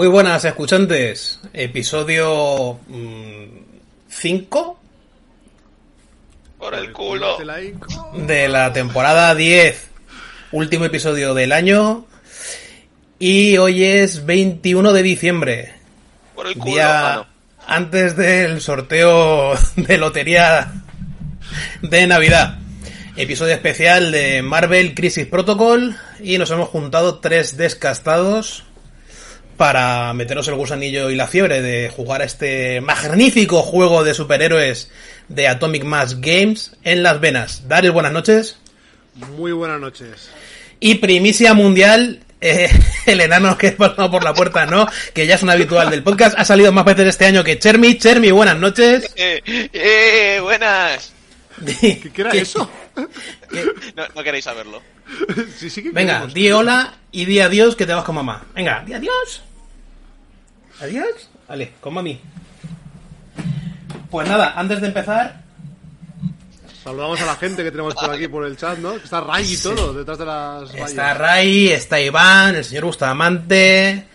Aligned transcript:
Muy 0.00 0.08
buenas 0.08 0.46
escuchantes, 0.46 1.40
episodio 1.52 2.80
5 4.08 4.80
Por 6.58 6.74
el 6.74 6.90
culo. 6.90 7.36
de 8.14 8.48
la 8.48 8.72
temporada 8.72 9.34
10, 9.34 9.90
último 10.52 10.86
episodio 10.86 11.34
del 11.34 11.52
año. 11.52 12.06
Y 13.18 13.58
hoy 13.58 13.84
es 13.84 14.24
21 14.24 14.94
de 14.94 15.02
diciembre, 15.02 15.74
Por 16.34 16.46
el 16.46 16.54
culo. 16.54 16.72
día 16.72 17.26
antes 17.66 18.16
del 18.16 18.62
sorteo 18.62 19.52
de 19.76 19.98
lotería 19.98 20.72
de 21.82 22.06
Navidad. 22.06 22.58
Episodio 23.16 23.52
especial 23.52 24.12
de 24.12 24.40
Marvel 24.40 24.94
Crisis 24.94 25.26
Protocol. 25.26 25.94
Y 26.20 26.38
nos 26.38 26.50
hemos 26.52 26.70
juntado 26.70 27.18
tres 27.18 27.58
descastados 27.58 28.64
para 29.60 30.14
meteros 30.14 30.48
el 30.48 30.54
gusanillo 30.54 31.10
y 31.10 31.16
la 31.16 31.26
fiebre 31.26 31.60
de 31.60 31.90
jugar 31.90 32.22
a 32.22 32.24
este 32.24 32.80
magnífico 32.80 33.60
juego 33.60 34.02
de 34.02 34.14
superhéroes 34.14 34.90
de 35.28 35.48
Atomic 35.48 35.84
Mass 35.84 36.18
Games 36.18 36.72
en 36.82 37.02
las 37.02 37.20
venas. 37.20 37.68
Darius, 37.68 37.92
buenas 37.92 38.12
noches. 38.12 38.56
Muy 39.36 39.52
buenas 39.52 39.78
noches. 39.78 40.30
Y 40.80 40.94
primicia 40.94 41.52
mundial, 41.52 42.20
eh, 42.40 42.70
el 43.06 43.20
enano 43.20 43.58
que 43.58 43.66
ha 43.68 43.76
pasado 43.76 44.10
por 44.10 44.24
la 44.24 44.32
puerta, 44.32 44.64
¿no? 44.64 44.88
Que 45.12 45.26
ya 45.26 45.34
es 45.34 45.42
un 45.42 45.50
habitual 45.50 45.90
del 45.90 46.02
podcast. 46.02 46.38
Ha 46.38 46.46
salido 46.46 46.72
más 46.72 46.86
veces 46.86 47.08
este 47.08 47.26
año 47.26 47.44
que 47.44 47.58
Chermi. 47.58 47.98
Chermi, 47.98 48.30
buenas 48.30 48.56
noches. 48.56 49.12
Eh, 49.16 49.42
eh, 49.74 50.40
buenas. 50.42 51.12
¿Qué, 51.82 52.00
era 52.16 52.30
¿Qué- 52.30 52.38
eso? 52.38 52.70
No, 53.94 54.04
no 54.14 54.22
queréis 54.24 54.44
saberlo. 54.46 54.80
sí, 55.58 55.68
sí 55.68 55.82
que 55.82 55.90
Venga, 55.90 56.14
queremos. 56.14 56.32
di 56.32 56.50
hola 56.50 56.94
y 57.12 57.26
di 57.26 57.40
adiós 57.40 57.76
que 57.76 57.84
te 57.84 57.92
vas 57.92 58.04
con 58.04 58.14
mamá. 58.14 58.46
Venga, 58.54 58.82
di 58.86 58.94
adiós. 58.94 59.42
Adiós. 60.80 61.28
Vale, 61.48 61.72
con 61.80 61.94
mami. 61.94 62.20
Pues 64.10 64.28
nada, 64.28 64.54
antes 64.58 64.80
de 64.80 64.86
empezar, 64.88 65.40
Saludamos 66.82 67.20
a 67.20 67.26
la 67.26 67.36
gente 67.36 67.62
que 67.62 67.70
tenemos 67.70 67.94
por 67.94 68.10
aquí 68.10 68.26
por 68.26 68.44
el 68.46 68.56
chat, 68.56 68.78
¿no? 68.78 68.92
Está 68.96 69.20
Ray 69.20 69.52
y 69.52 69.56
todo 69.58 69.92
detrás 69.92 70.16
de 70.18 70.24
las 70.24 70.72
vallas. 70.72 70.88
está 70.90 71.12
Ray, 71.14 71.68
está 71.68 72.00
Iván, 72.00 72.56
el 72.56 72.64
señor 72.64 72.86
Bustamante, 72.86 74.06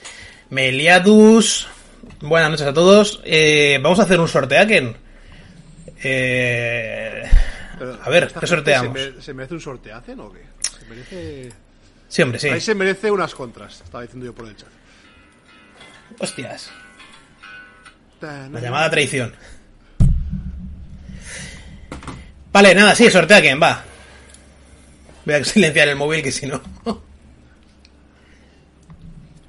Meliadus. 0.49 1.67
Buenas 2.21 2.49
noches 2.49 2.65
a 2.65 2.73
todos. 2.73 3.21
Eh, 3.23 3.77
vamos 3.83 3.99
a 3.99 4.03
hacer 4.03 4.19
un 4.19 4.27
sorteaken. 4.27 4.97
Eh, 6.03 7.23
a 8.03 8.09
ver, 8.09 8.23
¿esta 8.23 8.39
¿qué 8.39 8.47
sorteamos? 8.47 8.99
¿Se, 8.99 9.11
me- 9.11 9.21
se 9.21 9.33
merece 9.35 9.53
un 9.53 9.61
sorteacen 9.61 10.19
o 10.19 10.31
qué? 10.33 10.41
Se 10.79 10.85
merece... 10.89 11.51
Sí, 12.07 12.21
hombre, 12.23 12.39
sí. 12.39 12.49
Ray 12.49 12.61
se 12.61 12.73
merece 12.75 13.11
unas 13.11 13.35
contras, 13.35 13.81
estaba 13.81 14.01
diciendo 14.01 14.25
yo 14.25 14.33
por 14.33 14.47
el 14.47 14.55
chat. 14.55 14.69
Hostias. 16.19 16.71
La 18.21 18.59
llamada 18.59 18.89
traición. 18.89 19.33
Vale, 22.51 22.73
nada, 22.73 22.95
sí, 22.95 23.09
sortea 23.11 23.41
quién, 23.41 23.61
va. 23.61 23.83
Voy 25.25 25.35
a 25.35 25.43
silenciar 25.43 25.89
el 25.89 25.95
móvil 25.95 26.23
que 26.23 26.31
si 26.31 26.45
no. 26.45 26.61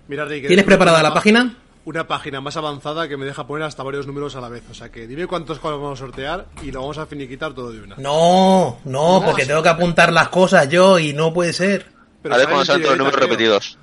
Mira, 0.09 0.27
¿Tienes 0.27 0.65
preparada 0.65 1.03
la 1.03 1.15
página? 1.15 1.57
Una 1.85 2.09
página 2.09 2.41
más 2.41 2.57
avanzada 2.57 3.09
que 3.09 3.17
me 3.17 3.27
deja 3.27 3.47
poner 3.47 3.65
hasta 3.65 3.85
varios 3.85 4.07
números 4.07 4.35
a 4.35 4.41
la 4.41 4.49
vez. 4.49 4.65
O 4.71 4.75
sea 4.75 4.91
que 4.91 5.07
dime 5.07 5.27
cuántos 5.29 5.61
cuadros 5.61 5.81
vamos 5.81 6.01
a 6.01 6.05
sortear 6.05 6.47
y 6.63 6.73
lo 6.73 6.81
vamos 6.81 6.99
a 6.99 7.07
finiquitar 7.07 7.55
todo 7.55 7.71
de 7.71 7.81
una. 7.81 7.95
No, 7.97 8.81
no, 8.85 9.23
porque 9.25 9.47
tengo 9.47 9.63
que 9.63 9.69
apuntar 9.69 10.13
las 10.13 10.29
cosas 10.29 10.69
yo 10.69 10.99
y 10.99 11.13
no 11.13 11.33
puede 11.33 11.53
ser. 11.53 11.87
Pero 12.23 12.35
a 12.35 12.39
ver 12.39 12.47
¿sabes 12.47 12.55
cuándo 12.55 12.65
salen 12.65 12.83
todos 12.83 12.99
los 12.99 13.07
números 13.07 13.21
repetidos. 13.21 13.79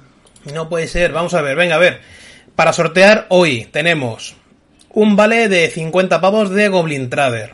No 0.54 0.68
puede 0.68 0.88
ser. 0.88 1.14
Vamos 1.14 1.34
a 1.34 1.42
ver, 1.42 1.56
venga, 1.56 1.76
a 1.76 1.80
ver. 1.80 2.02
Para 2.56 2.74
sortear 2.74 3.26
hoy 3.30 3.66
tenemos 3.72 4.36
un 4.90 5.16
vale 5.16 5.50
de 5.50 5.70
50 5.70 6.22
pavos 6.22 6.52
de 6.52 6.68
Goblin 6.68 7.10
Trader. 7.10 7.54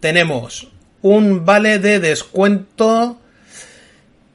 Tenemos 0.00 0.68
un 1.02 1.44
vale 1.44 1.78
de 1.80 1.98
descuento 1.98 3.18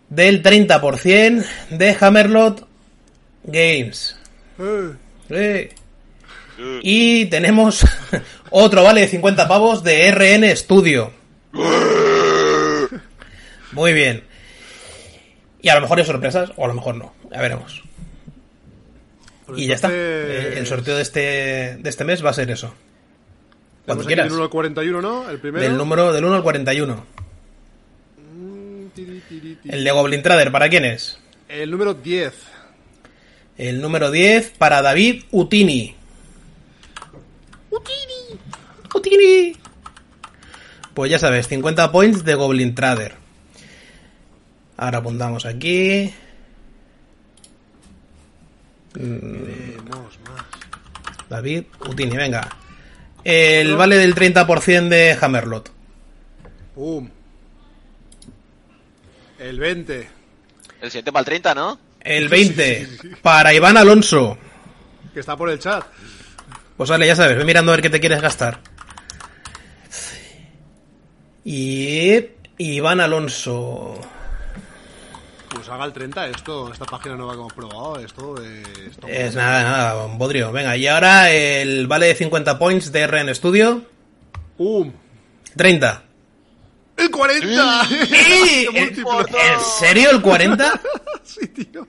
del 0.10 0.44
30% 0.44 1.46
de 1.70 1.98
Hammerlot 2.00 2.68
Games. 3.44 4.20
Eh. 5.30 5.70
Y 6.82 7.26
tenemos 7.28 7.86
otro 8.50 8.84
vale 8.84 9.02
de 9.02 9.08
50 9.08 9.48
pavos 9.48 9.84
de 9.84 10.12
RN 10.12 10.56
Studio. 10.58 11.14
Muy 13.72 13.94
bien. 13.94 14.29
Y 15.62 15.70
a 15.70 15.76
lo 15.76 15.82
mejor 15.82 16.00
hay 16.00 16.06
sorpresas 16.06 16.52
o 16.56 16.66
a 16.66 16.68
lo 16.68 16.74
mejor 16.74 16.96
no. 16.96 17.14
Ya 17.32 17.42
veremos. 17.42 17.84
Y 19.56 19.68
ya 19.68 19.76
está. 19.76 19.90
Eh, 19.92 20.56
El 20.58 20.68
sorteo 20.68 20.96
de 20.96 21.02
este, 21.02 21.20
de 21.80 21.90
este 21.90 22.04
mes 22.04 22.24
va 22.24 22.30
a 22.30 22.34
ser 22.34 22.50
eso. 22.52 22.74
Cuando 23.86 24.06
quieras. 24.06 24.26
Del 24.26 24.34
1 24.34 24.44
al 24.44 24.50
41, 24.50 25.02
¿no? 25.02 25.30
El 25.30 25.40
primero. 25.40 25.64
Del 25.64 25.78
número 25.78 26.14
del 26.14 26.24
1 26.24 26.36
al 26.36 26.44
41. 26.44 27.06
Mm, 28.36 28.88
tiri, 28.94 29.22
tiri, 29.28 29.56
tiri. 29.56 29.76
El 29.76 29.84
de 29.84 29.92
Goblin 29.92 30.22
Trader, 30.22 30.52
¿para 30.52 30.70
quién 30.70 30.86
es? 30.86 31.20
El 31.48 31.72
número 31.72 31.96
10. 31.96 32.34
El 33.58 33.82
número 33.82 34.12
10 34.12 34.52
para 34.58 34.82
David 34.82 35.24
Utini. 35.32 35.96
Utini. 37.72 38.40
Utini. 38.94 39.58
Pues 40.94 41.12
ya 41.12 41.20
sabes, 41.20 41.48
50 41.48 41.92
points 41.92 42.24
de 42.24 42.36
Goblin 42.36 42.76
Trader. 42.76 43.16
Ahora 44.82 45.00
apuntamos 45.00 45.46
aquí. 45.46 46.14
David 51.30 51.66
Utini, 51.82 52.16
venga. 52.16 52.48
El 53.26 53.76
vale 53.76 53.98
del 53.98 54.16
30% 54.16 54.88
de 54.88 55.18
Hammerlot. 55.20 55.70
Pum. 56.74 57.10
El 59.38 59.60
20. 59.60 60.08
El 60.82 60.92
7 60.92 61.12
para 61.12 61.20
el 61.20 61.26
30, 61.26 61.56
¿no? 61.56 61.78
El 62.00 62.30
20 62.30 62.88
para 63.22 63.54
Iván 63.54 63.76
Alonso. 63.76 64.38
Que 65.14 65.20
está 65.20 65.36
por 65.36 65.50
el 65.50 65.60
chat. 65.60 65.84
Pues 66.78 66.90
vale, 66.90 67.06
ya 67.06 67.18
sabes, 67.18 67.36
ve 67.36 67.44
mirando 67.44 67.74
a 67.74 67.76
ver 67.76 67.82
qué 67.82 67.90
te 67.90 68.00
quieres 68.00 68.22
gastar. 68.22 68.62
Y 71.44 72.28
Iván 72.58 73.02
Alonso. 73.02 74.00
Pues 75.60 75.68
haga 75.68 75.84
el 75.84 75.92
30. 75.92 76.28
Esto, 76.30 76.72
esta 76.72 76.86
página 76.86 77.16
nueva 77.18 77.34
que 77.34 77.40
hemos 77.40 77.52
probado. 77.54 78.00
Esto 78.00 78.42
es. 78.42 78.66
esto- 78.92 79.08
Es 79.08 79.36
nada, 79.36 79.62
nada, 79.64 80.06
un 80.06 80.18
bodrio. 80.18 80.54
Venga, 80.54 80.78
y 80.78 80.88
ahora 80.88 81.30
el 81.32 81.86
vale 81.86 82.08
de 82.08 82.16
50 82.16 82.58
points 82.58 82.94
de 82.94 83.06
RN 83.06 83.36
Studio. 83.36 83.84
¡Pum! 84.58 84.94
30. 85.58 86.04
¡El 86.96 87.12
40! 87.12 87.82
¡Eh! 87.92 88.68
¿En 88.74 88.96
serio 89.80 90.12
el 90.12 90.22
40? 90.22 90.80
Sí, 91.24 91.46
tío. 91.50 91.86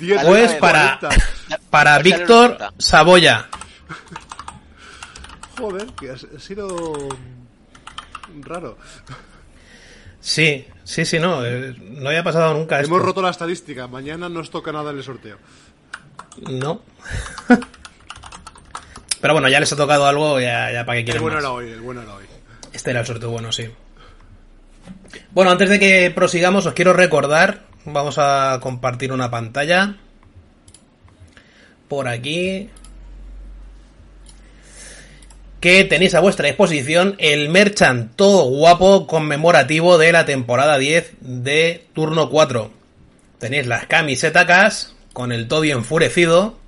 10, 0.00 0.22
Pues 0.24 0.52
para, 0.54 0.98
40. 0.98 1.24
para 1.70 1.96
el 1.98 2.02
Víctor 2.02 2.56
40. 2.56 2.74
Saboya. 2.78 3.48
Joder, 5.58 5.86
que 5.92 6.10
ha 6.10 6.16
sido. 6.40 7.08
Raro. 8.40 8.78
Sí, 10.20 10.66
sí, 10.90 11.04
sí, 11.04 11.18
no. 11.18 11.44
eh, 11.44 11.74
No 11.78 12.08
había 12.08 12.22
pasado 12.24 12.52
nunca 12.54 12.80
esto. 12.80 12.92
Hemos 12.94 13.04
roto 13.06 13.22
la 13.22 13.30
estadística. 13.30 13.86
Mañana 13.86 14.28
no 14.28 14.40
os 14.40 14.50
toca 14.50 14.72
nada 14.72 14.90
en 14.90 14.98
el 14.98 15.02
sorteo. 15.04 15.36
No. 16.50 16.82
Pero 19.20 19.34
bueno, 19.34 19.48
ya 19.48 19.60
les 19.60 19.72
ha 19.72 19.76
tocado 19.76 20.06
algo, 20.06 20.40
ya, 20.40 20.72
ya 20.72 20.84
para 20.86 20.94
qué 20.96 21.00
El 21.00 21.04
quieren 21.04 21.22
bueno 21.22 21.36
más. 21.36 21.44
era 21.44 21.52
hoy, 21.52 21.68
el 21.70 21.80
bueno 21.80 22.02
era 22.02 22.14
hoy. 22.14 22.24
Este 22.72 22.90
era 22.90 23.00
el 23.00 23.06
sorteo 23.06 23.30
bueno, 23.30 23.52
sí. 23.52 23.68
Bueno, 25.32 25.50
antes 25.50 25.68
de 25.68 25.78
que 25.78 26.10
prosigamos, 26.14 26.64
os 26.66 26.72
quiero 26.74 26.92
recordar, 26.94 27.62
vamos 27.84 28.16
a 28.18 28.58
compartir 28.62 29.12
una 29.12 29.30
pantalla. 29.30 29.96
Por 31.88 32.08
aquí. 32.08 32.70
Que 35.60 35.84
tenéis 35.84 36.14
a 36.14 36.20
vuestra 36.20 36.46
disposición 36.46 37.16
el 37.18 37.50
merchant 37.50 38.16
todo 38.16 38.44
guapo 38.44 39.06
conmemorativo 39.06 39.98
de 39.98 40.10
la 40.12 40.24
temporada 40.24 40.78
10 40.78 41.12
de 41.20 41.86
turno 41.94 42.30
4. 42.30 42.70
Tenéis 43.38 43.66
las 43.66 43.86
camisetacas 43.86 44.94
con 45.12 45.32
el 45.32 45.48
todo 45.48 45.64
enfurecido. 45.64 46.58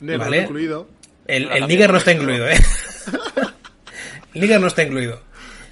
Negro 0.00 0.24
Vale. 0.24 0.42
incluido. 0.42 0.88
El, 1.26 1.50
el 1.50 1.66
nigger 1.66 1.90
no 1.92 1.98
está 1.98 2.12
incluido, 2.12 2.48
¿eh? 2.48 2.56
el 4.34 4.40
nigger 4.40 4.60
no 4.60 4.66
está 4.68 4.82
incluido. 4.84 5.20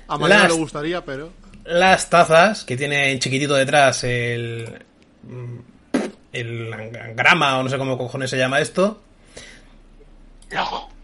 A 0.09 0.19
Las- 0.19 0.49
le 0.53 0.55
gustaría, 0.59 1.05
pero. 1.05 1.31
las 1.65 2.11
tazas 2.11 2.65
que 2.65 2.77
tiene 2.77 3.13
en 3.13 3.19
chiquitito 3.21 3.55
detrás 3.55 4.03
el 4.05 4.83
el 6.33 6.71
grama 7.15 7.59
o 7.59 7.63
no 7.63 7.69
sé 7.69 7.79
cómo 7.79 7.97
cojones 7.99 8.31
se 8.31 8.39
llama 8.39 8.61
esto 8.61 9.03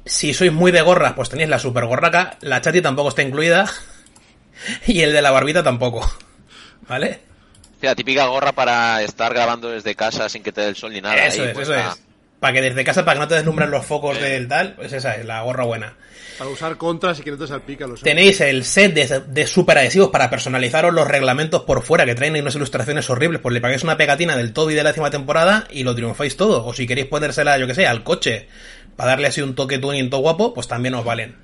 si 0.04 0.34
sois 0.34 0.52
muy 0.52 0.72
de 0.72 0.82
gorras 0.82 1.14
pues 1.14 1.28
tenéis 1.30 1.48
la 1.48 1.58
super 1.58 1.86
gorraca 1.86 2.36
la 2.40 2.60
chati 2.60 2.80
tampoco 2.82 3.08
está 3.08 3.22
incluida 3.22 3.70
y 4.86 5.00
el 5.00 5.12
de 5.12 5.22
la 5.22 5.30
barbita 5.30 5.62
tampoco 5.62 6.10
vale 6.88 7.20
la 7.84 7.94
típica 7.94 8.26
gorra 8.26 8.52
para 8.52 9.02
estar 9.02 9.32
grabando 9.32 9.70
desde 9.70 9.94
casa 9.94 10.28
sin 10.28 10.42
que 10.42 10.52
te 10.52 10.62
dé 10.62 10.68
el 10.68 10.76
sol 10.76 10.92
ni 10.92 11.00
nada. 11.00 11.26
Eso 11.26 11.42
ahí, 11.42 11.48
es, 11.48 11.54
pues, 11.54 11.68
eso 11.68 11.78
ah, 11.78 11.92
es. 11.94 12.02
Para 12.40 12.52
que 12.54 12.62
desde 12.62 12.84
casa, 12.84 13.04
para 13.04 13.16
que 13.16 13.20
no 13.20 13.28
te 13.28 13.34
deslumbren 13.36 13.70
los 13.70 13.86
focos 13.86 14.16
Sí. 14.16 14.22
del 14.22 14.48
tal, 14.48 14.74
pues 14.74 14.92
esa 14.92 15.16
es 15.16 15.24
la 15.24 15.40
gorra 15.42 15.64
buena. 15.64 15.94
Para 16.36 16.50
usar 16.50 16.76
contras 16.76 17.20
y 17.20 17.22
que 17.22 17.30
no 17.30 17.38
te 17.38 17.46
salpica 17.46 17.86
los. 17.86 18.02
Tenéis 18.02 18.40
el 18.40 18.64
set 18.64 18.92
de, 18.92 19.20
de 19.26 19.46
super 19.46 19.78
adhesivos 19.78 20.10
para 20.10 20.30
personalizaros 20.30 20.92
los 20.92 21.06
reglamentos 21.06 21.62
por 21.62 21.82
fuera, 21.82 22.04
que 22.04 22.14
traen 22.14 22.36
unas 22.36 22.56
ilustraciones 22.56 23.08
horribles, 23.08 23.40
pues 23.40 23.52
le 23.52 23.60
pagáis 23.60 23.84
una 23.84 23.96
pegatina 23.96 24.36
del 24.36 24.52
Toby 24.52 24.74
de 24.74 24.82
la 24.82 24.90
décima 24.90 25.10
temporada 25.10 25.66
y 25.70 25.84
lo 25.84 25.94
triunfáis 25.94 26.36
todo. 26.36 26.66
O 26.66 26.74
si 26.74 26.86
queréis 26.86 27.06
ponérsela, 27.06 27.56
yo 27.58 27.66
que 27.66 27.74
sé, 27.74 27.86
al 27.86 28.02
coche, 28.02 28.48
para 28.96 29.11
darle 29.11 29.29
así 29.29 29.41
un 29.41 29.55
toque 29.55 29.79
tuning 29.79 30.11
todo 30.11 30.20
guapo, 30.20 30.55
pues 30.55 30.69
también 30.69 30.94
os 30.94 31.05
valen. 31.05 31.37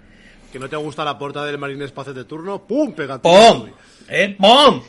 Que 0.52 0.58
no 0.58 0.69
te 0.69 0.76
gusta 0.76 1.05
la 1.05 1.19
portada 1.19 1.47
del 1.47 1.58
Marine 1.58 1.85
Espacio 1.85 2.12
de 2.12 2.25
turno, 2.25 2.62
¡pum! 2.67 2.93
Pegatina. 2.93 3.52
¡Pum! 3.52 3.70
¿Eh? 4.08 4.37
¡Pum! 4.38 4.82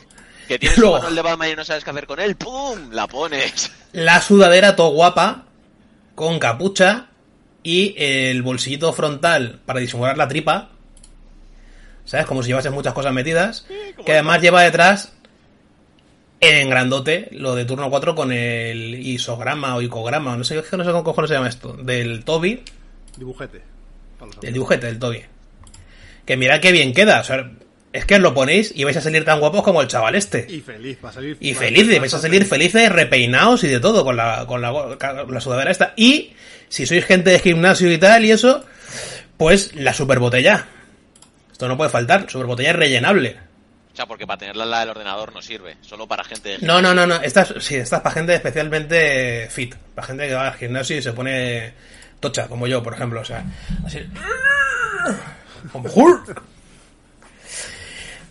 Que 0.48 0.58
tienes 0.58 0.78
Luego. 0.78 1.06
un 1.06 1.14
de 1.14 1.22
Batman 1.22 1.50
y 1.50 1.56
no 1.56 1.64
sabes 1.64 1.84
qué 1.84 1.90
hacer 1.90 2.06
con 2.06 2.18
él, 2.18 2.36
¡pum! 2.36 2.90
La 2.90 3.06
pones. 3.06 3.70
La 3.92 4.20
sudadera 4.20 4.74
todo 4.74 4.90
guapa, 4.90 5.44
con 6.14 6.38
capucha 6.38 7.06
y 7.62 7.94
el 7.96 8.42
bolsillito 8.42 8.92
frontal 8.92 9.60
para 9.64 9.80
disimular 9.80 10.16
la 10.18 10.28
tripa. 10.28 10.70
¿Sabes? 12.04 12.26
Como 12.26 12.42
si 12.42 12.48
llevases 12.48 12.72
muchas 12.72 12.94
cosas 12.94 13.12
metidas. 13.12 13.64
Que 14.04 14.12
además 14.12 14.40
lleva 14.42 14.62
detrás 14.62 15.12
en 16.42 16.68
grandote 16.68 17.28
lo 17.32 17.54
de 17.54 17.64
turno 17.64 17.88
4 17.88 18.14
con 18.14 18.32
el 18.32 18.94
isograma 18.94 19.76
o 19.76 19.82
icograma, 19.82 20.36
no 20.36 20.44
sé, 20.44 20.56
no 20.56 20.62
sé 20.62 20.90
cómo 20.90 21.04
cojones 21.04 21.28
se 21.28 21.34
llama 21.34 21.48
esto, 21.48 21.74
del 21.74 22.24
Toby, 22.24 22.62
Dibujete. 23.16 23.60
Del 24.40 24.52
dibujete 24.52 24.86
del 24.86 24.98
Toby. 24.98 25.22
Que 26.24 26.36
mirad 26.36 26.60
qué 26.60 26.72
bien 26.72 26.94
queda, 26.94 27.20
o 27.20 27.24
sea, 27.24 27.50
es 27.92 28.04
que 28.04 28.14
os 28.14 28.20
lo 28.20 28.32
ponéis 28.32 28.72
y 28.74 28.84
vais 28.84 28.96
a 28.96 29.00
salir 29.00 29.24
tan 29.24 29.40
guapos 29.40 29.62
como 29.62 29.82
el 29.82 29.88
chaval 29.88 30.14
este. 30.14 30.46
Y 30.48 30.60
feliz, 30.60 30.98
va 31.04 31.10
a 31.10 31.12
salir. 31.12 31.36
Y 31.40 31.52
va 31.52 32.00
vais 32.00 32.14
a 32.14 32.18
salir 32.18 32.44
felices, 32.46 32.90
repeinados 32.90 33.64
y 33.64 33.68
de 33.68 33.80
todo 33.80 34.04
con 34.04 34.16
la, 34.16 34.46
con 34.46 34.62
la, 34.62 34.72
con 34.98 35.34
la 35.34 35.40
sudadera 35.40 35.70
esta. 35.70 35.92
Y 35.96 36.32
si 36.68 36.86
sois 36.86 37.04
gente 37.04 37.30
de 37.30 37.38
gimnasio 37.38 37.92
y 37.92 37.98
tal 37.98 38.24
y 38.24 38.30
eso, 38.30 38.64
pues 39.36 39.74
la 39.74 39.92
super 39.92 40.20
botella. 40.20 40.66
Esto 41.50 41.68
no 41.68 41.76
puede 41.76 41.90
faltar, 41.90 42.30
super 42.30 42.46
botella 42.46 42.72
rellenable. 42.72 43.36
O 43.92 43.96
sea, 43.96 44.06
porque 44.06 44.26
para 44.26 44.38
tenerla 44.38 44.64
en 44.64 44.70
la 44.70 44.80
del 44.80 44.88
ordenador 44.90 45.34
no 45.34 45.42
sirve. 45.42 45.76
Solo 45.82 46.06
para 46.06 46.24
gente 46.24 46.58
de... 46.58 46.66
No, 46.66 46.80
no, 46.80 46.94
no, 46.94 47.06
no. 47.06 47.16
Esta 47.16 47.42
es, 47.42 47.54
sí, 47.62 47.76
esta 47.76 47.96
es 47.96 48.02
para 48.02 48.14
gente 48.14 48.34
especialmente 48.34 49.48
fit. 49.50 49.74
Para 49.94 50.06
gente 50.06 50.28
que 50.28 50.34
va 50.34 50.48
al 50.48 50.54
gimnasio 50.54 50.96
y 50.96 51.02
se 51.02 51.12
pone 51.12 51.74
tocha, 52.20 52.48
como 52.48 52.66
yo, 52.66 52.82
por 52.82 52.94
ejemplo. 52.94 53.20
O 53.20 53.24
sea, 53.24 53.44
así. 53.84 53.98
Como 55.72 55.90
Hulk. 55.90 56.42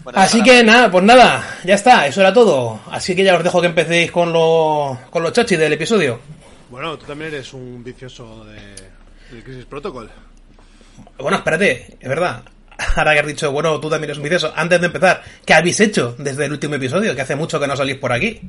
Bueno, 0.03 0.19
Así 0.19 0.39
para- 0.39 0.51
que 0.51 0.63
nada, 0.63 0.89
pues 0.91 1.03
nada, 1.03 1.59
ya 1.63 1.75
está, 1.75 2.07
eso 2.07 2.21
era 2.21 2.33
todo. 2.33 2.81
Así 2.89 3.15
que 3.15 3.23
ya 3.23 3.37
os 3.37 3.43
dejo 3.43 3.61
que 3.61 3.67
empecéis 3.67 4.11
con 4.11 4.33
lo, 4.33 4.97
con 5.11 5.21
los 5.21 5.31
chachis 5.31 5.59
del 5.59 5.73
episodio. 5.73 6.19
Bueno, 6.71 6.97
tú 6.97 7.05
también 7.05 7.31
eres 7.33 7.53
un 7.53 7.83
vicioso 7.83 8.43
de, 8.45 8.59
del 9.29 9.43
Crisis 9.43 9.65
Protocol. 9.65 10.09
Bueno, 11.19 11.37
espérate, 11.37 11.97
es 11.99 12.09
verdad. 12.09 12.41
Ahora 12.95 13.13
que 13.13 13.19
has 13.19 13.27
dicho, 13.27 13.51
bueno, 13.51 13.79
tú 13.79 13.89
también 13.89 14.05
eres 14.09 14.17
un 14.17 14.23
vicioso. 14.23 14.51
Antes 14.55 14.79
de 14.79 14.87
empezar, 14.87 15.21
¿qué 15.45 15.53
habéis 15.53 15.79
hecho 15.79 16.15
desde 16.17 16.45
el 16.45 16.51
último 16.53 16.73
episodio? 16.75 17.13
Que 17.15 17.21
hace 17.21 17.35
mucho 17.35 17.59
que 17.59 17.67
no 17.67 17.75
salís 17.75 17.97
por 17.97 18.11
aquí. 18.11 18.41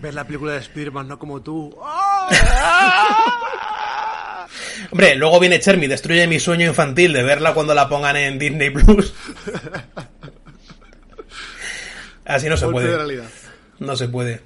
Ver 0.00 0.14
la 0.14 0.24
película 0.24 0.52
de 0.52 0.58
Spider-Man, 0.60 1.08
no 1.08 1.18
como 1.18 1.42
tú. 1.42 1.76
Hombre, 4.90 5.14
luego 5.14 5.38
viene 5.38 5.60
Chermi, 5.60 5.86
destruye 5.86 6.26
mi 6.26 6.40
sueño 6.40 6.66
infantil 6.66 7.12
de 7.12 7.22
verla 7.22 7.52
cuando 7.54 7.74
la 7.74 7.88
pongan 7.88 8.16
en 8.16 8.38
Disney 8.38 8.70
Plus. 8.70 9.14
Así 12.24 12.48
no 12.48 12.56
se 12.56 12.64
Golpe 12.66 12.80
de 12.80 12.86
puede. 12.86 12.96
realidad. 12.96 13.28
No 13.78 13.94
se 13.96 14.08
puede. 14.08 14.40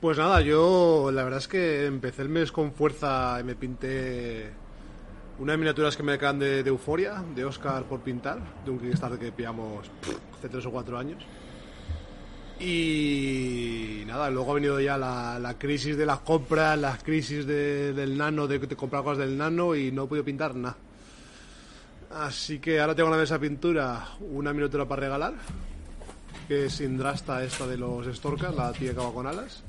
Pues 0.00 0.16
nada, 0.16 0.40
yo 0.42 1.10
la 1.12 1.24
verdad 1.24 1.40
es 1.40 1.48
que 1.48 1.86
empecé 1.86 2.22
el 2.22 2.28
mes 2.28 2.52
con 2.52 2.72
fuerza 2.72 3.36
y 3.40 3.44
me 3.44 3.56
pinté 3.56 4.50
una 5.38 5.52
de 5.52 5.58
miniaturas 5.58 5.96
que 5.96 6.02
me 6.02 6.18
quedan 6.18 6.38
de, 6.38 6.60
Euforia, 6.60 7.22
de 7.34 7.44
Oscar 7.44 7.84
por 7.84 8.00
pintar, 8.00 8.38
de 8.64 8.70
un 8.70 8.78
Kickstarter 8.78 9.18
que 9.18 9.32
pillamos 9.32 9.86
hace 10.36 10.48
tres 10.48 10.66
o 10.66 10.70
cuatro 10.70 10.98
años. 10.98 11.24
Y 12.60 14.02
nada, 14.06 14.30
luego 14.30 14.50
ha 14.50 14.54
venido 14.54 14.80
ya 14.80 14.98
la, 14.98 15.54
crisis 15.58 15.96
de 15.96 16.04
las 16.04 16.18
compras, 16.20 16.76
las 16.78 17.02
crisis 17.04 17.46
de- 17.46 17.92
del 17.92 18.18
nano, 18.18 18.48
de, 18.48 18.58
de 18.58 18.76
comprar 18.76 19.04
cosas 19.04 19.18
del 19.18 19.38
nano 19.38 19.76
y 19.76 19.92
no 19.92 20.04
he 20.04 20.06
podido 20.08 20.24
pintar 20.24 20.54
nada. 20.56 20.76
Así 22.10 22.58
que 22.58 22.80
ahora 22.80 22.94
tengo 22.96 23.08
en 23.10 23.16
la 23.16 23.20
mesa 23.20 23.38
pintura 23.38 24.08
una 24.32 24.52
miniatura 24.52 24.86
para 24.86 25.02
regalar, 25.02 25.34
que 26.48 26.64
es 26.66 26.80
Indrasta 26.80 27.44
esta 27.44 27.66
de 27.66 27.76
los 27.76 28.06
Storkas, 28.16 28.54
la 28.56 28.72
tía 28.72 28.92
que 28.92 28.98
va 29.00 29.12
con 29.12 29.26
alas. 29.26 29.62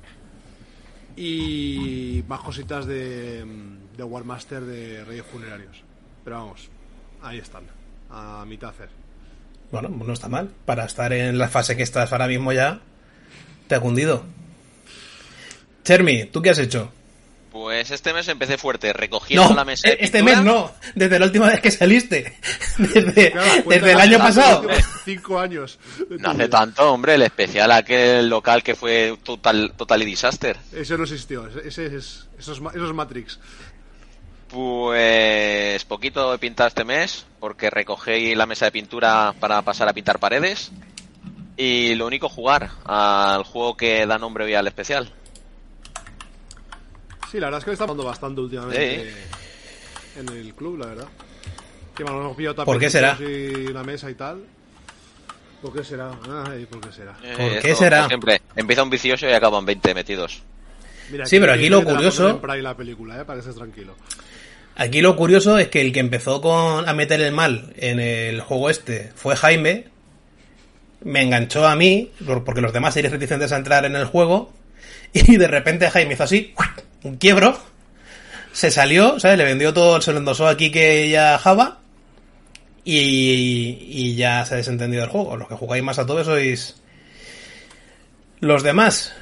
Y 1.16 2.24
más 2.28 2.40
cositas 2.40 2.86
de, 2.88 3.46
de 4.00 4.03
Warmaster 4.06 4.62
de 4.62 5.03
Reyes 5.06 5.25
Funerarios. 5.32 5.84
Pero 6.24 6.38
vamos, 6.38 6.70
ahí 7.22 7.38
están, 7.38 7.63
a 8.10 8.44
mitad 8.48 8.70
hacer. 8.72 8.89
Bueno, 9.72 9.89
no 9.89 10.13
está 10.13 10.27
mal. 10.27 10.50
Para 10.65 10.86
estar 10.86 11.13
en 11.13 11.38
la 11.38 11.48
fase 11.48 11.77
que 11.77 11.84
estás 11.84 12.12
ahora 12.12 12.27
mismo 12.27 12.51
ya, 12.53 12.79
te 13.68 13.75
ha 13.75 13.79
cundido. 13.79 14.24
Chermi, 15.84 16.25
¿tú 16.25 16.41
qué 16.41 16.50
has 16.51 16.60
hecho? 16.60 16.91
Pues 17.51 17.89
este 17.89 18.13
mes 18.13 18.27
empecé 18.27 18.60
fuerte, 18.60 18.94
recogiendo 18.94 19.50
No, 19.50 19.56
la 19.56 19.65
mesa 19.65 19.88
de 19.89 19.98
este 20.01 20.20
pintura. 20.20 20.41
mes 20.44 20.46
no. 20.46 20.72
Desde 20.94 21.18
la 21.18 21.25
última 21.25 21.48
vez 21.48 21.60
que 21.62 21.72
saliste. 21.72 22.38
Desde, 22.77 23.32
Claro, 23.32 23.63
cuenta 23.63 23.86
desde 23.88 23.91
el 23.94 24.00
año 24.00 24.18
pasado. 24.20 24.68
Cinco 25.03 25.39
años. 25.39 25.79
No 26.20 26.29
hace 26.29 26.38
vida. 26.46 26.50
tanto, 26.50 26.91
hombre, 26.94 27.15
el 27.15 27.24
especial 27.24 27.72
aquel 27.72 28.29
local 28.29 28.62
que 28.62 28.75
fue 28.75 29.18
total, 29.24 29.74
total 29.75 30.03
y 30.03 30.06
disaster. 30.06 30.58
Eso 30.72 30.96
no 30.96 31.03
existió, 31.03 31.48
ese, 31.48 31.68
ese 31.68 31.96
es, 31.98 32.27
eso 32.38 32.53
es, 32.53 32.62
ma- 32.62 32.70
eso 32.72 32.86
es 32.86 32.94
Matrix. 32.94 33.39
Pues 34.50 35.86
poquito 35.86 36.34
he 36.34 36.38
pintado 36.39 36.68
este 36.68 36.84
mes, 36.84 37.25
porque 37.39 37.70
recogí 37.70 38.34
la 38.36 38.46
mesa 38.46 38.65
de 38.65 38.72
pintura 38.72 39.34
para 39.39 39.62
pasar 39.62 39.88
a 39.88 39.94
pintar 39.94 40.20
paredes. 40.20 40.72
Y 41.56 41.96
lo 41.96 42.08
único 42.08 42.29
jugar 42.29 42.70
al 42.86 43.44
juego 43.44 43.75
que 43.77 44.06
da 44.06 44.18
nombre 44.18 44.46
hoy 44.46 44.56
al 44.56 44.68
especial. 44.68 45.12
Sí, 47.29 47.39
la 47.39 47.48
verdad 47.48 47.60
es 47.60 47.63
que 47.65 47.70
me 47.72 47.74
está 47.74 47.86
dando 47.86 48.03
bastante 48.06 48.41
últimamente 48.41 49.13
en 50.18 50.29
el 50.29 50.53
club, 50.56 50.77
la 50.79 50.88
verdad. 50.88 51.08
Que 51.96 52.03
me 52.03 52.10
hemos 52.12 52.36
pillado 52.36 52.63
¿Por 52.65 52.79
qué 52.79 52.89
será? 52.89 53.18
Y 53.20 53.68
la 53.72 53.84
mesa 53.84 54.10
y 54.10 54.15
tal. 54.15 54.44
¿Por 55.62 55.74
qué 55.74 55.84
será? 55.84 56.12
Ay, 56.48 56.65
¿por 56.65 56.79
qué 56.79 56.91
será? 56.91 57.18
Eh, 57.22 57.36
¿Por 57.38 57.62
qué 57.62 57.72
esto, 57.72 57.84
será? 57.84 58.08
siempre, 58.08 58.41
empieza 58.56 58.82
un 58.82 58.89
vicioso 58.89 59.27
y 59.27 59.34
acaban 59.34 59.65
20 59.65 59.94
metidos. 59.94 60.41
Mira, 61.12 61.25
Sí, 61.25 61.39
pero 61.39 61.53
aquí 61.53 61.68
lo 61.70 61.84
curioso- 61.84 62.39
la 62.62 62.77
película, 62.77 63.20
¿eh? 63.20 63.25
Para 63.25 63.36
que 63.36 63.39
estés 63.41 63.56
tranquilo. 63.56 63.96
Aquí 64.82 65.02
lo 65.02 65.18
curioso 65.18 65.58
es 65.58 65.68
que 65.68 65.82
el 65.82 65.92
que 65.92 66.00
empezó 66.00 66.40
con 66.40 66.88
a 66.88 66.94
meter 66.94 67.20
el 67.20 67.34
mal 67.34 67.74
en 67.76 68.00
el 68.00 68.40
juego 68.40 68.70
este 68.70 69.12
fue 69.14 69.36
Jaime. 69.36 69.88
Me 71.04 71.22
enganchó 71.22 71.68
a 71.68 71.76
mí, 71.76 72.12
por- 72.26 72.46
porque 72.46 72.62
los 72.62 72.72
demás 72.72 72.96
eran 72.96 73.12
reticentes 73.12 73.52
a 73.52 73.58
entrar 73.58 73.84
en 73.86 73.96
el 73.98 74.06
juego. 74.06 74.54
Y 75.14 75.36
de 75.38 75.48
repente 75.48 75.90
Jaime 75.90 76.14
hizo 76.14 76.24
así, 76.24 76.54
un 77.04 77.18
quiebro. 77.18 77.60
Se 78.54 78.72
salió, 78.72 79.20
¿sabes? 79.20 79.38
Le 79.38 79.44
vendió 79.44 79.74
todo, 79.74 80.00
se 80.02 80.14
lo 80.14 80.20
endosó 80.20 80.48
aquí 80.48 80.72
que 80.72 81.10
ya 81.10 81.38
Java. 81.40 81.80
Y, 82.86 84.16
ya 84.16 84.46
se 84.46 84.54
ha 84.54 84.58
desentendido 84.58 85.04
el 85.04 85.10
juego. 85.10 85.36
Los 85.36 85.48
que 85.50 85.56
jugáis 85.56 85.84
más 85.84 86.00
a 86.00 86.06
todo 86.06 86.24
sois 86.24 86.82
los 88.40 88.64
demás. 88.64 89.14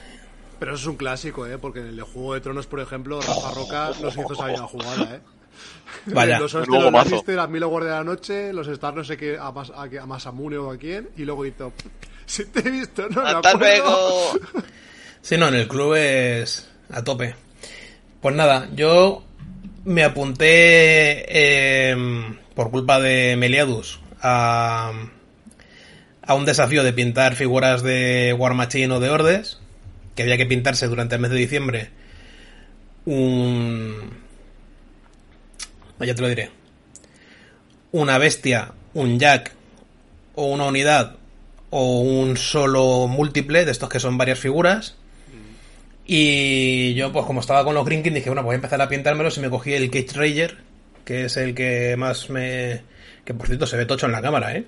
Pero 0.59 0.73
eso 0.73 0.81
es 0.81 0.87
un 0.87 0.97
clásico, 0.97 1.47
¿eh? 1.47 1.57
Porque 1.57 1.79
en 1.79 1.87
el 1.87 2.01
Juego 2.01 2.33
de 2.35 2.41
Tronos, 2.41 2.67
por 2.67 2.79
ejemplo, 2.79 3.19
Rafa 3.21 3.51
Roca 3.53 3.91
nos 4.01 4.13
hizo 4.13 4.33
esa 4.33 4.67
jugada, 4.67 5.15
¿eh? 5.15 5.19
Vaya. 6.07 6.39
Los 6.39 6.53
gomazo. 6.53 7.09
Lannister, 7.09 7.39
a 7.39 7.47
de 7.83 7.89
la 7.91 8.03
noche, 8.03 8.53
los 8.53 8.67
Star 8.67 8.93
no 8.95 9.03
sé 9.03 9.17
qué, 9.17 9.37
a, 9.39 9.51
Mas- 9.51 9.71
a, 9.71 9.83
a 9.83 10.05
Masamune 10.05 10.57
o 10.57 10.71
a 10.71 10.77
quién, 10.77 11.09
y 11.17 11.23
luego 11.25 11.45
hizo... 11.45 11.73
Si 12.25 12.43
te 12.45 12.59
he 12.59 12.69
visto, 12.69 13.07
no 13.07 13.23
me 13.23 13.29
¡Hasta 13.29 13.49
acuerdo". 13.51 13.59
luego! 13.59 14.31
Sí, 15.21 15.37
no, 15.37 15.47
en 15.49 15.55
el 15.55 15.67
club 15.67 15.93
es 15.95 16.69
a 16.89 17.03
tope. 17.03 17.35
Pues 18.21 18.35
nada, 18.35 18.69
yo 18.75 19.23
me 19.85 20.03
apunté 20.05 21.89
em, 21.91 22.37
por 22.55 22.69
culpa 22.71 22.99
de 22.99 23.35
Meliadus 23.37 23.99
a, 24.21 24.91
a 26.21 26.33
un 26.33 26.45
desafío 26.45 26.83
de 26.83 26.93
pintar 26.93 27.35
figuras 27.35 27.81
de 27.83 28.33
War 28.37 28.53
Machine 28.53 28.93
o 28.93 28.99
de 28.99 29.09
Ordes, 29.09 29.59
que 30.15 30.23
había 30.23 30.37
que 30.37 30.45
pintarse 30.45 30.87
durante 30.87 31.15
el 31.15 31.21
mes 31.21 31.31
de 31.31 31.37
diciembre 31.37 31.89
un... 33.05 34.26
Ya 35.99 36.15
te 36.15 36.21
lo 36.21 36.29
diré. 36.29 36.51
Una 37.91 38.17
bestia, 38.17 38.73
un 38.93 39.19
jack 39.19 39.53
o 40.35 40.45
una 40.47 40.65
unidad 40.65 41.15
o 41.69 42.01
un 42.01 42.37
solo 42.37 43.07
múltiple 43.07 43.65
de 43.65 43.71
estos 43.71 43.89
que 43.89 43.99
son 43.99 44.17
varias 44.17 44.39
figuras. 44.39 44.95
Y 46.05 46.93
yo, 46.93 47.11
pues 47.11 47.25
como 47.25 47.41
estaba 47.41 47.65
con 47.65 47.75
los 47.75 47.85
Green 47.85 48.01
King, 48.01 48.13
dije, 48.13 48.29
bueno, 48.29 48.41
pues 48.41 48.45
voy 48.45 48.53
a 48.53 48.55
empezar 48.55 48.81
a 48.81 48.87
pintármelos 48.87 49.37
y 49.37 49.41
me 49.41 49.49
cogí 49.49 49.73
el 49.73 49.89
Cage 49.89 50.13
Rager, 50.13 50.57
que 51.03 51.25
es 51.25 51.35
el 51.35 51.53
que 51.53 51.95
más 51.97 52.29
me... 52.29 52.81
que 53.25 53.33
por 53.33 53.47
cierto 53.47 53.67
se 53.67 53.75
ve 53.75 53.85
tocho 53.85 54.05
en 54.05 54.13
la 54.13 54.21
cámara, 54.21 54.55
¿eh? 54.55 54.65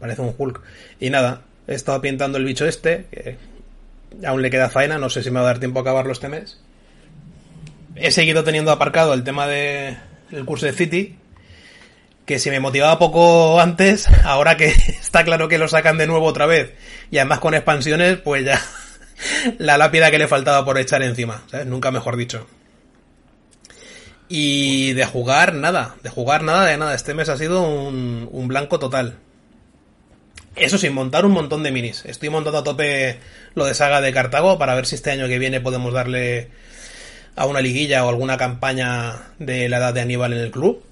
Parece 0.00 0.22
un 0.22 0.34
Hulk. 0.36 0.60
Y 0.98 1.10
nada, 1.10 1.42
He 1.68 1.74
estado 1.74 2.00
pintando 2.00 2.38
el 2.38 2.44
bicho 2.44 2.66
este, 2.66 3.06
que 3.10 3.36
aún 4.24 4.40
le 4.40 4.50
queda 4.50 4.70
faena, 4.70 4.98
no 4.98 5.10
sé 5.10 5.22
si 5.22 5.30
me 5.30 5.40
va 5.40 5.46
a 5.46 5.48
dar 5.48 5.58
tiempo 5.58 5.80
a 5.80 5.82
acabarlo 5.82 6.12
este 6.12 6.28
mes. 6.28 6.60
He 7.96 8.10
seguido 8.10 8.44
teniendo 8.44 8.70
aparcado 8.70 9.14
el 9.14 9.24
tema 9.24 9.46
de 9.46 9.96
el 10.30 10.44
curso 10.44 10.66
de 10.66 10.72
City, 10.72 11.16
que 12.24 12.38
si 12.38 12.50
me 12.50 12.60
motivaba 12.60 12.98
poco 12.98 13.60
antes, 13.60 14.08
ahora 14.24 14.56
que 14.56 14.66
está 14.88 15.24
claro 15.24 15.48
que 15.48 15.58
lo 15.58 15.68
sacan 15.68 15.98
de 15.98 16.06
nuevo 16.06 16.26
otra 16.26 16.46
vez, 16.46 16.72
y 17.10 17.18
además 17.18 17.40
con 17.40 17.54
expansiones, 17.54 18.18
pues 18.18 18.44
ya 18.44 18.60
la 19.58 19.78
lápida 19.78 20.10
que 20.10 20.18
le 20.18 20.28
faltaba 20.28 20.64
por 20.64 20.78
echar 20.78 21.02
encima. 21.02 21.42
Nunca 21.64 21.90
mejor 21.90 22.16
dicho. 22.16 22.46
Y 24.28 24.92
de 24.94 25.06
jugar 25.06 25.54
nada, 25.54 25.96
de 26.02 26.10
jugar 26.10 26.42
nada 26.42 26.66
de 26.66 26.76
nada. 26.76 26.94
Este 26.94 27.14
mes 27.14 27.28
ha 27.28 27.38
sido 27.38 27.62
un 27.62 28.48
blanco 28.48 28.80
total. 28.80 29.18
Eso 30.56 30.78
sin 30.78 30.94
montar 30.94 31.26
un 31.26 31.32
montón 31.32 31.62
de 31.62 31.70
minis. 31.70 32.04
Estoy 32.06 32.30
montando 32.30 32.58
a 32.58 32.64
tope 32.64 33.20
lo 33.54 33.66
de 33.66 33.74
saga 33.74 34.00
de 34.00 34.12
Cartago 34.12 34.58
para 34.58 34.74
ver 34.74 34.86
si 34.86 34.94
este 34.94 35.10
año 35.10 35.28
que 35.28 35.38
viene 35.38 35.60
podemos 35.60 35.92
darle 35.92 36.48
a 37.36 37.46
una 37.46 37.60
liguilla 37.60 38.04
o 38.04 38.08
alguna 38.08 38.38
campaña 38.38 39.28
de 39.38 39.68
la 39.68 39.76
edad 39.76 39.94
de 39.94 40.00
Aníbal 40.00 40.32
en 40.32 40.40
el 40.40 40.50
club. 40.50 40.82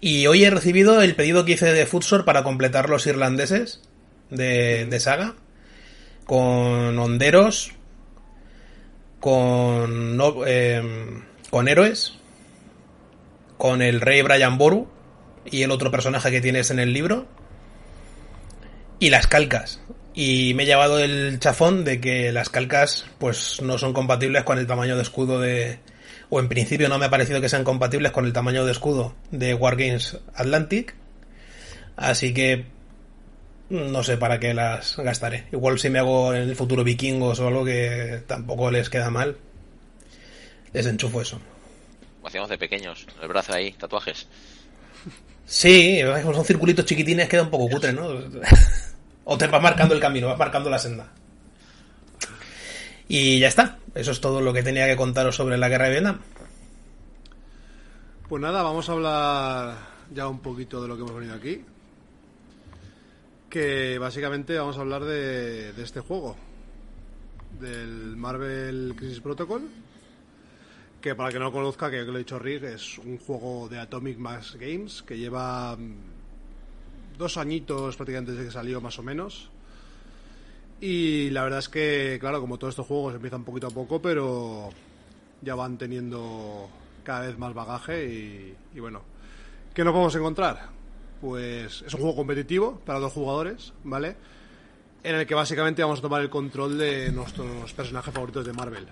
Y 0.00 0.26
hoy 0.26 0.44
he 0.44 0.50
recibido 0.50 1.00
el 1.00 1.14
pedido 1.14 1.44
que 1.44 1.52
hice 1.52 1.72
de 1.72 1.86
Futsor 1.86 2.24
para 2.24 2.42
completar 2.42 2.88
los 2.88 3.06
irlandeses 3.06 3.80
de, 4.30 5.00
saga. 5.00 5.34
Con 6.24 6.98
honderos. 6.98 7.72
Con, 9.20 10.20
eh, 10.46 11.22
con 11.50 11.68
héroes. 11.68 12.14
Con 13.56 13.82
el 13.82 14.00
rey 14.00 14.22
Brian 14.22 14.58
Boru. 14.58 14.88
Y 15.44 15.62
el 15.62 15.70
otro 15.70 15.90
personaje 15.90 16.30
que 16.30 16.40
tienes 16.40 16.70
en 16.70 16.80
el 16.80 16.92
libro. 16.92 17.26
Y 19.00 19.10
las 19.10 19.26
calcas. 19.26 19.80
Y 20.20 20.52
me 20.54 20.64
he 20.64 20.66
llevado 20.66 20.98
el 20.98 21.38
chafón 21.38 21.84
de 21.84 22.00
que 22.00 22.32
las 22.32 22.48
calcas 22.48 23.06
pues 23.18 23.62
no 23.62 23.78
son 23.78 23.92
compatibles 23.92 24.42
con 24.42 24.58
el 24.58 24.66
tamaño 24.66 24.96
de 24.96 25.02
escudo 25.02 25.38
de, 25.38 25.78
o 26.28 26.40
en 26.40 26.48
principio 26.48 26.88
no 26.88 26.98
me 26.98 27.06
ha 27.06 27.08
parecido 27.08 27.40
que 27.40 27.48
sean 27.48 27.62
compatibles 27.62 28.10
con 28.10 28.26
el 28.26 28.32
tamaño 28.32 28.64
de 28.64 28.72
escudo 28.72 29.14
de 29.30 29.54
Wargames 29.54 30.18
Atlantic. 30.34 30.96
Así 31.94 32.34
que 32.34 32.66
no 33.70 34.02
sé 34.02 34.16
para 34.16 34.40
qué 34.40 34.54
las 34.54 34.96
gastaré. 34.96 35.46
Igual 35.52 35.78
si 35.78 35.88
me 35.88 36.00
hago 36.00 36.34
en 36.34 36.48
el 36.48 36.56
futuro 36.56 36.82
vikingos 36.82 37.38
o 37.38 37.46
algo 37.46 37.64
que 37.64 38.20
tampoco 38.26 38.72
les 38.72 38.90
queda 38.90 39.10
mal, 39.10 39.36
les 40.72 40.86
enchufo 40.86 41.22
eso. 41.22 41.40
Hacíamos 42.24 42.50
de 42.50 42.58
pequeños, 42.58 43.06
el 43.22 43.28
brazo 43.28 43.52
ahí, 43.52 43.70
tatuajes. 43.70 44.26
Sí, 45.46 46.00
son 46.24 46.44
circulitos 46.44 46.86
chiquitines, 46.86 47.28
queda 47.28 47.42
un 47.42 47.50
poco 47.50 47.68
cutre, 47.68 47.92
¿no? 47.92 48.08
o 49.30 49.36
te 49.36 49.46
vas 49.46 49.62
marcando 49.62 49.94
el 49.94 50.00
camino, 50.00 50.26
vas 50.28 50.38
marcando 50.38 50.70
la 50.70 50.78
senda. 50.78 51.12
Y 53.08 53.38
ya 53.38 53.48
está. 53.48 53.78
Eso 53.94 54.10
es 54.10 54.22
todo 54.22 54.40
lo 54.40 54.54
que 54.54 54.62
tenía 54.62 54.86
que 54.86 54.96
contaros 54.96 55.36
sobre 55.36 55.58
la 55.58 55.68
guerra 55.68 55.84
de 55.84 55.90
Vietnam. 55.90 56.20
Pues 58.26 58.40
nada, 58.40 58.62
vamos 58.62 58.88
a 58.88 58.92
hablar 58.92 59.74
ya 60.14 60.28
un 60.28 60.40
poquito 60.40 60.80
de 60.80 60.88
lo 60.88 60.96
que 60.96 61.02
hemos 61.02 61.14
venido 61.14 61.34
aquí. 61.34 61.62
Que 63.50 63.98
básicamente 63.98 64.56
vamos 64.56 64.78
a 64.78 64.80
hablar 64.80 65.04
de, 65.04 65.74
de 65.74 65.82
este 65.82 66.00
juego. 66.00 66.34
Del 67.60 68.16
Marvel 68.16 68.94
Crisis 68.96 69.20
Protocol. 69.20 69.68
Que 71.02 71.14
para 71.14 71.28
el 71.28 71.34
que 71.34 71.38
no 71.38 71.46
lo 71.46 71.52
conozca, 71.52 71.90
que 71.90 72.00
lo 72.00 72.14
he 72.14 72.20
dicho 72.20 72.38
Rick, 72.38 72.62
es 72.62 72.96
un 72.96 73.18
juego 73.18 73.68
de 73.68 73.78
Atomic 73.78 74.16
Mass 74.16 74.56
Games 74.58 75.02
que 75.02 75.18
lleva 75.18 75.76
mm, 75.76 76.17
dos 77.18 77.36
añitos 77.36 77.96
prácticamente 77.96 78.32
desde 78.32 78.46
que 78.46 78.52
salió 78.52 78.80
más 78.80 78.98
o 78.98 79.02
menos. 79.02 79.50
Y 80.80 81.30
la 81.30 81.42
verdad 81.42 81.58
es 81.58 81.68
que, 81.68 82.18
claro, 82.20 82.40
como 82.40 82.56
todos 82.56 82.72
estos 82.72 82.86
juegos 82.86 83.14
empiezan 83.14 83.44
poquito 83.44 83.66
a 83.66 83.70
poco, 83.70 84.00
pero 84.00 84.70
ya 85.42 85.54
van 85.54 85.76
teniendo 85.76 86.68
cada 87.02 87.22
vez 87.22 87.36
más 87.36 87.52
bagaje 87.52 88.06
y, 88.06 88.54
y 88.74 88.80
bueno, 88.80 89.02
¿qué 89.74 89.82
nos 89.82 89.92
podemos 89.92 90.14
encontrar? 90.14 90.68
Pues 91.20 91.82
es 91.82 91.92
un 91.94 92.00
juego 92.00 92.16
competitivo 92.16 92.80
para 92.84 93.00
dos 93.00 93.12
jugadores, 93.12 93.72
¿vale? 93.82 94.16
En 95.02 95.16
el 95.16 95.26
que 95.26 95.34
básicamente 95.34 95.82
vamos 95.82 95.98
a 95.98 96.02
tomar 96.02 96.22
el 96.22 96.30
control 96.30 96.78
de 96.78 97.10
nuestros 97.10 97.72
personajes 97.72 98.14
favoritos 98.14 98.46
de 98.46 98.52
Marvel. 98.52 98.86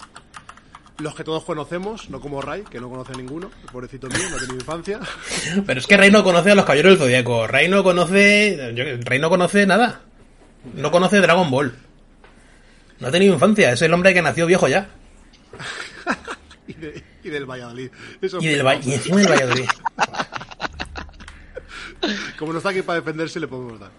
Los 0.98 1.14
que 1.14 1.24
todos 1.24 1.44
conocemos, 1.44 2.08
no 2.08 2.20
como 2.20 2.40
Ray, 2.40 2.62
que 2.62 2.80
no 2.80 2.88
conoce 2.88 3.12
a 3.12 3.16
ninguno, 3.16 3.50
el 3.62 3.70
pobrecito 3.70 4.08
mío, 4.08 4.30
no 4.30 4.36
ha 4.36 4.38
tenido 4.38 4.56
infancia. 4.56 5.00
Pero 5.66 5.80
es 5.80 5.86
que 5.86 5.96
Ray 5.96 6.10
no 6.10 6.24
conoce 6.24 6.52
a 6.52 6.54
los 6.54 6.64
caballeros 6.64 6.92
del 6.92 6.98
Zodíaco. 6.98 7.46
Ray 7.46 7.68
no 7.68 7.82
conoce. 7.82 8.98
Ray 9.04 9.18
no 9.18 9.28
conoce 9.28 9.66
nada. 9.66 10.00
No 10.74 10.90
conoce 10.90 11.20
Dragon 11.20 11.50
Ball. 11.50 11.74
No 12.98 13.08
ha 13.08 13.10
tenido 13.10 13.34
infancia, 13.34 13.72
es 13.72 13.82
el 13.82 13.92
hombre 13.92 14.14
que 14.14 14.22
nació 14.22 14.46
viejo 14.46 14.68
ya. 14.68 14.88
y, 16.66 16.72
de, 16.72 17.04
y, 17.22 17.28
del 17.28 17.44
Valladolid. 17.44 17.90
Eso 18.22 18.38
y, 18.40 18.46
del 18.46 18.66
va 18.66 18.76
y 18.76 18.94
encima 18.94 19.18
del 19.18 19.28
Valladolid. 19.28 19.66
Como 22.38 22.52
no 22.52 22.58
está 22.58 22.70
aquí 22.70 22.82
para 22.82 23.00
defenderse, 23.00 23.38
le 23.38 23.48
podemos 23.48 23.80
dar. 23.80 23.90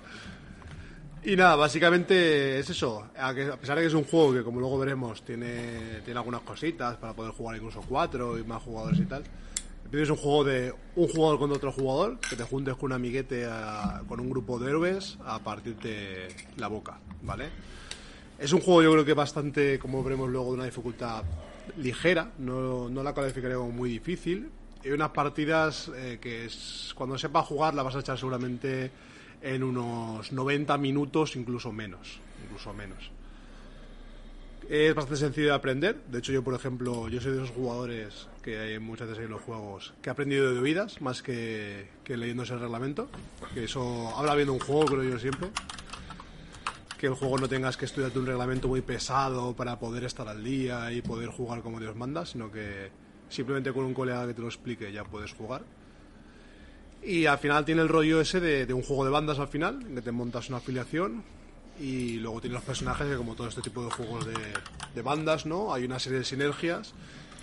Y 1.27 1.36
nada, 1.36 1.57
básicamente 1.57 2.57
es 2.57 2.69
eso. 2.69 3.05
A, 3.17 3.34
pesar 3.34 3.75
de 3.75 3.81
que 3.81 3.88
es 3.88 3.93
un 3.93 4.05
juego 4.05 4.34
que, 4.34 4.43
como 4.43 4.62
luego 4.62 4.79
veremos, 4.79 5.22
tiene, 5.25 6.00
tiene 6.05 6.17
algunas 6.17 6.39
cositas 6.39 6.96
para 6.96 7.12
poder 7.12 7.34
jugar 7.34 7.57
incluso 7.57 7.81
cuatro 7.81 8.39
y 8.39 8.46
más 8.46 8.63
jugadores 8.63 8.98
y 8.98 9.03
tal. 9.03 9.24
Es 9.91 10.10
un 10.10 10.15
juego 10.15 10.46
de 10.46 10.74
un 10.96 11.10
jugador 11.10 11.38
contra 11.38 11.57
otro 11.57 11.74
jugador, 11.74 12.17
que 12.22 12.38
te 12.38 12.43
juntes 12.43 12.75
con 12.75 12.86
un 12.86 12.93
amiguete 12.93 13.46
a, 13.46 14.03
con 14.07 14.22
un 14.22 14.29
grupo 14.29 14.57
de 14.57 14.69
héroes 14.69 15.17
a 15.25 15.39
partirte 15.39 16.29
la 16.55 16.69
boca, 16.69 16.98
¿vale? 17.24 17.50
Es 18.39 18.53
un 18.53 18.62
juego 18.62 18.84
yo 18.84 18.93
creo 18.93 19.03
que 19.03 19.13
bastante, 19.13 19.77
como 19.79 20.01
veremos 20.05 20.29
luego, 20.29 20.51
de 20.51 20.53
una 20.53 20.65
dificultad 20.65 21.24
ligera, 21.75 22.31
no, 22.38 22.88
no 22.88 23.03
la 23.03 23.13
calificaría 23.13 23.57
como 23.57 23.72
muy 23.72 23.89
difícil. 23.89 24.50
Hay 24.81 24.91
unas 24.91 25.10
partidas 25.10 25.91
eh, 25.93 26.19
que 26.22 26.46
es, 26.46 26.93
cuando 26.96 27.17
sepas 27.17 27.46
jugar 27.46 27.74
la 27.74 27.84
vas 27.84 27.98
a 27.98 28.00
echar 28.00 28.17
seguramente 28.17 28.91
en 29.41 29.63
unos 29.63 30.32
90 30.32 30.77
minutos, 30.77 31.36
incluso 31.36 31.72
menos, 31.72 32.20
incluso 32.44 32.74
menos. 32.74 33.12
Es 34.70 34.94
bastante 34.94 35.20
sencillo 35.20 35.48
de 35.48 35.53
aprender. 35.53 35.96
De 36.12 36.20
hecho, 36.20 36.34
yo, 36.34 36.44
por 36.44 36.53
ejemplo, 36.53 37.08
yo 37.08 37.22
soy 37.22 37.32
de 37.32 37.44
esos 37.44 37.56
jugadores 37.56 38.27
que 38.41 38.58
hay 38.60 38.79
muchas 38.79 39.08
veces 39.08 39.25
en 39.25 39.32
los 39.32 39.41
juegos 39.41 39.94
que 40.01 40.10
he 40.10 40.12
aprendido 40.12 40.53
de 40.53 40.60
oídas 40.60 41.00
más 41.01 41.22
que, 41.24 41.88
que 42.03 42.17
leyéndose 42.17 42.53
el 42.53 42.60
reglamento. 42.60 43.08
Que 43.53 43.63
eso 43.63 44.13
habla 44.17 44.36
bien 44.36 44.48
de 44.48 44.51
un 44.51 44.60
juego, 44.60 44.86
creo 44.86 45.03
yo 45.03 45.20
siempre. 45.20 45.50
Que 47.00 47.08
el 47.08 47.13
juego 47.13 47.38
no 47.38 47.48
tengas 47.48 47.77
que 47.77 47.86
estudiarte 47.86 48.20
un 48.20 48.25
reglamento 48.25 48.67
muy 48.67 48.82
pesado 48.82 49.56
para 49.56 49.79
poder 49.79 50.03
estar 50.03 50.27
al 50.27 50.44
día 50.44 50.91
y 50.91 51.01
poder 51.01 51.29
jugar 51.29 51.62
como 51.62 51.79
Dios 51.79 51.96
manda, 51.96 52.25
sino 52.25 52.51
que 52.51 52.91
simplemente 53.29 53.72
con 53.72 53.86
un 53.86 53.94
colega 53.94 54.27
que 54.27 54.34
te 54.34 54.41
lo 54.41 54.48
explique 54.48 54.91
ya 54.91 55.06
puedes 55.06 55.32
jugar. 55.32 55.62
Y 57.07 57.25
al 57.25 57.37
final 57.37 57.63
tiene 57.63 57.81
el 57.81 57.87
rollo 57.87 58.19
ese 58.19 58.41
de, 58.41 58.65
de 58.65 58.73
un 58.73 58.83
juego 58.83 59.05
de 59.05 59.11
bandas 59.11 59.39
al 59.39 59.47
final, 59.47 59.79
que 59.95 60.01
te 60.01 60.11
montas 60.11 60.49
una 60.49 60.57
afiliación 60.57 61.23
y 61.79 62.17
luego 62.17 62.41
tiene 62.41 62.55
los 62.55 62.65
personajes 62.65 63.07
que 63.07 63.15
como 63.15 63.33
todo 63.33 63.47
este 63.47 63.61
tipo 63.61 63.81
de 63.85 63.89
juegos 63.91 64.25
de, 64.25 64.33
de, 64.93 65.01
bandas, 65.01 65.45
¿no? 65.45 65.73
Hay 65.73 65.85
una 65.85 65.99
serie 65.99 66.19
de 66.19 66.25
sinergias 66.25 66.93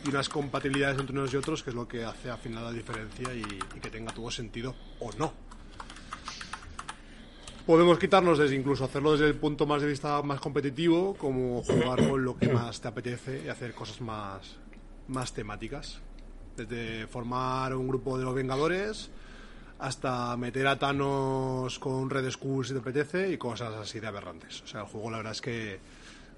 y 0.05 0.11
unas 0.11 0.29
compatibilidades 0.29 1.01
entre 1.01 1.19
unos 1.19 1.33
y 1.33 1.39
otros 1.39 1.63
que 1.63 1.71
es 1.71 1.77
lo 1.77 1.89
que 1.89 2.05
hace 2.05 2.31
al 2.31 2.37
final 2.37 2.63
la 2.63 2.73
diferencia 2.73 3.33
y, 3.33 3.41
y 3.41 3.81
que 3.81 3.89
tenga 3.89 4.13
todo 4.13 4.31
sentido 4.31 4.75
o 5.01 5.11
no. 5.19 5.33
Podemos 7.65 7.99
quitarnos 7.99 8.37
desde 8.37 8.57
incluso 8.57 8.85
hacerlo 8.85 9.13
desde 9.13 9.29
el 9.29 9.37
punto 9.37 9.65
más 9.65 9.81
de 9.81 9.89
vista 9.89 10.21
más 10.21 10.41
competitivo, 10.41 11.15
como 11.15 11.63
jugar 11.63 12.07
con 12.07 12.23
lo 12.23 12.37
que 12.37 12.49
más 12.49 12.83
te 12.83 12.89
apetece 12.89 13.45
y 13.47 13.49
hacer 13.49 13.73
cosas 13.73 14.03
más, 14.03 14.57
más 15.09 15.33
temáticas. 15.33 16.01
Desde 16.55 17.07
formar 17.07 17.75
un 17.75 17.89
grupo 17.89 18.19
de 18.19 18.25
los 18.25 18.35
Vengadores 18.35 19.11
hasta 19.79 20.37
meter 20.37 20.67
a 20.67 20.79
Thanos 20.79 21.79
con 21.79 22.09
Red 22.09 22.31
Skull 22.31 22.65
si 22.65 22.73
te 22.73 22.79
apetece 22.79 23.31
y 23.31 23.39
cosas 23.39 23.75
así 23.75 24.01
de 24.01 24.07
aberrantes. 24.07 24.63
O 24.63 24.67
sea, 24.67 24.81
el 24.81 24.87
juego 24.87 25.11
la 25.11 25.19
verdad 25.19 25.33
es 25.33 25.41
que, 25.41 25.81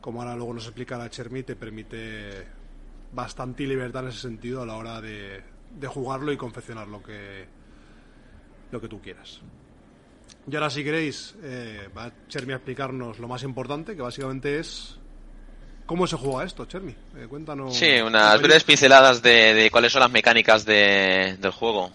como 0.00 0.22
ahora 0.22 0.34
luego 0.34 0.54
nos 0.54 0.64
explica 0.64 0.96
la 0.96 1.10
Chermi, 1.10 1.42
te 1.42 1.56
permite 1.56 2.46
bastante 3.12 3.64
libertad 3.64 4.04
en 4.04 4.08
ese 4.10 4.20
sentido 4.20 4.62
a 4.62 4.66
la 4.66 4.76
hora 4.76 5.00
de, 5.00 5.42
de 5.78 5.86
jugarlo 5.86 6.32
y 6.32 6.36
confeccionar 6.36 6.88
lo 6.88 7.02
que, 7.02 7.46
lo 8.70 8.80
que 8.80 8.88
tú 8.88 9.00
quieras. 9.00 9.40
Y 10.50 10.54
ahora 10.54 10.70
si 10.70 10.84
queréis, 10.84 11.34
eh, 11.42 11.88
va 11.96 12.12
Chermi 12.28 12.52
a 12.52 12.56
explicarnos 12.56 13.18
lo 13.18 13.28
más 13.28 13.42
importante, 13.42 13.96
que 13.96 14.02
básicamente 14.02 14.58
es 14.58 14.98
¿Cómo 15.86 16.08
se 16.08 16.16
juega 16.16 16.44
esto, 16.44 16.66
Chermi? 16.66 16.94
Eh, 17.16 17.26
cuéntanos. 17.28 17.76
Sí, 17.76 18.00
unas 18.00 18.42
breves 18.42 18.64
pinceladas 18.64 19.22
de, 19.22 19.54
de, 19.54 19.70
cuáles 19.70 19.92
son 19.92 20.00
las 20.00 20.10
mecánicas 20.10 20.64
de, 20.64 21.36
del 21.38 21.52
juego. 21.52 21.92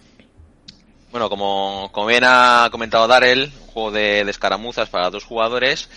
Bueno, 1.11 1.29
como, 1.29 1.89
como 1.91 2.07
bien 2.07 2.23
ha 2.25 2.69
comentado 2.71 3.05
Darel, 3.05 3.51
un 3.61 3.67
juego 3.67 3.91
de, 3.91 4.23
de 4.23 4.31
escaramuzas 4.31 4.89
para 4.89 5.09
dos 5.09 5.25
jugadores, 5.25 5.89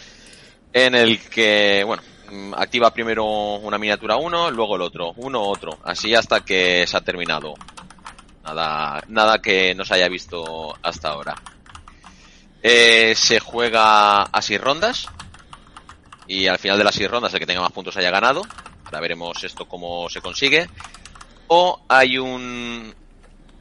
en 0.72 0.96
el 0.96 1.20
que, 1.20 1.84
bueno, 1.86 2.02
activa 2.56 2.92
primero 2.92 3.24
una 3.24 3.78
miniatura 3.78 4.16
uno, 4.16 4.50
luego 4.50 4.74
el 4.74 4.82
otro, 4.82 5.12
uno 5.16 5.40
otro, 5.42 5.78
así 5.84 6.14
hasta 6.14 6.44
que 6.44 6.84
se 6.86 6.96
ha 6.96 7.00
terminado. 7.00 7.54
Nada, 8.42 9.02
nada 9.06 9.40
que 9.40 9.74
no 9.74 9.84
se 9.84 9.94
haya 9.94 10.08
visto 10.08 10.76
hasta 10.82 11.10
ahora. 11.10 11.34
Eh, 12.60 13.14
se 13.14 13.38
juega 13.38 14.22
a 14.22 14.42
seis 14.42 14.60
rondas 14.60 15.06
y 16.26 16.48
al 16.48 16.58
final 16.58 16.76
de 16.76 16.84
las 16.84 16.94
seis 16.94 17.10
rondas 17.10 17.32
el 17.32 17.38
que 17.38 17.46
tenga 17.46 17.60
más 17.60 17.72
puntos 17.72 17.96
haya 17.96 18.10
ganado. 18.10 18.42
Ahora 18.84 19.00
veremos 19.00 19.44
esto 19.44 19.66
cómo 19.66 20.08
se 20.10 20.20
consigue. 20.20 20.68
O 21.46 21.80
hay 21.88 22.18
un 22.18 22.94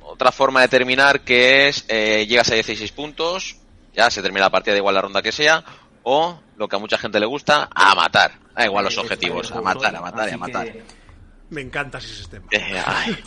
otra 0.04 0.32
forma 0.32 0.62
de 0.62 0.68
terminar 0.68 1.22
que 1.22 1.68
es 1.68 1.86
eh, 1.88 2.26
llegas 2.28 2.52
a 2.52 2.56
16 2.56 2.92
puntos, 2.92 3.58
ya 3.94 4.10
se 4.10 4.22
termina 4.22 4.46
la 4.46 4.50
partida 4.50 4.74
de 4.74 4.80
igual 4.80 4.96
la 4.96 5.02
ronda 5.02 5.22
que 5.22 5.32
sea, 5.32 5.64
o 6.04 6.40
lo 6.58 6.68
que 6.68 6.76
a 6.76 6.80
mucha 6.80 6.98
gente 6.98 7.20
le 7.20 7.26
gusta, 7.26 7.70
a 7.74 7.96
matar. 7.96 8.34
Da 8.56 8.66
igual 8.66 8.86
los 8.86 8.98
objetivos, 8.98 9.52
a 9.52 9.62
matar, 9.62 9.96
a 9.96 10.02
matar 10.02 10.30
y 10.30 10.34
a 10.34 10.38
matar. 10.38 10.74
Me 11.50 11.62
encanta 11.62 11.98
ese 11.98 12.16
sistema. 12.16 12.46
Eh, 12.52 12.82
ay. 12.86 13.18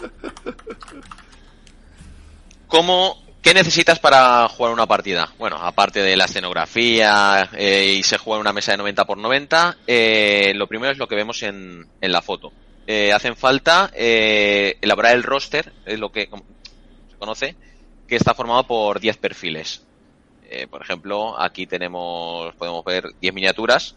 ¿Cómo, 2.66 3.22
¿Qué 3.42 3.54
necesitas 3.54 4.00
para 4.00 4.48
jugar 4.48 4.72
una 4.72 4.86
partida? 4.86 5.32
Bueno, 5.38 5.56
aparte 5.56 6.02
de 6.02 6.16
la 6.16 6.24
escenografía 6.24 7.48
eh, 7.52 7.94
y 7.98 8.02
se 8.02 8.18
juega 8.18 8.38
en 8.38 8.40
una 8.40 8.52
mesa 8.52 8.72
de 8.72 8.78
90 8.78 9.04
por 9.04 9.18
90, 9.18 9.78
eh, 9.86 10.52
lo 10.56 10.66
primero 10.66 10.92
es 10.92 10.98
lo 10.98 11.06
que 11.06 11.14
vemos 11.14 11.42
en, 11.44 11.86
en 12.00 12.12
la 12.12 12.22
foto. 12.22 12.52
Eh, 12.88 13.12
hacen 13.12 13.36
falta 13.36 13.90
eh, 13.94 14.78
elaborar 14.80 15.14
el 15.14 15.24
roster, 15.24 15.72
es 15.84 15.98
lo 15.98 16.10
que 16.10 16.28
conoce, 17.16 17.56
que 18.06 18.16
está 18.16 18.34
formado 18.34 18.66
por 18.66 19.00
10 19.00 19.16
perfiles. 19.18 19.82
Eh, 20.48 20.66
por 20.68 20.82
ejemplo, 20.82 21.40
aquí 21.40 21.66
tenemos, 21.66 22.54
podemos 22.54 22.84
ver 22.84 23.08
10 23.20 23.34
miniaturas 23.34 23.96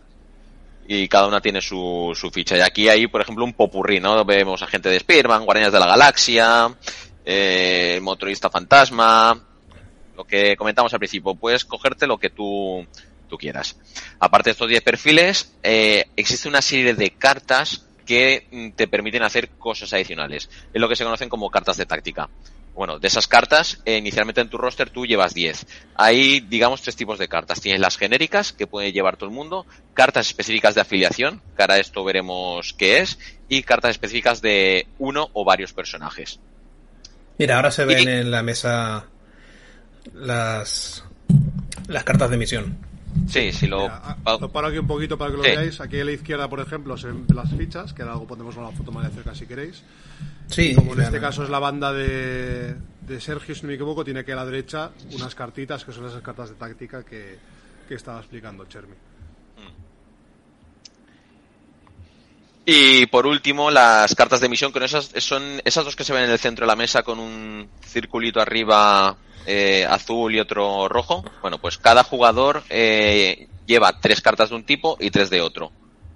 y 0.87 1.07
cada 1.07 1.27
una 1.27 1.41
tiene 1.41 1.61
su, 1.61 2.11
su 2.15 2.31
ficha. 2.31 2.57
Y 2.57 2.61
aquí 2.61 2.89
hay, 2.89 3.05
por 3.07 3.21
ejemplo, 3.21 3.45
un 3.45 3.53
popurrí, 3.53 3.99
¿no? 3.99 4.25
Vemos 4.25 4.63
a 4.63 4.67
gente 4.67 4.89
de 4.89 4.99
Spearman, 4.99 5.45
Guardianes 5.45 5.71
de 5.71 5.79
la 5.79 5.85
Galaxia, 5.85 6.75
eh, 7.23 7.99
Motorista 8.01 8.49
Fantasma, 8.49 9.39
lo 10.17 10.25
que 10.25 10.57
comentamos 10.57 10.91
al 10.91 10.99
principio, 10.99 11.35
puedes 11.35 11.63
cogerte 11.63 12.07
lo 12.07 12.17
que 12.17 12.31
tú, 12.31 12.85
tú 13.29 13.37
quieras. 13.37 13.77
Aparte 14.19 14.49
de 14.49 14.51
estos 14.53 14.67
10 14.67 14.81
perfiles, 14.81 15.53
eh, 15.61 16.07
existe 16.15 16.49
una 16.49 16.61
serie 16.61 16.95
de 16.95 17.11
cartas 17.11 17.85
que 18.05 18.47
mm, 18.51 18.69
te 18.71 18.87
permiten 18.87 19.21
hacer 19.21 19.49
cosas 19.49 19.93
adicionales. 19.93 20.49
Es 20.73 20.81
lo 20.81 20.89
que 20.89 20.95
se 20.95 21.03
conocen 21.03 21.29
como 21.29 21.51
cartas 21.51 21.77
de 21.77 21.85
táctica. 21.85 22.27
Bueno, 22.73 22.97
de 22.97 23.07
esas 23.09 23.27
cartas, 23.27 23.81
eh, 23.83 23.97
inicialmente 23.97 24.39
en 24.39 24.49
tu 24.49 24.57
roster 24.57 24.89
tú 24.89 25.05
llevas 25.05 25.33
10. 25.33 25.65
Hay, 25.95 26.39
digamos, 26.39 26.81
tres 26.81 26.95
tipos 26.95 27.19
de 27.19 27.27
cartas. 27.27 27.59
Tienes 27.59 27.81
las 27.81 27.97
genéricas, 27.97 28.53
que 28.53 28.67
puede 28.67 28.93
llevar 28.93 29.17
todo 29.17 29.29
el 29.29 29.35
mundo, 29.35 29.65
cartas 29.93 30.27
específicas 30.27 30.75
de 30.75 30.81
afiliación, 30.81 31.41
que 31.57 31.61
ahora 31.63 31.77
esto 31.77 32.03
veremos 32.05 32.73
qué 32.77 32.99
es, 32.99 33.19
y 33.49 33.63
cartas 33.63 33.91
específicas 33.91 34.41
de 34.41 34.87
uno 34.97 35.29
o 35.33 35.43
varios 35.43 35.73
personajes. 35.73 36.39
Mira, 37.37 37.57
ahora 37.57 37.71
se 37.71 37.83
ven 37.85 38.07
Y- 38.07 38.11
en 38.11 38.31
la 38.31 38.43
mesa 38.43 39.07
las, 40.13 41.03
las 41.87 42.03
cartas 42.03 42.29
de 42.29 42.37
misión. 42.37 42.77
Sí, 43.27 43.51
si 43.51 43.67
lo... 43.67 43.81
Mira, 43.81 44.15
a- 44.25 44.37
lo 44.39 44.51
paro 44.51 44.67
aquí 44.67 44.77
un 44.77 44.87
poquito 44.87 45.17
para 45.17 45.31
que 45.31 45.37
lo 45.37 45.43
Sí. 45.43 45.51
veáis. 45.51 45.79
Aquí 45.81 45.99
a 45.99 46.05
la 46.05 46.11
izquierda, 46.11 46.47
por 46.49 46.59
ejemplo, 46.59 46.97
se 46.97 47.07
ven 47.07 47.25
las 47.33 47.49
fichas, 47.51 47.93
que 47.93 48.01
ahora 48.01 48.13
algo 48.13 48.27
pondremos 48.27 48.55
una 48.57 48.71
foto 48.71 48.91
más 48.91 49.05
de 49.05 49.11
cerca 49.11 49.35
si 49.35 49.45
queréis. 49.45 49.83
Sí, 50.47 50.73
Como 50.75 50.93
en 50.93 51.01
este 51.01 51.19
caso 51.19 51.43
es 51.43 51.49
la 51.49 51.59
banda 51.59 51.93
de, 51.93 52.75
de 53.01 53.21
Sergio, 53.21 53.53
si 53.53 53.61
no 53.61 53.67
me 53.67 53.75
equivoco, 53.75 54.03
tiene 54.03 54.21
aquí 54.21 54.31
a 54.31 54.35
la 54.35 54.45
derecha 54.45 54.91
unas 55.13 55.35
cartitas 55.35 55.85
que 55.85 55.91
son 55.91 56.07
esas 56.07 56.21
cartas 56.23 56.49
de 56.49 56.55
táctica 56.55 57.03
que, 57.03 57.37
que 57.87 57.93
estaba 57.95 58.19
explicando 58.19 58.65
Chermi. 58.65 58.95
Y 62.71 63.07
por 63.07 63.25
último, 63.25 63.71
las 63.71 64.13
cartas 64.13 64.41
de 64.41 64.47
misión, 64.47 64.71
con 64.71 64.83
esas, 64.83 65.09
son 65.17 65.59
esas 65.65 65.85
dos 65.85 65.95
que 65.95 66.03
se 66.03 66.13
ven 66.13 66.25
en 66.25 66.29
el 66.29 66.37
centro 66.37 66.67
de 66.67 66.67
la 66.67 66.75
mesa 66.75 67.01
con 67.01 67.17
un 67.17 67.67
circulito 67.83 68.39
arriba 68.39 69.17
eh, 69.47 69.87
azul 69.89 70.35
y 70.35 70.39
otro 70.39 70.87
rojo. 70.87 71.23
Bueno, 71.41 71.57
pues 71.57 71.79
cada 71.79 72.03
jugador 72.03 72.61
eh, 72.69 73.47
lleva 73.65 73.99
tres 73.99 74.21
cartas 74.21 74.49
de 74.49 74.55
un 74.55 74.65
tipo 74.65 74.97
y 74.99 75.09
tres 75.09 75.31
de 75.31 75.41
otro. 75.41 75.71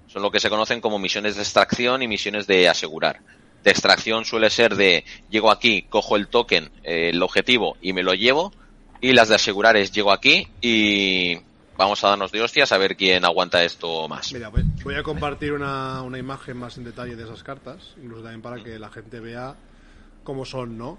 Son 0.06 0.22
lo 0.22 0.30
que 0.30 0.38
se 0.38 0.48
conocen 0.48 0.80
como 0.80 1.00
misiones 1.00 1.34
de 1.34 1.42
extracción 1.42 2.02
y 2.02 2.06
misiones 2.06 2.46
de 2.46 2.68
asegurar. 2.68 3.18
De 3.64 3.72
extracción 3.72 4.24
suele 4.24 4.48
ser 4.48 4.76
de 4.76 5.04
llego 5.30 5.50
aquí, 5.50 5.82
cojo 5.82 6.14
el 6.14 6.28
token, 6.28 6.70
eh, 6.84 7.10
el 7.12 7.20
objetivo 7.20 7.76
y 7.82 7.92
me 7.94 8.04
lo 8.04 8.14
llevo. 8.14 8.52
Y 9.00 9.12
las 9.12 9.28
de 9.28 9.34
asegurar 9.34 9.76
es 9.76 9.90
llego 9.90 10.12
aquí 10.12 10.46
y 10.60 11.38
vamos 11.76 12.02
a 12.04 12.08
darnos 12.08 12.32
de 12.32 12.42
hostias 12.42 12.72
a 12.72 12.78
ver 12.78 12.96
quién 12.96 13.24
aguanta 13.24 13.64
esto 13.64 14.08
más. 14.08 14.32
Mira, 14.32 14.48
voy, 14.48 14.64
voy 14.82 14.94
a 14.94 15.02
compartir 15.02 15.52
una, 15.52 16.02
una 16.02 16.18
imagen 16.18 16.56
más 16.56 16.78
en 16.78 16.84
detalle 16.84 17.16
de 17.16 17.24
esas 17.24 17.42
cartas, 17.42 17.94
incluso 18.02 18.22
también 18.22 18.42
para 18.42 18.62
que 18.62 18.78
la 18.78 18.90
gente 18.90 19.20
vea 19.20 19.54
cómo 20.24 20.44
son, 20.44 20.76
¿no? 20.76 20.98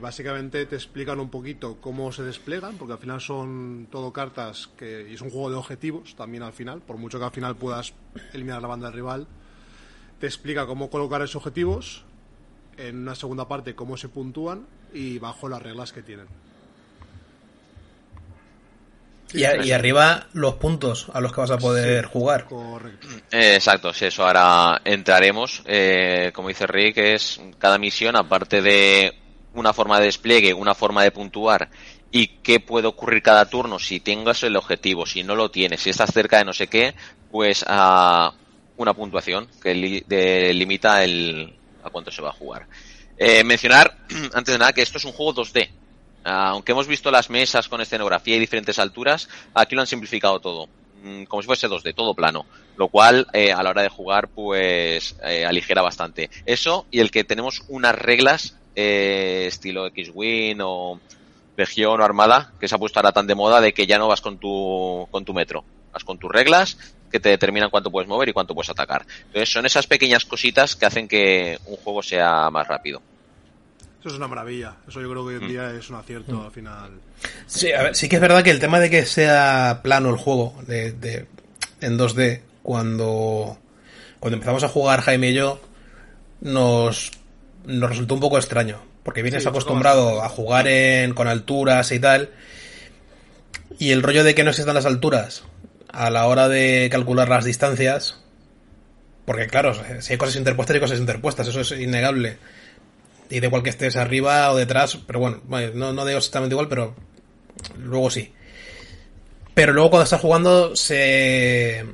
Básicamente 0.00 0.66
te 0.66 0.76
explican 0.76 1.20
un 1.20 1.30
poquito 1.30 1.78
cómo 1.80 2.12
se 2.12 2.22
desplegan, 2.22 2.76
porque 2.76 2.92
al 2.92 2.98
final 2.98 3.20
son 3.20 3.88
todo 3.90 4.12
cartas 4.12 4.68
que 4.76 5.06
y 5.08 5.14
es 5.14 5.22
un 5.22 5.30
juego 5.30 5.48
de 5.48 5.56
objetivos 5.56 6.14
también 6.16 6.42
al 6.42 6.52
final, 6.52 6.82
por 6.82 6.98
mucho 6.98 7.18
que 7.18 7.24
al 7.24 7.30
final 7.30 7.56
puedas 7.56 7.94
eliminar 8.34 8.60
la 8.60 8.68
banda 8.68 8.88
del 8.88 8.96
rival, 8.96 9.26
te 10.18 10.26
explica 10.26 10.66
cómo 10.66 10.90
colocar 10.90 11.22
esos 11.22 11.36
objetivos, 11.36 12.04
en 12.76 12.98
una 12.98 13.14
segunda 13.14 13.48
parte 13.48 13.74
cómo 13.74 13.96
se 13.96 14.08
puntúan 14.08 14.66
y 14.92 15.18
bajo 15.18 15.48
las 15.48 15.62
reglas 15.62 15.92
que 15.92 16.02
tienen. 16.02 16.26
Y, 19.32 19.44
a- 19.44 19.62
y 19.64 19.72
arriba 19.72 20.26
los 20.32 20.54
puntos 20.54 21.06
a 21.12 21.20
los 21.20 21.32
que 21.32 21.40
vas 21.40 21.50
a 21.50 21.58
poder 21.58 22.06
jugar. 22.06 22.44
Correcto. 22.46 23.06
Eh, 23.30 23.54
exacto, 23.54 23.92
sí, 23.92 24.06
eso 24.06 24.26
ahora 24.26 24.80
entraremos. 24.84 25.62
Eh, 25.66 26.30
como 26.34 26.48
dice 26.48 26.66
Rick, 26.66 26.98
es 26.98 27.40
cada 27.58 27.78
misión, 27.78 28.16
aparte 28.16 28.60
de 28.62 29.14
una 29.54 29.72
forma 29.72 29.98
de 29.98 30.06
despliegue, 30.06 30.52
una 30.54 30.74
forma 30.74 31.02
de 31.02 31.10
puntuar 31.10 31.68
y 32.12 32.26
qué 32.42 32.60
puede 32.60 32.86
ocurrir 32.88 33.22
cada 33.22 33.44
turno 33.48 33.78
si 33.78 34.00
tengas 34.00 34.42
el 34.42 34.56
objetivo, 34.56 35.06
si 35.06 35.22
no 35.22 35.34
lo 35.36 35.50
tienes, 35.50 35.80
si 35.80 35.90
estás 35.90 36.12
cerca 36.12 36.38
de 36.38 36.44
no 36.44 36.52
sé 36.52 36.66
qué, 36.66 36.94
pues 37.30 37.64
a 37.68 38.32
una 38.76 38.94
puntuación 38.94 39.48
que 39.62 39.74
li- 39.74 40.04
de- 40.06 40.52
limita 40.54 41.04
el, 41.04 41.54
a 41.84 41.90
cuánto 41.90 42.10
se 42.10 42.22
va 42.22 42.30
a 42.30 42.32
jugar. 42.32 42.66
Eh, 43.16 43.44
mencionar, 43.44 43.96
antes 44.34 44.54
de 44.54 44.58
nada, 44.58 44.72
que 44.72 44.82
esto 44.82 44.98
es 44.98 45.04
un 45.04 45.12
juego 45.12 45.34
2D. 45.34 45.68
Aunque 46.24 46.72
hemos 46.72 46.86
visto 46.86 47.10
las 47.10 47.30
mesas 47.30 47.68
con 47.68 47.80
escenografía 47.80 48.36
y 48.36 48.40
diferentes 48.40 48.78
alturas, 48.78 49.28
aquí 49.54 49.74
lo 49.74 49.80
han 49.80 49.86
simplificado 49.86 50.40
todo. 50.40 50.68
Mm, 51.02 51.24
Como 51.24 51.42
si 51.42 51.46
fuese 51.46 51.68
2D, 51.68 51.94
todo 51.94 52.14
plano. 52.14 52.46
Lo 52.76 52.88
cual, 52.88 53.26
eh, 53.32 53.52
a 53.52 53.62
la 53.62 53.70
hora 53.70 53.82
de 53.82 53.88
jugar, 53.88 54.28
pues, 54.28 55.16
eh, 55.24 55.44
aligera 55.46 55.82
bastante. 55.82 56.30
Eso, 56.46 56.86
y 56.90 57.00
el 57.00 57.10
que 57.10 57.24
tenemos 57.24 57.62
unas 57.68 57.94
reglas, 57.94 58.56
eh, 58.74 59.44
estilo 59.46 59.86
X-Wing 59.86 60.58
o 60.62 61.00
Legión 61.56 62.00
o 62.00 62.04
Armada, 62.04 62.52
que 62.58 62.68
se 62.68 62.74
ha 62.74 62.78
puesto 62.78 62.98
ahora 62.98 63.12
tan 63.12 63.26
de 63.26 63.34
moda 63.34 63.60
de 63.60 63.72
que 63.72 63.86
ya 63.86 63.98
no 63.98 64.08
vas 64.08 64.20
con 64.20 64.38
tu, 64.38 65.06
con 65.10 65.24
tu 65.24 65.34
metro. 65.34 65.64
Vas 65.92 66.04
con 66.04 66.18
tus 66.18 66.30
reglas 66.30 66.78
que 67.10 67.18
te 67.18 67.28
determinan 67.28 67.70
cuánto 67.70 67.90
puedes 67.90 68.08
mover 68.08 68.28
y 68.28 68.32
cuánto 68.32 68.54
puedes 68.54 68.70
atacar. 68.70 69.04
Entonces, 69.26 69.50
son 69.52 69.66
esas 69.66 69.86
pequeñas 69.86 70.24
cositas 70.24 70.76
que 70.76 70.86
hacen 70.86 71.08
que 71.08 71.58
un 71.66 71.76
juego 71.76 72.02
sea 72.02 72.50
más 72.50 72.68
rápido. 72.68 73.02
Eso 74.00 74.08
es 74.08 74.14
una 74.14 74.28
maravilla. 74.28 74.76
Eso 74.88 75.00
yo 75.00 75.10
creo 75.10 75.22
que 75.26 75.34
hoy 75.34 75.40
en 75.40 75.44
Mm. 75.44 75.48
día 75.48 75.70
es 75.72 75.90
un 75.90 75.96
acierto 75.96 76.42
al 76.44 76.50
final. 76.50 76.90
Sí, 77.46 77.70
a 77.72 77.82
ver, 77.82 77.94
sí 77.96 78.08
que 78.08 78.16
es 78.16 78.22
verdad 78.22 78.42
que 78.42 78.50
el 78.50 78.58
tema 78.60 78.80
de 78.80 78.88
que 78.90 79.04
sea 79.04 79.80
plano 79.82 80.08
el 80.10 80.16
juego 80.16 80.54
de, 80.66 80.92
de- 80.92 81.26
en 81.82 81.98
2D, 81.98 82.40
cuando, 82.62 83.58
cuando 84.18 84.34
empezamos 84.36 84.64
a 84.64 84.68
jugar 84.68 85.02
Jaime 85.02 85.30
y 85.30 85.34
yo, 85.34 85.60
nos, 86.40 87.10
nos 87.66 87.90
resultó 87.90 88.14
un 88.14 88.20
poco 88.20 88.38
extraño. 88.38 88.80
Porque 89.02 89.22
vienes 89.22 89.42
Sí, 89.42 89.48
acostumbrado 89.48 90.22
a 90.22 90.28
jugar 90.28 90.66
en, 90.68 91.14
con 91.14 91.26
alturas 91.28 91.90
y 91.92 91.98
tal. 92.00 92.30
Y 93.78 93.92
el 93.92 94.02
rollo 94.02 94.24
de 94.24 94.34
que 94.34 94.44
no 94.44 94.50
existan 94.50 94.74
las 94.74 94.86
alturas 94.86 95.44
a 95.88 96.10
la 96.10 96.26
hora 96.26 96.48
de 96.48 96.88
calcular 96.90 97.28
las 97.28 97.44
distancias. 97.44 98.18
Porque 99.24 99.46
claro, 99.46 99.74
si 100.00 100.12
hay 100.12 100.18
cosas 100.18 100.36
interpuestas 100.36 100.74
hay 100.74 100.80
cosas 100.80 100.98
interpuestas, 101.00 101.48
eso 101.48 101.60
es 101.60 101.70
innegable. 101.72 102.38
Y 103.30 103.40
da 103.40 103.46
igual 103.46 103.62
que 103.62 103.70
estés 103.70 103.96
arriba 103.96 104.50
o 104.50 104.56
detrás, 104.56 104.98
pero 105.06 105.20
bueno, 105.20 105.40
no, 105.74 105.92
no 105.92 106.04
digo 106.04 106.18
exactamente 106.18 106.54
igual, 106.54 106.68
pero 106.68 106.94
luego 107.78 108.10
sí. 108.10 108.32
Pero 109.54 109.72
luego 109.72 109.90
cuando 109.90 110.04
estás 110.04 110.20
jugando 110.20 110.74
se, 110.74 111.84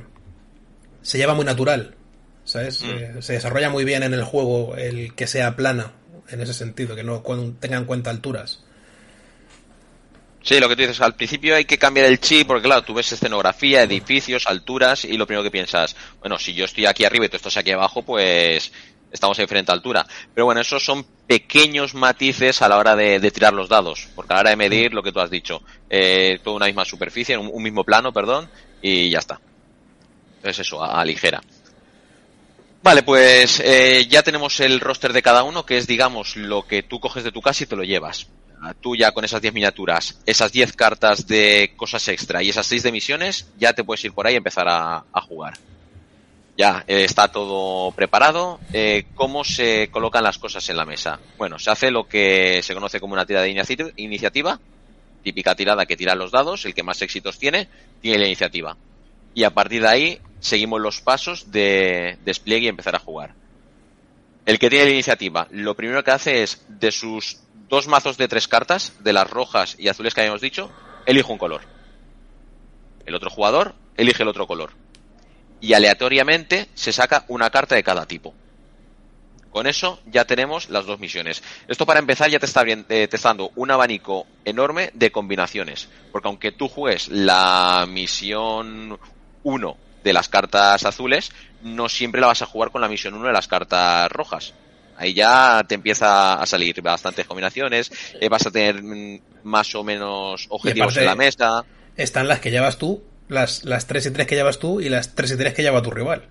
se 1.02 1.18
lleva 1.18 1.34
muy 1.34 1.44
natural, 1.44 1.94
¿sabes? 2.44 2.82
Mm. 2.82 2.88
Eh, 2.88 3.14
se 3.20 3.34
desarrolla 3.34 3.70
muy 3.70 3.84
bien 3.84 4.02
en 4.02 4.14
el 4.14 4.24
juego 4.24 4.76
el 4.76 5.14
que 5.14 5.26
sea 5.26 5.56
plana, 5.56 5.92
en 6.30 6.40
ese 6.40 6.54
sentido, 6.54 6.96
que 6.96 7.04
no 7.04 7.22
tenga 7.60 7.76
en 7.76 7.84
cuenta 7.84 8.10
alturas. 8.10 8.60
Sí, 10.46 10.60
lo 10.60 10.68
que 10.68 10.76
tú 10.76 10.82
dices, 10.82 11.00
al 11.00 11.16
principio 11.16 11.56
hay 11.56 11.64
que 11.64 11.76
cambiar 11.76 12.06
el 12.06 12.20
chip 12.20 12.46
porque 12.46 12.62
claro, 12.62 12.82
tú 12.82 12.94
ves 12.94 13.10
escenografía, 13.10 13.82
edificios, 13.82 14.46
alturas 14.46 15.04
y 15.04 15.16
lo 15.16 15.26
primero 15.26 15.42
que 15.42 15.50
piensas, 15.50 15.96
bueno, 16.20 16.38
si 16.38 16.54
yo 16.54 16.66
estoy 16.66 16.86
aquí 16.86 17.04
arriba 17.04 17.26
y 17.26 17.28
tú 17.28 17.36
estás 17.36 17.56
aquí 17.56 17.72
abajo, 17.72 18.04
pues 18.04 18.70
estamos 19.16 19.38
a 19.38 19.42
diferente 19.42 19.72
altura. 19.72 20.06
Pero 20.34 20.44
bueno, 20.44 20.60
esos 20.60 20.84
son 20.84 21.04
pequeños 21.26 21.94
matices 21.94 22.62
a 22.62 22.68
la 22.68 22.78
hora 22.78 22.94
de, 22.94 23.18
tirar 23.30 23.52
los 23.52 23.68
dados, 23.68 24.08
porque 24.14 24.32
a 24.32 24.36
la 24.36 24.40
hora 24.40 24.50
de 24.50 24.56
medir 24.56 24.94
lo 24.94 25.02
que 25.02 25.12
tú 25.12 25.20
has 25.20 25.30
dicho, 25.30 25.62
eh, 25.90 26.38
toda 26.42 26.56
una 26.56 26.66
misma 26.66 26.84
superficie, 26.84 27.36
un, 27.36 27.50
un 27.52 27.62
mismo 27.62 27.84
plano, 27.84 28.12
perdón, 28.12 28.48
y 28.80 29.10
ya 29.10 29.18
está. 29.18 29.40
Entonces 30.36 30.66
eso, 30.66 30.82
a, 30.82 31.04
ligera. 31.04 31.42
Vale, 32.82 33.02
pues 33.02 33.60
eh, 33.60 34.06
ya 34.08 34.22
tenemos 34.22 34.60
el 34.60 34.78
roster 34.78 35.12
de 35.12 35.22
cada 35.22 35.42
uno, 35.42 35.66
que 35.66 35.76
es, 35.76 35.86
digamos, 35.86 36.36
lo 36.36 36.66
que 36.66 36.84
tú 36.84 37.00
coges 37.00 37.24
de 37.24 37.32
tu 37.32 37.42
casa 37.42 37.64
y 37.64 37.66
te 37.66 37.74
lo 37.74 37.82
llevas. 37.82 38.28
tú 38.80 38.94
ya 38.94 39.12
con 39.12 39.24
esas 39.24 39.42
10 39.42 39.54
miniaturas, 39.54 40.20
esas 40.24 40.52
10 40.52 40.72
cartas 40.74 41.26
de 41.26 41.72
cosas 41.76 42.06
extra 42.08 42.42
y 42.42 42.50
esas 42.50 42.66
6 42.66 42.84
de 42.84 42.92
misiones, 42.92 43.48
ya 43.58 43.72
te 43.72 43.82
puedes 43.82 44.04
ir 44.04 44.12
por 44.12 44.26
ahí 44.26 44.34
y 44.34 44.36
empezar 44.36 44.66
a 44.68 45.20
jugar. 45.22 45.54
Ya, 46.56 46.84
eh, 46.86 47.04
está 47.04 47.28
todo 47.28 47.92
preparado. 47.92 48.58
Eh, 48.72 49.06
¿Cómo 49.14 49.44
se 49.44 49.88
colocan 49.90 50.24
las 50.24 50.38
cosas 50.38 50.66
en 50.70 50.76
la 50.76 50.86
mesa? 50.86 51.20
Bueno, 51.36 51.58
se 51.58 51.70
hace 51.70 51.90
lo 51.90 52.08
que 52.08 52.62
se 52.62 52.74
conoce 52.74 52.98
como 52.98 53.12
una 53.12 53.26
tirada 53.26 53.44
de 53.44 53.52
inici- 53.54 53.92
iniciativa, 53.96 54.58
típica 55.22 55.54
tirada 55.54 55.84
que 55.84 55.96
tiran 55.96 56.18
los 56.18 56.30
dados, 56.30 56.64
el 56.64 56.74
que 56.74 56.82
más 56.82 57.02
éxitos 57.02 57.38
tiene, 57.38 57.68
tiene 58.00 58.18
la 58.18 58.26
iniciativa. 58.26 58.76
Y 59.34 59.44
a 59.44 59.50
partir 59.50 59.82
de 59.82 59.88
ahí 59.88 60.20
seguimos 60.40 60.80
los 60.80 61.02
pasos 61.02 61.52
de 61.52 62.16
despliegue 62.24 62.66
y 62.66 62.68
empezar 62.68 62.96
a 62.96 63.00
jugar. 63.00 63.34
El 64.46 64.58
que 64.58 64.70
tiene 64.70 64.86
la 64.86 64.92
iniciativa, 64.92 65.48
lo 65.50 65.74
primero 65.74 66.02
que 66.04 66.12
hace 66.12 66.42
es, 66.42 66.64
de 66.68 66.90
sus 66.90 67.40
dos 67.68 67.86
mazos 67.88 68.16
de 68.16 68.28
tres 68.28 68.48
cartas, 68.48 68.94
de 69.00 69.12
las 69.12 69.28
rojas 69.28 69.76
y 69.78 69.88
azules 69.88 70.14
que 70.14 70.20
habíamos 70.20 70.40
dicho, 70.40 70.70
elige 71.04 71.30
un 71.30 71.38
color. 71.38 71.62
El 73.04 73.14
otro 73.14 73.28
jugador 73.28 73.74
elige 73.96 74.22
el 74.22 74.28
otro 74.28 74.46
color. 74.46 74.70
Y 75.60 75.72
aleatoriamente 75.72 76.68
se 76.74 76.92
saca 76.92 77.24
una 77.28 77.50
carta 77.50 77.74
de 77.74 77.82
cada 77.82 78.06
tipo. 78.06 78.34
Con 79.50 79.66
eso 79.66 80.00
ya 80.04 80.26
tenemos 80.26 80.68
las 80.68 80.84
dos 80.84 81.00
misiones. 81.00 81.42
Esto 81.66 81.86
para 81.86 81.98
empezar 81.98 82.28
ya 82.28 82.38
te 82.38 82.44
está, 82.44 82.62
eh, 82.66 82.84
te 82.84 83.16
está 83.16 83.30
dando 83.30 83.52
un 83.56 83.70
abanico 83.70 84.26
enorme 84.44 84.90
de 84.92 85.10
combinaciones. 85.10 85.88
Porque 86.12 86.28
aunque 86.28 86.52
tú 86.52 86.68
juegues 86.68 87.08
la 87.08 87.86
misión 87.88 88.98
1 89.44 89.76
de 90.04 90.12
las 90.12 90.28
cartas 90.28 90.84
azules, 90.84 91.32
no 91.62 91.88
siempre 91.88 92.20
la 92.20 92.26
vas 92.26 92.42
a 92.42 92.46
jugar 92.46 92.70
con 92.70 92.82
la 92.82 92.88
misión 92.88 93.14
1 93.14 93.28
de 93.28 93.32
las 93.32 93.48
cartas 93.48 94.12
rojas. 94.12 94.52
Ahí 94.98 95.14
ya 95.14 95.64
te 95.66 95.74
empieza 95.74 96.34
a 96.34 96.46
salir 96.46 96.80
bastantes 96.82 97.26
combinaciones, 97.26 97.90
eh, 98.20 98.28
vas 98.28 98.46
a 98.46 98.50
tener 98.50 98.82
mm, 98.82 99.20
más 99.44 99.74
o 99.74 99.84
menos 99.84 100.46
objetivos 100.48 100.96
en 100.96 101.06
la 101.06 101.14
mesa. 101.14 101.64
Están 101.96 102.28
las 102.28 102.40
que 102.40 102.50
llevas 102.50 102.78
tú, 102.78 103.02
las, 103.28 103.64
las 103.64 103.86
3 103.86 104.06
y 104.06 104.10
3 104.10 104.26
que 104.26 104.34
llevas 104.34 104.58
tú 104.58 104.80
y 104.80 104.88
las 104.88 105.14
3 105.14 105.32
y 105.32 105.36
3 105.36 105.54
que 105.54 105.62
lleva 105.62 105.82
tu 105.82 105.90
rival. 105.90 106.28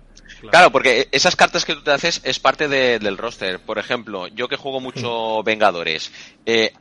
Claro, 0.50 0.70
porque 0.70 1.08
esas 1.12 1.34
cartas 1.36 1.64
que 1.64 1.74
tú 1.74 1.82
te 1.82 1.90
haces 1.90 2.20
es 2.24 2.38
parte 2.38 2.68
de- 2.68 2.98
del 2.98 3.16
roster. 3.18 3.58
Por 3.60 3.78
ejemplo, 3.78 4.28
yo 4.28 4.48
que 4.48 4.56
juego 4.56 4.80
mucho 4.80 5.42
Vengadores, 5.42 6.12
eh, 6.44 6.72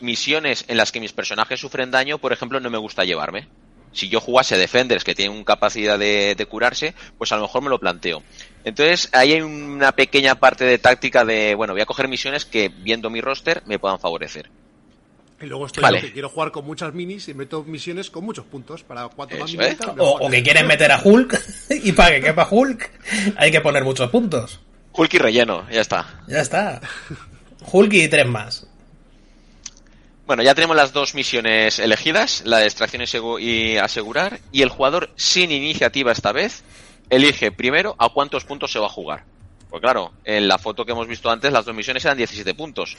misiones 0.00 0.64
en 0.68 0.76
las 0.76 0.92
que 0.92 1.00
mis 1.00 1.12
personajes 1.12 1.60
sufren 1.60 1.90
daño, 1.90 2.18
por 2.18 2.32
ejemplo, 2.32 2.58
no 2.60 2.70
me 2.70 2.78
gusta 2.78 3.04
llevarme. 3.04 3.48
Si 3.92 4.08
yo 4.08 4.20
jugase 4.20 4.56
Defenders 4.56 5.04
que 5.04 5.14
tienen 5.14 5.44
capacidad 5.44 5.98
de, 5.98 6.34
de 6.34 6.46
curarse, 6.46 6.94
pues 7.18 7.30
a 7.32 7.36
lo 7.36 7.42
mejor 7.42 7.62
me 7.62 7.68
lo 7.68 7.78
planteo. 7.78 8.22
Entonces, 8.64 9.10
ahí 9.12 9.34
hay 9.34 9.42
una 9.42 9.92
pequeña 9.92 10.36
parte 10.36 10.64
de 10.64 10.78
táctica 10.78 11.26
de, 11.26 11.54
bueno, 11.54 11.74
voy 11.74 11.82
a 11.82 11.86
coger 11.86 12.08
misiones 12.08 12.46
que, 12.46 12.70
viendo 12.70 13.10
mi 13.10 13.20
roster, 13.20 13.62
me 13.66 13.78
puedan 13.78 13.98
favorecer. 14.00 14.48
Y 15.42 15.46
luego 15.46 15.66
estoy 15.66 15.82
Vale. 15.82 16.00
yo 16.00 16.06
que 16.06 16.12
quiero 16.12 16.28
jugar 16.28 16.52
con 16.52 16.64
muchas 16.64 16.94
minis 16.94 17.28
y 17.28 17.34
meto 17.34 17.64
misiones 17.64 18.10
con 18.10 18.24
muchos 18.24 18.44
puntos. 18.44 18.84
Para 18.84 19.08
cuanto 19.08 19.36
más 19.36 19.52
minis 19.52 19.76
O, 19.98 20.18
o 20.20 20.30
que 20.30 20.42
quieren 20.42 20.66
meter 20.66 20.92
a 20.92 21.00
Hulk 21.02 21.40
y 21.82 21.92
para 21.92 22.12
que 22.12 22.20
quepa 22.20 22.46
Hulk 22.48 22.90
hay 23.36 23.50
que 23.50 23.60
poner 23.60 23.84
muchos 23.84 24.08
puntos. 24.10 24.60
Hulk 24.92 25.14
y 25.14 25.18
relleno, 25.18 25.68
ya 25.70 25.80
está. 25.80 26.22
Ya 26.28 26.40
está. 26.40 26.80
Hulk 27.72 27.92
y 27.92 28.08
tres 28.08 28.26
más. 28.26 28.66
Bueno, 30.26 30.42
ya 30.44 30.54
tenemos 30.54 30.76
las 30.76 30.92
dos 30.92 31.14
misiones 31.14 31.78
elegidas, 31.78 32.42
la 32.46 32.58
de 32.58 32.64
extracción 32.64 33.02
y 33.40 33.76
asegurar, 33.76 34.38
y 34.52 34.62
el 34.62 34.68
jugador 34.68 35.10
sin 35.16 35.50
iniciativa 35.50 36.12
esta 36.12 36.32
vez 36.32 36.62
elige 37.10 37.50
primero 37.50 37.96
a 37.98 38.08
cuántos 38.10 38.44
puntos 38.44 38.70
se 38.70 38.78
va 38.78 38.86
a 38.86 38.90
jugar. 38.90 39.24
Pues 39.72 39.80
claro, 39.80 40.12
en 40.22 40.48
la 40.48 40.58
foto 40.58 40.84
que 40.84 40.92
hemos 40.92 41.08
visto 41.08 41.30
antes 41.30 41.50
las 41.50 41.64
dos 41.64 41.74
misiones 41.74 42.04
eran 42.04 42.18
17 42.18 42.52
puntos, 42.52 42.94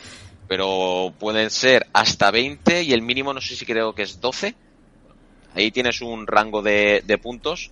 pero 0.48 1.14
pueden 1.20 1.52
ser 1.52 1.86
hasta 1.94 2.32
20 2.32 2.82
y 2.82 2.94
el 2.94 3.04
mínimo 3.04 3.32
no 3.32 3.42
sé 3.42 3.56
si 3.56 3.64
creo 3.64 3.94
que 3.94 4.02
es 4.02 4.20
12. 4.20 4.56
Ahí 5.54 5.70
tienes 5.70 6.02
un 6.02 6.26
rango 6.26 6.64
de, 6.64 7.20
puntos 7.22 7.70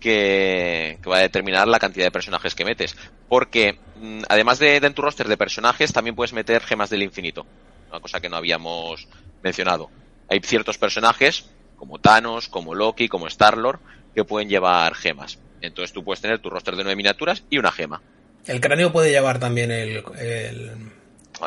que, 0.00 0.98
que 1.00 1.08
va 1.08 1.18
a 1.18 1.20
determinar 1.20 1.68
la 1.68 1.78
cantidad 1.78 2.04
de 2.04 2.10
personajes 2.10 2.56
que 2.56 2.64
metes. 2.64 2.96
Porque 3.28 3.78
mm, 4.00 4.22
además 4.28 4.58
de, 4.58 4.80
de 4.80 4.88
en 4.88 4.94
tu 4.94 5.02
roster 5.02 5.28
de 5.28 5.36
personajes, 5.36 5.92
también 5.92 6.16
puedes 6.16 6.32
meter 6.32 6.64
gemas 6.64 6.90
del 6.90 7.04
infinito. 7.04 7.46
Una 7.90 8.00
cosa 8.00 8.18
que 8.18 8.28
no 8.28 8.38
habíamos 8.38 9.06
mencionado. 9.40 9.88
Hay 10.28 10.40
ciertos 10.40 10.78
personajes, 10.78 11.48
como 11.76 12.00
Thanos, 12.00 12.48
como 12.48 12.74
Loki, 12.74 13.06
como 13.06 13.28
Star-Lord, 13.28 13.78
que 14.16 14.24
pueden 14.24 14.48
llevar 14.48 14.96
gemas. 14.96 15.38
Entonces 15.60 15.92
tú 15.92 16.02
puedes 16.02 16.20
tener 16.20 16.40
tu 16.40 16.50
roster 16.50 16.74
de 16.74 16.82
nueve 16.82 16.96
miniaturas 16.96 17.44
y 17.48 17.58
una 17.58 17.70
gema. 17.70 18.02
El 18.46 18.60
cráneo 18.60 18.92
puede 18.92 19.10
llevar 19.10 19.38
también 19.38 19.70
el, 19.70 20.02
el, 20.18 20.72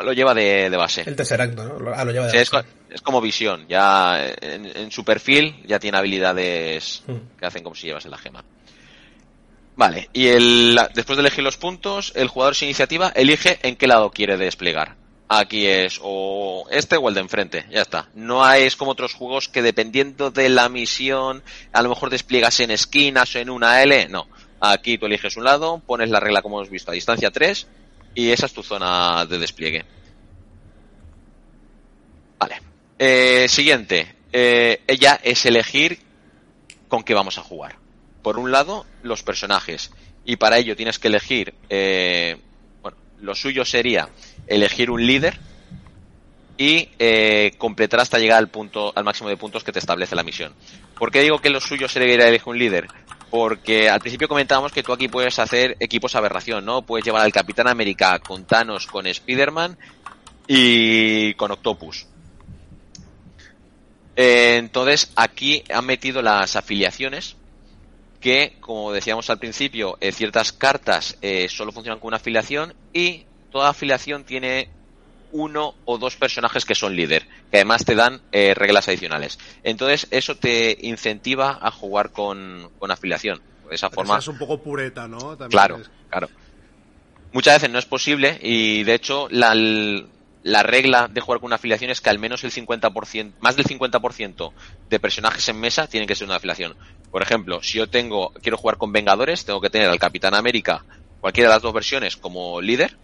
Lo 0.02 0.12
lleva 0.12 0.32
de, 0.34 0.70
de 0.70 0.76
base. 0.76 1.02
el 1.06 1.16
Tesseracto, 1.16 1.64
¿no? 1.64 1.78
Lo- 1.78 1.94
Ah, 1.94 2.04
lo 2.04 2.12
lleva 2.12 2.26
de 2.26 2.32
Sí, 2.32 2.50
base. 2.52 2.66
es 2.90 3.02
como 3.02 3.20
visión. 3.20 3.66
Ya 3.68 4.18
en, 4.40 4.64
en 4.64 4.90
su 4.90 5.04
perfil 5.04 5.62
ya 5.66 5.78
tiene 5.78 5.98
habilidades 5.98 7.02
Hmm. 7.06 7.38
que 7.38 7.46
hacen 7.46 7.62
como 7.62 7.74
si 7.74 7.86
llevase 7.88 8.08
la 8.08 8.18
gema. 8.18 8.44
Vale, 9.76 10.08
y 10.14 10.28
el, 10.28 10.78
después 10.94 11.16
de 11.18 11.20
elegir 11.20 11.44
los 11.44 11.58
puntos, 11.58 12.12
el 12.16 12.28
jugador 12.28 12.54
sin 12.54 12.68
iniciativa 12.68 13.12
elige 13.14 13.58
en 13.62 13.76
qué 13.76 13.86
lado 13.86 14.10
quiere 14.10 14.38
desplegar. 14.38 14.94
Aquí 15.28 15.66
es 15.66 15.98
o 16.02 16.66
este 16.70 16.96
o 16.96 17.08
el 17.08 17.14
de 17.14 17.20
enfrente, 17.20 17.66
ya 17.70 17.82
está. 17.82 18.08
No 18.14 18.42
hay- 18.44 18.62
es 18.62 18.76
como 18.76 18.92
otros 18.92 19.12
juegos 19.12 19.48
que 19.48 19.60
dependiendo 19.60 20.30
de 20.30 20.48
la 20.48 20.68
misión, 20.70 21.42
a 21.72 21.82
lo 21.82 21.90
mejor 21.90 22.08
despliegas 22.10 22.60
en 22.60 22.70
esquinas 22.70 23.34
o 23.34 23.38
en 23.38 23.50
una 23.50 23.82
L. 23.82 24.08
No, 24.08 24.28
aquí 24.60 24.98
tú 24.98 25.06
eliges 25.06 25.36
un 25.36 25.44
lado, 25.44 25.82
pones 25.86 26.10
la 26.10 26.20
regla 26.20 26.42
como 26.42 26.58
hemos 26.58 26.70
visto 26.70 26.90
a 26.90 26.94
distancia 26.94 27.30
3 27.30 27.66
y 28.14 28.30
esa 28.30 28.46
es 28.46 28.52
tu 28.52 28.62
zona 28.62 29.26
de 29.26 29.38
despliegue. 29.38 29.84
Vale. 32.38 32.60
Eh, 32.98 33.46
siguiente. 33.48 34.14
Eh, 34.32 34.82
ella 34.86 35.20
es 35.22 35.44
elegir 35.46 36.00
con 36.88 37.02
qué 37.02 37.14
vamos 37.14 37.38
a 37.38 37.42
jugar. 37.42 37.76
Por 38.22 38.38
un 38.38 38.50
lado, 38.50 38.86
los 39.02 39.22
personajes. 39.22 39.92
Y 40.24 40.36
para 40.36 40.58
ello 40.58 40.76
tienes 40.76 40.98
que 40.98 41.08
elegir. 41.08 41.54
eh, 41.68 42.36
bueno, 42.82 42.96
lo 43.20 43.34
suyo 43.34 43.64
sería 43.64 44.08
elegir 44.46 44.90
un 44.90 45.06
líder 45.06 45.38
y 46.58 46.88
eh, 46.98 47.52
completar 47.58 48.00
hasta 48.00 48.18
llegar 48.18 48.38
al 48.38 48.48
punto, 48.48 48.92
al 48.94 49.04
máximo 49.04 49.28
de 49.28 49.36
puntos 49.36 49.62
que 49.62 49.72
te 49.72 49.78
establece 49.78 50.16
la 50.16 50.22
misión. 50.22 50.54
¿Por 50.98 51.10
qué 51.10 51.20
digo 51.20 51.40
que 51.40 51.50
lo 51.50 51.60
suyo 51.60 51.88
sería 51.88 52.14
elegir 52.14 52.48
un 52.48 52.58
líder? 52.58 52.88
Porque 53.30 53.88
al 53.88 54.00
principio 54.00 54.28
comentábamos 54.28 54.72
que 54.72 54.82
tú 54.82 54.92
aquí 54.92 55.08
puedes 55.08 55.38
hacer 55.38 55.76
equipos 55.80 56.14
aberración, 56.14 56.64
¿no? 56.64 56.82
Puedes 56.82 57.04
llevar 57.04 57.22
al 57.22 57.32
Capitán 57.32 57.68
América 57.68 58.18
con 58.20 58.44
Thanos, 58.44 58.86
con 58.86 59.06
Spider-Man 59.06 59.76
y 60.46 61.34
con 61.34 61.50
Octopus. 61.50 62.06
Eh, 64.16 64.56
entonces, 64.56 65.12
aquí 65.16 65.62
han 65.72 65.84
metido 65.84 66.22
las 66.22 66.56
afiliaciones 66.56 67.36
que, 68.20 68.56
como 68.60 68.92
decíamos 68.92 69.28
al 69.28 69.38
principio, 69.38 69.98
eh, 70.00 70.10
ciertas 70.10 70.52
cartas 70.52 71.18
eh, 71.20 71.48
solo 71.48 71.70
funcionan 71.72 72.00
con 72.00 72.08
una 72.08 72.16
afiliación 72.16 72.74
y 72.92 73.26
toda 73.52 73.68
afiliación 73.68 74.24
tiene 74.24 74.70
uno 75.36 75.74
o 75.84 75.98
dos 75.98 76.16
personajes 76.16 76.64
que 76.64 76.74
son 76.74 76.96
líder, 76.96 77.26
que 77.50 77.58
además 77.58 77.84
te 77.84 77.94
dan 77.94 78.22
eh, 78.32 78.54
reglas 78.54 78.88
adicionales. 78.88 79.38
Entonces, 79.62 80.06
eso 80.10 80.34
te 80.36 80.76
incentiva 80.80 81.58
a 81.60 81.70
jugar 81.70 82.10
con, 82.12 82.70
con 82.78 82.90
afiliación. 82.90 83.42
De 83.68 83.74
esa 83.74 83.90
Pero 83.90 83.96
forma, 83.96 84.18
es 84.18 84.28
un 84.28 84.38
poco 84.38 84.62
pureta, 84.62 85.08
¿no? 85.08 85.36
También 85.36 85.50
Claro, 85.50 85.76
es- 85.80 85.90
claro. 86.08 86.28
Muchas 87.32 87.54
veces 87.56 87.70
no 87.70 87.78
es 87.78 87.86
posible 87.86 88.38
y 88.40 88.82
de 88.84 88.94
hecho 88.94 89.28
la, 89.30 89.54
la 89.54 90.62
regla 90.62 91.08
de 91.08 91.20
jugar 91.20 91.40
con 91.40 91.48
una 91.48 91.56
afiliación 91.56 91.90
es 91.90 92.00
que 92.00 92.08
al 92.10 92.18
menos 92.18 92.44
el 92.44 92.52
50%, 92.52 93.34
más 93.40 93.56
del 93.56 93.66
50% 93.66 94.54
de 94.88 95.00
personajes 95.00 95.46
en 95.48 95.60
mesa 95.60 95.86
tienen 95.86 96.06
que 96.06 96.14
ser 96.14 96.26
una 96.26 96.36
afiliación. 96.36 96.76
Por 97.10 97.22
ejemplo, 97.22 97.60
si 97.62 97.78
yo 97.78 97.88
tengo, 97.88 98.32
quiero 98.42 98.56
jugar 98.56 98.76
con 98.78 98.92
Vengadores, 98.92 99.44
tengo 99.44 99.60
que 99.60 99.70
tener 99.70 99.88
al 99.88 99.98
Capitán 99.98 100.34
América, 100.34 100.84
cualquiera 101.20 101.48
de 101.50 101.54
las 101.56 101.62
dos 101.62 101.74
versiones 101.74 102.16
como 102.16 102.60
líder, 102.60 102.98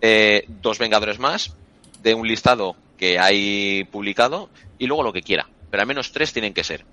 eh, 0.00 0.44
dos 0.48 0.78
Vengadores 0.78 1.18
más, 1.18 1.54
de 2.02 2.14
un 2.14 2.26
listado 2.26 2.76
que 2.98 3.18
hay 3.18 3.84
publicado 3.84 4.48
y 4.78 4.86
luego 4.86 5.02
lo 5.02 5.12
que 5.12 5.22
quiera. 5.22 5.48
Pero 5.70 5.82
al 5.82 5.86
menos 5.86 6.12
tres 6.12 6.32
tienen 6.32 6.54
que 6.54 6.64
ser. 6.64 6.84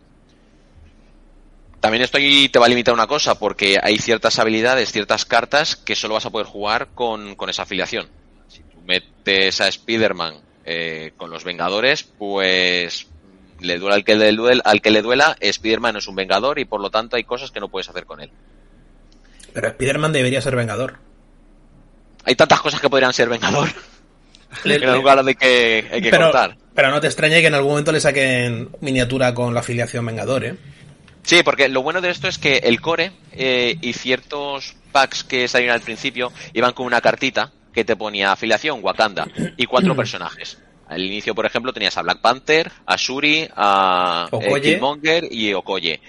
También 1.80 2.04
esto 2.04 2.18
te 2.18 2.60
va 2.60 2.66
a 2.66 2.70
limitar 2.70 2.94
una 2.94 3.08
cosa, 3.08 3.38
porque 3.38 3.78
hay 3.82 3.98
ciertas 4.00 4.40
habilidades, 4.40 4.92
ciertas 4.92 5.26
cartas 5.26 5.76
que 5.76 5.96
solo 5.96 6.16
vas 6.16 6.26
a 6.26 6.32
poder 6.32 6.48
jugar 6.48 6.88
con, 6.96 7.36
con 7.36 7.50
esa 7.50 7.64
afiliación. 7.64 8.08
Si 8.48 8.62
tú 8.62 8.82
metes 8.86 9.62
a 9.62 9.68
Spider-Man 9.68 10.36
eh, 10.66 11.14
con 11.18 11.30
los 11.30 11.44
Vengadores, 11.44 12.04
pues 12.04 13.08
le 13.60 13.78
duela 13.78 13.96
al 13.96 14.04
que 14.04 14.16
le 14.16 14.32
duela, 14.34 14.62
al 14.66 14.82
que 14.82 14.92
le 14.92 15.02
duela, 15.02 15.38
Spider-Man 15.40 15.98
es 15.98 16.08
un 16.08 16.16
Vengador 16.16 16.60
y 16.60 16.66
por 16.66 16.82
lo 16.82 16.90
tanto 16.90 17.16
hay 17.16 17.24
cosas 17.24 17.52
que 17.52 17.60
no 17.60 17.70
puedes 17.70 17.90
hacer 17.90 18.06
con 18.06 18.22
él. 18.22 18.32
Pero 19.54 19.68
Spider-Man 19.68 20.14
debería 20.14 20.42
ser 20.42 20.56
Vengador. 20.56 21.07
Hay 22.28 22.36
tantas 22.36 22.60
cosas 22.62 22.80
que 22.82 22.90
podrían 22.90 23.14
ser 23.14 23.30
Vengador 23.30 23.70
Le- 24.66 24.76
en 24.76 24.94
lugar 24.94 25.24
de 25.24 25.34
que 25.36 25.88
hay 25.92 26.02
que 26.02 26.10
pero, 26.12 26.26
cortar. 26.26 26.58
pero 26.76 26.92
no 26.92 27.00
te 27.02 27.08
extrañe 27.08 27.42
que 27.42 27.48
en 27.48 27.54
algún 27.56 27.72
momento 27.72 27.92
le 27.92 28.00
saquen 28.02 28.70
miniatura 28.82 29.34
con 29.34 29.54
la 29.54 29.62
afiliación 29.62 30.06
Vengador, 30.06 30.44
¿eh? 30.44 30.56
Sí, 31.24 31.42
porque 31.44 31.68
lo 31.70 31.82
bueno 31.82 32.00
de 32.02 32.10
esto 32.10 32.28
es 32.28 32.38
que 32.38 32.58
el 32.58 32.80
core 32.82 33.12
eh, 33.34 33.78
y 33.82 33.94
ciertos 33.94 34.76
packs 34.92 35.24
que 35.24 35.48
salieron 35.48 35.76
al 35.76 35.82
principio 35.82 36.32
iban 36.54 36.74
con 36.74 36.86
una 36.86 37.02
cartita 37.02 37.52
que 37.74 37.84
te 37.86 37.96
ponía 37.96 38.32
afiliación 38.32 38.80
Wakanda 38.84 39.28
y 39.58 39.66
cuatro 39.66 39.96
personajes. 39.96 40.58
Al 40.90 41.02
inicio, 41.04 41.36
por 41.36 41.46
ejemplo, 41.46 41.74
tenías 41.74 41.98
a 41.98 42.02
Black 42.02 42.20
Panther, 42.20 42.72
a 42.86 42.96
Shuri, 42.98 43.48
a 43.56 44.30
eh, 44.32 44.62
Killmonger 44.62 45.28
y 45.32 45.54
Okoye. 45.54 46.00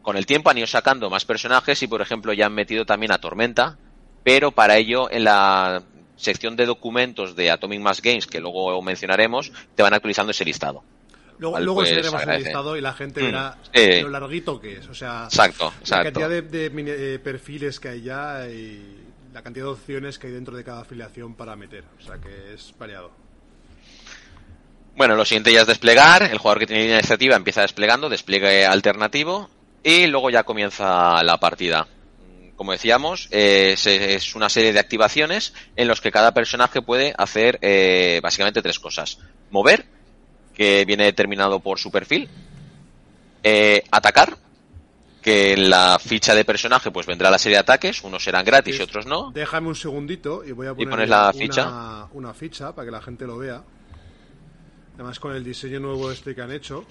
Con 0.00 0.16
el 0.16 0.24
tiempo 0.24 0.48
han 0.48 0.56
ido 0.58 0.66
sacando 0.66 1.10
más 1.10 1.26
personajes 1.26 1.82
y, 1.82 1.86
por 1.86 2.00
ejemplo, 2.00 2.32
ya 2.32 2.46
han 2.46 2.54
metido 2.54 2.86
también 2.86 3.12
a 3.12 3.18
Tormenta, 3.18 3.76
pero 4.26 4.50
para 4.50 4.76
ello 4.76 5.08
en 5.08 5.22
la 5.22 5.84
sección 6.16 6.56
de 6.56 6.66
documentos 6.66 7.36
de 7.36 7.48
Atomic 7.48 7.80
Mass 7.80 8.02
Games, 8.02 8.26
que 8.26 8.40
luego 8.40 8.82
mencionaremos, 8.82 9.52
te 9.76 9.84
van 9.84 9.94
actualizando 9.94 10.32
ese 10.32 10.44
listado. 10.44 10.82
Luego, 11.38 11.60
luego 11.60 11.80
pues, 11.82 11.92
el 11.92 12.42
listado 12.42 12.76
y 12.76 12.80
la 12.80 12.92
gente 12.92 13.22
mm, 13.22 13.24
verá 13.24 13.56
lo 14.02 14.08
larguito 14.08 14.60
que 14.60 14.78
es. 14.78 14.88
O 14.88 14.94
sea, 14.94 15.26
exacto, 15.26 15.72
la 15.88 16.02
cantidad 16.02 16.28
de, 16.28 16.42
de, 16.42 17.18
perfiles 17.20 17.78
que 17.78 17.90
hay 17.90 18.02
ya 18.02 18.48
y 18.48 18.96
la 19.32 19.42
cantidad 19.42 19.66
de 19.66 19.70
opciones 19.70 20.18
que 20.18 20.26
hay 20.26 20.32
dentro 20.32 20.56
de 20.56 20.64
cada 20.64 20.80
afiliación 20.80 21.36
para 21.36 21.54
meter. 21.54 21.84
O 21.96 22.02
sea 22.02 22.16
que 22.16 22.52
es 22.52 22.74
variado. 22.76 23.12
Bueno, 24.96 25.14
lo 25.14 25.24
siguiente 25.24 25.52
ya 25.52 25.60
es 25.60 25.68
desplegar. 25.68 26.24
El 26.24 26.38
jugador 26.38 26.58
que 26.58 26.66
tiene 26.66 26.82
línea 26.82 26.98
iniciativa 26.98 27.36
empieza 27.36 27.62
desplegando, 27.62 28.08
despliegue 28.08 28.66
alternativo 28.66 29.50
y 29.84 30.08
luego 30.08 30.30
ya 30.30 30.42
comienza 30.42 31.22
la 31.22 31.38
partida. 31.38 31.86
Como 32.56 32.72
decíamos, 32.72 33.28
eh, 33.30 33.76
es 33.76 34.34
una 34.34 34.48
serie 34.48 34.72
de 34.72 34.80
activaciones 34.80 35.52
en 35.76 35.88
los 35.88 36.00
que 36.00 36.10
cada 36.10 36.32
personaje 36.32 36.80
puede 36.80 37.14
hacer 37.16 37.58
eh, 37.60 38.18
básicamente 38.22 38.62
tres 38.62 38.80
cosas. 38.80 39.18
Mover, 39.50 39.84
que 40.54 40.84
viene 40.86 41.04
determinado 41.04 41.60
por 41.60 41.78
su 41.78 41.90
perfil. 41.90 42.28
Eh, 43.42 43.84
atacar, 43.90 44.38
que 45.22 45.52
en 45.52 45.68
la 45.68 45.98
ficha 45.98 46.34
de 46.34 46.44
personaje 46.44 46.90
pues 46.90 47.06
vendrá 47.06 47.30
la 47.30 47.38
serie 47.38 47.56
de 47.56 47.60
ataques, 47.60 48.02
unos 48.02 48.24
serán 48.24 48.44
gratis 48.44 48.78
y 48.78 48.82
otros 48.82 49.06
no. 49.06 49.30
Déjame 49.32 49.68
un 49.68 49.74
segundito 49.74 50.42
y 50.44 50.52
voy 50.52 50.66
a 50.66 50.74
poner 50.74 51.08
la 51.08 51.24
una, 51.24 51.32
ficha. 51.32 52.08
una 52.12 52.32
ficha 52.32 52.74
para 52.74 52.86
que 52.86 52.92
la 52.92 53.02
gente 53.02 53.26
lo 53.26 53.36
vea. 53.36 53.62
Además 54.94 55.20
con 55.20 55.36
el 55.36 55.44
diseño 55.44 55.78
nuevo 55.78 56.10
este 56.10 56.34
que 56.34 56.40
han 56.40 56.52
hecho. 56.52 56.86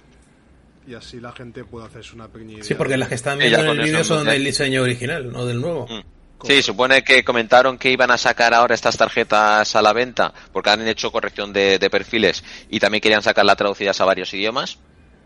Y 0.87 0.93
así 0.93 1.19
la 1.19 1.31
gente 1.31 1.63
puede 1.63 1.87
hacerse 1.87 2.15
una 2.15 2.27
pequeña 2.27 2.53
idea. 2.53 2.63
Sí, 2.63 2.75
porque 2.75 2.97
las 2.97 3.09
que 3.09 3.15
están 3.15 3.39
viendo 3.39 3.59
en 3.59 3.67
el 3.67 3.79
vídeo 3.81 4.03
son 4.03 4.25
del 4.25 4.43
diseño 4.43 4.83
original, 4.83 5.31
no 5.31 5.45
del 5.45 5.61
nuevo. 5.61 5.87
Mm. 5.87 6.03
Sí, 6.43 6.61
supone 6.61 7.03
que 7.03 7.23
comentaron 7.23 7.77
que 7.77 7.91
iban 7.91 8.11
a 8.11 8.17
sacar 8.17 8.53
ahora 8.53 8.75
estas 8.75 8.97
tarjetas 8.97 9.75
a 9.75 9.81
la 9.81 9.93
venta 9.93 10.31
porque 10.51 10.69
han 10.69 10.87
hecho 10.87 11.11
corrección 11.11 11.51
de, 11.53 11.79
perfiles 11.89 12.43
y 12.69 12.79
también 12.79 13.01
querían 13.01 13.23
sacarlas 13.23 13.57
traducidas 13.57 13.99
a 14.01 14.05
varios 14.05 14.33
idiomas. 14.33 14.77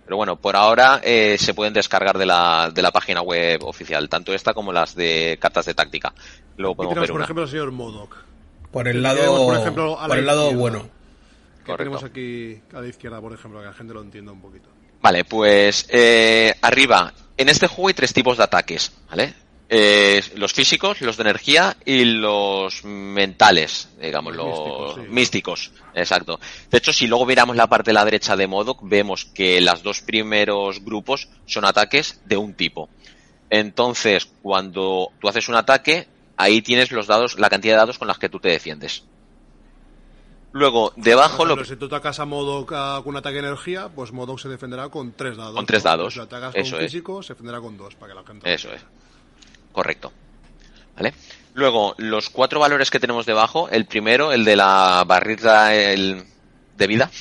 Pero 0.05 0.17
bueno, 0.17 0.37
por 0.37 0.55
ahora 0.55 1.01
eh, 1.03 1.37
se 1.37 1.53
pueden 1.53 1.73
descargar 1.73 2.17
de 2.17 2.25
la, 2.25 2.71
de 2.73 2.81
la 2.81 2.91
página 2.91 3.21
web 3.21 3.63
oficial, 3.63 4.07
tanto 4.07 4.33
esta 4.33 4.53
como 4.53 4.71
las 4.71 4.95
de 4.95 5.37
cartas 5.41 5.65
de 5.65 5.73
táctica. 5.73 6.13
Luego 6.57 6.75
podemos 6.75 6.95
tenemos, 6.95 7.11
por 7.11 7.21
ejemplo, 7.21 7.43
el 7.43 7.49
señor 7.49 7.71
Modoc. 7.71 8.15
Por 8.71 8.87
el 8.87 9.03
lado, 9.03 9.45
por, 9.45 9.57
ejemplo, 9.57 9.99
por 10.07 10.17
el 10.17 10.25
lado 10.25 10.51
bueno 10.53 10.99
tenemos 11.77 12.03
aquí 12.03 12.61
a 12.73 12.81
la 12.81 12.87
izquierda, 12.87 13.21
por 13.21 13.33
ejemplo, 13.33 13.59
que 13.59 13.65
la 13.65 13.73
gente 13.73 13.93
lo 13.93 14.01
entienda 14.01 14.31
un 14.31 14.41
poquito. 14.41 14.69
Vale, 15.01 15.23
pues 15.25 15.85
eh, 15.89 16.53
arriba, 16.61 17.13
en 17.37 17.49
este 17.49 17.67
juego 17.67 17.87
hay 17.87 17.93
tres 17.93 18.13
tipos 18.13 18.37
de 18.37 18.43
ataques, 18.43 18.91
¿vale? 19.09 19.33
Eh, 19.71 20.21
los 20.35 20.51
físicos, 20.51 20.99
los 21.01 21.15
de 21.15 21.21
energía 21.21 21.77
y 21.85 22.03
los 22.03 22.83
mentales, 22.83 23.87
digamos, 24.01 24.35
los, 24.35 24.97
místicos, 25.09 25.71
exacto. 25.93 26.39
De 26.71 26.79
hecho, 26.79 26.91
si 26.91 27.05
luego 27.05 27.27
miramos 27.27 27.55
la 27.55 27.67
parte 27.67 27.91
de 27.91 27.93
la 27.93 28.03
derecha 28.03 28.35
de 28.35 28.47
Modoc, 28.47 28.79
vemos 28.81 29.25
que 29.25 29.61
los 29.61 29.83
dos 29.83 30.01
primeros 30.01 30.83
grupos 30.83 31.29
son 31.45 31.65
ataques 31.65 32.19
de 32.25 32.37
un 32.37 32.55
tipo. 32.55 32.89
Entonces, 33.51 34.27
cuando 34.41 35.11
tú 35.21 35.29
haces 35.29 35.47
un 35.49 35.55
ataque, 35.55 36.07
ahí 36.35 36.63
tienes 36.63 36.91
los 36.91 37.05
dados, 37.05 37.37
la 37.37 37.49
cantidad 37.49 37.75
de 37.75 37.79
dados 37.79 37.99
con 37.99 38.07
las 38.07 38.17
que 38.17 38.29
tú 38.29 38.39
te 38.39 38.49
defiendes. 38.49 39.03
Luego, 40.51 40.93
debajo 40.95 41.45
lo... 41.45 41.63
Si 41.63 41.75
tú 41.75 41.85
atacas 41.85 42.19
a 42.19 42.25
Modoc 42.25 42.69
con 42.69 43.07
un 43.07 43.17
ataque 43.17 43.35
de 43.41 43.47
energía, 43.47 43.89
pues 43.89 44.11
Modoc 44.11 44.39
se 44.39 44.49
defenderá 44.49 44.89
con 44.89 45.11
tres 45.11 45.37
dados. 45.37 45.55
Con 45.55 45.65
tres 45.65 45.83
dados. 45.83 46.13
Si 46.13 46.19
atacas 46.19 46.53
con 46.53 46.79
físico, 46.79 47.21
se 47.21 47.33
defenderá 47.33 47.59
con 47.59 47.77
dos, 47.77 47.95
para 47.95 48.13
que 48.13 48.19
la 48.19 48.25
gente... 48.25 48.53
Eso 48.53 48.73
es. 48.73 48.81
Correcto. 49.71 50.11
¿Vale? 50.95 51.13
Luego, 51.53 51.93
los 51.97 52.29
cuatro 52.29 52.59
valores 52.59 52.89
que 52.89 52.99
tenemos 52.99 53.25
debajo, 53.25 53.69
el 53.69 53.85
primero, 53.85 54.31
el 54.31 54.43
de 54.43 54.55
la 54.55 55.03
barrita 55.05 55.75
el... 55.75 56.23
de 56.77 56.87
vida, 56.87 57.11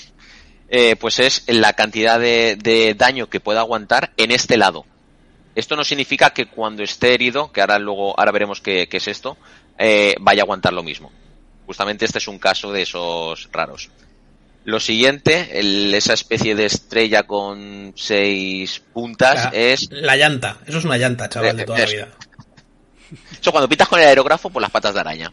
eh, 0.71 0.97
pues 0.97 1.19
es 1.19 1.45
la 1.47 1.73
cantidad 1.73 2.19
de, 2.21 2.95
daño 2.97 3.29
que 3.29 3.41
pueda 3.41 3.61
aguantar 3.61 4.12
en 4.17 4.31
este 4.31 4.57
lado. 4.57 4.85
Esto 5.55 5.77
no 5.77 5.85
significa 5.85 6.31
que 6.31 6.47
cuando 6.47 6.83
esté 6.83 7.14
herido, 7.14 7.51
que 7.53 7.61
ahora 7.61 7.79
luego, 7.79 8.19
ahora 8.19 8.33
veremos 8.33 8.61
qué, 8.61 8.88
es 8.91 9.09
esto, 9.09 9.37
eh, 9.79 10.14
vaya 10.21 10.43
a 10.43 10.45
aguantar 10.45 10.73
lo 10.73 10.83
mismo. 10.83 11.11
Justamente 11.68 12.07
este 12.07 12.16
es 12.16 12.26
un 12.28 12.38
caso 12.38 12.72
de 12.72 12.81
esos 12.81 13.50
raros. 13.52 13.90
Lo 14.64 14.81
siguiente, 14.81 15.50
esa 15.94 16.14
especie 16.14 16.54
de 16.54 16.64
estrella 16.64 17.24
con 17.24 17.92
seis 17.94 18.81
puntas 18.94 19.50
es... 19.52 19.87
La 19.90 20.16
llanta, 20.16 20.61
eso 20.66 20.78
es 20.78 20.87
una 20.87 20.96
llanta, 20.96 21.28
chaval, 21.28 21.59
de 21.59 21.66
toda 21.66 21.81
la 21.81 21.85
vida. 21.85 22.09
Eso 23.38 23.52
cuando 23.52 23.68
pitas 23.68 23.87
con 23.87 24.00
el 24.00 24.07
aerógrafo 24.07 24.48
por 24.48 24.62
las 24.62 24.70
patas 24.70 24.94
de 24.94 25.00
araña. 25.00 25.31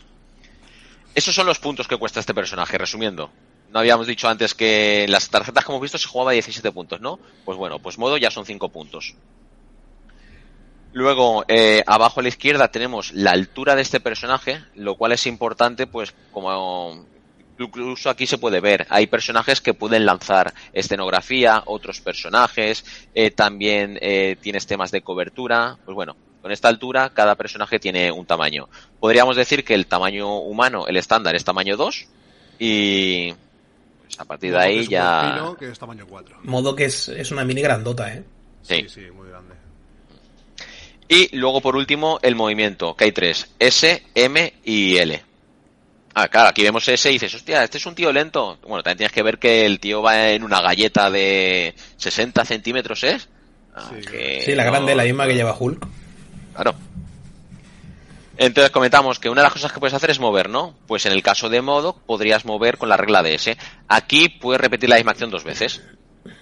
Esos 1.14 1.34
son 1.34 1.48
los 1.48 1.60
puntos 1.60 1.88
que 1.88 1.96
cuesta 1.96 2.20
este 2.20 2.34
personaje, 2.34 2.78
resumiendo. 2.78 3.32
No 3.72 3.80
habíamos 3.80 4.06
dicho 4.06 4.28
antes 4.28 4.54
que 4.54 5.06
en 5.06 5.12
las 5.14 5.30
tarjetas 5.30 5.64
que 5.64 5.72
hemos 5.72 5.82
visto 5.82 5.98
se 5.98 6.10
jugaba 6.10 6.34
17 6.34 6.70
puntos, 6.74 7.00
¿no? 7.00 7.18
Pues 7.46 7.58
bueno, 7.58 7.80
pues 7.80 7.98
modo 7.98 8.18
ya 8.18 8.30
son 8.30 8.46
5 8.46 8.68
puntos. 8.68 9.16
Luego, 10.96 11.44
eh, 11.50 11.84
abajo 11.88 12.22
a 12.22 12.24
la 12.24 12.30
izquierda 12.30 12.70
tenemos 12.70 13.12
la 13.12 13.32
altura 13.32 13.76
de 13.76 13.82
este 13.82 14.00
personaje, 14.00 14.64
lo 14.76 14.96
cual 14.96 15.12
es 15.12 15.28
importante, 15.28 15.88
pues 15.88 16.14
como 16.32 17.06
incluso 17.60 18.10
aquí 18.10 18.26
se 18.26 18.38
puede 18.38 18.62
ver, 18.62 18.88
hay 18.90 19.08
personajes 19.08 19.60
que 19.60 19.74
pueden 19.74 20.06
lanzar 20.06 20.54
escenografía, 20.72 21.64
otros 21.66 22.00
personajes, 22.00 22.86
eh, 23.14 23.30
también 23.30 24.00
eh, 24.00 24.38
tienes 24.40 24.68
temas 24.68 24.90
de 24.90 25.02
cobertura, 25.02 25.78
pues 25.84 25.96
bueno, 25.96 26.16
con 26.42 26.54
esta 26.54 26.70
altura 26.70 27.10
cada 27.10 27.36
personaje 27.36 27.78
tiene 27.78 28.10
un 28.10 28.26
tamaño. 28.26 28.70
Podríamos 28.98 29.36
decir 29.36 29.66
que 29.66 29.74
el 29.74 29.88
tamaño 29.88 30.38
humano, 30.40 30.88
el 30.88 30.96
estándar, 30.96 31.36
es 31.36 31.44
tamaño 31.44 31.76
2 31.76 32.08
y 32.58 33.34
pues, 33.34 34.18
a 34.18 34.24
partir 34.24 34.54
de 34.54 34.60
ahí 34.60 34.88
ya... 34.88 35.56
que 35.60 35.72
es 35.72 35.78
tamaño 35.78 36.06
4. 36.08 36.38
Modo 36.44 36.74
que 36.74 36.86
es, 36.86 37.10
es 37.10 37.32
una 37.32 37.44
mini 37.44 37.62
grandota, 37.62 38.14
¿eh? 38.14 38.24
Sí, 38.62 38.86
sí, 38.88 39.12
muy 39.12 39.28
grande. 39.28 39.65
Y 41.08 41.36
luego, 41.36 41.62
por 41.62 41.76
último, 41.76 42.20
el 42.22 42.36
movimiento, 42.36 42.96
que 42.96 43.06
hay 43.06 43.12
tres, 43.12 43.50
S, 43.60 44.04
M 44.16 44.54
y 44.64 44.98
L. 44.98 45.24
Ah, 46.18 46.30
claro, 46.30 46.50
aquí 46.50 46.64
vemos 46.64 46.88
S 46.88 47.10
y 47.10 47.14
dices, 47.14 47.36
hostia, 47.36 47.64
este 47.64 47.78
es 47.78 47.86
un 47.86 47.94
tío 47.94 48.12
lento. 48.12 48.58
Bueno, 48.62 48.82
también 48.82 48.98
tienes 49.00 49.12
que 49.12 49.22
ver 49.22 49.38
que 49.38 49.66
el 49.66 49.80
tío 49.80 50.02
va 50.02 50.30
en 50.30 50.44
una 50.44 50.62
galleta 50.62 51.12
de 51.12 51.76
60 51.98 52.46
centímetros, 52.46 53.04
¿es? 53.04 53.28
Ah, 53.76 53.92
sí, 54.42 54.56
la 54.56 54.64
grande, 54.64 54.96
la 54.96 55.04
misma 55.04 55.28
que 55.28 55.36
lleva 55.36 55.56
Hulk. 55.58 55.86
Claro. 56.54 56.74
Entonces 58.38 58.72
comentamos 58.72 59.20
que 59.20 59.30
una 59.30 59.42
de 59.42 59.46
las 59.46 59.54
cosas 59.54 59.74
que 59.74 59.80
puedes 59.80 59.94
hacer 59.94 60.10
es 60.10 60.20
mover, 60.20 60.50
¿no? 60.50 60.76
Pues 60.88 61.06
en 61.06 61.12
el 61.12 61.22
caso 61.22 61.50
de 61.50 61.62
modo 61.62 61.98
podrías 62.06 62.46
mover 62.46 62.78
con 62.78 62.90
la 62.90 62.98
regla 62.98 63.22
de 63.22 63.36
S. 63.36 63.58
Aquí 63.90 64.30
puedes 64.30 64.62
repetir 64.62 64.90
la 64.90 64.96
misma 64.96 65.12
acción 65.12 65.30
dos 65.30 65.44
veces. 65.44 65.82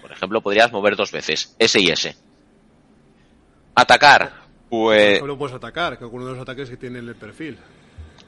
Por 0.00 0.12
ejemplo, 0.12 0.40
podrías 0.40 0.72
mover 0.72 0.94
dos 0.94 1.10
veces, 1.10 1.54
S 1.58 1.80
y 1.80 1.88
S. 1.88 2.16
Atacar, 3.74 4.43
pues... 4.68 5.22
No 5.22 5.38
puedes 5.38 5.54
atacar, 5.54 5.98
que 5.98 6.04
alguno 6.04 6.26
de 6.26 6.32
los 6.32 6.40
ataques 6.40 6.70
que 6.70 6.76
tiene 6.76 6.98
el 6.98 7.14
perfil. 7.14 7.58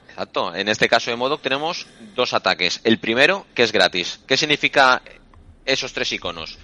Exacto. 0.09 0.55
En 0.55 0.67
este 0.67 0.89
caso 0.89 1.11
de 1.11 1.17
Modoc 1.17 1.41
tenemos 1.41 1.87
dos 2.15 2.33
ataques. 2.33 2.81
El 2.83 2.99
primero, 2.99 3.45
que 3.53 3.63
es 3.63 3.71
gratis. 3.71 4.19
¿Qué 4.25 4.35
significa 4.35 5.01
esos 5.65 5.93
tres 5.93 6.11
iconos? 6.11 6.57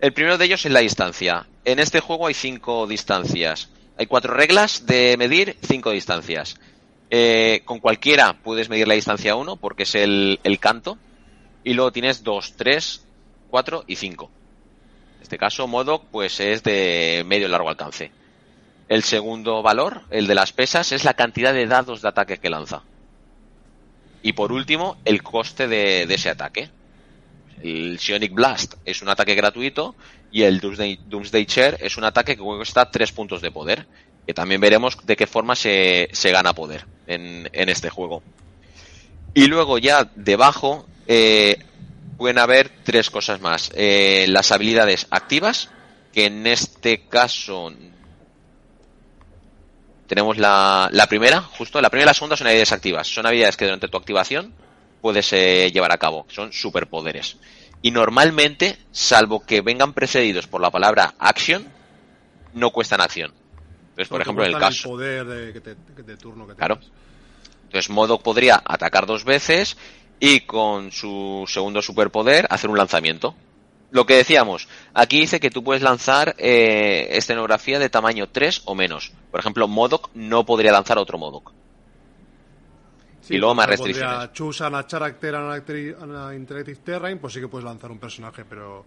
El 0.00 0.12
primero 0.12 0.38
de 0.38 0.44
ellos 0.44 0.64
es 0.64 0.72
la 0.72 0.80
distancia. 0.80 1.46
En 1.64 1.78
este 1.78 2.00
juego 2.00 2.26
hay 2.26 2.34
cinco 2.34 2.86
distancias. 2.86 3.68
Hay 3.98 4.06
cuatro 4.06 4.32
reglas 4.32 4.86
de 4.86 5.16
medir 5.18 5.56
cinco 5.62 5.90
distancias. 5.90 6.58
Eh, 7.10 7.62
con 7.64 7.80
cualquiera 7.80 8.34
puedes 8.42 8.68
medir 8.68 8.86
la 8.86 8.94
distancia 8.94 9.34
uno, 9.34 9.56
porque 9.56 9.82
es 9.82 9.94
el, 9.94 10.38
el 10.44 10.58
canto. 10.58 10.96
Y 11.64 11.74
luego 11.74 11.92
tienes 11.92 12.22
dos, 12.22 12.54
tres, 12.56 13.04
cuatro 13.50 13.84
y 13.86 13.96
cinco. 13.96 14.30
En 15.16 15.22
este 15.22 15.36
caso, 15.36 15.66
Modoc, 15.66 16.04
pues 16.10 16.40
es 16.40 16.62
de 16.62 17.24
medio 17.26 17.48
largo 17.48 17.68
alcance. 17.68 18.12
El 18.90 19.04
segundo 19.04 19.62
valor, 19.62 20.02
el 20.10 20.26
de 20.26 20.34
las 20.34 20.52
pesas, 20.52 20.90
es 20.90 21.04
la 21.04 21.14
cantidad 21.14 21.54
de 21.54 21.68
dados 21.68 22.02
de 22.02 22.08
ataque 22.08 22.38
que 22.38 22.50
lanza. 22.50 22.82
Y 24.20 24.32
por 24.32 24.50
último, 24.50 24.96
el 25.04 25.22
coste 25.22 25.68
de, 25.68 26.02
ese 26.02 26.28
ataque. 26.28 26.70
El 27.62 28.00
Sionic 28.00 28.34
Blast 28.34 28.74
es 28.84 29.00
un 29.00 29.08
ataque 29.08 29.36
gratuito 29.36 29.94
y 30.32 30.42
el 30.42 30.58
Doomsday, 30.58 30.98
Doomsday 31.06 31.46
es 31.78 31.96
un 31.98 32.04
ataque 32.04 32.34
que 32.34 32.42
cuesta 32.42 32.90
3 32.90 33.12
puntos 33.12 33.40
de 33.40 33.52
poder. 33.52 33.86
Que 34.26 34.34
también 34.34 34.60
veremos 34.60 34.98
de 35.06 35.16
qué 35.16 35.28
forma 35.28 35.54
se, 35.54 36.08
gana 36.24 36.52
poder 36.52 36.84
en, 37.06 37.48
este 37.52 37.90
juego. 37.90 38.24
Y 39.34 39.46
luego 39.46 39.78
ya 39.78 40.10
debajo 40.16 40.84
eh, 41.06 41.62
pueden 42.18 42.38
haber 42.38 42.70
tres 42.82 43.08
cosas 43.08 43.40
más. 43.40 43.70
Eh, 43.76 44.26
las 44.28 44.50
habilidades 44.50 45.06
activas, 45.10 45.70
que 46.12 46.26
en 46.26 46.48
este 46.48 47.06
caso 47.06 47.72
tenemos 50.10 50.38
la, 50.38 50.88
la, 50.90 51.06
primera, 51.06 51.40
justo, 51.40 51.80
la 51.80 51.88
primera 51.88 52.06
y 52.06 52.10
la 52.10 52.14
segunda 52.14 52.36
son 52.36 52.48
habilidades 52.48 52.72
activas. 52.72 53.06
Son 53.06 53.24
habilidades 53.26 53.56
que 53.56 53.64
durante 53.64 53.86
tu 53.86 53.96
activación 53.96 54.52
puedes 55.00 55.32
eh, 55.32 55.70
llevar 55.72 55.92
a 55.92 55.98
cabo. 55.98 56.26
Son 56.28 56.52
superpoderes. 56.52 57.36
Y 57.80 57.92
normalmente, 57.92 58.76
salvo 58.90 59.46
que 59.46 59.60
vengan 59.60 59.92
precedidos 59.92 60.48
por 60.48 60.60
la 60.60 60.72
palabra 60.72 61.14
action, 61.20 61.64
no 62.54 62.70
cuestan 62.70 63.00
acción. 63.00 63.32
Entonces, 63.90 64.08
por 64.08 64.20
ejemplo, 64.20 64.44
en 64.44 64.52
el 64.52 64.58
caso. 64.58 64.88
poder 64.90 65.24
de, 65.26 65.52
que 65.52 65.60
te- 65.60 65.76
que 65.94 66.02
de 66.02 66.16
turno 66.16 66.44
que 66.44 66.56
Claro. 66.56 66.78
tengas. 66.78 66.92
Entonces, 67.66 67.88
Modok 67.90 68.22
podría 68.22 68.60
atacar 68.64 69.06
dos 69.06 69.24
veces 69.24 69.76
y 70.18 70.40
con 70.40 70.90
su 70.90 71.44
segundo 71.46 71.82
superpoder 71.82 72.48
hacer 72.50 72.68
un 72.68 72.76
lanzamiento. 72.78 73.36
Lo 73.90 74.06
que 74.06 74.16
decíamos, 74.16 74.68
aquí 74.94 75.20
dice 75.20 75.40
que 75.40 75.50
tú 75.50 75.64
puedes 75.64 75.82
lanzar 75.82 76.36
eh, 76.38 77.08
escenografía 77.10 77.78
de 77.78 77.88
tamaño 77.88 78.28
3 78.28 78.62
o 78.66 78.74
menos. 78.74 79.12
Por 79.30 79.40
ejemplo, 79.40 79.66
Modok 79.66 80.10
no 80.14 80.46
podría 80.46 80.70
lanzar 80.72 80.98
otro 80.98 81.18
Modok. 81.18 81.52
Sí, 83.22 83.34
Y 83.34 83.38
luego 83.38 83.54
más 83.54 83.66
restricciones. 83.68 84.32
Choose 84.32 84.64
a 84.64 84.86
character 84.86 85.34
an 85.34 86.34
interactive 86.34 86.76
terrain, 86.84 87.18
pues 87.18 87.32
sí 87.34 87.40
que 87.40 87.48
puedes 87.48 87.64
lanzar 87.64 87.90
un 87.90 87.98
personaje, 87.98 88.44
pero 88.44 88.84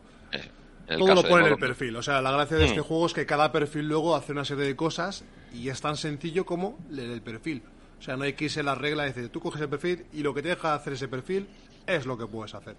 todo 0.98 1.16
lo 1.16 1.24
pone 1.24 1.48
en 1.48 1.54
el 1.54 1.60
perfil. 1.60 1.96
O 1.98 2.04
sea, 2.04 2.22
la 2.22 2.32
gracia 2.32 2.58
de 2.58 2.64
Mm. 2.64 2.68
este 2.68 2.82
juego 2.82 3.06
es 3.06 3.14
que 3.14 3.26
cada 3.26 3.52
perfil 3.52 3.88
luego 3.88 4.16
hace 4.16 4.32
una 4.32 4.46
serie 4.46 4.66
de 4.66 4.76
cosas 4.76 5.24
y 5.54 5.70
es 5.70 5.80
tan 5.82 5.98
sencillo 5.98 6.46
como 6.46 6.78
leer 6.90 7.12
el 7.12 7.22
perfil. 7.22 7.62
O 8.00 8.02
sea, 8.02 8.18
no 8.18 8.24
hay 8.24 8.34
que 8.34 8.46
irse 8.46 8.64
la 8.64 8.76
regla 8.76 9.04
de 9.04 9.14
decir, 9.14 9.30
tú 9.30 9.40
coges 9.40 9.62
el 9.62 9.70
perfil 9.70 10.06
y 10.14 10.24
lo 10.24 10.34
que 10.34 10.42
te 10.42 10.50
deja 10.50 10.74
hacer 10.74 10.94
ese 10.94 11.08
perfil 11.08 11.48
es 11.88 12.06
lo 12.06 12.18
que 12.18 12.26
puedes 12.28 12.54
hacer. 12.54 12.76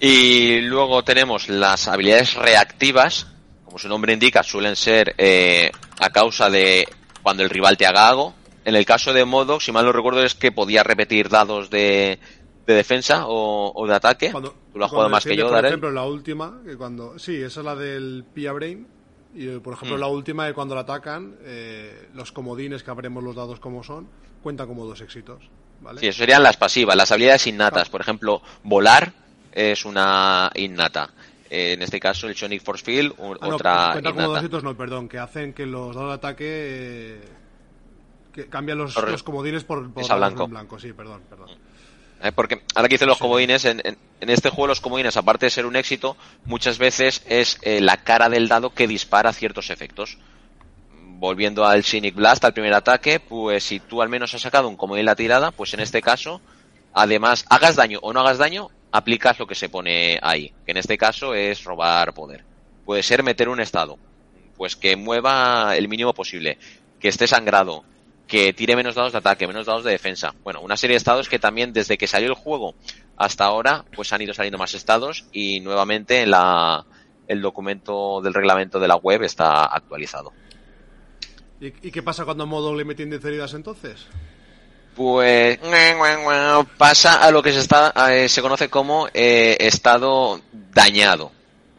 Y 0.00 0.60
luego 0.62 1.02
tenemos 1.04 1.48
las 1.48 1.86
habilidades 1.88 2.34
reactivas, 2.34 3.26
como 3.64 3.78
su 3.78 3.88
nombre 3.88 4.12
indica, 4.14 4.42
suelen 4.42 4.74
ser 4.76 5.14
eh, 5.18 5.70
a 6.00 6.10
causa 6.10 6.48
de 6.48 6.88
cuando 7.22 7.42
el 7.42 7.50
rival 7.50 7.76
te 7.76 7.86
haga 7.86 8.08
algo. 8.08 8.34
En 8.64 8.74
el 8.76 8.84
caso 8.86 9.12
de 9.12 9.24
Modok, 9.24 9.60
si 9.60 9.72
mal 9.72 9.84
no 9.84 9.92
recuerdo, 9.92 10.22
es 10.22 10.34
que 10.34 10.52
podía 10.52 10.82
repetir 10.82 11.28
dados 11.28 11.68
de, 11.70 12.18
de 12.66 12.74
defensa 12.74 13.26
o, 13.26 13.72
o 13.74 13.86
de 13.86 13.94
ataque. 13.94 14.30
Cuando, 14.32 14.54
Tú 14.72 14.78
lo 14.78 14.84
has 14.84 14.90
jugado 14.90 15.08
más 15.10 15.24
que 15.24 15.36
yo, 15.36 15.44
Por 15.46 15.54
Darel. 15.54 15.68
ejemplo, 15.70 15.90
la 15.90 16.04
última, 16.04 16.60
que 16.64 16.76
cuando. 16.76 17.18
Sí, 17.18 17.36
esa 17.36 17.60
es 17.60 17.66
la 17.66 17.74
del 17.74 18.24
Pia 18.32 18.52
Brain. 18.52 18.86
Y 19.34 19.48
eh, 19.48 19.60
por 19.60 19.74
ejemplo, 19.74 19.96
Mm. 19.96 20.00
la 20.00 20.06
última 20.08 20.46
que 20.46 20.54
cuando 20.54 20.74
la 20.74 20.80
atacan, 20.82 21.36
eh, 21.42 22.08
los 22.14 22.32
comodines 22.32 22.82
que 22.82 22.90
abremos 22.90 23.22
los 23.22 23.34
dados 23.36 23.60
como 23.60 23.82
son, 23.82 24.08
cuentan 24.42 24.66
como 24.66 24.86
dos 24.86 25.00
éxitos. 25.00 25.42
¿Vale? 25.80 26.00
Sí, 26.00 26.08
eso 26.08 26.18
serían 26.18 26.42
las 26.42 26.56
pasivas, 26.56 26.94
las 26.96 27.10
habilidades 27.12 27.46
innatas. 27.46 27.88
Por 27.88 28.00
ejemplo, 28.02 28.42
volar 28.62 29.12
es 29.52 29.84
una 29.84 30.50
innata. 30.54 31.10
Eh, 31.48 31.72
en 31.72 31.82
este 31.82 31.98
caso, 31.98 32.28
el 32.28 32.36
Sonic 32.36 32.62
Force 32.62 32.84
Field, 32.84 33.12
u- 33.18 33.34
Ah, 33.40 33.48
no, 33.48 33.56
otra 33.56 33.90
como 33.94 34.02
dos 34.04 34.14
innata. 34.14 34.38
éxitos, 34.38 34.62
no, 34.62 34.76
perdón, 34.76 35.08
que 35.08 35.18
hacen 35.18 35.52
que 35.52 35.66
los 35.66 35.94
dados 35.94 36.10
de 36.10 36.14
ataque. 36.14 36.44
eh, 36.48 37.20
que 38.32 38.46
cambian 38.46 38.78
los, 38.78 38.94
Corre- 38.94 39.10
los 39.10 39.24
comodines 39.24 39.64
por, 39.64 39.92
por 39.92 40.06
blanco. 40.16 40.46
blanco. 40.46 40.78
Sí, 40.78 40.92
perdón, 40.92 41.20
perdón. 41.28 41.48
Eh, 42.22 42.30
Porque 42.32 42.62
ahora 42.76 42.86
que 42.88 42.94
dicen 42.94 43.08
los 43.08 43.16
Sí. 43.16 43.22
comodines, 43.22 43.64
en, 43.64 43.80
en- 43.82 43.98
en 44.20 44.30
este 44.30 44.50
juego 44.50 44.68
los 44.68 44.80
comodines, 44.80 45.16
aparte 45.16 45.46
de 45.46 45.50
ser 45.50 45.66
un 45.66 45.74
éxito, 45.74 46.16
muchas 46.44 46.78
veces 46.78 47.22
es 47.26 47.58
eh, 47.62 47.80
la 47.80 47.96
cara 48.04 48.28
del 48.28 48.46
dado 48.46 48.70
que 48.72 48.86
dispara 48.86 49.32
ciertos 49.32 49.70
efectos. 49.70 50.18
Volviendo 51.18 51.66
al 51.66 51.82
Cynic 51.82 52.14
Blast, 52.14 52.44
al 52.44 52.52
primer 52.54 52.72
ataque, 52.72 53.20
pues 53.20 53.64
si 53.64 53.80
tú 53.80 54.00
al 54.00 54.08
menos 54.08 54.32
has 54.34 54.40
sacado 54.42 54.68
un 54.68 54.76
comodín 54.76 55.00
en 55.00 55.06
la 55.06 55.16
tirada, 55.16 55.50
pues 55.50 55.74
en 55.74 55.80
este 55.80 56.00
caso, 56.00 56.40
además, 56.94 57.44
hagas 57.50 57.74
daño 57.76 57.98
o 58.02 58.12
no 58.12 58.20
hagas 58.20 58.38
daño, 58.38 58.68
aplicas 58.92 59.38
lo 59.38 59.46
que 59.46 59.54
se 59.54 59.68
pone 59.68 60.18
ahí, 60.22 60.52
que 60.64 60.72
en 60.72 60.76
este 60.76 60.98
caso 60.98 61.34
es 61.34 61.64
robar 61.64 62.12
poder. 62.14 62.44
Puede 62.84 63.02
ser 63.02 63.22
meter 63.22 63.48
un 63.48 63.60
estado, 63.60 63.98
pues 64.56 64.76
que 64.76 64.96
mueva 64.96 65.76
el 65.76 65.88
mínimo 65.88 66.12
posible, 66.14 66.58
que 66.98 67.08
esté 67.08 67.26
sangrado, 67.26 67.84
que 68.26 68.52
tire 68.52 68.76
menos 68.76 68.94
dados 68.94 69.12
de 69.12 69.18
ataque, 69.18 69.46
menos 69.46 69.66
dados 69.66 69.84
de 69.84 69.90
defensa. 69.90 70.34
Bueno, 70.44 70.60
una 70.60 70.76
serie 70.76 70.94
de 70.94 70.98
estados 70.98 71.28
que 71.28 71.38
también 71.38 71.72
desde 71.72 71.98
que 71.98 72.06
salió 72.06 72.28
el 72.28 72.34
juego 72.34 72.74
hasta 73.16 73.44
ahora, 73.44 73.84
pues 73.94 74.12
han 74.12 74.22
ido 74.22 74.34
saliendo 74.34 74.58
más 74.58 74.74
estados 74.74 75.26
y 75.32 75.60
nuevamente 75.60 76.22
en 76.22 76.30
la, 76.30 76.86
el 77.26 77.42
documento 77.42 78.20
del 78.20 78.34
reglamento 78.34 78.80
de 78.80 78.88
la 78.88 78.96
web 78.96 79.22
está 79.22 79.64
actualizado. 79.64 80.32
¿Y, 81.60 81.70
qué 81.72 82.02
pasa 82.02 82.24
cuando 82.24 82.46
modo 82.46 82.74
le 82.74 82.84
meten 82.84 83.10
10 83.10 83.24
heridas 83.24 83.54
entonces? 83.54 84.06
Pues 85.00 85.58
pasa 86.76 87.24
a 87.24 87.30
lo 87.30 87.42
que 87.42 87.54
se 87.54 87.60
está 87.60 87.94
eh, 88.12 88.28
se 88.28 88.42
conoce 88.42 88.68
como 88.68 89.08
eh, 89.14 89.56
estado 89.58 90.42
dañado. 90.74 91.32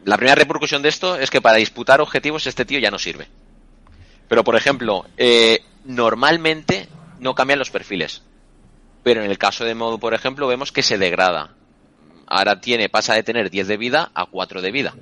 La 0.04 0.16
primera 0.16 0.34
repercusión 0.34 0.82
de 0.82 0.88
esto 0.88 1.14
es 1.14 1.30
que 1.30 1.40
para 1.40 1.58
disputar 1.58 2.00
objetivos 2.00 2.48
este 2.48 2.64
tío 2.64 2.80
ya 2.80 2.90
no 2.90 2.98
sirve. 2.98 3.28
Pero 4.26 4.42
por 4.42 4.56
ejemplo, 4.56 5.06
eh, 5.16 5.60
normalmente 5.84 6.88
no 7.20 7.36
cambian 7.36 7.60
los 7.60 7.70
perfiles. 7.70 8.22
Pero 9.04 9.22
en 9.22 9.30
el 9.30 9.38
caso 9.38 9.64
de 9.64 9.76
modo, 9.76 9.98
por 9.98 10.14
ejemplo, 10.14 10.48
vemos 10.48 10.72
que 10.72 10.82
se 10.82 10.98
degrada. 10.98 11.50
Ahora 12.26 12.60
tiene, 12.60 12.88
pasa 12.88 13.14
de 13.14 13.22
tener 13.22 13.50
10 13.50 13.68
de 13.68 13.76
vida 13.76 14.10
a 14.14 14.26
4 14.26 14.60
de 14.62 14.72
vida. 14.72 14.94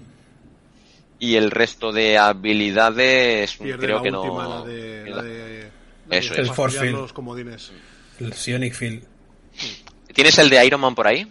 Y 1.19 1.37
el 1.37 1.51
resto 1.51 1.91
de 1.91 2.19
habilidades 2.19 3.57
Pierde 3.57 3.87
creo 3.87 3.97
la 3.97 4.03
que 4.03 4.11
última, 4.11 4.43
no. 4.45 4.59
la 4.59 4.65
de. 4.67 5.05
La 5.09 5.17
la- 5.17 5.23
de 5.23 5.71
la 6.07 6.17
Eso 6.19 6.35
de 6.35 6.43
es. 6.43 6.49
Fastidiar 6.53 6.85
field. 6.87 6.99
los 7.01 7.13
comodines. 7.15 7.73
El 8.21 8.33
Sionic 8.35 8.75
Field. 8.75 9.03
¿Tienes 10.15 10.39
el 10.39 10.51
de 10.51 10.65
Iron 10.65 10.81
Man 10.81 10.95
por 10.95 11.07
ahí? 11.07 11.31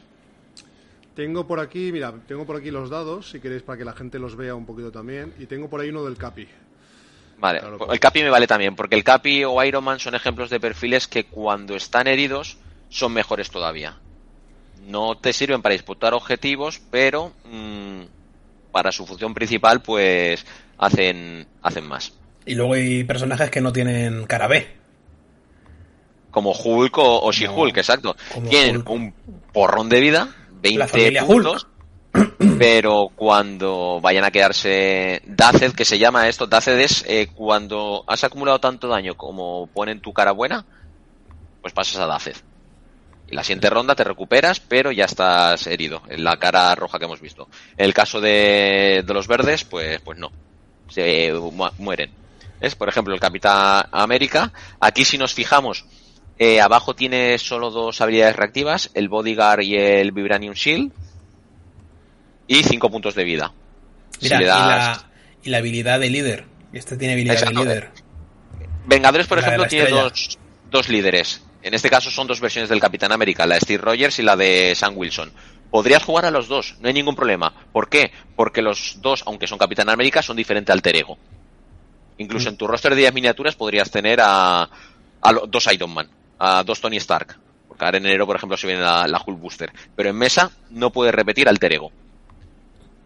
Tengo 1.15 1.45
por 1.45 1.59
aquí, 1.59 1.91
mira, 1.91 2.13
tengo 2.27 2.45
por 2.45 2.55
aquí 2.55 2.71
los 2.71 2.89
dados, 2.89 3.29
si 3.29 3.39
queréis, 3.39 3.61
para 3.61 3.77
que 3.77 3.85
la 3.85 3.93
gente 3.93 4.19
los 4.19 4.35
vea 4.35 4.55
un 4.55 4.65
poquito 4.65 4.91
también. 4.91 5.33
Y 5.37 5.45
tengo 5.45 5.69
por 5.69 5.81
ahí 5.81 5.89
uno 5.89 6.03
del 6.05 6.17
Capi. 6.17 6.47
Vale, 7.37 7.59
Claro, 7.59 7.77
pues 7.77 7.91
el 7.91 7.99
Capi 7.99 8.23
me 8.23 8.29
vale 8.29 8.47
también, 8.47 8.75
porque 8.75 8.95
el 8.95 9.03
Capi 9.03 9.43
o 9.43 9.63
Iron 9.63 9.83
Man 9.83 9.99
son 9.99 10.15
ejemplos 10.15 10.49
de 10.49 10.59
perfiles 10.59 11.07
que 11.07 11.25
cuando 11.25 11.75
están 11.75 12.07
heridos 12.07 12.57
son 12.89 13.13
mejores 13.13 13.49
todavía. 13.49 13.97
No 14.87 15.17
te 15.17 15.33
sirven 15.33 15.61
para 15.61 15.73
disputar 15.73 16.13
objetivos, 16.13 16.81
pero 16.89 17.33
mm, 17.45 18.01
para 18.71 18.91
su 18.91 19.05
función 19.05 19.33
principal, 19.33 19.81
pues 19.81 20.45
hacen, 20.77 21.47
hacen 21.61 21.85
más. 21.85 22.13
Y 22.45 22.55
luego 22.55 22.73
hay 22.73 23.03
personajes 23.03 23.49
que 23.51 23.61
no 23.61 23.71
tienen 23.71 24.25
cara 24.25 24.47
B. 24.47 24.78
Como 26.31 26.51
Hulk 26.51 26.97
o, 26.97 27.21
o 27.25 27.31
She-Hulk, 27.31 27.73
No, 27.75 27.79
exacto. 27.79 28.15
Tienen 28.49 28.77
Hulk. 28.77 28.89
un 28.89 29.13
porrón 29.53 29.89
de 29.89 29.99
vida, 29.99 30.29
20 30.61 30.77
La 30.79 30.87
familia 30.87 31.25
puntos, 31.25 31.67
pero 32.57 33.09
cuando 33.15 33.99
vayan 34.01 34.23
a 34.25 34.31
quedarse 34.31 35.21
Daced, 35.25 35.73
que 35.73 35.85
se 35.85 35.97
llama 35.99 36.27
esto, 36.27 36.47
Daced 36.47 36.79
es 36.79 37.03
eh, 37.07 37.29
cuando 37.33 38.03
has 38.07 38.23
acumulado 38.23 38.59
tanto 38.59 38.87
daño 38.87 39.15
como 39.15 39.67
pone 39.73 39.91
en 39.91 40.01
tu 40.01 40.13
cara 40.13 40.31
buena, 40.31 40.65
pues 41.61 41.73
pasas 41.73 41.97
a 42.01 42.05
Daced. 42.05 42.35
Y 43.31 43.35
la 43.35 43.43
siguiente 43.43 43.69
ronda 43.69 43.93
te 43.95 44.03
recuperas, 44.03 44.59
pero 44.59 44.91
ya 44.91 45.05
estás 45.05 45.67
herido, 45.67 46.01
en 46.09 46.23
la 46.23 46.37
cara 46.37 46.73
roja 46.75 46.97
que 46.97 47.05
hemos 47.05 47.21
visto. 47.21 47.47
En 47.77 47.85
el 47.85 47.93
caso 47.93 48.19
de, 48.19 49.03
de 49.05 49.13
los 49.13 49.27
verdes, 49.27 49.65
pues, 49.65 49.99
pues 50.01 50.17
no. 50.17 50.31
Se 50.89 51.31
mu- 51.33 51.69
mueren. 51.77 52.11
Es, 52.59 52.73
por 52.75 52.89
ejemplo, 52.89 53.13
el 53.13 53.19
Capitán 53.19 53.85
América. 53.91 54.51
Aquí 54.79 55.05
si 55.05 55.17
nos 55.19 55.33
fijamos, 55.35 55.85
eh, 56.39 56.61
abajo 56.61 56.95
tiene 56.95 57.37
solo 57.37 57.69
dos 57.69 57.99
habilidades 58.01 58.35
reactivas, 58.35 58.89
el 58.95 59.09
Bodyguard 59.09 59.61
y 59.61 59.75
el 59.75 60.11
Vibranium 60.11 60.53
Shield. 60.53 60.91
Y 62.47 62.63
cinco 62.63 62.89
puntos 62.89 63.13
de 63.13 63.23
vida. 63.23 63.53
Si 64.19 64.25
y, 64.25 64.29
la, 64.29 65.05
y 65.43 65.49
la 65.49 65.57
habilidad 65.59 65.99
de 65.99 66.09
líder. 66.09 66.45
Este 66.73 66.97
tiene 66.97 67.13
habilidad 67.13 67.35
Exacto. 67.35 67.59
de 67.59 67.65
líder. 67.65 67.89
Vengadores, 68.87 69.27
por 69.27 69.39
La 69.39 69.45
ejemplo, 69.47 69.67
tiene 69.67 69.89
dos, 69.89 70.39
dos 70.71 70.89
líderes. 70.89 71.43
En 71.61 71.73
este 71.73 71.89
caso 71.89 72.09
son 72.09 72.25
dos 72.25 72.39
versiones 72.39 72.69
del 72.69 72.79
Capitán 72.79 73.11
América, 73.11 73.45
la 73.45 73.55
de 73.55 73.61
Steve 73.61 73.83
Rogers 73.83 74.17
y 74.19 74.23
la 74.23 74.35
de 74.35 74.73
Sam 74.75 74.93
Wilson. 74.97 75.31
Podrías 75.69 76.03
jugar 76.03 76.25
a 76.25 76.31
los 76.31 76.47
dos, 76.47 76.75
no 76.79 76.87
hay 76.87 76.93
ningún 76.93 77.15
problema. 77.15 77.53
¿Por 77.71 77.89
qué? 77.89 78.11
Porque 78.35 78.61
los 78.63 78.97
dos, 79.01 79.23
aunque 79.27 79.45
son 79.45 79.59
Capitán 79.59 79.89
América, 79.89 80.23
son 80.23 80.37
diferente 80.37 80.71
alter 80.71 80.95
ego. 80.95 81.17
Incluso 82.17 82.45
Mm. 82.49 82.53
en 82.53 82.57
tu 82.57 82.65
roster 82.67 82.95
de 82.95 83.01
10 83.01 83.13
miniaturas 83.13 83.55
podrías 83.55 83.91
tener 83.91 84.19
a, 84.21 84.63
a 85.21 85.31
lo- 85.31 85.45
dos 85.45 85.67
Iron 85.71 85.93
Man, 85.93 86.09
a 86.39 86.63
dos 86.63 86.81
Tony 86.81 86.97
Stark. 86.97 87.37
Porque 87.67 87.85
ahora 87.85 87.97
en 87.97 88.05
enero, 88.05 88.25
por 88.25 88.35
ejemplo, 88.35 88.57
se 88.57 88.67
viene 88.67 88.81
la, 88.81 89.23
Hulk 89.25 89.39
Booster. 89.39 89.71
Pero 89.95 90.09
en 90.09 90.15
mesa 90.15 90.51
no 90.69 90.91
puedes 90.91 91.13
repetir 91.13 91.47
alter 91.47 91.73
ego. 91.73 91.91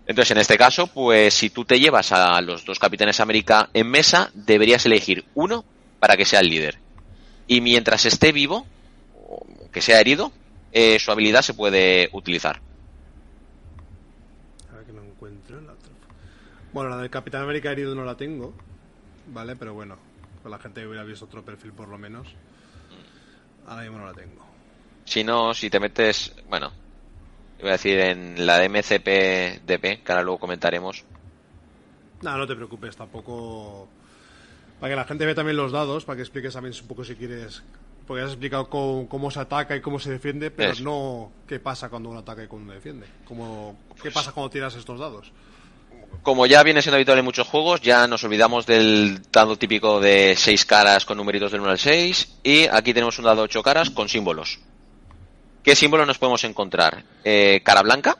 Entonces, 0.05 0.31
en 0.31 0.37
este 0.37 0.57
caso, 0.57 0.87
pues 0.87 1.33
si 1.33 1.49
tú 1.49 1.65
te 1.65 1.79
llevas 1.79 2.11
a 2.11 2.39
los 2.41 2.65
dos 2.65 2.79
Capitanes 2.79 3.19
América 3.19 3.69
en 3.73 3.89
mesa, 3.89 4.31
deberías 4.33 4.85
elegir 4.85 5.25
uno 5.33 5.65
para 5.99 6.17
que 6.17 6.25
sea 6.25 6.39
el 6.41 6.49
líder. 6.49 6.77
Y 7.47 7.61
mientras 7.61 8.05
esté 8.05 8.31
vivo, 8.31 8.65
o 9.15 9.45
que 9.71 9.81
sea 9.81 9.99
herido, 9.99 10.31
eh, 10.71 10.99
su 10.99 11.11
habilidad 11.11 11.41
se 11.41 11.53
puede 11.53 12.09
utilizar. 12.11 12.59
A 14.71 14.75
ver 14.75 14.85
que 14.85 14.91
no 14.91 15.03
encuentro 15.03 15.61
la 15.61 15.73
otra. 15.73 15.91
Bueno, 16.73 16.89
la 16.89 16.97
del 16.97 17.09
Capitán 17.09 17.43
América 17.43 17.71
herido 17.71 17.95
no 17.95 18.03
la 18.03 18.17
tengo. 18.17 18.53
Vale, 19.27 19.55
pero 19.55 19.73
bueno, 19.73 19.97
con 20.41 20.51
la 20.51 20.59
gente 20.59 20.85
hubiera 20.85 21.03
visto 21.03 21.25
otro 21.25 21.45
perfil 21.45 21.71
por 21.71 21.87
lo 21.87 21.97
menos. 21.97 22.27
Ahora 23.67 23.83
mismo 23.83 23.97
no 23.99 24.05
la 24.07 24.13
tengo. 24.13 24.43
Si 25.05 25.23
no, 25.23 25.53
si 25.53 25.69
te 25.69 25.79
metes, 25.79 26.33
bueno, 26.47 26.71
iba 27.59 27.69
a 27.69 27.73
decir 27.73 27.99
en 27.99 28.45
la 28.45 28.57
de 28.59 28.69
MCP-DP, 28.69 30.03
que 30.03 30.11
ahora 30.11 30.23
luego 30.23 30.39
comentaremos. 30.39 31.03
No, 32.21 32.37
no 32.37 32.47
te 32.47 32.55
preocupes, 32.55 32.95
tampoco. 32.95 33.87
Para 34.79 34.91
que 34.91 34.95
la 34.95 35.05
gente 35.05 35.25
vea 35.25 35.35
también 35.35 35.57
los 35.57 35.71
dados, 35.71 36.05
para 36.05 36.17
que 36.17 36.21
expliques 36.23 36.53
también 36.53 36.75
un 36.81 36.87
poco 36.87 37.03
si 37.05 37.15
quieres 37.15 37.63
Porque 38.07 38.23
has 38.23 38.31
explicado 38.31 38.69
cómo, 38.69 39.07
cómo 39.07 39.31
se 39.31 39.39
ataca 39.39 39.75
y 39.75 39.81
cómo 39.81 39.99
se 39.99 40.11
defiende, 40.11 40.51
pero 40.51 40.73
no 40.81 41.31
qué 41.47 41.59
pasa 41.59 41.89
cuando 41.89 42.09
uno 42.09 42.19
ataca 42.19 42.43
y 42.43 42.47
cuando 42.47 42.65
uno 42.65 42.73
defiende. 42.73 43.07
Cómo, 43.25 43.77
¿Qué 44.01 44.11
pasa 44.11 44.31
cuando 44.31 44.49
tiras 44.49 44.75
estos 44.75 44.99
dados? 44.99 45.31
Como 46.21 46.45
ya 46.45 46.63
viene 46.63 46.81
siendo 46.81 46.95
habitual 46.95 47.19
en 47.19 47.25
muchos 47.25 47.47
juegos, 47.47 47.81
ya 47.81 48.07
nos 48.07 48.23
olvidamos 48.23 48.65
del 48.65 49.21
dado 49.29 49.57
típico 49.57 49.99
de 49.99 50.35
6 50.37 50.65
caras 50.65 51.05
con 51.05 51.17
numeritos 51.17 51.51
del 51.51 51.59
1 51.61 51.71
al 51.71 51.79
6 51.79 52.35
y 52.43 52.65
aquí 52.67 52.93
tenemos 52.93 53.17
un 53.19 53.25
dado 53.25 53.41
8 53.41 53.61
caras 53.61 53.89
con 53.89 54.07
símbolos. 54.07 54.59
¿Qué 55.63 55.75
símbolos 55.75 56.07
nos 56.07 56.17
podemos 56.17 56.43
encontrar? 56.45 57.03
Eh, 57.25 57.61
cara 57.63 57.81
blanca, 57.81 58.17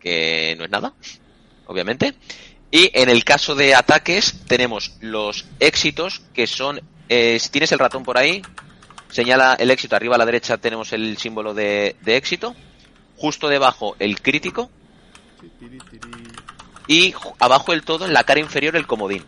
que 0.00 0.54
no 0.56 0.64
es 0.64 0.70
nada, 0.70 0.92
obviamente. 1.66 2.14
Y 2.70 2.90
en 2.94 3.08
el 3.08 3.24
caso 3.24 3.54
de 3.56 3.74
ataques 3.74 4.44
tenemos 4.46 4.96
los 5.00 5.46
éxitos, 5.58 6.22
que 6.32 6.46
son... 6.46 6.80
eh, 7.08 7.38
si 7.40 7.50
tienes 7.50 7.72
el 7.72 7.78
ratón 7.80 8.04
por 8.04 8.18
ahí, 8.18 8.40
señala 9.10 9.56
el 9.58 9.70
éxito. 9.70 9.96
Arriba 9.96 10.14
a 10.14 10.18
la 10.18 10.26
derecha 10.26 10.58
tenemos 10.58 10.92
el 10.92 11.16
símbolo 11.18 11.54
de, 11.54 11.96
de 12.02 12.16
éxito. 12.16 12.54
Justo 13.16 13.48
debajo 13.48 13.94
el 13.98 14.20
crítico. 14.22 14.70
Y 16.86 17.14
abajo 17.38 17.72
del 17.72 17.82
todo, 17.82 18.06
en 18.06 18.12
la 18.12 18.24
cara 18.24 18.40
inferior, 18.40 18.76
el 18.76 18.86
comodín. 18.86 19.24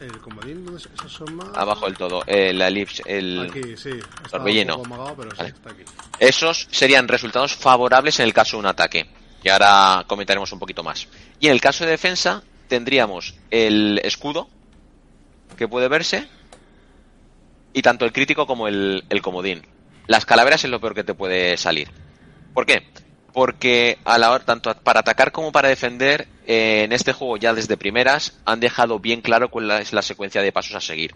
El 0.00 0.18
comodín, 0.18 0.64
¿dónde? 0.64 0.80
Esos 0.94 1.12
son 1.12 1.34
más... 1.36 1.48
Abajo 1.54 1.84
del 1.84 1.96
todo, 1.96 2.22
el 2.26 2.62
elipse, 2.62 3.02
el... 3.06 3.48
Aquí, 3.50 3.76
sí. 3.76 3.90
Está 3.90 4.38
torbellino. 4.38 4.76
un 4.76 4.82
poco 4.84 4.94
amagado, 4.94 5.16
pero 5.16 5.30
sí, 5.32 5.36
Vale. 5.38 5.50
está 5.50 5.70
aquí. 5.70 5.82
Esos 6.18 6.68
serían 6.70 7.06
resultados 7.06 7.54
favorables 7.54 8.18
en 8.20 8.26
el 8.26 8.32
caso 8.32 8.56
de 8.56 8.60
un 8.60 8.66
ataque. 8.66 9.10
Y 9.42 9.48
ahora 9.48 10.04
comentaremos 10.06 10.50
un 10.52 10.58
poquito 10.58 10.82
más. 10.82 11.06
Y 11.38 11.48
en 11.48 11.52
el 11.52 11.60
caso 11.60 11.84
de 11.84 11.90
defensa, 11.90 12.42
tendríamos 12.68 13.34
el 13.50 14.00
escudo, 14.02 14.48
que 15.58 15.68
puede 15.68 15.88
verse, 15.88 16.26
y 17.74 17.82
tanto 17.82 18.04
el 18.06 18.12
crítico 18.12 18.46
como 18.46 18.68
el, 18.68 19.04
el 19.10 19.20
comodín. 19.20 19.66
Las 20.06 20.24
calaveras 20.24 20.64
es 20.64 20.70
lo 20.70 20.80
peor 20.80 20.94
que 20.94 21.04
te 21.04 21.14
puede 21.14 21.56
salir. 21.56 21.90
¿Por 22.54 22.64
qué? 22.64 22.88
Porque 23.32 23.98
a 24.04 24.18
la 24.18 24.30
hora, 24.30 24.44
tanto 24.44 24.74
para 24.74 25.00
atacar 25.00 25.30
como 25.30 25.52
para 25.52 25.68
defender, 25.68 26.26
eh, 26.46 26.82
en 26.84 26.92
este 26.92 27.12
juego 27.12 27.36
ya 27.36 27.54
desde 27.54 27.76
primeras 27.76 28.38
han 28.44 28.60
dejado 28.60 28.98
bien 28.98 29.20
claro 29.20 29.50
cuál 29.50 29.70
es 29.70 29.92
la 29.92 30.02
secuencia 30.02 30.42
de 30.42 30.52
pasos 30.52 30.74
a 30.74 30.80
seguir. 30.80 31.14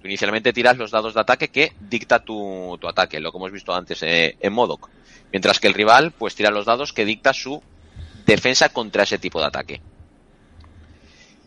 Tú 0.00 0.06
inicialmente 0.06 0.52
tiras 0.52 0.76
los 0.76 0.90
dados 0.90 1.14
de 1.14 1.20
ataque 1.20 1.48
que 1.48 1.72
dicta 1.80 2.18
tu, 2.18 2.78
ataque, 2.86 3.20
lo 3.20 3.32
que 3.32 3.38
hemos 3.38 3.52
visto 3.52 3.74
antes 3.74 4.02
eh, 4.02 4.36
en 4.40 4.52
Modoc. 4.52 4.90
Mientras 5.32 5.58
que 5.58 5.68
el 5.68 5.74
rival, 5.74 6.12
pues 6.12 6.34
tira 6.34 6.50
los 6.50 6.66
dados 6.66 6.92
que 6.92 7.04
dicta 7.04 7.32
su 7.32 7.62
defensa 8.26 8.68
contra 8.68 9.04
ese 9.04 9.18
tipo 9.18 9.40
de 9.40 9.46
ataque. 9.46 9.80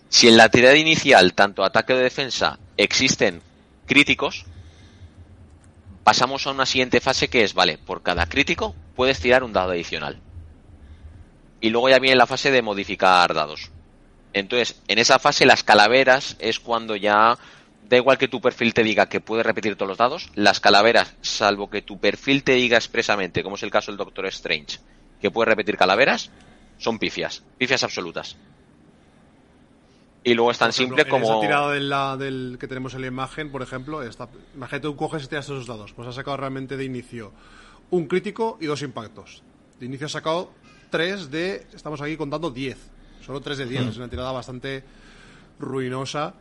Si 0.10 0.28
en 0.28 0.38
la 0.38 0.50
tirada 0.50 0.76
inicial, 0.76 1.34
tanto 1.34 1.64
ataque 1.64 1.94
o 1.94 1.98
defensa, 1.98 2.58
existen 2.78 3.42
críticos, 3.86 4.46
pasamos 6.04 6.46
a 6.48 6.52
una 6.52 6.66
siguiente 6.66 7.00
fase 7.02 7.30
que 7.30 7.44
es, 7.44 7.54
vale, 7.54 7.78
por 7.78 8.02
cada 8.02 8.28
crítico 8.28 8.76
puedes 8.96 9.20
tirar 9.20 9.44
un 9.44 9.54
dado 9.54 9.72
adicional. 9.72 10.20
Y 11.62 11.70
luego 11.70 11.90
ya 11.90 12.00
viene 12.00 12.16
la 12.16 12.28
fase 12.28 12.52
de 12.52 12.62
modificar 12.62 13.34
dados. 13.34 13.72
Entonces, 14.34 14.82
en 14.88 15.00
esa 15.00 15.20
fase 15.20 15.46
las 15.46 15.64
calaveras 15.64 16.36
es 16.40 16.60
cuando 16.60 16.96
ya 16.96 17.38
da 17.90 17.98
igual 17.98 18.18
que 18.18 18.28
tu 18.28 18.40
perfil 18.40 18.74
te 18.74 18.84
diga 18.84 19.10
que 19.10 19.20
puedes 19.20 19.46
repetir 19.46 19.76
todos 19.76 19.90
los 19.90 19.98
dados, 19.98 20.30
las 20.36 20.60
calaveras, 20.60 21.16
salvo 21.22 21.70
que 21.70 21.82
tu 21.82 22.00
perfil 22.00 22.44
te 22.44 22.54
diga 22.54 22.78
expresamente, 22.78 23.42
como 23.42 23.56
es 23.56 23.64
el 23.64 23.72
caso 23.72 23.92
del 23.92 23.98
Doctor 23.98 24.28
Strange, 24.28 24.78
que 25.20 25.32
puede 25.32 25.50
repetir 25.50 25.76
calaveras, 25.76 26.30
son 26.78 27.00
pifias, 27.00 27.44
pifias 27.58 27.84
absolutas. 27.84 28.38
Y 30.24 30.34
luego 30.34 30.52
es 30.52 30.58
tan 30.58 30.70
ejemplo, 30.70 30.98
simple 30.98 31.10
en 31.16 31.24
esa 31.24 31.32
como... 31.34 31.42
tirada 31.42 31.72
de 31.72 31.80
la- 31.80 32.18
del 32.18 32.58
que 32.60 32.68
tenemos 32.68 32.94
en 32.94 33.02
la 33.02 33.08
imagen, 33.08 33.52
por 33.52 33.62
ejemplo, 33.62 34.04
esta, 34.04 34.28
imagínate 34.54 34.88
tú 34.88 34.96
coges 34.96 35.24
y 35.24 35.28
tiras 35.28 35.46
esos 35.46 35.66
dados. 35.66 35.94
Pues 35.94 36.08
has 36.08 36.16
sacado 36.16 36.36
realmente 36.38 36.76
de 36.78 36.84
inicio 36.84 37.32
un 37.90 38.06
crítico 38.08 38.58
y 38.60 38.66
dos 38.66 38.82
impactos. 38.82 39.44
De 39.80 39.86
inicio 39.86 40.06
has 40.08 40.12
sacado 40.12 40.52
tres 40.90 41.32
de. 41.32 41.66
Estamos 41.74 42.02
aquí 42.02 42.18
contando 42.18 42.52
10. 42.52 42.78
Solo 43.26 43.40
tres 43.42 43.58
de 43.60 43.66
10. 43.66 43.86
Hmm. 43.86 43.90
Es 43.90 43.98
una 43.98 44.10
tirada 44.10 44.32
bastante 44.34 44.84
ruinosa. 45.60 46.34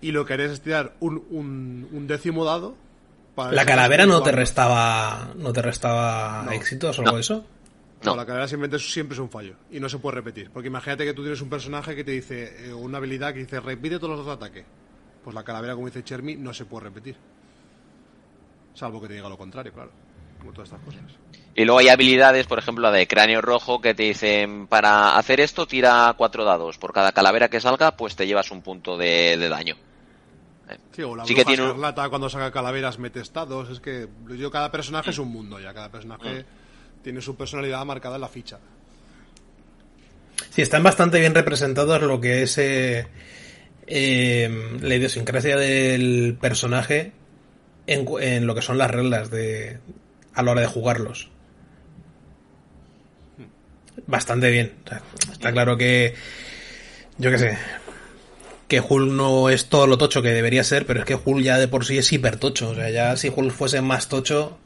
Y 0.00 0.12
lo 0.12 0.24
que 0.26 0.34
harías 0.34 0.50
es 0.52 0.60
tirar 0.60 0.94
un, 1.00 1.24
un, 1.30 1.88
un 1.90 2.06
décimo 2.06 2.44
dado. 2.44 2.74
Para 3.34 3.52
La 3.52 3.64
calavera 3.66 4.06
no 4.06 4.22
te 4.22 4.32
restaba 4.32 5.30
no 5.36 5.52
te 5.52 5.62
restaba 5.62 6.42
No. 6.44 6.52
éxitos 6.52 6.98
o 6.98 7.02
algo 7.02 7.12
No. 7.12 7.16
de 7.16 7.20
eso. 7.22 7.44
No, 8.04 8.10
No. 8.10 8.16
la 8.16 8.26
calavera 8.26 8.46
simplemente 8.46 8.78
siempre 8.78 9.14
es 9.14 9.20
un 9.20 9.30
fallo 9.30 9.56
y 9.70 9.80
no 9.80 9.88
se 9.88 9.98
puede 9.98 10.16
repetir. 10.16 10.50
Porque 10.50 10.68
imagínate 10.68 11.04
que 11.04 11.14
tú 11.14 11.22
tienes 11.22 11.40
un 11.40 11.48
personaje 11.48 11.96
que 11.96 12.04
te 12.04 12.10
dice 12.12 12.68
eh, 12.68 12.72
una 12.74 12.98
habilidad 12.98 13.32
que 13.32 13.40
dice 13.40 13.58
repite 13.60 13.98
todos 13.98 14.16
los 14.16 14.26
dos 14.26 14.38
de 14.38 14.44
ataque. 14.46 14.64
Pues 15.24 15.34
la 15.34 15.42
calavera, 15.42 15.74
como 15.74 15.86
dice 15.86 16.04
Chermi, 16.04 16.36
no 16.36 16.52
se 16.54 16.66
puede 16.66 16.84
repetir. 16.84 17.16
Salvo 18.74 19.00
que 19.00 19.08
te 19.08 19.14
diga 19.14 19.28
lo 19.28 19.38
contrario, 19.38 19.72
claro. 19.72 19.90
Como 20.38 20.52
todas 20.52 20.68
estas 20.70 20.84
cosas. 20.84 21.00
Y 21.54 21.64
luego 21.64 21.78
hay 21.78 21.88
habilidades, 21.88 22.46
por 22.46 22.58
ejemplo, 22.58 22.82
la 22.82 22.92
de 22.92 23.06
cráneo 23.08 23.40
rojo, 23.40 23.80
que 23.80 23.94
te 23.94 24.02
dicen, 24.02 24.66
para 24.66 25.16
hacer 25.16 25.40
esto 25.40 25.66
tira 25.66 26.14
cuatro 26.18 26.44
dados. 26.44 26.76
Por 26.76 26.92
cada 26.92 27.12
calavera 27.12 27.48
que 27.48 27.60
salga, 27.60 27.96
pues 27.96 28.14
te 28.14 28.26
llevas 28.26 28.50
un 28.50 28.60
punto 28.60 28.98
de, 28.98 29.36
de 29.38 29.48
daño. 29.48 29.76
Sí, 30.92 31.02
o 31.02 31.16
la 31.16 31.24
Sí 31.24 31.34
que 31.34 31.44
tiene 31.44 31.62
un- 31.62 31.80
cuando 32.10 32.28
saca 32.28 32.50
calaveras 32.52 32.98
mete 32.98 33.20
estados. 33.20 33.70
Es 33.70 33.80
que 33.80 34.08
yo 34.36 34.50
cada 34.50 34.70
personaje 34.70 35.10
es 35.10 35.18
un 35.18 35.28
mundo 35.28 35.58
ya. 35.58 35.72
Cada 35.72 35.90
personaje 35.90 36.42
Mm. 36.42 36.65
Tiene 37.06 37.22
su 37.22 37.36
personalidad 37.36 37.84
marcada 37.84 38.16
en 38.16 38.20
la 38.20 38.26
ficha. 38.26 38.58
Sí, 40.50 40.60
están 40.60 40.82
bastante 40.82 41.20
bien 41.20 41.36
representados 41.36 42.02
lo 42.02 42.20
que 42.20 42.42
es 42.42 42.58
eh, 42.58 43.06
eh, 43.86 44.78
la 44.80 44.94
idiosincrasia 44.96 45.56
del 45.56 46.36
personaje 46.40 47.12
en, 47.86 48.08
en 48.20 48.48
lo 48.48 48.56
que 48.56 48.62
son 48.62 48.76
las 48.76 48.90
reglas 48.90 49.30
de 49.30 49.78
a 50.34 50.42
la 50.42 50.50
hora 50.50 50.62
de 50.62 50.66
jugarlos. 50.66 51.28
Bastante 54.08 54.50
bien. 54.50 54.72
Está 55.30 55.52
claro 55.52 55.76
que 55.76 56.12
yo 57.18 57.30
qué 57.30 57.38
sé 57.38 57.58
que 58.66 58.80
Hulk 58.80 59.12
no 59.12 59.48
es 59.48 59.66
todo 59.66 59.86
lo 59.86 59.96
tocho 59.96 60.22
que 60.22 60.30
debería 60.30 60.64
ser, 60.64 60.86
pero 60.86 60.98
es 60.98 61.06
que 61.06 61.14
Hulk 61.14 61.44
ya 61.44 61.58
de 61.58 61.68
por 61.68 61.84
sí 61.84 61.98
es 61.98 62.12
hiper 62.12 62.36
tocho. 62.36 62.70
O 62.70 62.74
sea, 62.74 62.90
ya 62.90 63.16
si 63.16 63.28
Hulk 63.28 63.52
fuese 63.52 63.80
más 63.80 64.08
tocho, 64.08 64.58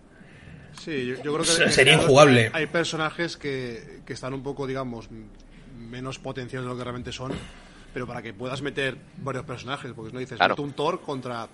Sí, 0.84 1.06
yo, 1.06 1.16
yo 1.16 1.34
creo 1.34 1.38
que 1.38 1.70
sería 1.70 1.94
injugable. 1.94 2.50
Hay, 2.54 2.66
personajes 2.66 3.36
que, 3.36 4.00
que 4.06 4.12
están 4.14 4.32
un 4.32 4.42
poco, 4.42 4.66
digamos, 4.66 5.08
menos 5.78 6.18
potenciados 6.18 6.66
de 6.66 6.72
lo 6.72 6.78
que 6.78 6.84
realmente 6.84 7.12
son, 7.12 7.32
pero 7.92 8.06
para 8.06 8.22
que 8.22 8.32
puedas 8.32 8.62
meter 8.62 8.96
varios 9.18 9.44
personajes, 9.44 9.92
porque 9.94 10.10
si 10.10 10.14
no 10.14 10.20
dices, 10.20 10.38
Claro. 10.38 10.54
un 10.58 10.72
Thor 10.72 11.00
contra 11.02 11.48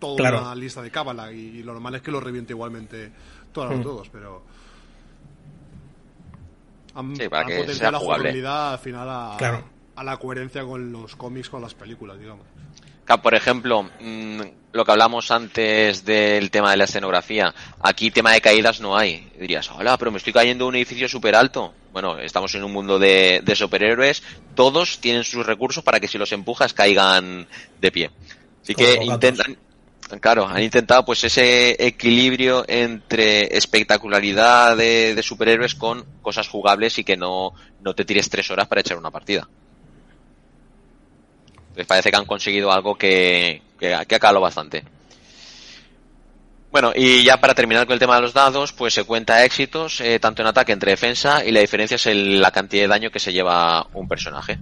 toda 0.00 0.16
Claro. 0.16 0.40
una 0.40 0.54
lista 0.54 0.82
de 0.82 0.90
cábala 0.90 1.30
y, 1.32 1.62
lo 1.62 1.72
normal 1.74 1.94
es 1.96 2.02
que 2.02 2.10
lo 2.10 2.18
reviente 2.20 2.52
igualmente 2.52 3.12
todos 3.52 3.76
Mm. 3.78 3.82
todos, 3.82 4.08
pero 4.08 4.42
han, 6.94 7.14
Sí, 7.16 7.28
para 7.28 7.42
han 7.42 7.48
que 7.48 7.56
potenciado 7.58 7.74
sea 7.78 7.90
la 7.92 7.98
jugable. 7.98 8.22
jugabilidad 8.24 8.72
al 8.72 8.78
final 8.78 9.08
a, 9.08 9.34
Claro. 9.38 9.64
a 9.96 10.04
la 10.04 10.16
coherencia 10.16 10.64
con 10.64 10.90
los 10.90 11.14
cómics, 11.16 11.48
con 11.50 11.60
las 11.62 11.74
películas, 11.74 12.18
digamos. 12.18 12.46
Por 13.18 13.34
ejemplo, 13.34 13.82
mm, 13.82 14.40
lo 14.72 14.84
que 14.84 14.92
hablamos 14.92 15.30
antes 15.30 16.04
del 16.04 16.50
tema 16.50 16.70
de 16.70 16.76
la 16.76 16.84
escenografía, 16.84 17.52
aquí 17.80 18.10
tema 18.10 18.32
de 18.32 18.40
caídas 18.40 18.80
no 18.80 18.96
hay. 18.96 19.28
Dirías, 19.38 19.70
hola, 19.70 19.96
pero 19.98 20.10
me 20.10 20.18
estoy 20.18 20.32
cayendo 20.32 20.64
de 20.64 20.68
un 20.68 20.76
edificio 20.76 21.08
súper 21.08 21.34
alto. 21.34 21.74
Bueno, 21.92 22.18
estamos 22.18 22.54
en 22.54 22.62
un 22.62 22.72
mundo 22.72 22.98
de, 22.98 23.40
de 23.42 23.56
superhéroes, 23.56 24.22
todos 24.54 25.00
tienen 25.00 25.24
sus 25.24 25.44
recursos 25.44 25.82
para 25.82 25.98
que 25.98 26.06
si 26.06 26.18
los 26.18 26.30
empujas 26.32 26.72
caigan 26.72 27.48
de 27.80 27.90
pie. 27.92 28.10
Así 28.62 28.74
Como 28.74 28.86
que 28.86 29.04
gatos. 29.04 29.14
intentan, 29.14 29.58
claro, 30.20 30.46
han 30.46 30.62
intentado 30.62 31.04
pues 31.04 31.24
ese 31.24 31.76
equilibrio 31.84 32.64
entre 32.68 33.56
espectacularidad 33.56 34.76
de, 34.76 35.16
de 35.16 35.22
superhéroes 35.22 35.74
con 35.74 36.04
cosas 36.22 36.48
jugables 36.48 36.98
y 36.98 37.04
que 37.04 37.16
no, 37.16 37.54
no 37.80 37.94
te 37.94 38.04
tires 38.04 38.30
tres 38.30 38.50
horas 38.52 38.68
para 38.68 38.82
echar 38.82 38.98
una 38.98 39.10
partida. 39.10 39.48
Entonces 41.80 41.86
parece 41.88 42.10
que 42.10 42.16
han 42.16 42.26
conseguido 42.26 42.70
algo 42.70 42.94
que, 42.96 43.62
que, 43.78 43.96
que 44.06 44.14
ha 44.14 44.18
calado 44.18 44.40
bastante. 44.42 44.84
Bueno, 46.70 46.92
y 46.94 47.24
ya 47.24 47.40
para 47.40 47.54
terminar 47.54 47.86
con 47.86 47.94
el 47.94 47.98
tema 47.98 48.14
de 48.16 48.22
los 48.22 48.32
dados, 48.34 48.72
pues 48.72 48.94
se 48.94 49.04
cuenta 49.04 49.44
éxitos, 49.44 50.00
eh, 50.00 50.20
tanto 50.20 50.42
en 50.42 50.48
ataque 50.48 50.72
entre 50.72 50.92
defensa, 50.92 51.44
y 51.44 51.50
la 51.50 51.60
diferencia 51.60 51.96
es 51.96 52.06
el- 52.06 52.40
la 52.40 52.50
cantidad 52.52 52.82
de 52.84 52.88
daño 52.88 53.10
que 53.10 53.18
se 53.18 53.32
lleva 53.32 53.86
un 53.94 54.06
personaje. 54.06 54.58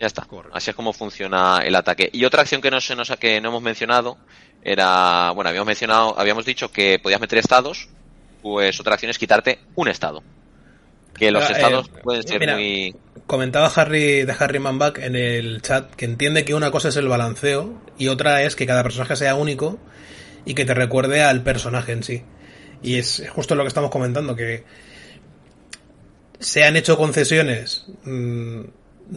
Ya 0.00 0.06
está. 0.08 0.22
Correcto. 0.22 0.56
Así 0.56 0.70
es 0.70 0.76
como 0.76 0.92
funciona 0.92 1.60
el 1.64 1.74
ataque. 1.76 2.10
Y 2.12 2.24
otra 2.24 2.42
acción 2.42 2.60
que 2.60 2.70
no 2.70 2.80
se 2.80 2.94
nos 2.96 3.10
ha- 3.10 3.16
que 3.16 3.40
no 3.40 3.48
hemos 3.50 3.62
mencionado 3.62 4.18
era, 4.62 5.30
bueno, 5.30 5.48
habíamos 5.48 5.66
mencionado, 5.68 6.18
habíamos 6.18 6.44
dicho 6.44 6.70
que 6.70 6.98
podías 6.98 7.20
meter 7.20 7.38
estados, 7.38 7.88
pues 8.42 8.78
otra 8.80 8.94
acción 8.94 9.10
es 9.10 9.18
quitarte 9.18 9.60
un 9.76 9.88
estado. 9.88 10.22
Que 11.16 11.30
los 11.30 11.44
Ah, 11.44 11.48
eh, 11.48 11.52
estados 11.52 11.88
pueden 12.02 12.22
ser 12.24 12.40
mira, 12.40 12.54
muy 12.54 12.94
Comentaba 13.26 13.68
Harry 13.68 14.24
de 14.24 14.34
Harry 14.38 14.58
Manback 14.58 14.98
en 14.98 15.16
el 15.16 15.62
chat 15.62 15.94
que 15.94 16.04
entiende 16.04 16.44
que 16.44 16.54
una 16.54 16.70
cosa 16.70 16.88
es 16.88 16.96
el 16.96 17.08
balanceo 17.08 17.80
y 17.96 18.08
otra 18.08 18.42
es 18.42 18.54
que 18.54 18.66
cada 18.66 18.82
personaje 18.82 19.16
sea 19.16 19.34
único 19.34 19.78
y 20.44 20.54
que 20.54 20.66
te 20.66 20.74
recuerde 20.74 21.22
al 21.22 21.42
personaje 21.42 21.92
en 21.92 22.02
sí. 22.02 22.22
Y 22.82 22.96
es 22.96 23.22
justo 23.30 23.54
lo 23.54 23.62
que 23.62 23.68
estamos 23.68 23.90
comentando, 23.90 24.36
que 24.36 24.64
se 26.38 26.64
han 26.64 26.76
hecho 26.76 26.98
concesiones 26.98 27.86
mm, 28.04 28.60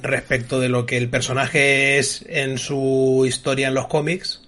respecto 0.01 0.62
de 0.62 0.70
lo 0.70 0.86
que 0.86 0.95
el 0.95 1.10
personaje 1.10 1.97
es 1.97 2.24
en 2.30 2.58
su 2.58 3.26
historia 3.28 3.68
en 3.68 3.74
los 3.74 3.88
cómics 3.88 4.41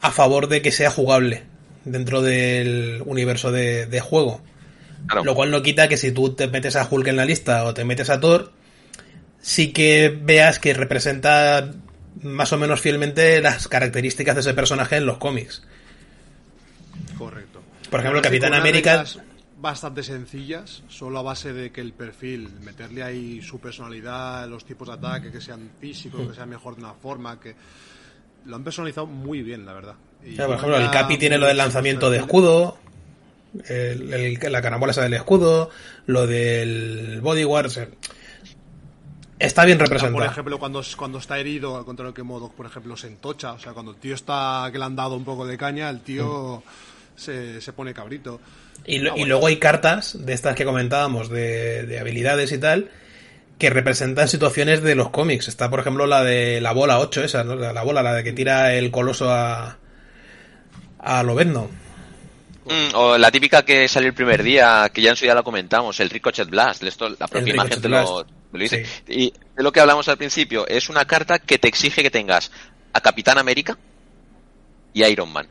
a 0.00 0.10
favor 0.10 0.48
de 0.48 0.60
que 0.60 0.72
sea 0.72 0.90
jugable 0.90 1.44
dentro 1.84 2.20
del 2.20 3.02
universo 3.06 3.52
de, 3.52 3.86
de 3.86 4.00
juego. 4.00 4.40
Claro. 5.06 5.24
Lo 5.24 5.34
cual 5.34 5.50
no 5.50 5.62
quita 5.62 5.88
que 5.88 5.96
si 5.96 6.12
tú 6.12 6.30
te 6.34 6.48
metes 6.48 6.76
a 6.76 6.88
Hulk 6.90 7.08
en 7.08 7.16
la 7.16 7.24
lista 7.24 7.64
o 7.64 7.74
te 7.74 7.84
metes 7.84 8.10
a 8.10 8.20
Thor, 8.20 8.52
sí 9.40 9.72
que 9.72 10.16
veas 10.22 10.58
que 10.58 10.72
representa 10.72 11.72
más 12.22 12.52
o 12.52 12.58
menos 12.58 12.80
fielmente 12.80 13.40
las 13.42 13.68
características 13.68 14.34
de 14.36 14.40
ese 14.40 14.54
personaje 14.54 14.96
en 14.96 15.06
los 15.06 15.18
cómics. 15.18 15.62
Correcto. 17.18 17.60
Por 17.90 18.00
ejemplo, 18.00 18.22
Capitán 18.22 18.54
América- 18.54 19.04
Bastante 19.56 20.02
sencillas, 20.02 20.82
solo 20.88 21.20
a 21.20 21.22
base 21.22 21.54
de 21.54 21.72
que 21.72 21.80
el 21.80 21.94
perfil, 21.94 22.50
meterle 22.60 23.02
ahí 23.02 23.40
su 23.40 23.60
personalidad, 23.60 24.46
los 24.46 24.66
tipos 24.66 24.88
de 24.88 24.94
ataque, 24.94 25.32
que 25.32 25.40
sean 25.40 25.70
físicos, 25.80 26.28
que 26.28 26.34
sean 26.34 26.50
mejor 26.50 26.76
de 26.76 26.82
una 26.82 26.92
forma, 26.92 27.40
que 27.40 27.54
lo 28.44 28.56
han 28.56 28.62
personalizado 28.64 29.06
muy 29.06 29.42
bien, 29.42 29.64
la 29.64 29.72
verdad. 29.72 29.94
Y 30.22 30.36
por 30.36 30.56
ejemplo, 30.56 30.76
el 30.76 30.90
Capi 30.90 31.16
tiene 31.16 31.38
lo 31.38 31.46
del 31.46 31.56
lanzamiento 31.56 32.10
de 32.10 32.18
escudo, 32.18 32.76
el- 33.68 34.12
el- 34.12 34.52
la 34.52 34.62
carambola 34.62 34.92
esa 34.92 35.02
del 35.02 35.14
escudo, 35.14 35.70
lo 36.06 36.26
del 36.26 37.20
bodyguard. 37.22 37.70
está 39.38 39.64
bien 39.64 39.78
Por 39.78 39.88
representado. 39.88 40.24
ejemplo, 40.30 40.58
cuando, 40.58 40.82
cuando 40.96 41.18
está 41.18 41.38
herido, 41.38 41.76
al 41.76 41.84
contrario 41.84 42.14
que 42.14 42.22
Modoc, 42.22 42.54
por 42.54 42.66
ejemplo, 42.66 42.96
se 42.96 43.08
entocha. 43.08 43.52
O 43.52 43.58
sea, 43.58 43.72
cuando 43.72 43.92
el 43.92 43.98
tío 43.98 44.14
está 44.14 44.68
que 44.72 44.78
le 44.78 44.84
han 44.84 44.96
dado 44.96 45.16
un 45.16 45.24
poco 45.24 45.46
de 45.46 45.56
caña, 45.58 45.90
el 45.90 46.00
tío 46.00 46.62
se, 47.16 47.60
se 47.60 47.72
pone 47.72 47.92
cabrito. 47.94 48.40
Y, 48.86 48.98
lo- 48.98 49.16
y 49.16 49.24
luego 49.24 49.46
hay 49.46 49.58
cartas 49.58 50.16
de 50.26 50.32
estas 50.32 50.54
que 50.56 50.64
comentábamos 50.64 51.28
de, 51.30 51.84
de 51.84 51.98
habilidades 51.98 52.52
y 52.52 52.58
tal 52.58 52.90
que 53.58 53.70
representan 53.70 54.26
situaciones 54.28 54.82
de 54.82 54.96
los 54.96 55.10
cómics. 55.10 55.46
Está, 55.46 55.70
por 55.70 55.78
ejemplo, 55.78 56.06
la 56.08 56.24
de 56.24 56.60
la 56.60 56.72
bola 56.72 56.98
8, 56.98 57.22
esa, 57.22 57.44
¿no? 57.44 57.54
La, 57.54 57.72
la 57.72 57.82
bola, 57.84 58.02
la 58.02 58.12
de 58.14 58.24
que 58.24 58.32
tira 58.32 58.74
el 58.74 58.90
coloso 58.90 59.30
a, 59.30 59.78
a 60.98 61.22
Lobezno. 61.22 61.70
Mm, 62.64 62.94
o 62.94 63.18
la 63.18 63.30
típica 63.30 63.62
que 63.64 63.86
salió 63.88 64.08
el 64.08 64.14
primer 64.14 64.42
día, 64.42 64.90
que 64.92 65.02
ya 65.02 65.10
en 65.10 65.16
su 65.16 65.24
día 65.24 65.34
la 65.34 65.42
comentamos, 65.42 66.00
el 66.00 66.08
Ricochet 66.10 66.48
Blast. 66.48 66.82
Esto, 66.82 67.08
la 67.10 67.26
propia 67.28 67.40
El 67.50 67.54
imagen 67.56 67.80
te 67.82 67.88
lo, 67.88 68.26
lo 68.52 68.58
dice. 68.58 68.84
sí. 68.84 69.02
Y 69.08 69.32
de 69.56 69.62
lo 69.62 69.70
que 69.72 69.80
hablamos 69.80 70.08
al 70.08 70.16
principio, 70.16 70.66
es 70.66 70.88
una 70.88 71.04
carta 71.04 71.38
que 71.38 71.58
te 71.58 71.68
exige 71.68 72.02
que 72.02 72.10
tengas 72.10 72.50
a 72.92 73.00
Capitán 73.00 73.38
América 73.38 73.76
y 74.92 75.04
Iron 75.04 75.32
Man. 75.32 75.46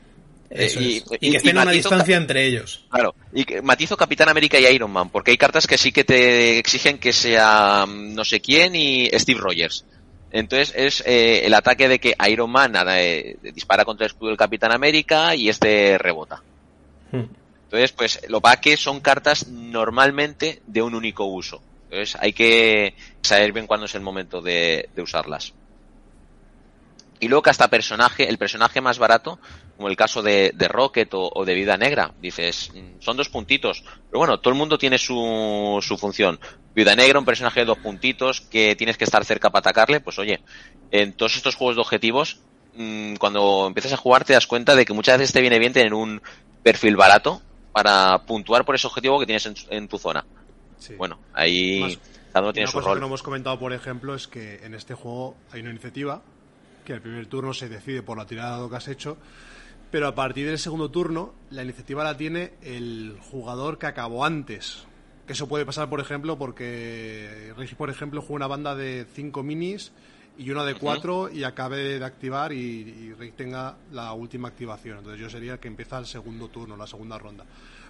Eso 0.49 0.79
Eh, 0.79 0.83
y- 0.83 0.97
es. 0.97 1.03
y- 1.19 1.27
y 1.27 1.31
que 1.31 1.37
estén 1.37 1.57
a 1.57 1.63
una 1.63 1.71
distancia 1.71 2.15
entre 2.15 2.45
ellos. 2.45 2.85
Claro, 2.91 3.15
y 3.33 3.43
que- 3.43 3.61
matizo 3.61 3.97
Capitán 3.97 4.29
América 4.29 4.59
y 4.59 4.65
Iron 4.67 4.91
Man, 4.91 5.09
porque 5.09 5.31
hay 5.31 5.37
cartas 5.37 5.65
que 5.67 5.77
sí 5.77 5.91
que 5.91 6.03
te 6.03 6.57
exigen 6.59 6.99
que 6.99 7.11
sea 7.13 7.85
mm, 7.87 8.13
no 8.13 8.23
sé 8.23 8.39
quién 8.39 8.75
y 8.75 9.09
Steve 9.13 9.39
Rogers. 9.39 9.85
Entonces 10.31 10.73
es 10.75 11.03
eh, 11.05 11.41
el 11.45 11.53
ataque 11.53 11.87
de 11.87 11.99
que 11.99 12.15
Iron 12.29 12.49
Man 12.51 12.73
eh, 12.89 13.35
dispara 13.53 13.83
contra 13.85 14.05
el 14.05 14.11
escudo 14.11 14.29
del 14.29 14.37
Capitán 14.37 14.71
América 14.71 15.35
y 15.35 15.49
este 15.49 15.97
rebota. 15.99 16.41
Entonces, 17.13 17.91
pues 17.91 18.21
lo 18.27 18.41
va 18.41 18.57
que 18.57 18.77
son 18.77 18.99
cartas 18.99 19.47
normalmente 19.47 20.61
de 20.67 20.81
un 20.81 20.95
único 20.95 21.25
uso. 21.25 21.61
Entonces 21.85 22.17
hay 22.19 22.33
que 22.33 22.95
saber 23.21 23.51
bien 23.51 23.67
cuándo 23.67 23.85
es 23.85 23.95
el 23.95 24.01
momento 24.01 24.41
de, 24.41 24.89
usarlas. 24.97 25.53
Y 27.19 27.27
luego 27.27 27.43
que 27.43 27.51
hasta 27.51 27.69
personaje, 27.69 28.27
el 28.27 28.37
personaje 28.37 28.81
más 28.81 28.97
barato, 28.97 29.39
como 29.77 29.87
el 29.87 29.95
caso 29.95 30.21
de, 30.21 30.51
de 30.53 30.67
Rocket 30.67 31.13
o, 31.13 31.31
o 31.33 31.45
de 31.45 31.53
Vida 31.53 31.77
Negra, 31.77 32.11
dices, 32.21 32.71
mm, 32.73 32.99
son 32.99 33.15
dos 33.15 33.29
puntitos. 33.29 33.83
Pero 34.09 34.19
bueno, 34.19 34.39
todo 34.39 34.51
el 34.51 34.57
mundo 34.59 34.77
tiene 34.77 34.97
su, 34.97 35.79
su 35.81 35.97
función. 35.97 36.39
Vida 36.75 36.95
Negra, 36.95 37.19
un 37.19 37.25
personaje 37.25 37.61
de 37.61 37.67
dos 37.67 37.77
puntitos 37.77 38.41
que 38.41 38.75
tienes 38.75 38.97
que 38.97 39.05
estar 39.05 39.23
cerca 39.23 39.51
para 39.51 39.59
atacarle, 39.59 39.99
pues 39.99 40.19
oye, 40.19 40.41
en 40.91 41.13
todos 41.13 41.35
estos 41.35 41.55
juegos 41.55 41.75
de 41.75 41.81
objetivos, 41.81 42.39
mm, 42.75 43.15
cuando 43.15 43.67
empiezas 43.67 43.93
a 43.93 43.97
jugar 43.97 44.25
te 44.25 44.33
das 44.33 44.47
cuenta 44.47 44.75
de 44.75 44.85
que 44.85 44.93
muchas 44.93 45.19
veces 45.19 45.33
te 45.33 45.41
viene 45.41 45.59
bien 45.59 45.73
tener 45.73 45.93
un 45.93 46.21
perfil 46.63 46.95
barato 46.95 47.41
para 47.71 48.19
puntuar 48.25 48.65
por 48.65 48.75
ese 48.75 48.87
objetivo 48.87 49.19
que 49.19 49.25
tienes 49.25 49.45
en, 49.45 49.55
en 49.69 49.87
tu 49.87 49.97
zona. 49.97 50.25
Sí. 50.79 50.95
Bueno, 50.95 51.19
ahí 51.33 51.81
Más- 51.81 51.99
cada 52.31 52.45
uno 52.45 52.53
tiene 52.53 52.65
una 52.65 52.71
su 52.71 52.77
cosa 52.77 52.89
que 52.89 52.95
no 52.95 52.99
rol. 53.01 53.07
hemos 53.07 53.23
comentado, 53.23 53.59
por 53.59 53.73
ejemplo, 53.73 54.15
es 54.15 54.27
que 54.27 54.63
en 54.65 54.73
este 54.73 54.93
juego 54.95 55.35
hay 55.51 55.61
una 55.61 55.69
iniciativa 55.71 56.21
que 56.85 56.93
el 56.93 57.01
primer 57.01 57.25
turno 57.27 57.53
se 57.53 57.69
decide 57.69 58.01
por 58.03 58.17
la 58.17 58.25
tirada 58.25 58.49
de 58.51 58.55
dado 58.57 58.69
que 58.69 58.75
has 58.75 58.87
hecho, 58.87 59.17
pero 59.91 60.07
a 60.07 60.15
partir 60.15 60.47
del 60.47 60.59
segundo 60.59 60.89
turno 60.91 61.33
la 61.51 61.63
iniciativa 61.63 62.03
la 62.03 62.17
tiene 62.17 62.53
el 62.61 63.17
jugador 63.31 63.77
que 63.77 63.85
acabó 63.85 64.25
antes. 64.25 64.85
Que 65.27 65.31
eso 65.33 65.47
puede 65.47 65.65
pasar, 65.65 65.89
por 65.89 66.01
ejemplo, 66.01 66.37
porque 66.37 67.53
Regi, 67.55 67.75
por 67.75 67.89
ejemplo, 67.89 68.21
juega 68.21 68.35
una 68.35 68.47
banda 68.47 68.75
de 68.75 69.05
5 69.13 69.41
minis 69.43 69.93
y 70.37 70.49
una 70.49 70.63
de 70.65 70.73
4 70.75 71.29
y 71.31 71.43
acabe 71.43 71.99
de 71.99 72.05
activar 72.05 72.51
y, 72.53 72.57
y 72.57 73.13
Rick 73.13 73.35
tenga 73.35 73.75
la 73.91 74.13
última 74.13 74.47
activación. 74.47 74.97
Entonces 74.99 75.21
yo 75.21 75.29
sería 75.29 75.53
el 75.53 75.59
que 75.59 75.67
empieza 75.67 75.99
el 75.99 76.05
segundo 76.07 76.47
turno, 76.49 76.75
la 76.75 76.87
segunda 76.87 77.17
ronda. 77.19 77.45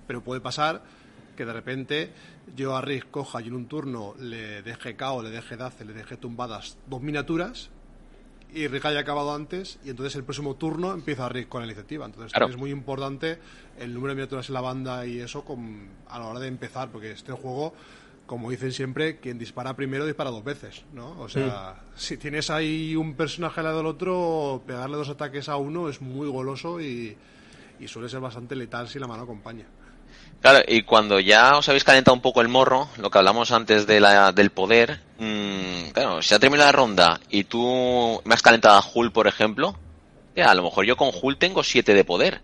Pero 0.05 0.21
puede 0.21 0.41
pasar 0.41 0.83
que 1.37 1.45
de 1.45 1.53
repente 1.53 2.11
yo 2.55 2.75
a 2.75 2.81
Rick 2.81 3.09
coja 3.09 3.41
y 3.41 3.47
en 3.47 3.53
un 3.53 3.67
turno 3.67 4.13
le 4.19 4.61
deje 4.61 4.95
KO, 4.95 5.23
le 5.23 5.29
deje 5.29 5.55
Dace, 5.57 5.85
le 5.85 5.93
deje 5.93 6.17
tumbadas 6.17 6.77
dos 6.87 7.01
miniaturas 7.01 7.69
y 8.53 8.67
Rick 8.67 8.85
haya 8.85 8.99
acabado 8.99 9.33
antes 9.33 9.79
y 9.83 9.89
entonces 9.89 10.15
el 10.15 10.23
próximo 10.23 10.55
turno 10.55 10.93
empieza 10.93 11.27
Rick 11.29 11.47
con 11.49 11.61
la 11.61 11.65
iniciativa. 11.67 12.05
Entonces 12.05 12.33
Claro. 12.33 12.51
es 12.51 12.57
muy 12.57 12.69
importante 12.69 13.39
el 13.79 13.93
número 13.93 14.09
de 14.11 14.15
miniaturas 14.15 14.47
en 14.49 14.53
la 14.53 14.61
banda 14.61 15.07
y 15.07 15.19
eso 15.21 15.43
con- 15.43 15.87
a 16.07 16.19
la 16.19 16.25
hora 16.27 16.39
de 16.39 16.49
empezar, 16.49 16.89
porque 16.91 17.11
este 17.11 17.31
juego, 17.31 17.73
como 18.25 18.49
dicen 18.49 18.71
siempre, 18.71 19.19
quien 19.19 19.37
dispara 19.37 19.75
primero 19.75 20.05
dispara 20.05 20.29
dos 20.29 20.43
veces, 20.43 20.83
¿no? 20.93 21.19
O 21.19 21.29
sea, 21.29 21.75
si 21.95 22.17
tienes 22.17 22.49
ahí 22.49 22.95
un 22.95 23.15
personaje 23.15 23.59
al 23.59 23.65
lado 23.65 23.77
del 23.77 23.87
otro, 23.87 24.63
pegarle 24.65 24.97
dos 24.97 25.09
ataques 25.09 25.49
a 25.49 25.57
uno 25.57 25.89
es 25.89 26.01
muy 26.01 26.27
goloso 26.27 26.79
y, 26.79 27.17
y 27.79 27.87
suele 27.87 28.09
ser 28.09 28.21
bastante 28.21 28.55
letal 28.55 28.87
si 28.87 28.99
la 28.99 29.07
mano 29.07 29.23
acompaña. 29.23 29.65
Claro, 30.41 30.59
y 30.67 30.83
cuando 30.83 31.19
ya 31.21 31.57
os 31.57 31.69
habéis 31.69 31.85
calentado 31.85 32.15
un 32.15 32.21
poco 32.21 32.41
el 32.41 32.49
morro, 32.49 32.89
lo 32.97 33.09
que 33.09 33.17
hablamos 33.17 33.51
antes 33.51 33.87
de 33.87 34.01
la, 34.01 34.33
del 34.33 34.49
poder, 34.49 34.99
mm, 35.17 35.91
claro, 35.93 36.21
si 36.21 36.33
ha 36.33 36.39
terminado 36.39 36.67
la 36.67 36.77
ronda 36.77 37.19
y 37.29 37.45
tú 37.45 38.21
me 38.25 38.33
has 38.33 38.41
calentado 38.41 38.77
a 38.77 38.83
Hull, 38.93 39.13
por 39.13 39.27
ejemplo, 39.27 39.77
ya, 40.35 40.51
a 40.51 40.55
lo 40.55 40.63
mejor 40.63 40.85
yo 40.85 40.97
con 40.97 41.11
Hull 41.13 41.37
tengo 41.37 41.63
7 41.63 41.93
de 41.93 42.03
poder. 42.03 42.41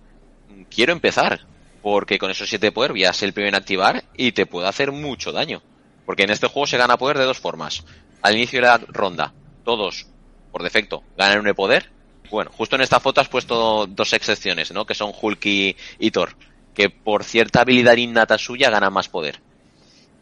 Quiero 0.70 0.94
empezar, 0.94 1.42
porque 1.82 2.20
con 2.20 2.32
esos 2.32 2.50
7 2.50 2.68
de 2.68 2.72
poder 2.72 2.92
voy 2.92 3.06
a 3.06 3.14
ser 3.14 3.28
el 3.28 3.34
primero 3.34 3.50
en 3.50 3.62
activar 3.62 4.04
y 4.16 4.32
te 4.32 4.46
puedo 4.46 4.68
hacer 4.68 4.92
mucho 4.92 5.32
daño. 5.32 5.62
Porque 6.06 6.24
en 6.24 6.32
este 6.32 6.48
juego 6.48 6.68
se 6.68 6.78
gana 6.78 6.98
poder 6.98 7.18
de 7.18 7.26
dos 7.26 7.40
formas. 7.40 7.84
Al 8.22 8.36
inicio 8.36 8.60
de 8.60 8.68
la 8.68 8.78
ronda, 8.78 9.34
todos, 9.64 10.08
por 10.52 10.64
defecto, 10.64 11.04
ganan 11.18 11.40
un 11.40 11.46
de 11.46 11.54
poder. 11.54 11.92
Bueno, 12.32 12.52
justo 12.52 12.76
en 12.76 12.82
esta 12.82 13.00
foto 13.00 13.22
has 13.22 13.30
puesto 13.30 13.88
dos 13.88 14.14
excepciones, 14.14 14.72
¿no? 14.72 14.86
Que 14.86 14.96
son 14.96 15.12
Hulk 15.20 15.46
y, 15.46 16.12
Thor 16.12 16.36
que 16.74 16.90
por 16.90 17.26
cierta 17.26 17.62
habilidad 17.62 17.98
innata 17.98 18.38
suya 18.38 18.70
gana 18.70 18.90
más 18.90 19.10
poder. 19.10 19.42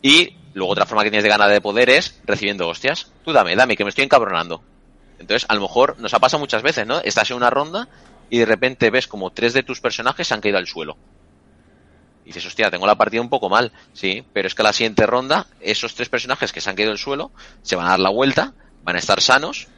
Y 0.02 0.36
luego 0.54 0.72
otra 0.72 0.88
forma 0.88 1.04
que 1.04 1.12
tienes 1.12 1.24
de 1.24 1.30
ganar 1.30 1.52
de 1.52 1.62
poder 1.62 1.90
es 1.90 2.20
recibiendo 2.26 2.68
hostias. 2.68 3.12
Tú 3.24 3.32
dame, 3.32 3.56
dame, 3.56 3.78
que 3.78 3.84
me 3.84 3.90
estoy 3.90 4.06
encabronando. 4.06 4.64
Entonces, 5.20 5.46
a 5.50 5.56
lo 5.56 5.62
mejor 5.62 6.00
nos 6.00 6.14
ha 6.16 6.20
pasado 6.20 6.40
muchas 6.40 6.64
veces, 6.64 6.88
¿no? 6.88 7.00
Estás 7.02 7.30
en 7.30 7.38
una 7.38 7.50
ronda 7.50 7.88
y 8.30 8.40
de 8.40 8.46
repente 8.46 8.90
ves 8.90 9.08
como 9.08 9.32
tres 9.32 9.54
de 9.54 9.64
tus 9.64 9.82
personajes 9.82 10.28
se 10.28 10.34
han 10.34 10.42
caído 10.42 10.58
al 10.58 10.68
suelo. 10.68 10.98
Y 12.28 12.34
dices, 12.34 12.46
hostia, 12.46 12.70
tengo 12.70 12.86
la 12.86 12.98
partida 12.98 13.22
un 13.22 13.30
poco 13.30 13.48
mal. 13.48 13.72
Sí, 13.94 14.22
pero 14.34 14.50
es 14.50 14.54
que 14.54 14.62
a 14.62 14.66
la 14.66 14.74
siguiente 14.74 15.06
ronda, 15.06 15.48
esos 15.62 15.96
tres 15.96 16.10
personajes 16.10 16.52
que 16.52 16.60
se 16.60 16.70
han 16.70 16.76
caído 16.76 16.92
al 16.92 16.98
suelo 16.98 17.32
se 17.62 17.78
van 17.78 17.86
a 17.86 17.92
dar 17.92 18.02
la 18.02 18.10
vuelta, 18.10 18.54
van 18.84 18.98
a 18.98 19.00
estar 19.00 19.22
sanos 19.22 19.70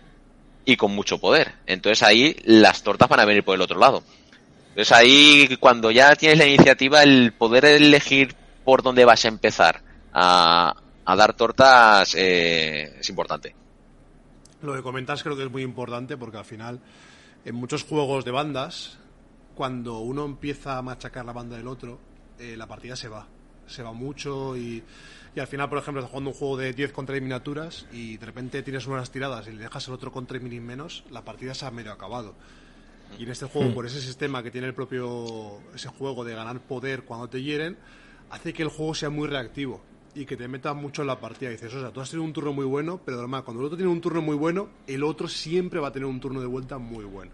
y 0.65 0.75
con 0.75 0.95
mucho 0.95 1.19
poder. 1.19 1.53
Entonces 1.67 2.01
ahí 2.01 2.35
las 2.45 2.81
tortas 2.81 3.07
van 3.07 3.19
a 3.19 3.25
venir 3.25 3.43
por 3.43 3.53
el 3.53 3.61
otro 3.61 3.79
lado. 3.79 4.01
Entonces 4.69 4.91
ahí, 4.91 5.57
cuando 5.59 5.91
ya 5.91 6.15
tienes 6.15 6.39
la 6.39 6.47
iniciativa, 6.47 7.03
el 7.03 7.33
poder 7.33 7.65
elegir 7.65 8.33
por 8.65 8.81
dónde 8.81 9.05
vas 9.05 9.25
a 9.25 9.27
empezar 9.27 9.83
a, 10.11 10.73
a 11.05 11.15
dar 11.15 11.35
tortas 11.35 12.15
eh, 12.15 12.95
es 12.99 13.09
importante. 13.09 13.53
Lo 14.63 14.73
que 14.73 14.81
comentas 14.81 15.21
creo 15.21 15.37
que 15.37 15.43
es 15.43 15.51
muy 15.51 15.61
importante 15.61 16.17
porque 16.17 16.37
al 16.37 16.45
final, 16.45 16.79
en 17.45 17.53
muchos 17.53 17.83
juegos 17.83 18.25
de 18.25 18.31
bandas, 18.31 18.97
cuando 19.53 19.99
uno 19.99 20.25
empieza 20.25 20.79
a 20.79 20.81
machacar 20.81 21.25
la 21.25 21.33
banda 21.33 21.55
del 21.55 21.67
otro, 21.67 22.08
eh, 22.39 22.55
la 22.57 22.67
partida 22.67 22.95
se 22.95 23.07
va. 23.07 23.27
Se 23.67 23.83
va 23.83 23.93
mucho 23.93 24.57
y, 24.57 24.83
y 25.35 25.39
al 25.39 25.47
final, 25.47 25.69
por 25.69 25.77
ejemplo, 25.77 26.01
estás 26.01 26.11
jugando 26.11 26.31
un 26.31 26.35
juego 26.35 26.57
de 26.57 26.73
10 26.73 26.91
contra 26.91 27.13
10 27.13 27.23
miniaturas 27.23 27.85
y 27.91 28.17
de 28.17 28.25
repente 28.25 28.63
tienes 28.63 28.87
unas 28.87 29.11
tiradas 29.11 29.47
y 29.47 29.51
le 29.51 29.63
dejas 29.63 29.87
el 29.87 29.93
otro 29.93 30.11
con 30.11 30.25
3 30.25 30.41
minis 30.41 30.61
menos, 30.61 31.03
la 31.11 31.23
partida 31.23 31.53
se 31.53 31.65
ha 31.65 31.71
medio 31.71 31.91
acabado. 31.91 32.33
Y 33.17 33.23
en 33.23 33.31
este 33.31 33.45
juego, 33.45 33.73
por 33.73 33.85
ese 33.85 34.01
sistema 34.01 34.43
que 34.43 34.51
tiene 34.51 34.67
el 34.67 34.73
propio 34.73 35.59
ese 35.73 35.89
juego 35.89 36.23
de 36.23 36.35
ganar 36.35 36.59
poder 36.61 37.03
cuando 37.03 37.27
te 37.27 37.41
hieren, 37.41 37.77
hace 38.29 38.53
que 38.53 38.63
el 38.63 38.69
juego 38.69 38.93
sea 38.93 39.09
muy 39.09 39.27
reactivo 39.27 39.81
y 40.15 40.25
que 40.25 40.37
te 40.37 40.47
metas 40.47 40.75
mucho 40.75 41.01
en 41.01 41.07
la 41.07 41.19
partida. 41.19 41.49
Y 41.49 41.53
dices, 41.53 41.73
o 41.73 41.79
sea, 41.79 41.91
tú 41.91 42.01
has 42.01 42.09
tenido 42.09 42.25
un 42.25 42.33
turno 42.33 42.53
muy 42.53 42.65
bueno, 42.65 43.01
pero 43.03 43.19
además, 43.19 43.43
cuando 43.43 43.61
el 43.61 43.65
otro 43.67 43.77
tiene 43.77 43.91
un 43.91 44.01
turno 44.01 44.21
muy 44.21 44.35
bueno, 44.35 44.69
el 44.87 45.03
otro 45.03 45.27
siempre 45.27 45.79
va 45.79 45.89
a 45.89 45.91
tener 45.91 46.07
un 46.07 46.19
turno 46.19 46.39
de 46.39 46.47
vuelta 46.47 46.77
muy 46.77 47.03
bueno. 47.03 47.31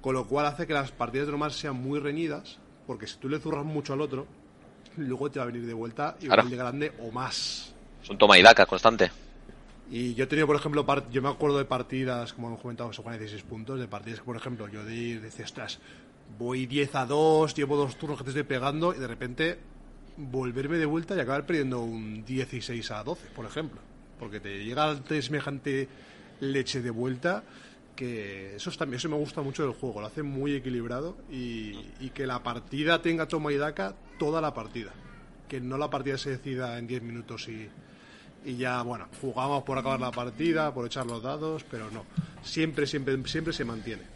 Con 0.00 0.14
lo 0.14 0.26
cual 0.26 0.46
hace 0.46 0.66
que 0.66 0.72
las 0.72 0.92
partidas 0.92 1.26
de 1.26 1.32
normal 1.32 1.52
sean 1.52 1.76
muy 1.76 1.98
reñidas, 1.98 2.58
porque 2.86 3.06
si 3.06 3.16
tú 3.18 3.28
le 3.28 3.38
zurras 3.38 3.64
mucho 3.64 3.92
al 3.92 4.00
otro, 4.00 4.26
luego 4.96 5.30
te 5.30 5.38
va 5.38 5.44
a 5.44 5.46
venir 5.46 5.66
de 5.66 5.74
vuelta 5.74 6.16
igual 6.20 6.36
Claro. 6.38 6.48
de 6.50 6.56
grande 6.56 6.92
o 7.00 7.10
más. 7.10 7.74
Es 8.02 8.10
un 8.10 8.18
toma 8.18 8.38
y 8.38 8.42
daca 8.42 8.66
constante. 8.66 9.10
Y 9.90 10.14
yo 10.14 10.24
he 10.24 10.26
tenido, 10.26 10.46
por 10.46 10.56
ejemplo, 10.56 10.84
part- 10.84 11.08
yo 11.10 11.22
me 11.22 11.28
acuerdo 11.28 11.58
de 11.58 11.64
partidas, 11.64 12.32
como 12.32 12.48
hemos 12.48 12.60
comentado, 12.60 12.90
que 12.90 12.96
se 12.96 13.02
juegan 13.02 13.16
a 13.18 13.20
16 13.20 13.42
puntos, 13.44 13.78
de 13.78 13.86
partidas 13.86 14.18
que, 14.20 14.24
por 14.24 14.36
ejemplo, 14.36 14.68
yo 14.68 14.84
de 14.84 14.94
ir, 14.94 15.20
decía, 15.20 15.44
ostras, 15.44 15.78
voy 16.38 16.66
10 16.66 16.94
a 16.96 17.06
2, 17.06 17.54
llevo 17.54 17.76
dos 17.76 17.96
turnos 17.96 18.18
que 18.18 18.24
te 18.24 18.30
estoy 18.30 18.42
pegando, 18.42 18.92
y 18.94 18.98
de 18.98 19.06
repente 19.06 19.58
volverme 20.16 20.78
de 20.78 20.86
vuelta 20.86 21.14
y 21.14 21.20
acabar 21.20 21.46
perdiendo 21.46 21.82
un 21.82 22.24
16 22.24 22.90
a 22.90 23.04
12, 23.04 23.28
por 23.34 23.44
ejemplo. 23.46 23.80
Porque 24.18 24.40
te 24.40 24.64
llega 24.64 24.90
ante 24.90 25.20
semejante 25.22 25.88
leche 26.40 26.80
de 26.82 26.90
vuelta 26.90 27.44
que 27.96 28.54
eso, 28.56 28.70
es 28.70 28.76
también, 28.76 28.98
eso 28.98 29.08
me 29.08 29.16
gusta 29.16 29.42
mucho 29.42 29.64
del 29.64 29.72
juego, 29.72 30.00
lo 30.00 30.06
hace 30.06 30.22
muy 30.22 30.54
equilibrado 30.54 31.16
y, 31.30 31.74
y 31.98 32.10
que 32.14 32.26
la 32.26 32.42
partida 32.42 33.02
tenga 33.02 33.26
toma 33.26 33.52
y 33.52 33.56
daca 33.56 33.96
toda 34.18 34.40
la 34.40 34.54
partida. 34.54 34.92
Que 35.48 35.60
no 35.60 35.78
la 35.78 35.90
partida 35.90 36.18
se 36.18 36.30
decida 36.30 36.78
en 36.78 36.86
10 36.86 37.02
minutos 37.02 37.48
y, 37.48 37.68
y 38.44 38.56
ya, 38.56 38.82
bueno, 38.82 39.08
jugamos 39.20 39.64
por 39.64 39.78
acabar 39.78 40.00
la 40.00 40.12
partida, 40.12 40.72
por 40.72 40.86
echar 40.86 41.06
los 41.06 41.22
dados, 41.22 41.64
pero 41.68 41.90
no. 41.90 42.04
Siempre, 42.42 42.86
siempre, 42.86 43.20
siempre 43.26 43.52
se 43.52 43.64
mantiene. 43.64 44.15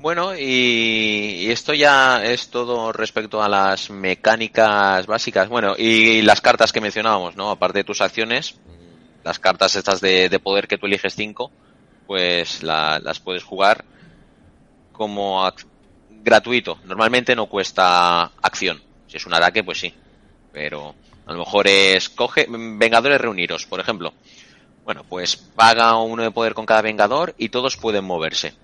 Bueno, 0.00 0.36
y, 0.38 1.50
esto 1.50 1.74
ya 1.74 2.24
es 2.24 2.50
todo 2.50 2.92
respecto 2.92 3.42
a 3.42 3.48
las 3.48 3.90
mecánicas 3.90 5.06
básicas. 5.06 5.48
Bueno, 5.48 5.74
y 5.76 6.22
las 6.22 6.40
cartas 6.40 6.72
que 6.72 6.80
mencionábamos, 6.80 7.34
¿no? 7.34 7.50
Aparte 7.50 7.78
de 7.80 7.84
tus 7.84 8.00
acciones, 8.00 8.54
las 9.24 9.40
cartas 9.40 9.74
estas 9.74 10.00
de, 10.00 10.28
de 10.28 10.38
poder 10.38 10.68
que 10.68 10.78
tú 10.78 10.86
eliges 10.86 11.14
cinco, 11.16 11.50
pues 12.06 12.62
la- 12.62 13.00
las 13.00 13.18
puedes 13.18 13.42
jugar 13.42 13.84
como 14.92 15.50
gratuito. 16.22 16.78
Normalmente 16.84 17.34
no 17.34 17.46
cuesta 17.46 18.22
acción. 18.40 18.80
Si 19.08 19.16
es 19.16 19.26
un 19.26 19.34
ataque, 19.34 19.64
pues 19.64 19.80
sí. 19.80 19.92
Pero 20.52 20.94
a 21.26 21.32
lo 21.32 21.40
mejor 21.40 21.66
es 21.66 22.08
coge 22.08 22.46
Vengadores 22.48 23.20
reuniros, 23.20 23.66
por 23.66 23.80
ejemplo. 23.80 24.14
Bueno, 24.84 25.04
pues 25.08 25.36
paga 25.36 25.96
uno 25.96 26.22
de 26.22 26.30
poder 26.30 26.54
con 26.54 26.66
cada 26.66 26.82
Vengador 26.82 27.34
y 27.36 27.48
todos 27.48 27.76
pueden 27.76 28.04
moverse 28.04 28.54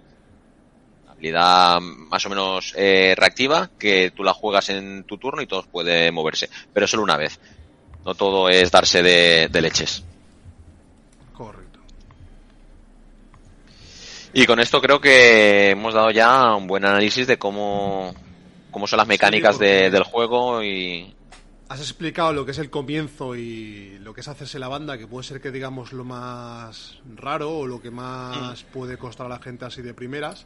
habilidad 1.25 1.81
más 1.81 2.25
o 2.27 2.29
menos 2.29 2.75
eh, 2.77 3.15
reactiva 3.17 3.71
que 3.79 4.13
tú 4.15 4.23
la 4.25 4.35
juegas 4.35 4.69
en 4.69 5.05
tu 5.05 5.17
turno 5.19 5.41
y 5.43 5.47
todos 5.47 5.67
pueden 5.67 6.13
moverse, 6.15 6.49
pero 6.73 6.87
solo 6.87 7.03
una 7.03 7.17
vez. 7.17 7.39
No 8.05 8.15
todo 8.15 8.49
es 8.51 8.71
darse 8.71 9.03
de, 9.03 9.49
de 9.51 9.63
leches. 9.63 10.05
Correcto. 11.33 11.79
Y 14.33 14.47
con 14.47 14.61
esto 14.61 14.81
creo 14.81 15.01
que 15.01 15.71
hemos 15.71 15.95
dado 15.95 16.11
ya 16.11 16.55
un 16.55 16.67
buen 16.67 16.85
análisis 16.85 17.27
de 17.27 17.39
cómo, 17.39 18.15
cómo 18.71 18.87
son 18.87 18.99
las 18.99 19.07
mecánicas 19.07 19.59
de- 19.59 19.91
del 19.91 20.03
juego 20.03 20.63
y 20.63 21.15
Has 21.67 21.81
explicado 21.81 22.35
lo 22.35 22.45
que 22.45 22.51
es 22.51 22.59
el 22.59 22.69
comienzo 22.69 23.35
y 23.35 23.99
lo 24.01 24.13
que 24.13 24.21
es 24.21 24.29
hacerse 24.29 24.59
la 24.59 24.69
banda, 24.69 24.99
que 24.99 25.07
puede 25.07 25.25
ser 25.27 25.41
que 25.41 25.51
digamos 25.51 25.95
lo 25.95 26.05
más 26.05 26.99
raro 27.17 27.51
o 27.61 27.67
lo 27.67 27.81
que 27.81 27.91
más 27.91 28.63
puede 28.65 28.99
costar 28.99 29.27
a 29.27 29.31
la 29.31 29.39
gente 29.39 29.65
así 29.65 29.81
de 29.81 29.95
primeras. 29.95 30.45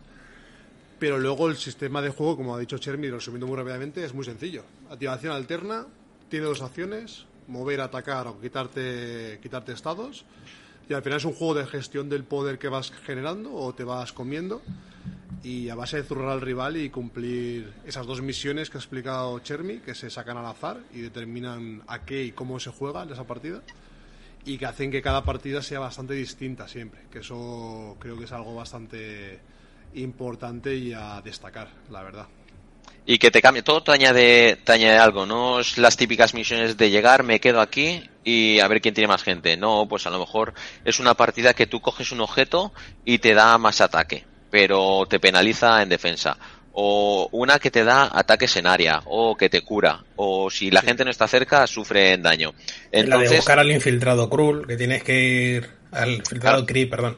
Pero 0.98 1.18
luego 1.18 1.48
el 1.48 1.56
sistema 1.56 2.02
de 2.02 2.10
juego, 2.10 2.36
como 2.36 2.56
ha 2.56 2.58
dicho 2.58 2.78
Chermi, 2.78 3.08
resumiendo 3.08 3.46
muy 3.46 3.56
rápidamente, 3.56 4.04
es 4.04 4.14
muy 4.14 4.24
sencillo. 4.24 4.64
Activación 4.90 5.32
alterna, 5.32 5.86
tiene 6.28 6.46
dos 6.46 6.60
acciones, 6.60 7.26
mover, 7.46 7.80
atacar 7.80 8.26
o 8.26 8.40
quitarte, 8.40 9.38
quitarte 9.40 9.72
estados. 9.72 10.24
Y 10.88 10.94
al 10.94 11.02
final 11.02 11.18
es 11.18 11.24
un 11.24 11.34
juego 11.34 11.54
de 11.54 11.66
gestión 11.66 12.08
del 12.08 12.24
poder 12.24 12.58
que 12.58 12.68
vas 12.68 12.90
generando 12.90 13.54
o 13.54 13.74
te 13.74 13.84
vas 13.84 14.12
comiendo. 14.12 14.60
Y 15.44 15.68
a 15.68 15.76
base 15.76 15.98
de 15.98 16.02
zurrar 16.02 16.30
al 16.30 16.40
rival 16.40 16.76
y 16.76 16.90
cumplir 16.90 17.72
esas 17.86 18.04
dos 18.04 18.20
misiones 18.20 18.68
que 18.68 18.78
ha 18.78 18.80
explicado 18.80 19.38
Chermi, 19.38 19.78
que 19.78 19.94
se 19.94 20.10
sacan 20.10 20.36
al 20.36 20.46
azar 20.46 20.80
y 20.92 21.00
determinan 21.00 21.82
a 21.86 22.04
qué 22.04 22.24
y 22.24 22.32
cómo 22.32 22.58
se 22.58 22.70
juega 22.70 23.04
en 23.04 23.12
esa 23.12 23.24
partida. 23.24 23.62
Y 24.44 24.58
que 24.58 24.66
hacen 24.66 24.90
que 24.90 25.00
cada 25.00 25.24
partida 25.24 25.62
sea 25.62 25.78
bastante 25.78 26.14
distinta 26.14 26.66
siempre. 26.66 27.02
Que 27.12 27.20
eso 27.20 27.96
creo 28.00 28.18
que 28.18 28.24
es 28.24 28.32
algo 28.32 28.56
bastante 28.56 29.38
importante 29.94 30.74
y 30.76 30.92
a 30.92 31.20
destacar, 31.22 31.68
la 31.90 32.02
verdad. 32.02 32.26
y 33.06 33.18
que 33.18 33.30
te 33.30 33.40
cambie, 33.40 33.62
todo 33.62 33.82
te 33.82 33.92
añade, 33.92 34.56
te 34.64 34.72
añade 34.72 34.98
algo, 34.98 35.24
no 35.24 35.60
es 35.60 35.78
las 35.78 35.96
típicas 35.96 36.34
misiones 36.34 36.76
de 36.76 36.90
llegar, 36.90 37.22
me 37.22 37.40
quedo 37.40 37.60
aquí 37.62 38.02
y 38.22 38.60
a 38.60 38.68
ver 38.68 38.82
quién 38.82 38.92
tiene 38.94 39.08
más 39.08 39.22
gente. 39.22 39.56
No, 39.56 39.86
pues 39.88 40.06
a 40.06 40.10
lo 40.10 40.18
mejor 40.18 40.52
es 40.84 41.00
una 41.00 41.14
partida 41.14 41.54
que 41.54 41.66
tú 41.66 41.80
coges 41.80 42.12
un 42.12 42.20
objeto 42.20 42.72
y 43.06 43.18
te 43.18 43.32
da 43.32 43.56
más 43.56 43.80
ataque, 43.80 44.26
pero 44.50 45.06
te 45.08 45.18
penaliza 45.20 45.80
en 45.82 45.88
defensa. 45.88 46.36
O 46.80 47.28
una 47.32 47.58
que 47.58 47.70
te 47.70 47.82
da 47.82 48.10
ataques 48.12 48.54
en 48.56 48.66
área, 48.66 49.00
o 49.06 49.36
que 49.36 49.48
te 49.48 49.62
cura, 49.62 50.04
o 50.16 50.50
si 50.50 50.70
la 50.70 50.82
gente 50.82 51.04
no 51.04 51.10
está 51.10 51.26
cerca, 51.26 51.66
sufre 51.66 52.12
en 52.12 52.22
daño. 52.22 52.52
la 53.08 53.16
de 53.18 53.26
Entonces, 53.26 53.36
buscar 53.38 53.58
al 53.58 53.72
infiltrado 53.72 54.28
Krull, 54.28 54.66
que 54.66 54.76
tienes 54.76 55.02
que 55.02 55.20
ir 55.20 55.70
al 55.92 56.10
infiltrado 56.12 56.56
Claro. 56.58 56.66
Kree, 56.66 56.86
perdón. 56.86 57.16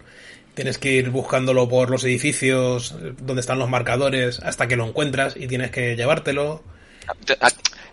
Tienes 0.54 0.78
que 0.78 0.92
ir 0.92 1.10
buscándolo 1.10 1.68
por 1.68 1.90
los 1.90 2.04
edificios 2.04 2.94
donde 3.22 3.40
están 3.40 3.58
los 3.58 3.68
marcadores 3.68 4.40
hasta 4.40 4.66
que 4.66 4.76
lo 4.76 4.86
encuentras 4.86 5.36
y 5.36 5.46
tienes 5.46 5.70
que 5.70 5.96
llevártelo. 5.96 6.62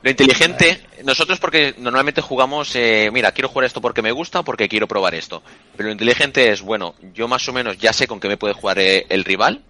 Lo 0.03 0.11
inteligente, 0.11 0.81
nosotros 1.03 1.39
porque 1.39 1.73
normalmente 1.77 2.21
jugamos, 2.21 2.75
eh, 2.75 3.09
mira, 3.11 3.31
quiero 3.31 3.49
jugar 3.49 3.65
esto 3.65 3.81
porque 3.81 4.01
me 4.01 4.11
gusta, 4.11 4.43
porque 4.43 4.69
quiero 4.69 4.87
probar 4.87 5.15
esto. 5.15 5.41
Pero 5.75 5.87
lo 5.87 5.93
inteligente 5.93 6.51
es, 6.51 6.61
bueno, 6.61 6.95
yo 7.13 7.27
más 7.27 7.47
o 7.49 7.53
menos 7.53 7.77
ya 7.77 7.93
sé 7.93 8.07
con 8.07 8.19
qué 8.19 8.27
me 8.27 8.37
puede 8.37 8.53
jugar 8.53 8.79
eh, 8.79 9.05
el 9.09 9.25
rival. 9.25 9.63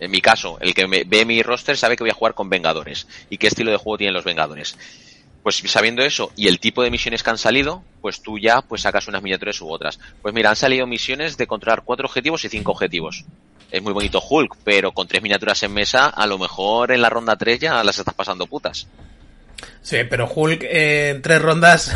En 0.00 0.10
mi 0.10 0.20
caso, 0.20 0.58
el 0.60 0.74
que 0.74 0.86
me, 0.86 1.04
ve 1.04 1.24
mi 1.24 1.42
roster 1.42 1.76
sabe 1.76 1.96
que 1.96 2.04
voy 2.04 2.10
a 2.10 2.14
jugar 2.14 2.34
con 2.34 2.50
Vengadores 2.50 3.06
y 3.30 3.38
qué 3.38 3.46
estilo 3.46 3.70
de 3.70 3.78
juego 3.78 3.96
tienen 3.96 4.14
los 4.14 4.24
Vengadores. 4.24 4.76
Pues 5.44 5.58
sabiendo 5.66 6.02
eso 6.02 6.32
y 6.34 6.48
el 6.48 6.58
tipo 6.58 6.82
de 6.82 6.90
misiones 6.90 7.22
que 7.22 7.30
han 7.30 7.38
salido, 7.38 7.84
pues 8.00 8.20
tú 8.22 8.38
ya 8.38 8.62
pues 8.62 8.82
sacas 8.82 9.06
unas 9.06 9.22
miniaturas 9.22 9.60
u 9.60 9.70
otras. 9.70 10.00
Pues 10.22 10.34
mira, 10.34 10.50
han 10.50 10.56
salido 10.56 10.86
misiones 10.88 11.36
de 11.36 11.46
controlar 11.46 11.82
cuatro 11.84 12.06
objetivos 12.06 12.44
y 12.44 12.48
cinco 12.48 12.72
objetivos. 12.72 13.24
Es 13.70 13.82
muy 13.82 13.92
bonito 13.92 14.20
Hulk, 14.28 14.56
pero 14.64 14.90
con 14.92 15.06
tres 15.06 15.22
miniaturas 15.22 15.62
en 15.62 15.72
mesa, 15.74 16.06
a 16.06 16.26
lo 16.26 16.38
mejor 16.38 16.90
en 16.92 17.00
la 17.02 17.10
ronda 17.10 17.36
3 17.36 17.60
ya 17.60 17.84
las 17.84 17.98
estás 17.98 18.14
pasando 18.14 18.46
putas. 18.46 18.88
Sí, 19.82 19.98
pero 20.08 20.28
Hulk 20.34 20.62
eh, 20.64 21.10
en 21.10 21.22
tres 21.22 21.40
rondas. 21.42 21.94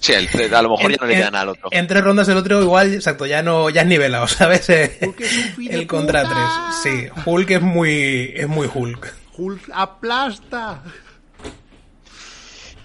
Sí, 0.00 0.12
el- 0.12 0.54
a 0.54 0.62
lo 0.62 0.70
mejor 0.70 0.90
ya 0.92 0.96
no 1.00 1.06
le 1.06 1.12
en- 1.14 1.18
quedan 1.20 1.34
al 1.34 1.48
otro. 1.48 1.68
En 1.72 1.86
tres 1.86 2.04
rondas 2.04 2.28
el 2.28 2.36
otro 2.36 2.60
igual, 2.62 2.94
exacto, 2.94 3.24
ya 3.26 3.42
no, 3.42 3.70
ya 3.70 3.82
es 3.82 3.86
nivelado, 3.88 4.26
¿sabes? 4.28 4.68
Eh, 4.70 4.98
Hulk 5.02 5.20
es 5.20 5.56
un 5.58 5.68
el 5.72 5.86
contra 5.86 6.22
puta. 6.22 6.34
tres. 6.82 6.92
Sí, 6.94 7.08
Hulk 7.24 7.50
es 7.50 7.62
muy, 7.62 8.32
es 8.36 8.46
muy 8.48 8.68
Hulk. 8.72 9.14
Hulk 9.36 9.70
aplasta. 9.72 10.82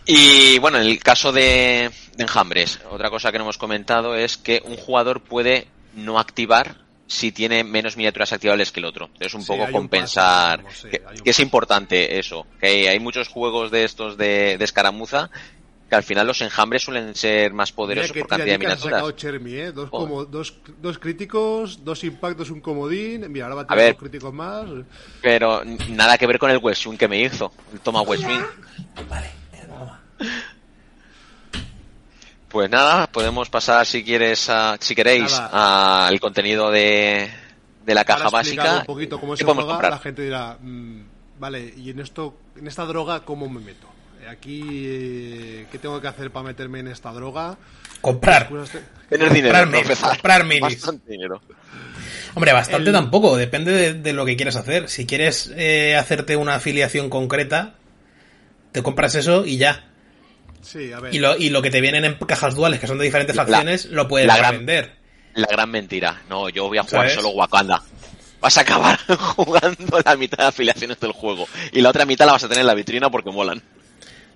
Y 0.07 0.57
bueno, 0.59 0.77
en 0.79 0.87
el 0.87 0.99
caso 0.99 1.31
de, 1.31 1.91
de 2.15 2.23
enjambres, 2.23 2.79
otra 2.89 3.09
cosa 3.09 3.31
que 3.31 3.37
no 3.37 3.43
hemos 3.43 3.57
comentado 3.57 4.15
es 4.15 4.37
que 4.37 4.61
un 4.65 4.77
jugador 4.77 5.21
puede 5.21 5.67
no 5.95 6.17
activar 6.19 6.77
si 7.07 7.31
tiene 7.31 7.63
menos 7.63 7.95
miniaturas 7.97 8.31
activables 8.33 8.71
que 8.71 8.79
el 8.79 8.85
otro. 8.85 9.09
Es 9.19 9.33
un 9.33 9.41
Sí, 9.41 9.47
poco 9.47 9.63
hay 9.63 9.67
un 9.67 9.73
compensar, 9.73 10.63
paso, 10.63 10.67
digamos, 10.67 10.79
sí, 10.81 10.89
que, 10.89 11.01
hay 11.09 11.17
un 11.17 11.23
que 11.23 11.29
es 11.29 11.39
importante 11.39 12.19
eso, 12.19 12.45
que 12.59 12.67
hay, 12.67 12.87
hay 12.87 12.99
muchos 12.99 13.27
juegos 13.27 13.69
de 13.71 13.83
estos 13.83 14.17
de, 14.17 14.57
de 14.57 14.63
escaramuza 14.65 15.29
que 15.89 15.95
al 15.95 16.03
final 16.03 16.27
los 16.27 16.41
enjambres 16.41 16.83
suelen 16.83 17.15
ser 17.15 17.53
más 17.53 17.71
poderosos 17.71 18.11
Mira 18.13 18.23
por 18.25 18.29
cantidad 18.29 18.53
de 18.53 18.59
tiradicas 18.59 18.79
ha 18.79 18.83
sacado 18.83 19.05
miniaturas. 19.07 19.21
Chermi, 19.21 19.53
¿eh? 19.53 19.71
Dos, 19.71 19.89
Joder. 19.89 20.09
como, 20.09 20.25
dos, 20.25 20.53
dos 20.81 20.99
críticos, 20.99 21.85
dos 21.85 22.03
impactos, 22.03 22.49
un 22.49 22.59
comodín. 22.59 23.31
Mira, 23.31 23.45
ahora 23.45 23.55
va 23.55 23.61
a 23.61 23.63
A 23.63 23.67
tirar 23.67 23.77
ver. 23.83 23.93
dos 23.93 24.01
críticos 24.01 24.33
más. 24.33 24.65
Pero 25.21 25.63
nada 25.89 26.17
que 26.17 26.27
ver 26.27 26.39
con 26.39 26.51
el 26.51 26.57
West 26.57 26.85
Wing 26.87 26.97
que 26.97 27.07
me 27.07 27.21
hizo, 27.21 27.53
el 27.71 27.79
Toma 27.79 28.01
West 28.01 28.25
Wing. 28.25 28.43
Vale, 29.09 29.29
Pues 32.49 32.69
nada, 32.69 33.07
podemos 33.07 33.49
pasar 33.49 33.85
si 33.85 34.03
quieres, 34.03 34.49
a- 34.49 34.77
si 34.79 34.95
queréis, 34.95 35.33
al 35.33 36.17
contenido 36.19 36.71
de, 36.71 37.29
de 37.85 37.93
la 37.93 38.05
caja 38.05 38.29
básica. 38.29 38.79
un 38.79 38.85
poquito 38.85 39.19
cómo 39.19 39.33
¿Qué 39.33 39.39
se 39.39 39.43
juega, 39.43 39.65
comprar? 39.65 39.91
la 39.91 39.99
gente 39.99 40.21
dirá, 40.21 40.57
mm, 40.61 41.01
vale, 41.39 41.73
y 41.77 41.89
en 41.89 41.99
esto, 41.99 42.37
en 42.57 42.67
esta 42.67 42.85
droga, 42.85 43.21
¿cómo 43.25 43.49
me 43.49 43.59
meto? 43.59 43.87
Aquí, 44.29 44.61
eh, 44.85 45.67
¿qué 45.71 45.77
tengo 45.77 46.01
que 46.01 46.07
hacer 46.07 46.31
para 46.31 46.47
meterme 46.47 46.79
en 46.79 46.87
esta 46.89 47.11
droga? 47.11 47.57
Comprar. 48.01 48.49
Cosas 48.49 48.73
de- 48.73 48.81
Tener 49.09 49.31
dinero, 49.31 49.53
Comprar 49.53 49.65
no 49.67 49.71
minis, 49.71 49.83
empezar. 49.89 50.09
comprar 50.11 50.43
minis. 50.45 50.61
Bastante 50.61 51.11
dinero. 51.11 51.41
Hombre, 52.33 52.51
bastante 52.53 52.89
El- 52.89 52.93
tampoco, 52.95 53.37
depende 53.37 53.71
de, 53.71 53.93
de 53.93 54.13
lo 54.13 54.25
que 54.25 54.35
quieras 54.35 54.55
hacer. 54.57 54.89
Si 54.89 55.05
quieres 55.05 55.51
eh, 55.55 55.95
hacerte 55.97 56.35
una 56.35 56.55
afiliación 56.55 57.09
concreta, 57.09 57.75
te 58.73 58.83
compras 58.83 59.15
eso 59.15 59.45
y 59.45 59.57
ya. 59.57 59.85
Sí, 60.67 60.91
a 60.91 60.99
ver. 60.99 61.15
Y 61.15 61.19
lo, 61.19 61.37
y 61.37 61.49
lo 61.49 61.61
que 61.61 61.69
te 61.71 61.79
vienen 61.79 62.03
en 62.03 62.15
cajas 62.15 62.55
duales, 62.55 62.79
que 62.81 62.87
son 62.87 62.97
de 62.97 63.05
diferentes 63.05 63.35
La- 63.35 63.45
facciones, 63.45 63.85
lo 63.85 64.07
puedes 64.07 64.27
la 64.27 64.35
gran- 64.37 64.51
revender. 64.51 64.91
La 65.35 65.47
gran 65.47 65.71
mentira. 65.71 66.21
No, 66.29 66.49
yo 66.49 66.67
voy 66.67 66.77
a 66.77 66.83
jugar 66.83 67.03
¿Sabes? 67.09 67.13
solo 67.13 67.29
Wakanda. 67.29 67.81
Vas 68.41 68.57
a 68.57 68.61
acabar 68.61 68.99
jugando 69.35 69.99
la 70.03 70.15
mitad 70.17 70.37
de 70.39 70.45
afiliaciones 70.45 70.99
del 70.99 71.11
juego. 71.13 71.47
Y 71.71 71.81
la 71.81 71.89
otra 71.89 72.05
mitad 72.05 72.25
la 72.25 72.33
vas 72.33 72.43
a 72.43 72.47
tener 72.49 72.61
en 72.61 72.67
la 72.67 72.73
vitrina 72.73 73.09
porque 73.09 73.31
molan. 73.31 73.61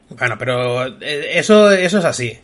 Bueno, 0.09 0.37
pero 0.37 0.85
eh, 1.01 1.31
eso, 1.39 1.71
eso 1.71 1.99
es 1.99 2.05
así. 2.05 2.39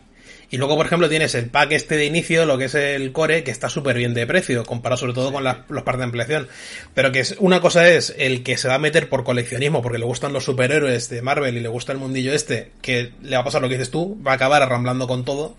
Y 0.50 0.58
luego, 0.58 0.78
por 0.78 0.86
ejemplo, 0.86 1.10
tienes 1.10 1.36
el 1.36 1.50
pack 1.50 1.74
este 1.74 1.98
de 1.98 2.06
inicio, 2.06 2.46
lo 2.46 2.58
que 2.58 2.66
es 2.66 2.76
el 2.76 3.12
core, 3.12 3.44
que 3.44 3.52
está 3.52 3.68
súper 3.68 3.98
bien 3.98 4.14
de 4.14 4.26
precio, 4.26 4.64
comparado 4.64 4.98
sobre 4.98 5.14
todo 5.14 5.34
con 5.34 5.44
las, 5.44 5.58
los 5.68 5.84
packs 5.84 5.98
de 5.98 6.04
ampliación. 6.06 6.48
Pero 6.94 7.12
que 7.12 7.20
es, 7.20 7.36
una 7.40 7.60
cosa 7.60 7.90
es 7.90 8.16
el 8.18 8.44
que 8.44 8.56
se 8.56 8.70
va 8.70 8.76
a 8.76 8.80
meter 8.80 9.10
por 9.10 9.26
coleccionismo, 9.26 9.82
porque 9.82 9.98
le 9.98 10.06
gustan 10.06 10.32
los 10.32 10.46
superhéroes 10.46 11.10
de 11.10 11.22
Marvel 11.22 11.58
y 11.58 11.60
le 11.60 11.68
gusta 11.68 11.92
el 11.92 11.98
mundillo 11.98 12.34
este, 12.34 12.72
que 12.82 13.12
le 13.22 13.36
va 13.36 13.42
a 13.42 13.46
pasar 13.46 13.62
lo 13.62 13.68
que 13.68 13.76
dices 13.76 13.92
tú, 13.92 14.18
va 14.26 14.32
a 14.32 14.36
acabar 14.36 14.62
arramblando 14.62 15.06
con 15.06 15.26
todo. 15.26 15.58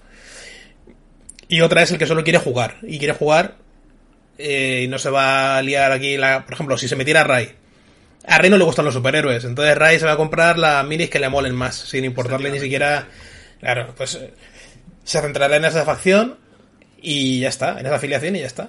Y 1.48 1.60
otra 1.60 1.82
es 1.82 1.90
el 1.90 1.98
que 1.98 2.06
solo 2.06 2.24
quiere 2.24 2.38
jugar. 2.38 2.76
Y 2.82 2.98
quiere 2.98 3.12
jugar 3.12 3.56
eh, 4.38 4.82
y 4.84 4.88
no 4.88 4.98
se 4.98 5.10
va 5.10 5.58
a 5.58 5.62
liar 5.62 5.92
aquí, 5.92 6.16
la, 6.16 6.44
por 6.44 6.54
ejemplo, 6.54 6.78
si 6.78 6.88
se 6.88 6.96
metiera 6.96 7.24
Ray. 7.24 7.50
A 8.26 8.38
Ray 8.38 8.50
no 8.50 8.56
le 8.56 8.64
gustan 8.64 8.84
los 8.84 8.94
superhéroes, 8.94 9.44
entonces 9.44 9.76
Ray 9.76 9.98
se 9.98 10.06
va 10.06 10.12
a 10.12 10.16
comprar 10.16 10.58
las 10.58 10.86
minis 10.86 11.10
que 11.10 11.18
le 11.18 11.28
molen 11.28 11.54
más, 11.54 11.76
sin 11.76 12.04
importarle 12.04 12.50
ni 12.50 12.60
siquiera... 12.60 13.08
Claro, 13.60 13.92
pues 13.96 14.14
eh, 14.14 14.32
se 15.08 15.22
centrará 15.22 15.56
en 15.56 15.64
esa 15.64 15.86
facción 15.86 16.36
y 17.00 17.40
ya 17.40 17.48
está, 17.48 17.80
en 17.80 17.86
esa 17.86 17.94
afiliación 17.96 18.36
y 18.36 18.40
ya 18.40 18.46
está. 18.46 18.68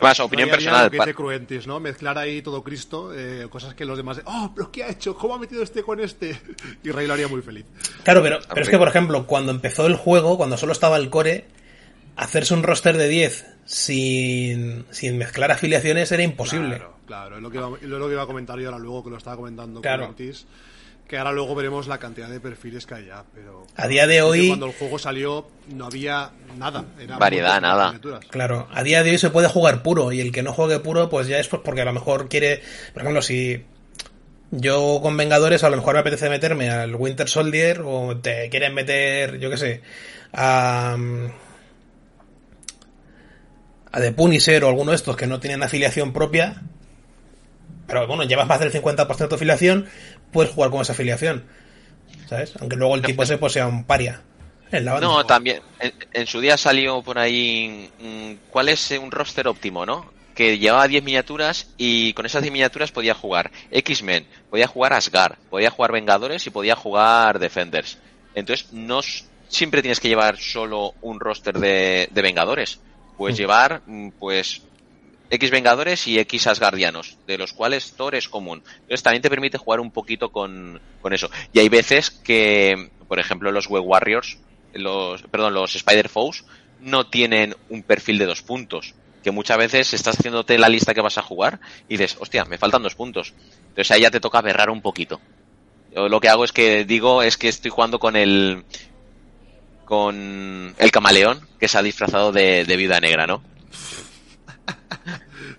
Más, 0.00 0.18
opinión 0.18 0.48
No, 0.48 0.54
personal. 0.56 0.84
lo 0.86 0.90
que 0.90 0.98
dice 0.98 1.14
Cruentis, 1.14 1.66
¿no? 1.68 1.78
Mezclar 1.78 2.18
ahí 2.18 2.42
todo 2.42 2.64
Cristo, 2.64 3.12
eh, 3.14 3.46
cosas 3.48 3.72
que 3.74 3.84
los 3.84 3.96
demás... 3.96 4.20
Oh, 4.24 4.50
pero 4.52 4.72
¿qué 4.72 4.82
ha 4.82 4.88
hecho? 4.88 5.14
¿Cómo 5.14 5.36
ha 5.36 5.38
metido 5.38 5.62
este 5.62 5.84
con 5.84 6.00
este? 6.00 6.36
Y 6.82 6.90
Rey 6.90 7.06
lo 7.06 7.12
haría 7.14 7.28
muy 7.28 7.42
feliz. 7.42 7.64
Claro, 8.02 8.20
pero, 8.24 8.40
pero 8.48 8.62
es 8.62 8.68
que, 8.68 8.76
por 8.78 8.88
ejemplo, 8.88 9.24
cuando 9.28 9.52
empezó 9.52 9.86
el 9.86 9.94
juego, 9.94 10.36
cuando 10.36 10.56
solo 10.56 10.72
estaba 10.72 10.96
el 10.96 11.08
core, 11.10 11.44
hacerse 12.16 12.54
un 12.54 12.64
roster 12.64 12.96
de 12.96 13.06
10 13.08 13.46
sin, 13.64 14.84
sin 14.90 15.16
mezclar 15.16 15.52
afiliaciones 15.52 16.10
era 16.10 16.24
imposible. 16.24 16.78
Claro, 16.78 16.96
claro. 17.06 17.36
Es 17.36 17.42
lo 17.42 17.50
que, 17.52 17.58
iba, 17.58 17.68
lo 17.68 18.06
que 18.08 18.12
iba 18.14 18.22
a 18.24 18.26
comentar 18.26 18.58
yo 18.58 18.70
ahora 18.70 18.80
luego, 18.80 19.04
que 19.04 19.10
lo 19.10 19.18
estaba 19.18 19.36
comentando 19.36 19.80
Claro. 19.80 20.06
Cruentis. 20.06 20.46
Que 21.12 21.18
ahora 21.18 21.32
luego 21.32 21.54
veremos 21.54 21.88
la 21.88 21.98
cantidad 21.98 22.26
de 22.30 22.40
perfiles 22.40 22.86
que 22.86 22.94
hay 22.94 23.04
ya, 23.08 23.22
pero... 23.34 23.66
A 23.76 23.86
día 23.86 24.06
de 24.06 24.22
hoy- 24.22 24.48
Cuando 24.48 24.64
el 24.64 24.72
juego 24.72 24.98
salió 24.98 25.46
no 25.68 25.84
había 25.84 26.30
nada. 26.56 26.86
Era 26.98 27.18
Variedad, 27.18 27.60
nada. 27.60 27.88
miniaturas. 27.88 28.24
Claro, 28.30 28.66
a 28.72 28.82
día 28.82 29.02
de 29.02 29.10
hoy 29.10 29.18
se 29.18 29.28
puede 29.28 29.46
jugar 29.46 29.82
puro 29.82 30.10
y 30.12 30.22
el 30.22 30.32
que 30.32 30.42
no 30.42 30.54
juegue 30.54 30.78
puro 30.78 31.10
pues 31.10 31.26
ya 31.28 31.36
es 31.38 31.48
pues 31.48 31.60
porque 31.62 31.82
a 31.82 31.84
lo 31.84 31.92
mejor 31.92 32.30
quiere, 32.30 32.62
por 32.94 33.02
ejemplo, 33.02 33.20
si 33.20 33.62
yo 34.52 35.00
con 35.02 35.14
Vengadores 35.18 35.62
a 35.64 35.68
lo 35.68 35.76
mejor 35.76 35.92
me 35.96 36.00
apetece 36.00 36.30
meterme 36.30 36.70
al 36.70 36.94
Winter 36.94 37.28
Soldier 37.28 37.82
o 37.84 38.16
te 38.16 38.48
quieren 38.48 38.72
meter, 38.72 39.38
yo 39.38 39.50
qué 39.50 39.58
sé, 39.58 39.82
a 40.32 40.96
a 43.92 44.00
The 44.00 44.12
Punisher 44.12 44.64
o 44.64 44.68
alguno 44.68 44.92
de 44.92 44.96
estos 44.96 45.14
que 45.14 45.26
no 45.26 45.40
tienen 45.40 45.62
afiliación 45.62 46.14
propia, 46.14 46.62
pero 47.86 48.06
bueno, 48.06 48.22
llevas 48.24 48.46
más 48.46 48.60
del 48.60 48.72
50% 48.72 49.28
de 49.28 49.34
afiliación, 49.34 49.86
puedes 50.32 50.52
jugar 50.52 50.70
con 50.70 50.80
esa 50.80 50.92
afiliación. 50.92 51.44
¿Sabes? 52.28 52.54
Aunque 52.60 52.76
luego 52.76 52.94
el 52.94 53.02
tipo 53.02 53.22
ese 53.22 53.38
pues 53.38 53.52
sea 53.52 53.66
un 53.66 53.84
paria 53.84 54.22
en 54.70 54.84
la 54.84 54.92
banda. 54.94 55.06
No, 55.06 55.26
también. 55.26 55.60
En, 55.80 55.92
en 56.12 56.26
su 56.26 56.40
día 56.40 56.56
salió 56.56 57.02
por 57.02 57.18
ahí. 57.18 57.90
mm, 58.00 58.48
¿Cuál 58.50 58.68
es 58.70 58.90
un 58.92 59.10
roster 59.10 59.46
óptimo, 59.48 59.84
no? 59.84 60.10
Que 60.34 60.58
llevaba 60.58 60.88
10 60.88 61.04
miniaturas 61.04 61.68
y 61.76 62.14
con 62.14 62.24
esas 62.24 62.42
10 62.42 62.52
miniaturas 62.52 62.90
podía 62.90 63.12
jugar 63.14 63.50
X-Men, 63.70 64.26
podía 64.48 64.66
jugar 64.66 64.94
Asgard, 64.94 65.36
podía 65.50 65.70
jugar 65.70 65.92
Vengadores 65.92 66.46
y 66.46 66.50
podía 66.50 66.74
jugar 66.74 67.38
Defenders. 67.38 67.98
Entonces, 68.34 68.72
no 68.72 69.00
siempre 69.48 69.82
tienes 69.82 70.00
que 70.00 70.08
llevar 70.08 70.38
solo 70.38 70.94
un 71.02 71.20
roster 71.20 71.58
de, 71.58 72.08
de 72.10 72.22
Vengadores. 72.22 72.80
Puedes 73.18 73.36
llevar, 73.36 73.82
mm, 73.86 74.08
pues, 74.18 74.62
X 75.32 75.50
Vengadores 75.50 76.06
y 76.06 76.18
X 76.18 76.46
Asgardianos, 76.46 77.16
de 77.26 77.38
los 77.38 77.54
cuales 77.54 77.94
Thor 77.96 78.14
es 78.14 78.28
común. 78.28 78.62
Entonces 78.82 79.02
también 79.02 79.22
te 79.22 79.30
permite 79.30 79.56
jugar 79.56 79.80
un 79.80 79.90
poquito 79.90 80.30
con, 80.30 80.78
con 81.00 81.14
eso. 81.14 81.30
Y 81.54 81.58
hay 81.58 81.70
veces 81.70 82.10
que, 82.10 82.90
por 83.08 83.18
ejemplo, 83.18 83.50
los 83.50 83.66
Web 83.66 83.82
Warriors, 83.86 84.36
los, 84.74 85.22
perdón, 85.22 85.54
los 85.54 85.74
Spider 85.74 86.10
Foes, 86.10 86.44
no 86.80 87.06
tienen 87.06 87.56
un 87.70 87.82
perfil 87.82 88.18
de 88.18 88.26
dos 88.26 88.42
puntos. 88.42 88.94
Que 89.24 89.30
muchas 89.30 89.56
veces 89.56 89.94
estás 89.94 90.18
haciéndote 90.18 90.58
la 90.58 90.68
lista 90.68 90.92
que 90.92 91.00
vas 91.00 91.16
a 91.16 91.22
jugar 91.22 91.60
y 91.88 91.96
dices, 91.96 92.18
hostia, 92.20 92.44
me 92.44 92.58
faltan 92.58 92.82
dos 92.82 92.94
puntos. 92.94 93.32
Entonces 93.68 93.90
ahí 93.90 94.02
ya 94.02 94.10
te 94.10 94.20
toca 94.20 94.42
berrar 94.42 94.68
un 94.68 94.82
poquito. 94.82 95.18
Lo 95.94 96.20
que 96.20 96.28
hago 96.28 96.44
es 96.44 96.52
que 96.52 96.84
digo, 96.84 97.22
es 97.22 97.38
que 97.38 97.48
estoy 97.48 97.70
jugando 97.70 97.98
con 97.98 98.16
el, 98.16 98.64
con 99.86 100.74
el 100.76 100.90
camaleón 100.90 101.40
que 101.58 101.68
se 101.68 101.78
ha 101.78 101.82
disfrazado 101.82 102.32
de, 102.32 102.66
de 102.66 102.76
viuda 102.76 103.00
negra, 103.00 103.26
¿no? 103.26 103.42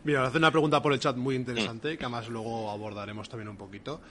Mira, 0.03 0.25
hace 0.25 0.37
una 0.37 0.51
pregunta 0.51 0.81
por 0.81 0.91
el 0.93 0.99
chat 0.99 1.15
muy 1.15 1.35
interesante, 1.35 1.97
que 1.97 2.03
además 2.05 2.27
luego 2.27 2.69
abordaremos 2.71 3.29
también 3.29 3.47
un 3.49 3.57
poquito. 3.57 4.01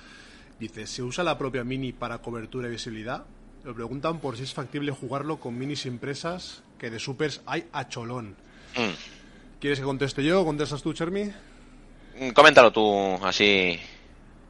Dice, 0.59 0.86
¿se 0.86 1.03
usa 1.03 1.22
la 1.24 1.36
propia 1.36 1.64
mini 1.64 1.93
para 1.93 2.18
cobertura 2.18 2.68
y 2.68 2.70
visibilidad? 2.70 3.24
Lo 3.64 3.74
preguntan 3.74 4.18
por 4.20 4.36
si 4.36 4.45
es 4.45 4.55
factible 4.55 4.90
jugarlo 4.93 5.38
con 5.38 5.57
minis 5.59 5.84
impresas, 5.86 6.62
que 6.78 6.90
de 6.90 6.99
supers 6.99 7.43
hay 7.47 7.66
a 7.72 7.88
cholón. 7.88 8.36
Mm. 8.76 9.61
¿Quieres 9.61 9.78
que 9.78 9.84
conteste 9.84 10.24
yo 10.24 10.43
o 10.43 10.45
contestas 10.45 10.82
tú, 10.82 10.93
Chermi? 10.95 11.30
Mm, 12.18 12.30
Coméntalo 12.30 12.72
tú, 12.72 13.14
así. 13.24 13.78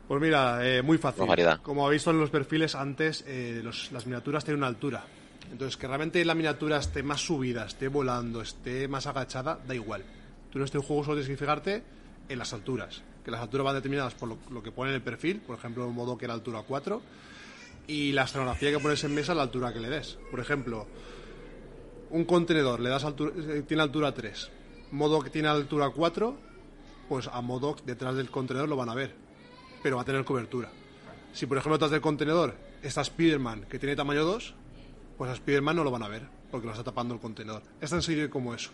Pues 0.09 0.21
mira, 0.21 0.61
eh, 0.67 0.83
muy 0.83 0.99
fácil. 0.99 1.21
Como 1.63 1.85
habéis 1.87 2.01
visto 2.01 2.11
en 2.11 2.21
los 2.21 2.31
perfiles 2.31 2.75
antes, 2.75 3.25
eh, 3.27 3.61
los- 3.65 3.91
las 3.93 4.07
miniaturas 4.07 4.45
tienen 4.45 4.59
una 4.61 4.67
altura. 4.69 5.05
Entonces, 5.51 5.77
que 5.77 5.87
realmente 5.87 6.25
la 6.25 6.35
miniatura 6.35 6.79
esté 6.79 7.03
más 7.03 7.21
subida, 7.21 7.67
esté 7.67 7.89
volando, 7.89 8.41
esté 8.43 8.87
más 8.89 9.07
agachada, 9.07 9.59
da 9.67 9.75
igual. 9.75 10.03
Tú 10.53 10.59
en 10.59 10.65
este 10.65 10.79
juego 10.79 11.03
solo 11.03 11.17
tienes 11.17 11.31
que 11.31 11.37
fijarte 11.39 11.83
en 12.29 12.39
las 12.39 12.53
alturas. 12.53 13.03
Que 13.25 13.31
las 13.31 13.41
alturas 13.41 13.65
van 13.65 13.75
determinadas 13.77 14.15
por 14.15 14.29
lo, 14.29 14.63
que 14.63 14.71
pone 14.71 14.91
en 14.91 14.97
el 14.97 15.03
perfil, 15.03 15.41
por 15.41 15.57
ejemplo, 15.57 15.87
un 15.89 15.95
modo 15.95 16.19
que 16.19 16.27
era 16.27 16.35
altura 16.35 16.63
4, 16.67 17.01
y 17.87 18.13
la 18.13 18.25
escenografía 18.25 18.71
que 18.71 18.79
pones 18.79 19.03
en 19.05 19.15
mesa, 19.15 19.35
la 19.35 19.43
altura 19.43 19.73
que 19.73 19.81
le 19.81 19.89
des. 19.89 20.19
Por 20.31 20.41
ejemplo, 20.41 20.87
un 22.11 22.25
contenedor 22.25 22.81
le 22.81 22.91
das 22.91 23.05
altura, 23.05 23.33
eh, 23.37 23.63
tiene 23.67 23.83
altura 23.83 24.13
3, 24.13 24.51
modo 24.91 25.23
que 25.23 25.31
tiene 25.31 25.49
altura 25.49 25.89
4, 25.89 26.37
pues 27.09 27.29
a 27.29 27.41
modo 27.41 27.75
detrás 27.87 28.15
del 28.15 28.31
contenedor 28.31 28.69
lo 28.69 28.77
van 28.77 28.91
a 28.91 28.95
ver, 28.95 29.15
pero 29.83 29.97
va 29.97 30.03
a 30.03 30.05
tener 30.05 30.23
cobertura. 30.25 30.71
Si 31.33 31.47
por 31.47 31.57
ejemplo 31.57 31.77
detrás 31.77 31.91
del 31.91 32.03
contenedor 32.03 32.55
está 32.83 33.01
Spider-Man 33.01 33.65
que 33.71 33.79
tiene 33.79 33.97
tamaño 33.97 34.25
2, 34.25 34.55
pues 35.17 35.31
a 35.31 35.35
Spider-Man 35.35 35.77
no 35.77 35.85
lo 35.85 35.91
van 35.91 36.03
a 36.03 36.09
ver, 36.09 36.29
porque 36.51 36.67
lo 36.67 36.73
está 36.73 36.85
tapando 36.85 37.15
el 37.15 37.21
contenedor. 37.21 37.63
Es 37.81 37.89
tan 37.89 38.03
sencillo 38.03 38.29
como 38.29 38.55
eso. 38.55 38.71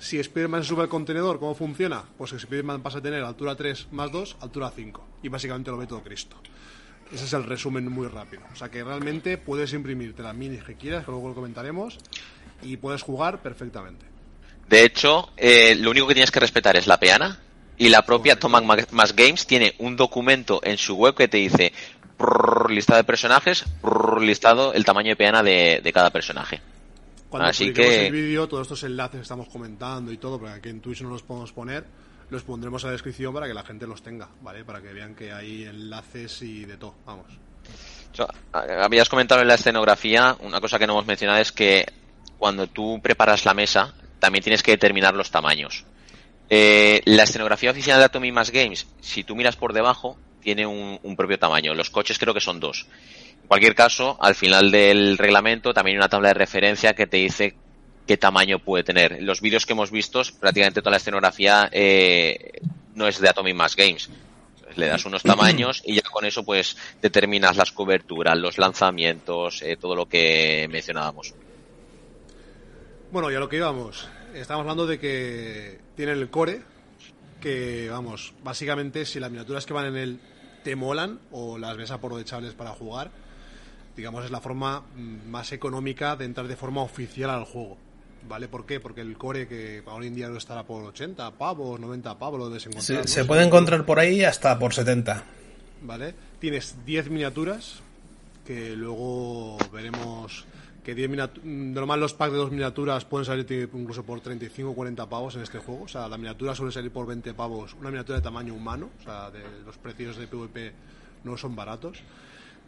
Si 0.00 0.18
Spider-Man 0.18 0.64
sube 0.64 0.82
al 0.82 0.88
contenedor, 0.88 1.38
¿cómo 1.38 1.54
funciona? 1.54 2.02
Pues 2.16 2.30
que 2.30 2.38
Spider-Man 2.38 2.82
pasa 2.82 2.98
a 2.98 3.02
tener 3.02 3.22
altura 3.22 3.54
3 3.54 3.88
más 3.92 4.10
2, 4.10 4.38
altura 4.40 4.72
5. 4.74 5.06
Y 5.22 5.28
básicamente 5.28 5.70
lo 5.70 5.76
ve 5.76 5.86
todo 5.86 6.02
Cristo. 6.02 6.36
Ese 7.12 7.26
es 7.26 7.32
el 7.34 7.44
resumen 7.44 7.86
muy 7.92 8.08
rápido. 8.08 8.42
O 8.50 8.56
sea 8.56 8.70
que 8.70 8.82
realmente 8.82 9.36
puedes 9.36 9.74
imprimirte 9.74 10.22
las 10.22 10.34
minis 10.34 10.64
que 10.64 10.74
quieras, 10.74 11.04
que 11.04 11.10
luego 11.10 11.28
lo 11.28 11.34
comentaremos, 11.34 11.98
y 12.62 12.78
puedes 12.78 13.02
jugar 13.02 13.42
perfectamente. 13.42 14.06
De 14.70 14.84
hecho, 14.84 15.30
eh, 15.36 15.74
lo 15.74 15.90
único 15.90 16.06
que 16.06 16.14
tienes 16.14 16.30
que 16.30 16.40
respetar 16.40 16.76
es 16.76 16.86
la 16.86 16.98
peana 16.98 17.38
y 17.76 17.90
la 17.90 18.02
propia 18.02 18.38
Tomac 18.38 18.92
Mass 18.92 19.14
Games 19.14 19.46
tiene 19.46 19.74
un 19.78 19.96
documento 19.96 20.60
en 20.64 20.78
su 20.78 20.94
web 20.94 21.14
que 21.14 21.28
te 21.28 21.38
dice 21.38 21.74
prrr, 22.16 22.70
listado 22.70 22.98
de 22.98 23.04
personajes, 23.04 23.64
prrr, 23.82 24.22
listado 24.22 24.72
el 24.72 24.84
tamaño 24.84 25.10
de 25.10 25.16
peana 25.16 25.42
de, 25.42 25.80
de 25.82 25.92
cada 25.92 26.10
personaje. 26.10 26.62
Cuando 27.30 27.48
Así 27.48 27.64
publiquemos 27.66 27.94
que- 27.94 28.06
el 28.08 28.12
vídeo, 28.12 28.48
todos 28.48 28.62
estos 28.62 28.82
enlaces 28.82 29.16
que 29.18 29.22
estamos 29.22 29.48
comentando 29.48 30.12
y 30.12 30.18
todo, 30.18 30.38
porque 30.38 30.54
aquí 30.54 30.68
en 30.68 30.80
Twitch 30.80 31.00
no 31.02 31.08
los 31.10 31.22
podemos 31.22 31.52
poner, 31.52 31.84
los 32.28 32.42
pondremos 32.42 32.82
en 32.82 32.88
la 32.88 32.92
descripción 32.92 33.32
para 33.32 33.46
que 33.46 33.54
la 33.54 33.62
gente 33.62 33.86
los 33.86 34.02
tenga, 34.02 34.28
¿vale? 34.42 34.64
Para 34.64 34.82
que 34.82 34.92
vean 34.92 35.14
que 35.14 35.32
hay 35.32 35.64
enlaces 35.64 36.42
y 36.42 36.64
de 36.64 36.76
todo, 36.76 36.94
vamos. 37.06 37.26
So, 38.12 38.26
a- 38.52 38.84
habías 38.84 39.08
comentado 39.08 39.40
en 39.42 39.48
la 39.48 39.54
escenografía, 39.54 40.36
una 40.40 40.60
cosa 40.60 40.78
que 40.78 40.86
no 40.86 40.94
hemos 40.94 41.06
mencionado 41.06 41.38
es 41.40 41.52
que 41.52 41.86
cuando 42.38 42.66
tú 42.66 43.00
preparas 43.02 43.44
la 43.44 43.54
mesa, 43.54 43.94
también 44.18 44.42
tienes 44.42 44.62
que 44.62 44.72
determinar 44.72 45.14
los 45.14 45.30
tamaños. 45.30 45.84
Eh, 46.48 47.00
la 47.04 47.22
escenografía 47.22 47.70
oficial 47.70 47.98
de 48.00 48.06
Atomic 48.06 48.32
Mass 48.34 48.50
Games, 48.50 48.86
si 49.00 49.22
tú 49.22 49.36
miras 49.36 49.54
por 49.56 49.72
debajo, 49.72 50.18
tiene 50.40 50.66
un, 50.66 50.98
un 51.02 51.16
propio 51.16 51.38
tamaño. 51.38 51.74
Los 51.74 51.90
coches 51.90 52.18
creo 52.18 52.34
que 52.34 52.40
son 52.40 52.58
dos. 52.58 52.86
Cualquier 53.50 53.74
caso, 53.74 54.16
al 54.20 54.36
final 54.36 54.70
del 54.70 55.18
reglamento 55.18 55.74
también 55.74 55.96
hay 55.96 55.98
una 55.98 56.08
tabla 56.08 56.28
de 56.28 56.34
referencia 56.34 56.94
que 56.94 57.08
te 57.08 57.16
dice 57.16 57.56
qué 58.06 58.16
tamaño 58.16 58.60
puede 58.60 58.84
tener. 58.84 59.14
En 59.14 59.26
Los 59.26 59.40
vídeos 59.40 59.66
que 59.66 59.72
hemos 59.72 59.90
visto, 59.90 60.22
prácticamente 60.38 60.82
toda 60.82 60.92
la 60.92 60.98
escenografía 60.98 61.68
eh, 61.72 62.60
no 62.94 63.08
es 63.08 63.20
de 63.20 63.28
Atomic 63.28 63.56
Mass 63.56 63.74
Games. 63.74 64.08
Le 64.76 64.86
das 64.86 65.04
unos 65.04 65.24
tamaños 65.24 65.82
y 65.84 65.96
ya 65.96 66.02
con 66.02 66.24
eso 66.24 66.44
pues 66.44 66.76
determinas 67.02 67.56
las 67.56 67.72
coberturas, 67.72 68.38
los 68.38 68.56
lanzamientos, 68.56 69.62
eh, 69.62 69.76
todo 69.76 69.96
lo 69.96 70.06
que 70.06 70.68
mencionábamos. 70.70 71.34
Bueno, 73.10 73.32
y 73.32 73.34
a 73.34 73.40
lo 73.40 73.48
que 73.48 73.56
íbamos, 73.56 74.08
estamos 74.32 74.60
hablando 74.60 74.86
de 74.86 75.00
que 75.00 75.80
tienen 75.96 76.18
el 76.18 76.30
core, 76.30 76.62
que 77.40 77.88
vamos, 77.90 78.32
básicamente 78.44 79.04
si 79.04 79.18
las 79.18 79.32
miniaturas 79.32 79.66
que 79.66 79.72
van 79.72 79.86
en 79.86 79.96
él 79.96 80.20
te 80.62 80.76
molan 80.76 81.18
o 81.32 81.58
las 81.58 81.76
ves 81.76 81.90
aprovechables 81.90 82.54
para 82.54 82.70
jugar, 82.70 83.10
digamos 83.96 84.24
es 84.24 84.30
la 84.30 84.40
forma 84.40 84.80
mm, 84.96 85.28
más 85.28 85.52
económica 85.52 86.16
de 86.16 86.24
entrar 86.24 86.46
de 86.48 86.56
forma 86.56 86.82
oficial 86.82 87.30
al 87.30 87.44
juego. 87.44 87.76
¿Vale? 88.28 88.48
¿Por 88.48 88.66
qué? 88.66 88.80
Porque 88.80 89.00
el 89.00 89.16
core 89.16 89.48
que 89.48 89.82
hoy 89.86 90.06
en 90.08 90.14
día 90.14 90.28
no 90.28 90.36
estará 90.36 90.62
por 90.64 90.84
80 90.84 91.30
pavos, 91.32 91.80
90 91.80 92.18
pavos, 92.18 92.38
lo 92.38 92.48
debes 92.48 92.66
encontrar. 92.66 93.08
Se, 93.08 93.08
se 93.08 93.24
puede 93.24 93.44
encontrar 93.44 93.86
por 93.86 93.98
ahí 93.98 94.22
hasta 94.24 94.58
por 94.58 94.74
70. 94.74 95.24
¿vale? 95.82 96.14
Tienes 96.38 96.76
10 96.84 97.08
miniaturas 97.10 97.80
que 98.46 98.76
luego 98.76 99.56
veremos 99.72 100.44
que 100.84 100.94
10 100.94 101.10
miniatu- 101.10 101.40
mm, 101.42 101.72
normal 101.72 102.00
los 102.00 102.12
packs 102.14 102.32
de 102.32 102.38
dos 102.38 102.50
miniaturas 102.50 103.04
pueden 103.06 103.24
salir 103.24 103.70
incluso 103.74 104.02
por 104.02 104.20
35 104.20 104.70
o 104.70 104.74
40 104.74 105.08
pavos 105.08 105.36
en 105.36 105.42
este 105.42 105.58
juego. 105.58 105.84
O 105.84 105.88
sea, 105.88 106.06
la 106.08 106.18
miniatura 106.18 106.54
suele 106.54 106.72
salir 106.72 106.90
por 106.90 107.06
20 107.06 107.32
pavos, 107.34 107.74
una 107.80 107.88
miniatura 107.90 108.18
de 108.18 108.22
tamaño 108.22 108.52
humano. 108.54 108.90
O 109.00 109.02
sea, 109.02 109.30
de, 109.30 109.40
los 109.64 109.78
precios 109.78 110.16
de 110.18 110.26
PvP 110.26 110.72
no 111.24 111.36
son 111.38 111.56
baratos. 111.56 111.98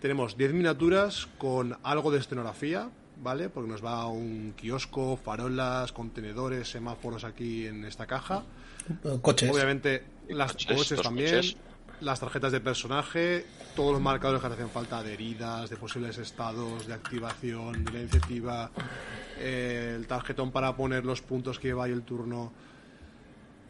Tenemos 0.03 0.37
10 0.37 0.53
miniaturas 0.53 1.29
con 1.39 1.79
algo 1.85 2.11
de 2.11 2.19
escenografía, 2.19 2.91
¿vale? 3.23 3.49
Porque 3.49 3.71
nos 3.71 3.85
va 3.85 4.09
un 4.09 4.53
kiosco, 4.57 5.17
farolas, 5.17 5.93
contenedores, 5.93 6.69
semáforos 6.69 7.23
aquí 7.23 7.69
en 7.69 7.85
esta 7.85 8.05
caja. 8.05 8.43
Coches. 9.21 9.49
Obviamente, 9.49 10.03
las 10.29 10.55
Coches, 10.55 11.01
también, 11.01 11.37
coches. 11.37 11.57
las 12.01 12.19
tarjetas 12.19 12.51
de 12.51 12.59
personaje, 12.59 13.47
todos 13.77 13.93
los 13.93 14.03
marcadores 14.03 14.41
que 14.43 14.49
hacen 14.49 14.71
falta 14.71 15.05
de 15.05 15.15
heridas, 15.15 15.71
de 15.71 15.77
posibles 15.77 16.19
estados, 16.19 16.89
de 16.89 16.95
activación, 16.95 17.85
de 17.85 17.93
la 17.93 18.01
iniciativa, 18.01 18.73
eh, 19.39 19.95
el 19.97 20.09
tarjetón 20.09 20.51
para 20.51 20.75
poner 20.75 21.05
los 21.05 21.23
puntos 21.23 21.61
que 21.61 21.69
lleva 21.69 21.85
ahí 21.85 21.93
el 21.93 22.03
turno. 22.03 22.53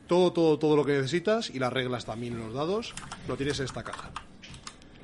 Todo, 0.06 0.32
todo, 0.32 0.58
todo 0.58 0.76
lo 0.76 0.84
que 0.86 0.92
necesitas 0.92 1.50
y 1.50 1.58
las 1.58 1.74
reglas 1.74 2.06
también 2.06 2.32
en 2.32 2.38
los 2.40 2.54
dados 2.54 2.94
lo 3.28 3.36
tienes 3.36 3.58
en 3.58 3.66
esta 3.66 3.82
caja. 3.82 4.10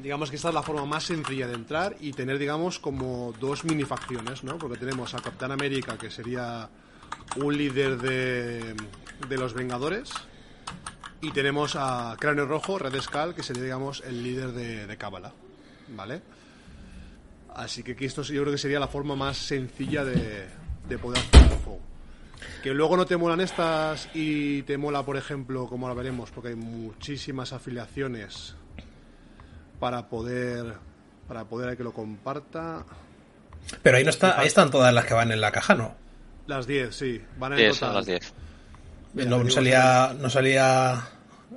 Digamos 0.03 0.31
que 0.31 0.37
esta 0.37 0.49
es 0.49 0.55
la 0.55 0.63
forma 0.63 0.85
más 0.85 1.05
sencilla 1.05 1.49
de 1.49 1.55
entrar 1.55 1.97
y 1.99 2.13
tener, 2.13 2.39
digamos, 2.39 2.79
como 2.79 3.35
dos 3.41 3.65
mini 3.65 3.85
facciones, 3.85 4.45
¿no? 4.45 4.57
Porque 4.57 4.79
tenemos 4.79 5.15
a 5.15 5.19
Capitán 5.19 5.51
América, 5.51 5.99
que 5.99 6.11
sería 6.11 6.69
un 7.37 7.57
líder 7.57 7.99
de, 7.99 8.75
de 9.29 9.37
los 9.37 9.55
Vengadores, 9.55 10.13
y 11.21 11.33
tenemos 11.33 11.75
a 11.75 12.17
Cráneo 12.19 12.47
Rojo, 12.47 12.79
Red 12.79 13.01
Skull, 13.01 13.35
que 13.35 13.43
sería, 13.43 13.65
digamos, 13.65 14.03
el 14.07 14.23
líder 14.23 14.53
de, 14.53 14.87
de 14.87 14.97
Cábala, 14.97 15.33
¿vale? 15.89 16.23
Así 17.57 17.83
que 17.83 17.93
aquí 17.93 18.05
esto 18.05 18.23
yo 18.23 18.43
creo 18.43 18.53
que 18.53 18.59
sería 18.59 18.79
la 18.79 18.87
forma 18.87 19.17
más 19.17 19.37
sencilla 19.37 20.05
de, 20.05 20.49
de 20.89 20.99
poder 20.99 21.19
hacer 21.19 21.43
el 21.43 21.59
juego. 21.59 21.81
Que 22.63 22.73
luego 22.73 22.97
no 22.97 23.05
te 23.05 23.17
molan 23.17 23.41
estas 23.41 24.09
y 24.15 24.63
te 24.63 24.79
mola, 24.79 25.05
por 25.05 25.17
ejemplo, 25.17 25.67
como 25.67 25.89
ahora 25.89 26.01
veremos, 26.01 26.31
porque 26.31 26.51
hay 26.51 26.55
muchísimas 26.55 27.53
afiliaciones 27.53 28.55
para 29.79 30.09
poder 30.09 30.75
para 31.27 31.45
poder 31.45 31.77
que 31.77 31.85
lo 31.85 31.93
comparta. 31.93 32.85
Pero 33.83 33.99
ahí 33.99 34.05
no 34.05 34.11
está, 34.11 34.39
ahí 34.41 34.47
están 34.47 34.71
todas 34.71 34.93
las 34.95 35.05
que 35.05 35.15
van 35.15 35.31
en 35.31 35.41
la 35.41 35.53
caja, 35.53 35.75
¿no? 35.75 35.95
Las 36.47 36.67
10, 36.67 36.95
sí, 36.95 37.21
van 37.39 37.53
en 37.53 37.59
10, 37.59 37.73
total. 37.79 37.89
son 37.89 37.95
las 37.97 38.07
10. 38.07 38.35
Mira, 39.15 39.31
No, 39.31 39.51
salía, 39.51 40.17
no 40.19 40.31
salía 40.31 41.03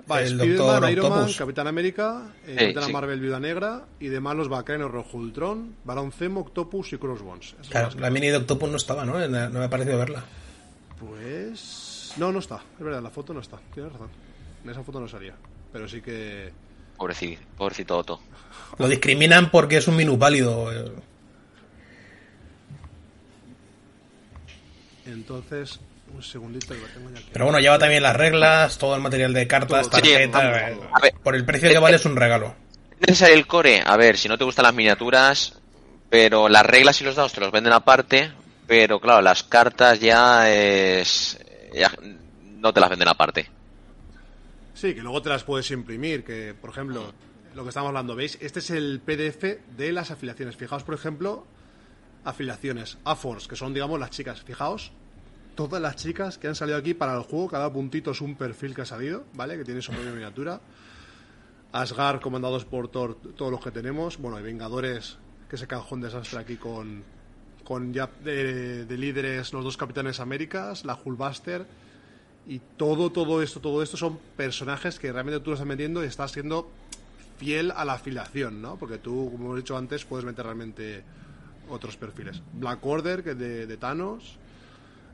Va, 0.10 0.22
el 0.22 0.30
Spiderman, 0.30 0.58
Doctor 0.58 0.90
Iron 0.92 1.10
Man, 1.10 1.20
Octopus. 1.20 1.38
Capitán 1.38 1.68
América, 1.68 2.24
eh, 2.46 2.74
Sí, 2.76 2.82
sí. 2.86 2.92
Marvel, 2.92 3.20
Viuda 3.22 3.40
Negra 3.40 3.86
y 4.00 4.08
demás 4.08 4.36
los 4.36 4.50
Bacanos 4.50 4.92
Rojo 4.92 5.18
Ultron, 5.18 5.76
Barón 5.86 6.12
Zemo, 6.12 6.42
Octopus 6.42 6.92
y 6.94 6.98
Crossbones. 6.98 7.54
Esas 7.54 7.68
Claro, 7.70 7.90
la 8.00 8.10
mini 8.10 8.28
de 8.28 8.38
Octopus 8.38 8.70
no 8.70 8.78
estaba, 8.78 9.06
¿no? 9.06 9.26
No 9.28 9.50
me 9.60 9.66
ha 9.66 9.70
parecido 9.70 9.98
verla. 9.98 10.24
Pues. 11.00 12.14
No, 12.18 12.32
no 12.32 12.40
está. 12.40 12.62
Es 12.78 12.84
verdad, 12.84 13.02
la 13.02 13.10
foto 13.10 13.34
no 13.34 13.40
está. 13.40 13.58
Tienes 13.74 13.92
razón. 13.94 14.10
En 14.64 14.70
esa 14.70 14.84
foto 14.84 15.00
no 15.00 15.08
salía. 15.08 15.34
Pero 15.72 15.88
sí 15.88 16.02
que. 16.02 16.52
Pobrecito, 17.02 17.42
pobrecito 17.58 17.98
Otto. 17.98 18.22
Lo 18.78 18.88
discriminan 18.88 19.50
porque 19.50 19.78
es 19.78 19.88
un 19.88 19.96
minusválido. 19.96 20.72
Entonces, 25.08 25.80
un 26.14 26.22
segundito 26.22 26.76
que 26.76 26.80
lo 26.80 26.86
tengo 26.90 27.10
ya 27.10 27.18
aquí. 27.18 27.30
Pero 27.34 27.46
bueno, 27.46 27.60
lleva 27.60 27.80
también 27.80 28.04
las 28.04 28.16
reglas, 28.16 28.78
todo 28.78 28.94
el 28.96 29.02
material 29.02 29.34
de 29.34 29.48
cartas, 29.48 29.88
sí, 29.88 29.92
tarjetas. 29.92 30.44
eh. 31.04 31.12
Por 31.24 31.36
el 31.36 31.44
precio 31.44 31.70
que 31.72 31.80
vale 31.80 31.96
es 31.96 32.06
un 32.06 32.16
regalo. 32.16 32.54
¿Es 33.00 33.08
necesario 33.08 33.34
el 33.36 33.48
core? 33.48 33.82
A 33.84 33.98
ver, 33.98 34.16
si 34.16 34.30
no 34.30 34.38
te 34.38 34.44
gustan 34.44 34.62
las 34.66 34.76
miniaturas, 34.76 35.60
pero 36.08 36.50
las 36.50 36.68
reglas 36.68 37.02
y 37.02 37.04
los 37.04 37.16
dados 37.16 37.34
te 37.34 37.42
los 37.42 37.52
venden 37.52 37.74
aparte, 37.74 38.32
pero 38.68 39.00
claro, 39.00 39.24
las 39.24 39.42
cartas 39.42 40.00
ya 40.00 40.52
es... 40.52 41.40
ya 41.74 41.92
no 42.60 42.72
te 42.72 42.80
las 42.80 42.92
venden 42.92 43.08
aparte. 43.08 43.50
Sí, 44.82 44.96
que 44.96 45.04
luego 45.04 45.22
te 45.22 45.30
las 45.30 45.44
puedes 45.44 45.70
imprimir. 45.70 46.24
Que, 46.24 46.56
por 46.60 46.72
ejemplo, 46.72 47.14
lo 47.54 47.62
que 47.62 47.70
estamos 47.70 47.90
hablando, 47.90 48.16
¿veis? 48.16 48.40
Este 48.42 48.58
es 48.58 48.72
el 48.72 49.00
PDF 49.00 49.60
de 49.78 49.92
las 49.92 50.10
afiliaciones. 50.10 50.56
Fijaos, 50.56 50.84
por 50.84 50.96
ejemplo, 50.96 51.46
afiliaciones. 52.24 52.98
AFORS, 53.04 53.48
que 53.48 53.56
son, 53.56 53.76
digamos, 53.76 54.00
las 54.00 54.10
chicas. 54.10 54.42
Fijaos, 54.42 54.92
todas 55.54 55.80
las 55.84 55.98
chicas 55.98 56.40
que 56.40 56.48
han 56.48 56.56
salido 56.56 56.80
aquí 56.80 56.96
para 56.96 57.16
el 57.16 57.22
juego, 57.22 57.48
cada 57.50 57.72
puntito 57.72 58.10
es 58.10 58.22
un 58.22 58.34
perfil 58.34 58.74
que 58.74 58.82
ha 58.82 58.86
salido, 58.86 59.26
¿vale? 59.36 59.56
Que 59.56 59.66
tiene 59.66 59.84
su 59.84 59.92
propia 59.92 60.14
miniatura. 60.14 60.60
Asgard, 61.74 62.20
comandados 62.20 62.66
por 62.66 62.88
Thor, 62.88 63.20
todos 63.36 63.52
los 63.52 63.64
que 63.64 63.70
tenemos. 63.70 64.18
Bueno, 64.18 64.38
hay 64.38 64.44
Vengadores, 64.44 65.20
que 65.48 65.58
se 65.58 65.68
cajón 65.68 66.02
desastre 66.02 66.40
aquí 66.40 66.56
con, 66.56 67.04
con 67.64 67.94
ya 67.94 68.10
de, 68.24 68.86
de 68.86 68.98
líderes 68.98 69.54
los 69.54 69.64
dos 69.64 69.78
Capitanes 69.78 70.20
Américas, 70.20 70.86
la 70.86 70.96
Hulkbuster. 70.96 71.68
Y 72.48 72.60
todo, 72.78 73.12
todo 73.12 73.42
esto, 73.42 73.60
todo 73.60 73.84
esto 73.84 73.98
son 73.98 74.20
personajes 74.36 75.00
que 75.00 75.12
realmente 75.12 75.40
tú 75.40 75.52
lo 75.52 75.56
estás 75.56 75.68
metiendo 75.68 76.04
y 76.04 76.08
estás 76.08 76.32
siendo 76.32 76.70
fiel 77.38 77.72
a 77.72 77.86
la 77.86 77.94
afiliación, 77.94 78.62
¿no? 78.62 78.78
Porque 78.78 78.98
tú, 78.98 79.30
como 79.32 79.46
hemos 79.46 79.58
dicho 79.58 79.78
antes, 79.78 80.06
puedes 80.06 80.26
meter 80.26 80.46
realmente 80.46 81.04
otros 81.70 81.98
perfiles. 81.98 82.42
Black 82.54 82.86
Order, 82.86 83.24
que 83.24 83.32
es 83.32 83.38
de, 83.40 83.78
Thanos. 83.78 84.38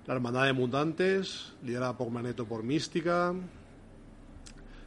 La 0.08 0.14
Hermandad 0.14 0.46
de 0.46 0.54
Mutantes, 0.54 1.54
liderada 1.64 1.98
por 1.98 2.10
Magneto 2.10 2.46
por 2.46 2.64
Mística. 2.64 3.34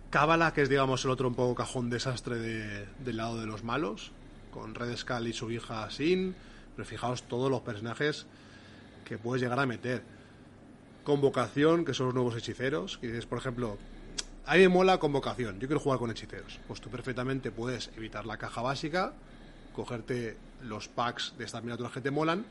Cábala, 0.09 0.53
que 0.53 0.62
es, 0.62 0.68
digamos, 0.68 1.05
el 1.05 1.11
otro 1.11 1.28
un 1.28 1.34
poco 1.34 1.55
cajón 1.55 1.88
desastre 1.91 2.36
de- 2.38 2.86
del 3.05 3.16
lado 3.18 3.38
de 3.38 3.47
los 3.47 3.62
malos, 3.62 4.11
con 4.51 4.74
Red 4.74 4.97
Skull 4.97 5.28
y 5.28 5.32
su 5.32 5.51
hija 5.51 5.88
Sin. 5.91 6.34
Pero 6.74 6.86
fijaos 6.88 7.22
todos 7.24 7.51
los 7.51 7.61
personajes 7.61 8.26
que 9.05 9.18
puedes 9.18 9.43
llegar 9.43 9.61
a 9.61 9.66
meter. 9.66 10.03
Convocación, 11.05 11.84
que 11.84 11.94
son 11.94 12.07
los 12.07 12.14
nuevos 12.14 12.36
hechiceros. 12.36 12.98
Que 12.98 13.09
dices, 13.09 13.26
por 13.26 13.38
ejemplo, 13.38 13.78
a 14.46 14.55
mí 14.55 14.61
me 14.62 14.68
mola 14.68 14.98
convocación, 14.98 15.61
yo 15.61 15.68
quiero 15.68 15.80
jugar 15.80 15.98
con 15.98 16.11
hechiceros. 16.11 16.59
Pues 16.66 16.80
tú 16.80 16.90
perfectamente 16.90 17.51
puedes 17.51 17.90
evitar 17.96 18.26
la 18.26 18.36
caja 18.36 18.62
básica, 18.62 19.12
cogerte 19.74 20.36
los 20.64 20.88
packs 20.88 21.34
de 21.38 21.44
estas 21.44 21.62
miniaturas 21.62 21.92
que 21.92 22.01
te 22.01 22.11
molan. 22.11 22.44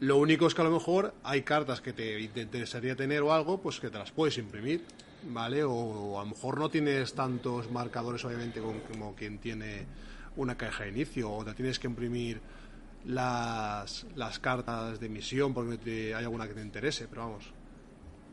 Lo 0.00 0.18
único 0.18 0.46
es 0.46 0.54
que 0.54 0.60
a 0.60 0.64
lo 0.64 0.70
mejor 0.70 1.14
hay 1.24 1.42
cartas 1.42 1.80
que 1.80 1.94
te, 1.94 2.28
te 2.28 2.42
interesaría 2.42 2.94
tener 2.94 3.22
o 3.22 3.32
algo, 3.32 3.58
pues 3.62 3.80
que 3.80 3.88
te 3.88 3.98
las 3.98 4.10
puedes 4.10 4.36
imprimir, 4.36 4.84
¿vale? 5.30 5.64
O, 5.64 6.20
a 6.20 6.24
lo 6.24 6.30
mejor 6.30 6.58
no 6.58 6.68
tienes 6.68 7.14
tantos 7.14 7.70
marcadores, 7.70 8.22
obviamente, 8.24 8.60
como, 8.60 9.14
quien 9.14 9.38
tiene 9.38 9.86
una 10.36 10.56
caja 10.56 10.84
de 10.84 10.90
inicio, 10.90 11.32
o 11.32 11.44
te 11.44 11.54
tienes 11.54 11.78
que 11.78 11.86
imprimir 11.86 12.42
las, 13.06 14.06
las 14.14 14.38
cartas 14.38 15.00
de 15.00 15.08
misión 15.08 15.54
porque 15.54 16.14
hay 16.14 16.24
alguna 16.24 16.46
que 16.46 16.52
te 16.52 16.60
interese, 16.60 17.08
pero 17.08 17.22
vamos, 17.22 17.44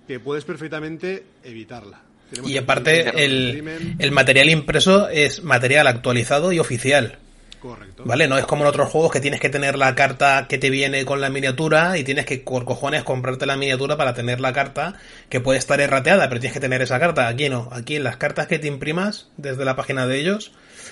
que 0.08 0.20
puedes 0.20 0.44
perfectamente 0.46 1.24
evitarla. 1.44 2.02
Tenemos 2.30 2.52
Y 2.52 2.58
aparte, 2.58 3.24
el, 3.24 3.96
el 4.00 4.12
material 4.12 4.50
impreso 4.50 5.08
es 5.10 5.44
material 5.44 5.88
actualizado 5.88 6.52
y 6.52 6.60
oficial. 6.60 7.20
Correcto. 7.62 8.04
¿Vale? 8.06 8.28
No 8.28 8.38
es 8.38 8.46
como 8.46 8.64
en 8.64 8.68
otros 8.70 8.90
juegos 8.90 9.12
que 9.12 9.22
tienes 9.22 9.40
que 9.40 9.48
tener 9.50 9.78
la 9.78 9.96
carta 9.96 10.48
que 10.50 10.58
te 10.58 10.70
viene 10.70 11.06
con 11.06 11.22
la 11.22 11.30
miniatura 11.30 11.98
y 11.98 12.04
tienes 12.04 12.26
que, 12.26 12.40
por 12.40 12.66
cojones, 12.66 13.04
comprarte 13.04 13.46
la 13.46 13.56
miniatura 13.56 13.96
para 13.96 14.14
tener 14.14 14.42
la 14.42 14.52
carta 14.52 14.96
que 15.30 15.40
puede 15.40 15.60
estar 15.60 15.80
errateada, 15.80 16.28
pero 16.28 16.42
tienes 16.42 16.54
que 16.54 16.60
tener 16.60 16.82
esa 16.82 17.00
carta. 17.00 17.28
Aquí 17.30 17.48
no. 17.48 17.70
Aquí 17.72 18.00
las 18.00 18.18
cartas 18.18 18.48
que 18.48 18.60
te 18.60 18.68
imprimas 18.68 19.28
desde 19.38 19.64
la 19.64 19.78
página 19.78 20.06
de 20.08 20.20
ellos 20.20 20.52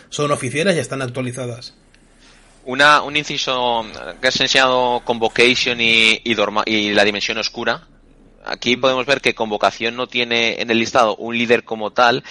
son 0.10 0.32
oficiales 0.32 0.78
y 0.78 0.80
están 0.80 1.02
actualizadas. 1.02 1.74
Una, 2.64 3.02
un 3.02 3.18
inciso 3.18 3.86
que 4.22 4.28
has 4.28 4.40
enseñado 4.40 5.02
Convocation 5.04 5.82
y, 5.82 6.22
y, 6.24 6.36
Dorma- 6.36 6.64
y 6.66 6.94
la 6.94 7.04
dimensión 7.04 7.38
oscura. 7.40 7.88
Aquí 8.46 8.76
podemos 8.78 9.06
ver 9.06 9.22
que 9.22 9.36
Convocación 9.36 9.96
no 9.96 10.08
tiene 10.08 10.62
en 10.62 10.72
el 10.72 10.80
listado 10.80 11.16
un 11.18 11.38
líder 11.38 11.64
como 11.64 11.92
tal. 11.92 12.24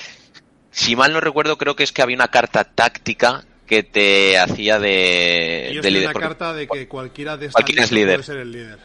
Si 0.71 0.97
mal 0.97 1.13
no 1.13 1.21
recuerdo, 1.21 1.59
creo 1.59 1.77
que 1.77 1.83
es 1.85 1.93
que 1.93 2.03
había 2.03 2.17
una 2.17 2.29
carta 2.29 2.65
táctica 2.65 3.45
que 3.67 3.83
te 3.83 4.39
hacía 4.39 4.79
de, 4.81 5.71
Ellos 5.71 5.85
de 5.85 5.91
líder. 5.91 6.11
una 6.11 6.21
carta 6.21 6.53
de 6.53 6.67
que 6.67 6.89
cualquiera 6.89 7.37
de 7.37 7.47
estas 7.47 7.55
Cualquiera 7.55 7.85
es 7.85 7.93
listas 7.93 7.97
líder. 8.05 8.17
puede 8.17 8.27
ser 8.27 8.37
el 8.39 8.53
líder. 8.53 8.79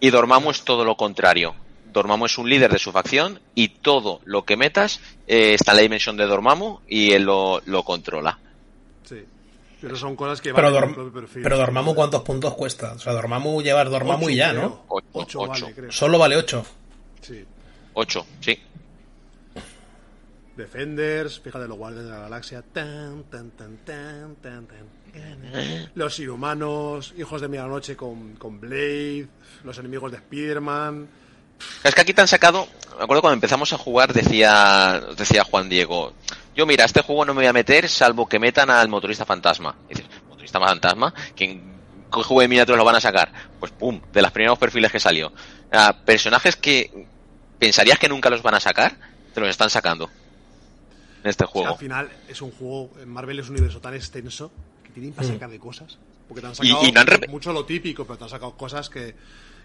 Y 0.00 0.10
Dormammu 0.10 0.50
es 0.50 0.62
todo 0.62 0.84
lo 0.84 0.96
contrario. 0.96 1.54
Dormammu 1.92 2.26
es 2.26 2.36
un 2.38 2.50
líder 2.50 2.70
de 2.72 2.78
su 2.78 2.92
facción 2.92 3.40
y 3.54 3.68
todo 3.68 4.20
lo 4.24 4.44
que 4.44 4.56
metas 4.56 5.00
eh, 5.26 5.54
está 5.54 5.72
en 5.72 5.76
la 5.76 5.82
dimensión 5.82 6.16
de 6.16 6.26
Dormammu 6.26 6.80
y 6.88 7.12
él 7.12 7.22
lo, 7.22 7.62
lo 7.66 7.82
controla. 7.84 8.38
Sí. 9.04 9.24
Pero 9.84 9.96
son 9.96 10.16
cosas 10.16 10.40
que 10.40 10.52
Pero, 10.54 10.72
van 10.72 10.94
en 10.94 11.00
el 11.00 11.12
perfil. 11.12 11.42
pero 11.42 11.56
Dormammu, 11.58 11.94
¿cuántos 11.94 12.22
puntos 12.22 12.54
cuesta? 12.54 12.92
O 12.94 12.98
sea, 12.98 13.12
Dormammu 13.12 13.60
llevar 13.62 13.90
Dormammu 13.90 14.24
Ocho, 14.24 14.30
y 14.30 14.36
ya, 14.36 14.50
creo. 14.50 14.62
¿no? 14.62 14.84
Ocho, 14.88 15.06
Ocho 15.12 15.40
ocho. 15.40 15.62
vale, 15.64 15.74
creo. 15.74 15.92
Solo 15.92 16.18
vale 16.18 16.36
8. 16.36 16.66
Sí. 17.20 17.44
8, 17.94 18.26
sí. 18.40 18.58
Defenders, 20.56 21.40
fíjate 21.40 21.66
los 21.66 21.76
guardianes 21.76 22.08
de 22.10 22.16
la 22.16 22.22
galaxia. 22.22 22.62
Tan, 22.62 23.24
tan, 23.24 23.50
tan, 23.50 23.76
tan, 23.78 24.36
tan, 24.36 24.66
tan. 24.66 25.90
Los 25.94 26.18
inhumanos, 26.20 27.12
hijos 27.18 27.40
de 27.40 27.48
medianoche 27.48 27.96
con, 27.96 28.34
con 28.36 28.60
Blade, 28.60 29.26
los 29.64 29.76
enemigos 29.78 30.12
de 30.12 30.18
Spider-Man. 30.18 31.08
Es 31.82 31.94
que 31.94 32.00
aquí 32.00 32.12
te 32.14 32.20
han 32.20 32.28
sacado, 32.28 32.66
me 32.98 33.04
acuerdo 33.04 33.20
cuando 33.20 33.34
empezamos 33.34 33.72
a 33.72 33.78
jugar 33.78 34.12
decía, 34.12 35.00
decía 35.16 35.44
Juan 35.44 35.68
Diego, 35.68 36.12
yo 36.54 36.66
mira, 36.66 36.84
este 36.84 37.02
juego 37.02 37.24
no 37.24 37.34
me 37.34 37.40
voy 37.40 37.46
a 37.46 37.52
meter 37.52 37.88
salvo 37.88 38.26
que 38.26 38.38
metan 38.38 38.70
al 38.70 38.88
motorista 38.88 39.24
fantasma. 39.24 39.74
Y 39.88 39.94
dices, 39.94 40.10
motorista 40.28 40.60
fantasma, 40.60 41.12
¿quién 41.34 41.74
qué 42.12 42.22
juego 42.22 42.40
de 42.42 42.48
miniaturas 42.48 42.78
lo 42.78 42.84
van 42.84 42.96
a 42.96 43.00
sacar? 43.00 43.32
pues 43.58 43.72
pum, 43.72 44.00
de 44.12 44.22
los 44.22 44.30
primeros 44.30 44.58
perfiles 44.58 44.92
que 44.92 45.00
salió. 45.00 45.32
Ah, 45.72 45.96
personajes 46.04 46.54
que 46.56 47.08
pensarías 47.58 47.98
que 47.98 48.08
nunca 48.08 48.30
los 48.30 48.42
van 48.42 48.54
a 48.54 48.60
sacar, 48.60 48.96
te 49.32 49.40
los 49.40 49.48
están 49.48 49.70
sacando 49.70 50.10
en 51.22 51.30
este 51.30 51.44
O 51.44 51.46
sea, 51.46 51.52
juego. 51.52 51.72
al 51.72 51.78
final 51.78 52.10
es 52.28 52.42
un 52.42 52.50
juego, 52.52 52.90
Marvel 53.06 53.38
es 53.38 53.46
un 53.48 53.52
universo 53.52 53.80
tan 53.80 53.94
extenso 53.94 54.52
que 54.84 54.92
tienen 54.92 55.12
para 55.12 55.28
sacar 55.28 55.50
de 55.50 55.58
cosas. 55.58 55.98
Porque 56.28 56.40
te 56.40 56.46
han 56.46 56.54
sacado 56.54 56.86
y 56.86 56.92
no 56.92 57.00
han 57.00 57.06
rep- 57.06 57.28
mucho 57.28 57.52
lo 57.52 57.64
típico, 57.64 58.04
pero 58.04 58.16
te 58.18 58.24
han 58.24 58.30
sacado 58.30 58.56
cosas 58.56 58.88
que 58.88 59.14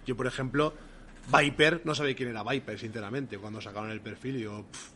yo, 0.06 0.16
por 0.16 0.28
ejemplo, 0.28 0.74
Viper, 1.28 1.82
no 1.86 1.94
sabía 1.96 2.16
quién 2.16 2.30
era 2.30 2.44
Viper, 2.44 2.80
sinceramente, 2.80 3.38
cuando 3.38 3.62
sacaron 3.62 3.92
el 3.92 4.02
perfil 4.02 4.38
y 4.38 4.42
yo, 4.42 4.66
"Pff, 4.72 4.90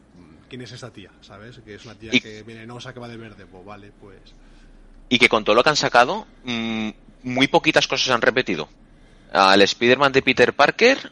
¿quién 0.49 0.61
es 0.61 0.71
esa 0.71 0.91
tía? 0.91 1.09
¿Sabes? 1.21 1.59
Que 1.65 1.75
es 1.75 1.85
una 1.85 1.95
tía 1.95 2.09
Y- 2.13 2.19
que 2.21 2.43
venenosa, 2.43 2.93
que 2.93 2.99
va 2.99 3.07
de 3.07 3.17
verde. 3.17 3.45
Pues 3.45 3.65
vale, 3.65 3.91
pues... 3.99 4.17
Y 5.09 5.19
que 5.19 5.29
con 5.29 5.43
todo 5.43 5.55
lo 5.55 5.63
que 5.63 5.69
han 5.69 5.75
sacado, 5.75 6.25
mm, 6.43 6.89
muy 7.23 7.47
poquitas 7.47 7.87
cosas 7.87 8.09
han 8.09 8.21
repetido. 8.21 8.67
Al 9.31 9.61
Spider-Man 9.61 10.11
de 10.11 10.21
Peter 10.21 10.53
Parker, 10.53 11.11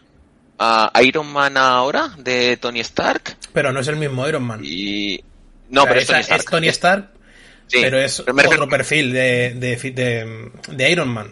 a 0.60 0.92
Iron 1.04 1.28
Man 1.32 1.58
ahora 1.58 2.10
de 2.18 2.58
Tony 2.58 2.80
Stark 2.82 3.36
Pero 3.52 3.72
no 3.74 3.80
es 3.80 3.88
el 3.88 3.96
mismo 3.96 4.28
Iron 4.28 4.44
Man. 4.44 4.62
y... 4.64 5.20
No, 5.70 5.82
O 5.82 5.86
sea, 5.86 5.94
pero 5.94 6.00
es 6.02 6.08
Tony 6.08 6.20
Stark. 6.22 6.40
es 6.40 6.46
Tony 6.46 6.68
Stark, 6.68 7.10
Sí, 7.68 7.78
pero 7.82 8.00
es 8.00 8.22
pero 8.22 8.34
me 8.34 8.44
refiero- 8.44 8.64
otro 8.66 8.70
perfil 8.78 9.14
de, 9.14 9.54
de, 9.56 9.76
de, 9.92 10.52
de 10.76 10.92
Iron 10.92 11.08
Man. 11.08 11.28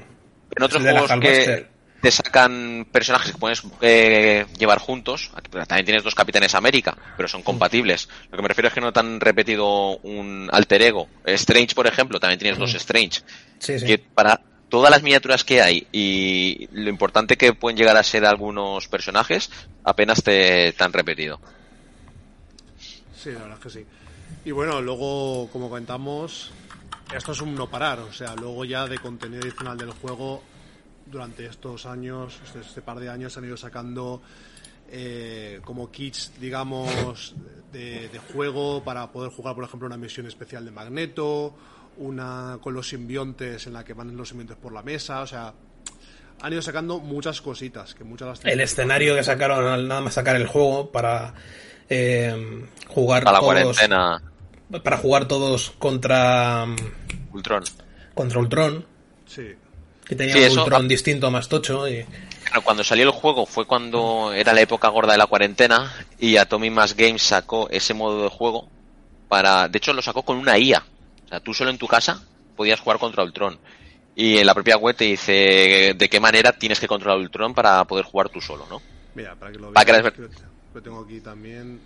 En 0.55 0.63
otros 0.63 0.79
Es 0.81 0.85
de 0.87 0.93
la 0.93 0.99
juegos 1.01 1.19
que. 1.21 1.67
Te 2.01 2.11
sacan 2.11 2.87
personajes 2.91 3.31
que 3.31 3.37
puedes 3.37 3.63
eh, 3.81 4.45
llevar 4.57 4.79
juntos, 4.79 5.31
también 5.67 5.85
tienes 5.85 6.03
dos 6.03 6.15
Capitanes 6.15 6.55
América, 6.55 6.97
pero 7.17 7.27
son 7.27 7.43
compatibles. 7.43 8.09
Lo 8.31 8.37
que 8.37 8.41
me 8.41 8.47
refiero 8.47 8.67
es 8.67 8.73
que 8.73 8.81
no 8.81 8.93
te 8.93 8.99
han 8.99 9.19
repetido 9.19 9.97
un 9.97 10.49
alter 10.51 10.81
ego. 10.81 11.07
Strange, 11.25 11.75
por 11.75 11.87
ejemplo, 11.87 12.19
también 12.19 12.39
tienes 12.39 12.57
dos 12.57 12.73
Strange. 12.75 13.21
Sí, 13.59 13.79
sí. 13.79 13.85
Que 13.85 13.97
para 13.97 14.41
todas 14.69 14.91
las 14.91 15.03
miniaturas 15.03 15.43
que 15.43 15.61
hay 15.61 15.87
y 15.91 16.67
lo 16.71 16.89
importante 16.89 17.37
que 17.37 17.53
pueden 17.53 17.77
llegar 17.77 17.97
a 17.97 18.03
ser 18.03 18.25
algunos 18.25 18.87
personajes, 18.87 19.49
apenas 19.83 20.23
te, 20.23 20.71
te 20.73 20.83
han 20.83 20.93
repetido. 20.93 21.39
Sí, 23.15 23.31
la 23.31 23.39
verdad 23.39 23.57
es 23.57 23.63
que 23.63 23.79
sí. 23.79 23.85
Y 24.45 24.51
bueno, 24.51 24.81
luego, 24.81 25.49
como 25.51 25.69
comentamos, 25.69 26.51
esto 27.13 27.31
es 27.33 27.41
un 27.41 27.55
no 27.55 27.69
parar. 27.69 27.99
O 27.99 28.13
sea, 28.13 28.35
luego 28.35 28.63
ya 28.63 28.87
de 28.87 28.97
contenido 28.97 29.41
adicional 29.41 29.77
del 29.77 29.91
juego, 29.91 30.43
durante 31.09 31.45
estos 31.45 31.85
años, 31.85 32.39
este, 32.45 32.59
este 32.59 32.81
par 32.81 32.99
de 32.99 33.09
años, 33.09 33.37
han 33.37 33.45
ido 33.45 33.57
sacando 33.57 34.21
eh, 34.91 35.59
como 35.63 35.91
kits, 35.91 36.33
digamos, 36.39 37.35
de, 37.71 38.09
de 38.09 38.19
juego 38.33 38.83
para 38.83 39.11
poder 39.11 39.31
jugar, 39.31 39.55
por 39.55 39.63
ejemplo, 39.63 39.87
una 39.87 39.97
misión 39.97 40.25
especial 40.27 40.65
de 40.65 40.71
Magneto, 40.71 41.55
una 41.97 42.57
con 42.61 42.73
los 42.73 42.87
simbiontes 42.89 43.67
en 43.67 43.73
la 43.73 43.83
que 43.83 43.93
van 43.93 44.15
los 44.15 44.29
simbiontes 44.29 44.57
por 44.57 44.71
la 44.71 44.81
mesa. 44.81 45.21
O 45.21 45.27
sea, 45.27 45.53
han 46.41 46.53
ido 46.53 46.61
sacando 46.61 46.99
muchas 46.99 47.41
cositas, 47.41 47.93
que 47.93 48.03
muchas 48.03 48.27
las 48.29 48.45
El 48.45 48.61
escenario 48.61 49.15
que 49.15 49.23
sacaron 49.23 49.65
al 49.65 49.87
nada 49.87 50.01
más 50.01 50.13
sacar 50.13 50.35
el 50.35 50.47
juego 50.47 50.91
para 50.91 51.33
eh, 51.89 52.65
jugar 52.87 53.23
Para 53.23 53.33
la 53.33 53.39
todos, 53.39 53.53
cuarentena, 53.53 54.21
para 54.83 54.97
jugar 54.97 55.27
todos 55.27 55.71
contra 55.79 56.65
Ultron. 57.33 57.63
contra 58.13 58.39
Ultron, 58.39 58.85
Sí. 59.25 59.53
Que 60.09 60.15
tenía 60.15 60.33
Sí, 60.33 60.39
un 60.39 60.45
eso- 60.47 60.63
Ultron 60.63 60.87
distinto 60.87 61.29
más 61.31 61.47
tocho 61.47 61.87
y 61.87 62.03
Claro, 62.43 62.63
cuando 62.63 62.83
salió 62.83 63.03
el 63.05 63.11
juego 63.11 63.45
fue 63.45 63.65
cuando 63.65 64.33
era 64.33 64.53
la 64.53 64.61
época 64.61 64.87
gorda 64.87 65.11
de 65.11 65.19
la 65.19 65.27
cuarentena 65.27 65.93
y 66.17 66.37
Atomic 66.37 66.71
Mass 66.73 66.95
Games 66.95 67.21
sacó 67.21 67.69
ese 67.69 67.93
modo 67.93 68.23
de 68.23 68.29
juego 68.29 68.67
para, 69.27 69.67
de 69.67 69.77
hecho 69.77 69.93
lo 69.93 70.01
sacó 70.01 70.23
con 70.23 70.37
una 70.37 70.57
IA. 70.57 70.83
O 71.25 71.27
sea, 71.27 71.39
tú 71.41 71.53
solo 71.53 71.69
en 71.69 71.77
tu 71.77 71.85
casa 71.87 72.23
podías 72.55 72.79
jugar 72.79 72.97
contra 72.97 73.23
Ultron. 73.23 73.59
Y 74.15 74.39
en 74.39 74.47
la 74.47 74.55
propia 74.55 74.77
web 74.77 74.95
te 74.95 75.05
dice 75.05 75.93
de 75.95 76.09
qué 76.09 76.19
manera 76.19 76.51
tienes 76.51 76.79
que 76.79 76.87
controlar 76.87 77.19
Ultron 77.19 77.53
para 77.53 77.85
poder 77.85 78.03
jugar 78.05 78.29
tú 78.29 78.41
solo, 78.41 78.65
¿no? 78.67 78.81
Mira, 79.13 79.35
para 79.35 79.51
que 79.51 79.59
lo 79.59 79.71
que 79.71 79.85
que 79.85 80.29
lo 80.73 80.81
tengo 80.81 81.01
aquí 81.03 81.21
también. 81.21 81.79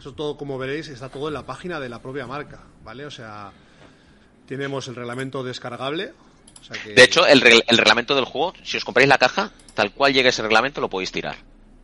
Eso 0.00 0.12
todo, 0.14 0.36
como 0.36 0.58
veréis, 0.58 0.88
está 0.88 1.08
todo 1.08 1.28
en 1.28 1.34
la 1.34 1.46
página 1.46 1.78
de 1.78 1.88
la 1.88 2.02
propia 2.02 2.26
marca, 2.26 2.58
¿vale? 2.82 3.06
O 3.06 3.10
sea, 3.10 3.52
tenemos 4.48 4.88
el 4.88 4.96
reglamento 4.96 5.44
descargable. 5.44 6.12
O 6.60 6.64
sea 6.64 6.82
que- 6.82 6.94
De 6.94 7.02
hecho, 7.04 7.26
el, 7.26 7.42
el 7.66 7.78
reglamento 7.78 8.14
del 8.14 8.24
juego, 8.24 8.52
si 8.62 8.76
os 8.76 8.84
compráis 8.84 9.08
la 9.08 9.18
caja, 9.18 9.50
tal 9.74 9.92
cual 9.92 10.12
llegue 10.12 10.28
ese 10.30 10.42
reglamento 10.42 10.80
lo 10.80 10.88
podéis 10.90 11.12
tirar. 11.12 11.36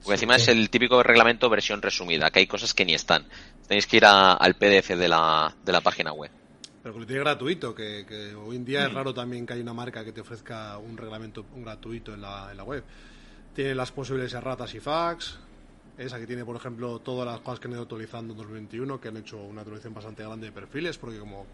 Porque 0.03 0.15
encima 0.15 0.35
es 0.37 0.49
el 0.49 0.69
típico 0.69 1.03
reglamento 1.03 1.49
versión 1.49 1.81
resumida, 1.81 2.31
que 2.31 2.41
hay 2.41 2.47
cosas 2.49 2.75
que 2.75 2.85
ni 2.85 2.93
están. 2.95 3.25
Tenéis 3.69 3.87
que 3.87 3.99
ir 3.99 4.05
a- 4.05 4.33
al 4.35 4.55
PDF 4.55 4.97
de 4.97 5.07
la, 5.09 5.55
de 5.65 5.73
la 5.73 5.81
página 5.81 6.13
web. 6.13 6.31
Pero 6.83 6.95
que 6.95 7.01
lo 7.01 7.07
tiene 7.07 7.21
gratuito, 7.21 7.73
que, 7.73 8.05
que 8.09 8.35
hoy 8.35 8.57
en 8.57 8.65
día 8.65 8.85
es 8.87 8.93
raro 8.93 9.15
también 9.15 9.47
que 9.47 9.53
haya 9.53 9.63
una 9.63 9.73
marca 9.75 10.05
que 10.05 10.11
te 10.11 10.21
ofrezca 10.21 10.77
un 10.79 10.97
reglamento 10.97 11.47
gratuito 11.55 12.13
en 12.15 12.23
la, 12.23 12.49
en 12.51 12.57
la 12.57 12.65
web. 12.65 12.83
Tiene 13.55 13.77
las 13.77 13.93
posibles 13.93 14.33
erratas 14.35 14.75
y 14.75 14.81
fax. 14.81 15.39
Es 15.97 16.13
aquí 16.13 16.27
tiene, 16.27 16.45
por 16.45 16.57
ejemplo, 16.57 16.99
todas 16.99 17.25
las 17.31 17.39
cosas 17.41 17.61
que 17.61 17.69
han 17.69 17.75
ido 17.75 17.83
actualizando 17.83 18.33
en 18.33 18.39
2021, 18.39 19.01
que 19.01 19.09
han 19.09 19.17
hecho 19.19 19.37
una 19.37 19.61
actualización 19.61 19.95
bastante 19.95 20.25
grande 20.25 20.47
de 20.47 20.53
perfiles, 20.53 20.99
porque 20.99 21.19
como, 21.21 21.47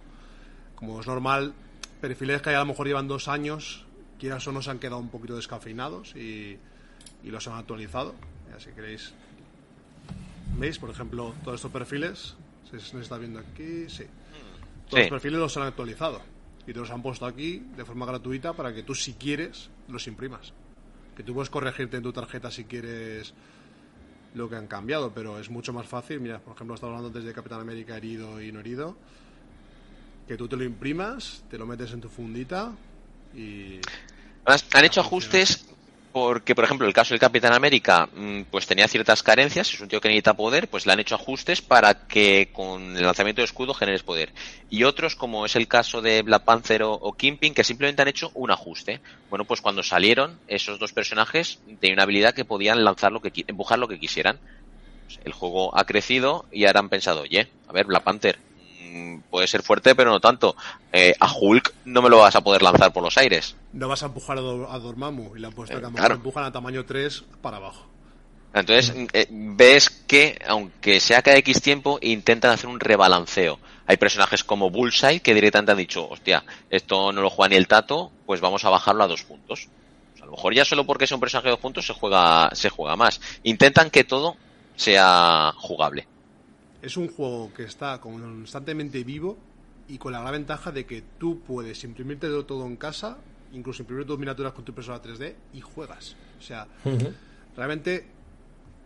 como 0.75 0.99
es 1.01 1.07
normal, 1.07 1.53
perfiles 2.01 2.43
que 2.43 2.51
a 2.51 2.59
lo 2.61 2.67
mejor 2.67 2.87
llevan 2.87 3.09
dos 3.09 3.29
años, 3.29 3.85
quieras 4.19 4.47
o 4.47 4.53
no, 4.53 4.63
se 4.63 4.71
han 4.71 4.79
quedado 4.79 4.99
un 4.99 5.09
poquito 5.11 5.37
descafeinados 5.37 6.15
y, 6.17 6.59
y 7.25 7.31
los 7.31 7.47
han 7.49 7.55
actualizado. 7.59 8.15
Ya, 8.51 8.59
si 8.61 8.71
queréis, 8.71 9.13
¿veis? 10.59 10.79
Por 10.79 10.91
ejemplo, 10.91 11.35
todos 11.45 11.57
estos 11.57 11.71
perfiles, 11.73 12.35
si 12.71 12.81
se 12.81 13.01
está 13.01 13.19
viendo 13.19 13.39
aquí, 13.41 13.89
sí. 13.89 14.05
Todos 14.89 14.91
Sí. 14.91 15.01
los 15.01 15.09
perfiles 15.11 15.39
los 15.39 15.57
han 15.59 15.65
actualizado 15.65 16.23
y 16.67 16.73
te 16.73 16.79
los 16.81 16.91
han 16.91 17.03
puesto 17.03 17.27
aquí 17.27 17.63
de 17.77 17.85
forma 17.85 18.07
gratuita 18.07 18.55
para 18.55 18.73
que 18.75 18.83
tú, 18.83 18.95
si 18.95 19.15
quieres, 19.15 19.69
los 19.89 20.07
imprimas. 20.07 20.53
Que 21.17 21.23
tú 21.23 21.35
puedes 21.35 21.51
corregirte 21.51 21.97
en 21.99 22.03
tu 22.03 22.13
tarjeta 22.13 22.51
si 22.51 22.65
quieres 22.65 23.35
lo 24.35 24.49
que 24.49 24.57
han 24.57 24.67
cambiado, 24.67 25.13
pero 25.15 25.39
es 25.39 25.51
mucho 25.51 25.73
más 25.73 25.87
fácil. 25.87 26.21
Mira, 26.21 26.39
por 26.39 26.55
ejemplo, 26.55 26.75
estamos 26.75 26.95
hablando 26.97 27.09
antes 27.09 27.25
de 27.25 27.33
Capitán 27.35 27.61
América 27.61 27.97
herido 27.97 28.41
y 28.41 28.51
no 28.53 28.61
herido. 28.61 28.97
Que 30.29 30.37
tú 30.37 30.47
te 30.47 30.57
lo 30.57 30.65
imprimas, 30.65 31.43
te 31.51 31.59
lo 31.59 31.67
metes 31.67 31.93
en 31.93 32.01
tu 32.01 32.09
fundita 32.09 32.73
y. 33.35 33.81
Además, 34.45 34.67
han 34.75 34.85
hecho 34.85 35.01
ajustes 35.01 35.69
porque, 36.13 36.55
por 36.55 36.65
ejemplo, 36.65 36.87
el 36.87 36.93
caso 36.93 37.15
del 37.15 37.21
Capitán 37.21 37.53
América, 37.53 38.09
mm, 38.15 38.43
pues 38.51 38.67
tenía 38.67 38.89
ciertas 38.89 39.23
carencias, 39.23 39.73
es 39.73 39.81
un 39.81 39.89
tío 39.89 40.01
que 40.01 40.09
necesita 40.09 40.35
poder, 40.35 40.69
pues 40.69 40.87
le 40.87 40.93
han 40.93 41.01
hecho 41.01 41.15
ajustes 41.15 41.63
para 41.63 42.07
que 42.09 42.51
con 42.53 42.97
el 42.97 43.05
lanzamiento 43.05 43.41
de 43.41 43.47
escudo 43.47 43.75
generes 43.75 44.03
poder. 44.03 44.33
Y 44.69 44.85
otros, 44.85 45.17
como 45.17 45.47
es 45.47 45.55
el 45.55 45.69
caso 45.69 46.03
de 46.03 46.23
Black 46.23 46.45
Panther 46.45 46.83
o, 46.83 46.93
o 46.93 47.13
Kingpin, 47.13 47.55
que 47.55 47.63
simplemente 47.63 48.03
han 48.03 48.09
hecho 48.09 48.31
un 48.35 48.51
ajuste. 48.51 49.01
Bueno, 49.31 49.45
pues 49.45 49.61
cuando 49.61 49.83
salieron, 49.83 50.39
esos 50.49 50.79
dos 50.79 50.93
personajes 50.93 51.61
tenían 51.81 51.97
una 51.97 52.03
habilidad 52.05 52.35
que 52.35 52.45
podían 52.45 52.85
lanzar 52.85 53.13
lo 53.13 53.21
que, 53.21 53.33
empujar 53.47 53.79
lo 53.79 53.89
que 53.89 54.01
quisieran. 54.01 54.41
Pues 55.07 55.21
el 55.25 55.33
juego 55.33 55.77
ha 55.79 55.85
crecido 55.85 56.47
y 56.51 56.65
ahora 56.65 56.81
han 56.81 56.89
pensado, 56.89 57.23
oye, 57.23 57.49
a 57.69 57.73
ver, 57.73 57.87
Black 57.87 58.03
Panther, 58.03 58.39
puede 59.31 59.47
ser 59.47 59.63
fuerte, 59.63 59.95
pero 59.95 60.11
no 60.11 60.21
tanto. 60.21 60.57
Eh, 60.93 61.15
a 61.19 61.33
Hulk 61.33 61.75
no 61.85 62.03
me 62.03 62.09
lo 62.09 62.19
vas 62.19 62.37
a 62.37 62.41
poder 62.41 62.63
lanzar 62.63 62.93
por 62.93 63.03
los 63.03 63.17
aires. 63.19 63.57
No 63.73 63.89
vas 63.89 64.03
a 64.03 64.07
empujar 64.07 64.39
a, 64.39 64.41
Dor- 64.41 64.69
a 64.71 64.79
Dormammu 64.79 65.37
y 65.37 65.41
le 65.41 65.47
han 65.47 65.53
puesto 65.53 65.77
Eh, 65.77 65.81
que 65.81 65.87
a 65.87 65.91
claro. 65.91 66.15
empujan 66.15 66.45
a 66.45 66.53
tamaño 66.53 66.85
3 66.85 67.25
para 67.43 67.59
abajo. 67.59 67.87
Entonces, 68.55 68.95
eh, 69.13 69.27
ves 69.31 69.91
que, 69.91 70.39
aunque 70.49 71.01
sea 71.01 71.21
cada 71.23 71.37
X 71.39 71.61
tiempo, 71.61 71.99
intentan 72.01 72.51
hacer 72.51 72.69
un 72.69 72.81
rebalanceo. 72.81 73.59
Hay 73.87 73.99
personajes 73.99 74.43
como 74.43 74.71
Bullseye 74.71 75.21
que 75.21 75.35
directamente 75.35 75.73
han 75.73 75.79
dicho, 75.79 76.09
hostia, 76.09 76.45
esto 76.71 77.13
no 77.13 77.21
lo 77.21 77.31
juega 77.31 77.51
ni 77.51 77.57
el 77.57 77.69
tato, 77.69 78.11
pues 78.27 78.41
vamos 78.41 78.65
a 78.65 78.71
bajarlo 78.71 79.05
a 79.05 79.07
dos 79.09 79.23
puntos. 79.23 79.69
Pues 80.13 80.23
a 80.23 80.27
lo 80.27 80.33
mejor 80.33 80.55
ya 80.55 80.65
solo 80.65 80.85
porque 80.85 81.07
sea 81.07 81.17
un 81.17 81.21
personaje 81.21 81.49
de 81.49 81.53
dos 81.53 81.61
puntos 81.61 81.87
se 81.87 81.93
juega, 81.93 82.49
se 82.55 82.71
juega 82.71 82.97
más. 82.97 83.21
Intentan 83.43 83.91
que 83.91 84.05
todo 84.05 84.37
sea 84.77 85.53
jugable. 85.57 86.07
Es 86.83 86.97
un 86.97 87.09
juego 87.09 87.53
que 87.55 87.65
está 87.65 88.01
constantemente 88.01 89.03
vivo 89.05 89.37
y 89.89 89.99
con 89.99 90.13
la 90.13 90.21
gran 90.21 90.33
ventaja 90.33 90.71
de 90.71 90.87
que 90.87 91.03
tú 91.19 91.41
puedes 91.41 91.83
imprimirte 91.85 92.29
todo 92.45 92.67
en 92.67 92.77
casa, 92.77 93.17
incluso 93.53 93.83
imprimir 93.83 94.07
tus 94.07 94.19
miniaturas 94.19 94.53
con 94.53 94.65
tu 94.65 94.73
impresora 94.73 95.03
3D 95.03 95.35
y 95.55 95.61
juegas. 95.61 96.15
O 96.39 96.43
sea, 96.43 96.67
realmente 97.57 98.07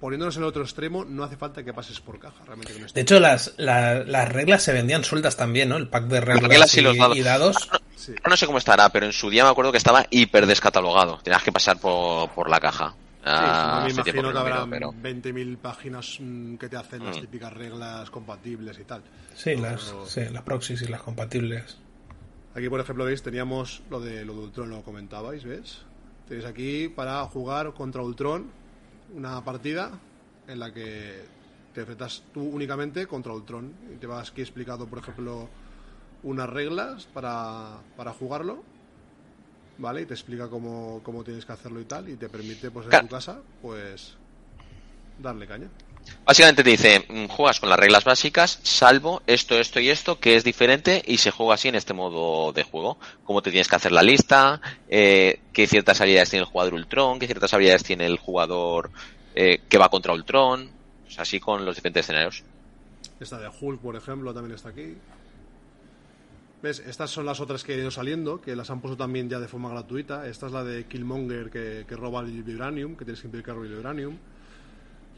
poniéndonos 0.00 0.36
en 0.36 0.42
el 0.42 0.48
otro 0.48 0.62
extremo 0.62 1.04
no 1.04 1.22
hace 1.22 1.36
falta 1.36 1.62
que 1.62 1.72
pases 1.72 2.00
por 2.00 2.18
caja. 2.18 2.44
Realmente 2.44 2.72
esto. 2.72 2.92
De 2.94 3.00
hecho, 3.02 3.20
las, 3.20 3.54
la- 3.56 4.02
las 4.04 4.28
reglas 4.32 4.62
se 4.62 4.72
vendían 4.72 5.04
sueltas 5.04 5.36
también, 5.36 5.68
¿no? 5.68 5.76
El 5.76 5.88
pack 5.88 6.04
de 6.06 6.20
reglas, 6.20 6.48
reglas 6.48 6.74
y 6.76 6.80
y, 6.80 6.82
los 6.82 6.96
dados. 6.96 7.16
y 7.16 7.22
dados. 7.22 7.56
Sí. 7.96 8.12
Ahora 8.18 8.30
no 8.30 8.36
sé 8.36 8.46
cómo 8.46 8.58
estará, 8.58 8.88
pero 8.88 9.06
en 9.06 9.12
su 9.12 9.30
día 9.30 9.44
me 9.44 9.50
acuerdo 9.50 9.70
que 9.70 9.78
estaba 9.78 10.06
hiper 10.10 10.46
descatalogado. 10.46 11.20
Tenías 11.22 11.42
que 11.44 11.52
pasar 11.52 11.78
por, 11.78 12.30
por 12.30 12.50
la 12.50 12.58
caja. 12.58 12.94
Sí, 13.24 13.28
Ah, 13.28 13.82
me 13.84 13.92
hace 13.92 14.02
tiempo 14.02 14.20
imagino 14.22 14.32
que 14.32 14.38
habrá 14.50 14.66
pero- 14.68 14.92
20.000 14.92 15.56
páginas 15.58 16.18
mm, 16.20 16.56
que 16.56 16.68
te 16.68 16.76
hacen 16.76 17.04
las 17.04 17.16
Mm. 17.18 17.20
típicas 17.20 17.52
reglas 17.52 18.10
compatibles 18.10 18.78
y 18.80 18.84
tal. 18.84 19.02
Sí, 19.34 19.54
las, 19.54 19.94
sí, 20.06 20.22
las 20.32 20.42
proxies 20.42 20.82
y 20.82 20.88
las 20.88 21.02
compatibles. 21.02 21.78
Aquí, 22.56 22.68
por 22.68 22.80
ejemplo, 22.80 23.04
veis, 23.04 23.22
teníamos 23.22 23.82
lo 23.90 24.00
de, 24.00 24.24
lo 24.24 24.32
de 24.34 24.40
Ultron, 24.40 24.70
lo 24.70 24.82
comentabais, 24.82 25.44
¿ves? 25.44 25.82
Tenéis 26.26 26.46
aquí 26.46 26.88
para 26.88 27.22
jugar 27.26 27.72
contra 27.74 28.02
Ultron 28.02 28.50
una 29.14 29.42
partida 29.44 29.92
en 30.48 30.58
la 30.58 30.72
que 30.72 31.24
te 31.74 31.80
enfrentas 31.80 32.24
tú 32.34 32.42
únicamente 32.42 33.06
contra 33.06 33.32
Ultron. 33.32 33.72
Y 33.94 33.98
te 33.98 34.06
vas 34.08 34.30
aquí 34.32 34.40
explicado, 34.42 34.86
por 34.88 34.98
ejemplo, 34.98 35.48
unas 36.24 36.50
reglas 36.50 37.06
para, 37.06 37.78
para 37.96 38.12
jugarlo. 38.12 38.64
¿Vale? 39.78 40.02
Y 40.02 40.06
te 40.06 40.14
explica 40.14 40.48
cómo, 40.48 41.00
cómo 41.02 41.24
tienes 41.24 41.44
que 41.44 41.52
hacerlo 41.52 41.80
y 41.80 41.84
tal, 41.84 42.08
y 42.08 42.16
te 42.16 42.28
permite, 42.28 42.70
pues 42.70 42.84
en 42.86 42.90
Claro. 42.90 43.08
tu 43.08 43.14
casa, 43.14 43.40
pues 43.60 44.14
darle 45.18 45.46
caña. 45.46 45.68
Básicamente 46.24 46.64
te 46.64 46.70
dice, 46.70 47.04
mm, 47.08 47.26
juegas 47.28 47.60
con 47.60 47.68
las 47.68 47.78
reglas 47.78 48.04
básicas, 48.04 48.58
salvo 48.64 49.22
esto, 49.26 49.58
esto 49.58 49.78
y 49.78 49.88
esto, 49.88 50.18
que 50.18 50.34
es 50.34 50.42
diferente 50.42 51.00
y 51.06 51.18
se 51.18 51.30
juega 51.30 51.54
así 51.54 51.68
en 51.68 51.76
este 51.76 51.94
modo 51.94 52.52
de 52.52 52.64
juego. 52.64 52.98
Cómo 53.24 53.40
te 53.40 53.50
tienes 53.50 53.68
que 53.68 53.76
hacer 53.76 53.92
la 53.92 54.02
lista, 54.02 54.60
eh, 54.88 55.38
qué 55.52 55.66
ciertas 55.68 56.00
habilidades 56.00 56.30
tiene 56.30 56.44
el 56.44 56.50
jugador 56.50 56.74
Ultron, 56.74 57.18
qué 57.20 57.26
ciertas 57.26 57.54
habilidades 57.54 57.84
tiene 57.84 58.06
el 58.06 58.18
jugador 58.18 58.90
eh, 59.36 59.60
que 59.68 59.78
va 59.78 59.88
contra 59.90 60.12
Ultron, 60.12 60.70
pues 61.04 61.18
así 61.20 61.38
con 61.38 61.64
los 61.64 61.76
diferentes 61.76 62.04
escenarios. 62.04 62.42
Esta 63.20 63.38
de 63.38 63.48
Hulk, 63.48 63.80
por 63.80 63.94
ejemplo, 63.94 64.34
también 64.34 64.56
está 64.56 64.70
aquí. 64.70 64.96
¿Ves? 66.62 66.78
Estas 66.78 67.10
son 67.10 67.26
las 67.26 67.40
otras 67.40 67.64
que 67.64 67.74
han 67.74 67.80
ido 67.80 67.90
saliendo, 67.90 68.40
que 68.40 68.54
las 68.54 68.70
han 68.70 68.80
puesto 68.80 68.96
también 68.96 69.28
ya 69.28 69.40
de 69.40 69.48
forma 69.48 69.68
gratuita. 69.68 70.28
Esta 70.28 70.46
es 70.46 70.52
la 70.52 70.62
de 70.62 70.84
Killmonger, 70.84 71.50
que, 71.50 71.84
que 71.88 71.96
roba 71.96 72.20
el 72.20 72.44
vibranium, 72.44 72.94
que 72.94 73.04
tienes 73.04 73.20
que 73.20 73.52
robe 73.52 73.66
el 73.66 73.74
vibranium. 73.74 74.16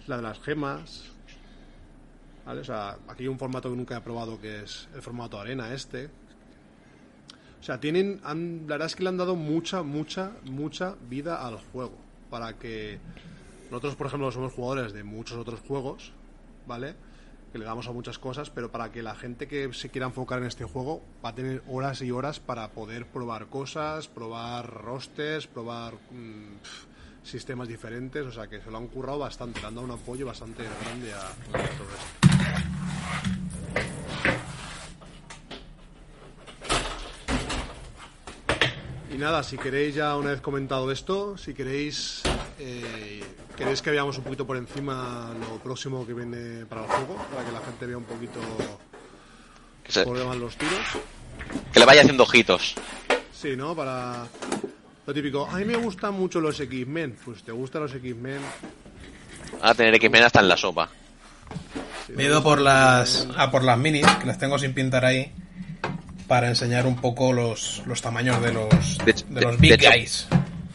La 0.06 0.16
de 0.16 0.22
las 0.22 0.40
gemas. 0.40 1.10
¿Vale? 2.46 2.62
O 2.62 2.64
sea, 2.64 2.96
aquí 3.08 3.24
hay 3.24 3.28
un 3.28 3.38
formato 3.38 3.68
que 3.68 3.76
nunca 3.76 3.98
he 3.98 4.00
probado, 4.00 4.40
que 4.40 4.62
es 4.62 4.88
el 4.94 5.02
formato 5.02 5.38
arena 5.38 5.74
este. 5.74 6.06
O 7.60 7.62
sea, 7.62 7.78
tienen, 7.78 8.22
la 8.22 8.34
verdad 8.34 8.86
es 8.86 8.96
que 8.96 9.02
le 9.02 9.10
han 9.10 9.18
dado 9.18 9.36
mucha, 9.36 9.82
mucha, 9.82 10.32
mucha 10.44 10.94
vida 11.10 11.46
al 11.46 11.58
juego. 11.72 11.98
Para 12.30 12.54
que 12.54 12.98
nosotros, 13.70 13.96
por 13.96 14.06
ejemplo, 14.06 14.30
somos 14.32 14.52
jugadores 14.54 14.94
de 14.94 15.04
muchos 15.04 15.36
otros 15.36 15.60
juegos, 15.60 16.12
¿vale? 16.66 16.94
Que 17.54 17.60
le 17.60 17.66
damos 17.66 17.86
a 17.86 17.92
muchas 17.92 18.18
cosas, 18.18 18.50
pero 18.50 18.72
para 18.72 18.90
que 18.90 19.00
la 19.00 19.14
gente 19.14 19.46
que 19.46 19.72
se 19.74 19.88
quiera 19.88 20.08
enfocar 20.08 20.40
en 20.40 20.46
este 20.46 20.64
juego 20.64 21.04
va 21.24 21.28
a 21.28 21.34
tener 21.36 21.62
horas 21.68 22.02
y 22.02 22.10
horas 22.10 22.40
para 22.40 22.72
poder 22.72 23.06
probar 23.06 23.46
cosas, 23.46 24.08
probar 24.08 24.68
rosters, 24.68 25.46
probar 25.46 25.94
mm, 26.10 26.56
sistemas 27.22 27.68
diferentes. 27.68 28.26
O 28.26 28.32
sea, 28.32 28.48
que 28.48 28.60
se 28.60 28.72
lo 28.72 28.78
han 28.78 28.88
currado 28.88 29.20
bastante, 29.20 29.60
le 29.60 29.68
han 29.68 29.76
dado 29.76 29.86
un 29.86 29.92
apoyo 29.92 30.26
bastante 30.26 30.64
grande 30.64 31.12
a 31.12 31.30
todo 31.52 31.62
esto. 31.62 32.24
Y 39.14 39.16
nada, 39.16 39.44
si 39.44 39.56
queréis 39.58 39.94
ya 39.94 40.16
una 40.16 40.30
vez 40.30 40.40
comentado 40.40 40.90
esto, 40.90 41.38
si 41.38 41.54
queréis, 41.54 42.24
eh, 42.58 43.22
queréis 43.56 43.82
que 43.82 43.90
veamos 43.90 44.16
un 44.18 44.24
poquito 44.24 44.46
por 44.46 44.56
encima 44.56 45.30
lo 45.48 45.58
próximo 45.58 46.06
que 46.06 46.14
viene 46.14 46.64
para 46.66 46.82
el 46.82 46.88
juego, 46.88 47.16
para 47.32 47.44
que 47.44 47.52
la 47.52 47.60
gente 47.60 47.86
vea 47.86 47.96
un 47.98 48.04
poquito 48.04 48.40
por 50.04 50.04
dónde 50.16 50.24
van 50.24 50.40
los 50.40 50.56
tiros. 50.56 50.78
que 51.72 51.78
le 51.80 51.86
vaya 51.86 52.02
haciendo 52.02 52.22
ojitos. 52.22 52.74
Sí, 53.32 53.54
¿no? 53.56 53.74
Para 53.76 54.26
lo 55.06 55.12
típico, 55.14 55.46
a 55.50 55.56
mí 55.58 55.64
me 55.64 55.76
gustan 55.76 56.14
mucho 56.14 56.40
los 56.40 56.58
X-Men, 56.60 57.16
pues 57.24 57.42
te 57.42 57.52
gustan 57.52 57.82
los 57.82 57.94
X-Men. 57.94 58.40
A 59.60 59.74
tener 59.74 59.94
X-Men 59.96 60.22
hasta 60.24 60.40
en 60.40 60.48
la 60.48 60.56
sopa. 60.56 60.88
sí, 62.06 62.12
Me 62.16 62.22
he 62.24 62.26
ido 62.26 62.42
por 62.42 62.60
las, 62.60 63.28
a 63.36 63.50
por 63.50 63.62
las 63.64 63.76
minis, 63.78 64.06
que 64.20 64.26
las 64.26 64.38
tengo 64.38 64.58
sin 64.58 64.72
pintar 64.72 65.04
ahí, 65.04 65.30
para 66.26 66.48
enseñar 66.48 66.86
un 66.86 66.96
poco 66.96 67.32
los, 67.34 67.82
los 67.86 68.00
tamaños 68.00 68.40
de 68.40 68.52
los, 68.52 68.98
De- 69.04 69.12
de 69.28 69.40
los 69.42 69.58
big 69.58 69.70
de 69.70 69.74
hecho- 69.86 69.90
guys. 69.90 70.26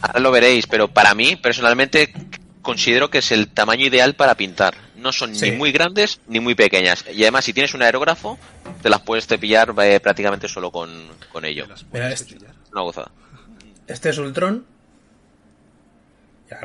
Ahora 0.01 0.19
lo 0.19 0.31
veréis, 0.31 0.65
pero 0.67 0.87
para 0.87 1.13
mí, 1.13 1.35
personalmente, 1.35 2.13
considero 2.61 3.09
que 3.09 3.17
es 3.19 3.31
el 3.31 3.49
tamaño 3.49 3.85
ideal 3.85 4.15
para 4.15 4.35
pintar. 4.35 4.75
No 4.95 5.11
son 5.11 5.35
Sí. 5.35 5.51
ni 5.51 5.57
muy 5.57 5.71
grandes 5.71 6.19
ni 6.27 6.39
muy 6.39 6.55
pequeñas. 6.55 7.05
Y 7.13 7.21
además, 7.23 7.45
si 7.45 7.53
tienes 7.53 7.73
un 7.73 7.81
aerógrafo, 7.81 8.37
te 8.81 8.89
las 8.89 9.01
puedes 9.01 9.27
cepillar 9.27 9.73
eh, 9.81 9.99
prácticamente 9.99 10.47
solo 10.47 10.71
con, 10.71 11.07
con 11.31 11.45
ello. 11.45 11.67
Mira, 11.91 12.11
este-. 12.11 12.37
Una 12.71 12.81
gozada. 12.81 13.11
Este 13.87 14.09
es 14.09 14.17
Ultron. 14.17 14.65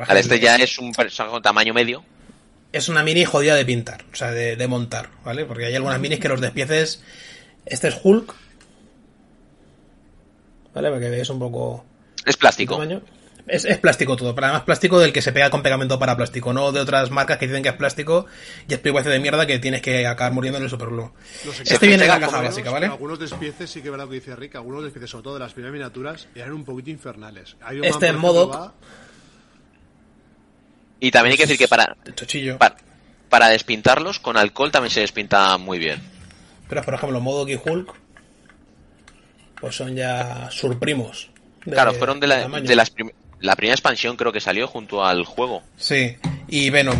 Vale, 0.07 0.19
este 0.19 0.39
ya 0.39 0.55
es 0.55 0.79
un 0.79 0.91
personaje 0.93 1.33
con 1.33 1.41
tamaño 1.43 1.73
medio. 1.73 2.03
es 2.71 2.89
una 2.89 3.03
mini 3.03 3.23
jodida 3.23 3.55
de 3.55 3.63
pintar, 3.65 4.03
o 4.11 4.15
sea, 4.15 4.31
de, 4.31 4.55
de 4.57 4.67
montar, 4.67 5.09
¿vale? 5.23 5.45
Porque 5.45 5.65
hay 5.65 5.75
algunas 5.75 5.99
minis 5.99 6.19
que 6.19 6.27
los 6.27 6.41
despieces. 6.41 7.01
Este 7.65 7.87
es 7.89 7.97
Hulk. 8.03 8.33
¿Vale? 10.73 10.89
Para 10.89 10.99
que 10.99 11.09
veáis 11.09 11.29
un 11.29 11.39
poco 11.39 11.85
Es 12.25 12.35
plástico. 12.35 12.73
tamaño. 12.75 13.01
Es, 13.47 13.63
es 13.65 13.77
plástico 13.77 14.15
todo, 14.15 14.33
pero 14.33 14.47
además 14.47 14.63
plástico 14.63 14.97
del 14.99 15.13
que 15.13 15.21
se 15.21 15.31
pega 15.31 15.51
con 15.51 15.61
pegamento 15.61 15.99
para 15.99 16.17
plástico, 16.17 16.51
no 16.51 16.71
de 16.71 16.79
otras 16.79 17.11
marcas 17.11 17.37
que 17.37 17.45
dicen 17.45 17.61
que 17.61 17.69
es 17.69 17.75
plástico 17.75 18.25
y 18.67 18.73
es 18.73 18.79
pliego 18.79 18.99
de 19.03 19.19
mierda 19.19 19.45
que 19.45 19.59
tienes 19.59 19.83
que 19.83 20.07
acabar 20.07 20.33
muriendo 20.33 20.57
en 20.57 20.63
el 20.63 20.69
superglue. 20.71 21.11
Este 21.63 21.85
viene 21.87 22.05
en 22.05 22.09
la 22.09 22.19
caja 22.19 22.41
básica, 22.41 22.71
¿vale? 22.71 22.87
Algunos 22.87 23.19
despieces, 23.19 23.69
sí 23.69 23.81
que 23.81 23.89
es 23.89 23.91
verdad 23.91 24.05
lo 24.05 24.09
que 24.09 24.15
dice 24.15 24.35
Rick, 24.35 24.55
algunos 24.55 24.83
despieces, 24.83 25.11
sobre 25.11 25.23
todo 25.25 25.33
de 25.35 25.41
las 25.41 25.53
primeras 25.53 25.73
miniaturas, 25.73 26.27
eran 26.33 26.53
un 26.53 26.65
poquito 26.65 26.89
infernales. 26.89 27.55
Iron 27.71 27.85
Este 27.85 28.07
ejemplo, 28.07 28.19
modo- 28.33 28.49
va- 28.49 28.73
Y 30.99 31.11
también 31.11 31.33
hay 31.33 31.37
que 31.37 31.43
decir 31.43 31.57
que 31.59 31.67
para, 31.67 31.95
para, 32.57 32.77
para 33.29 33.49
despintarlos, 33.49 34.19
con 34.19 34.37
alcohol 34.37 34.71
también 34.71 34.91
se 34.91 35.01
despinta 35.01 35.57
muy 35.59 35.77
bien. 35.77 36.01
Pero 36.67 36.81
por 36.81 36.95
ejemplo, 36.95 37.19
modo 37.21 37.47
y 37.47 37.59
Hulk, 37.63 37.93
pues 39.61 39.75
son 39.75 39.95
ya 39.95 40.49
surprimos. 40.51 41.29
de- 41.65 41.73
Claro, 41.73 41.93
fueron 41.93 42.19
de, 42.19 42.27
la, 42.27 42.47
de 42.47 42.75
las 42.75 42.91
la 43.45 43.55
primera 43.55 43.75
expansión 43.75 44.17
creo 44.17 44.31
que 44.31 44.41
salió 44.41 44.67
junto 44.67 45.05
al 45.05 45.23
juego. 45.25 45.63
Sí, 45.77 46.17
y 46.47 46.69
Venom. 46.69 46.97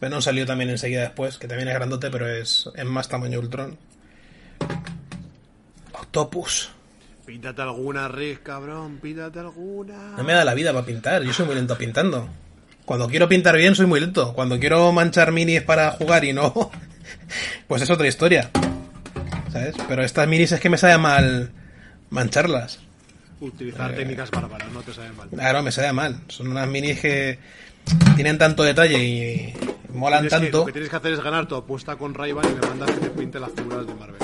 Venom 0.00 0.20
salió 0.20 0.46
también 0.46 0.70
enseguida 0.70 1.00
después, 1.00 1.38
que 1.38 1.48
también 1.48 1.68
es 1.68 1.74
grandote, 1.74 2.10
pero 2.10 2.28
es, 2.28 2.68
es 2.74 2.84
más 2.84 3.08
tamaño 3.08 3.40
Ultron. 3.40 3.76
Octopus. 5.92 6.70
Píntate 7.24 7.62
alguna, 7.62 8.06
Rick, 8.08 8.42
cabrón, 8.44 8.98
píntate 9.02 9.40
alguna. 9.40 10.14
No 10.16 10.22
me 10.22 10.32
da 10.32 10.44
la 10.44 10.54
vida 10.54 10.72
para 10.72 10.86
pintar, 10.86 11.22
yo 11.22 11.32
soy 11.32 11.46
muy 11.46 11.56
lento 11.56 11.76
pintando. 11.76 12.28
Cuando 12.84 13.08
quiero 13.08 13.28
pintar 13.28 13.56
bien 13.56 13.74
soy 13.74 13.86
muy 13.86 13.98
lento. 13.98 14.32
Cuando 14.32 14.60
quiero 14.60 14.92
manchar 14.92 15.32
minis 15.32 15.62
para 15.62 15.90
jugar 15.90 16.24
y 16.24 16.32
no, 16.32 16.70
pues 17.66 17.82
es 17.82 17.90
otra 17.90 18.06
historia. 18.06 18.50
¿Sabes? 19.52 19.74
Pero 19.88 20.04
estas 20.04 20.28
minis 20.28 20.52
es 20.52 20.60
que 20.60 20.70
me 20.70 20.78
sabe 20.78 20.96
mal 20.96 21.50
mancharlas. 22.10 22.85
Utilizar 23.40 23.92
Eh. 23.92 23.96
técnicas 23.96 24.30
bárbaras, 24.30 24.70
no 24.72 24.80
te 24.82 24.94
sabe 24.94 25.10
mal. 25.12 25.28
Claro, 25.28 25.62
me 25.62 25.70
sabe 25.72 25.92
mal. 25.92 26.20
Son 26.28 26.48
unas 26.48 26.66
minis 26.68 27.00
que 27.00 27.38
tienen 28.14 28.38
tanto 28.38 28.62
detalle 28.62 28.98
y 29.04 29.54
molan 29.92 30.20
Tienes 30.22 30.32
que- 30.38 30.44
tanto. 30.46 30.58
lo 30.60 30.66
que 30.66 30.72
tienes 30.72 30.90
que 30.90 30.96
hacer 30.96 31.12
es 31.12 31.20
ganar 31.20 31.46
tu 31.46 31.54
apuesta 31.54 31.96
con 31.96 32.14
ray 32.14 32.30
y 32.32 32.34
le 32.34 32.66
mandas 32.68 32.90
que 32.90 32.96
te 33.00 33.10
pinte 33.10 33.38
las 33.38 33.50
figuras 33.52 33.86
de 33.86 33.94
Marvel. 33.94 34.16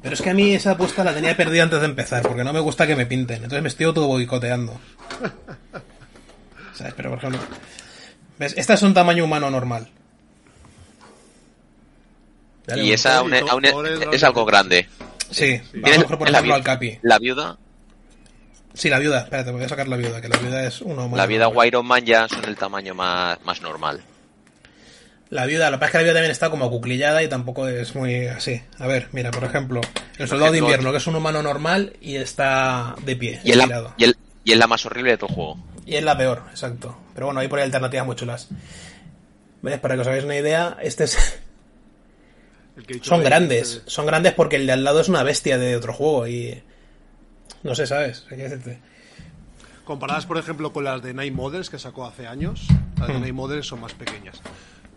Pero 0.00 0.14
es 0.14 0.22
que 0.22 0.30
a 0.30 0.34
mí 0.34 0.52
esa 0.52 0.72
apuesta 0.72 1.04
la 1.04 1.14
tenía 1.14 1.36
perdida 1.36 1.62
antes 1.64 1.80
de 1.80 1.86
empezar, 1.86 2.22
porque 2.22 2.42
no 2.44 2.52
me 2.52 2.60
gusta 2.60 2.86
que 2.86 2.96
me 2.96 3.06
pinten. 3.06 3.36
Entonces 3.36 3.62
me 3.62 3.68
estoy 3.68 3.92
todo 3.94 4.06
boicoteando. 4.08 4.80
¿Sabes? 6.74 6.94
Pero 6.96 7.10
por 7.10 7.18
ejemplo. 7.18 7.40
¿Ves? 8.38 8.54
Esta 8.56 8.74
es 8.74 8.82
un 8.82 8.94
tamaño 8.94 9.24
humano 9.24 9.50
normal. 9.50 9.88
Dale, 12.66 12.84
y 12.84 12.92
esa 12.92 13.22
es, 14.12 14.22
algo 14.24 14.44
grande. 14.44 14.88
Sí, 15.30 15.58
Sí. 15.72 15.80
vamos 15.80 15.98
a 15.98 16.06
proponer 16.06 16.46
la, 16.46 16.54
al 16.54 16.62
Capi. 16.62 16.98
la 17.02 17.18
viuda, 17.18 17.58
Sí, 18.74 18.88
la 18.88 18.98
viuda. 18.98 19.20
Espérate, 19.22 19.50
voy 19.50 19.62
a 19.64 19.68
sacar 19.68 19.86
la 19.88 19.96
viuda, 19.96 20.20
que 20.20 20.28
la 20.28 20.38
viuda 20.38 20.64
es 20.66 20.80
uno 20.80 21.04
humano 21.06 21.16
la 21.16 21.26
viuda 21.26 21.44
normal. 21.46 21.66
Iron 21.66 21.86
Man 21.86 22.04
ya 22.04 22.28
son 22.28 22.44
el 22.44 22.56
tamaño 22.56 22.94
más, 22.94 23.38
más 23.44 23.60
normal. 23.60 24.02
La 25.30 25.46
viuda, 25.46 25.70
lo 25.70 25.76
que 25.78 25.80
pasa 25.80 25.86
es 25.86 25.92
que 25.92 25.98
la 25.98 26.02
viuda 26.04 26.14
también 26.14 26.30
está 26.32 26.50
como 26.50 26.64
acuclillada 26.66 27.22
y 27.22 27.28
tampoco 27.28 27.66
es 27.68 27.94
muy 27.94 28.26
así. 28.26 28.60
A 28.78 28.86
ver, 28.86 29.08
mira, 29.12 29.30
por 29.30 29.44
ejemplo, 29.44 29.80
el 30.18 30.28
soldado 30.28 30.52
de 30.52 30.58
invierno, 30.58 30.90
que 30.90 30.98
es 30.98 31.06
un 31.06 31.16
humano 31.16 31.42
normal 31.42 31.94
y 32.00 32.16
está 32.16 32.94
de 33.04 33.16
pie, 33.16 33.40
Y 33.44 33.50
es, 33.52 33.56
la, 33.56 33.94
y, 33.96 34.04
el- 34.04 34.16
y 34.44 34.52
es 34.52 34.58
la 34.58 34.66
más 34.66 34.84
horrible 34.86 35.12
de 35.12 35.16
todo 35.18 35.28
el 35.30 35.34
juego. 35.34 35.58
Y 35.86 35.96
es 35.96 36.04
la 36.04 36.16
peor, 36.18 36.42
exacto. 36.50 36.98
Pero 37.14 37.26
bueno, 37.26 37.40
hay 37.40 37.48
por 37.48 37.58
ahí 37.58 37.64
alternativas 37.64 38.06
muy 38.06 38.16
chulas. 38.16 38.48
¿Ves? 39.62 39.78
Para 39.80 39.94
que 39.94 40.00
os 40.02 40.06
hagáis 40.06 40.24
una 40.24 40.36
idea, 40.36 40.76
este 40.82 41.04
es... 41.04 41.38
Son 43.02 43.22
grandes. 43.22 43.74
este- 43.74 43.90
Son 43.90 44.06
grandes 44.06 44.32
porque 44.34 44.56
el 44.56 44.66
de 44.66 44.72
al 44.72 44.84
lado 44.84 45.00
es 45.00 45.08
una 45.08 45.22
bestia 45.22 45.58
de 45.58 45.76
otro 45.76 45.92
juego 45.92 46.26
y... 46.26 46.62
No 47.62 47.74
sé, 47.74 47.86
¿sabes? 47.86 48.24
Hay 48.30 48.36
que 48.36 48.42
decirte. 48.44 48.78
Comparadas, 49.84 50.26
por 50.26 50.38
ejemplo, 50.38 50.72
con 50.72 50.84
las 50.84 51.02
de 51.02 51.12
Night 51.14 51.34
Models 51.34 51.68
que 51.70 51.78
sacó 51.78 52.04
hace 52.06 52.26
años, 52.26 52.66
las 52.98 53.08
Hmm. 53.08 53.12
de 53.14 53.20
Night 53.20 53.34
Models 53.34 53.66
son 53.66 53.80
más 53.80 53.92
pequeñas. 53.94 54.40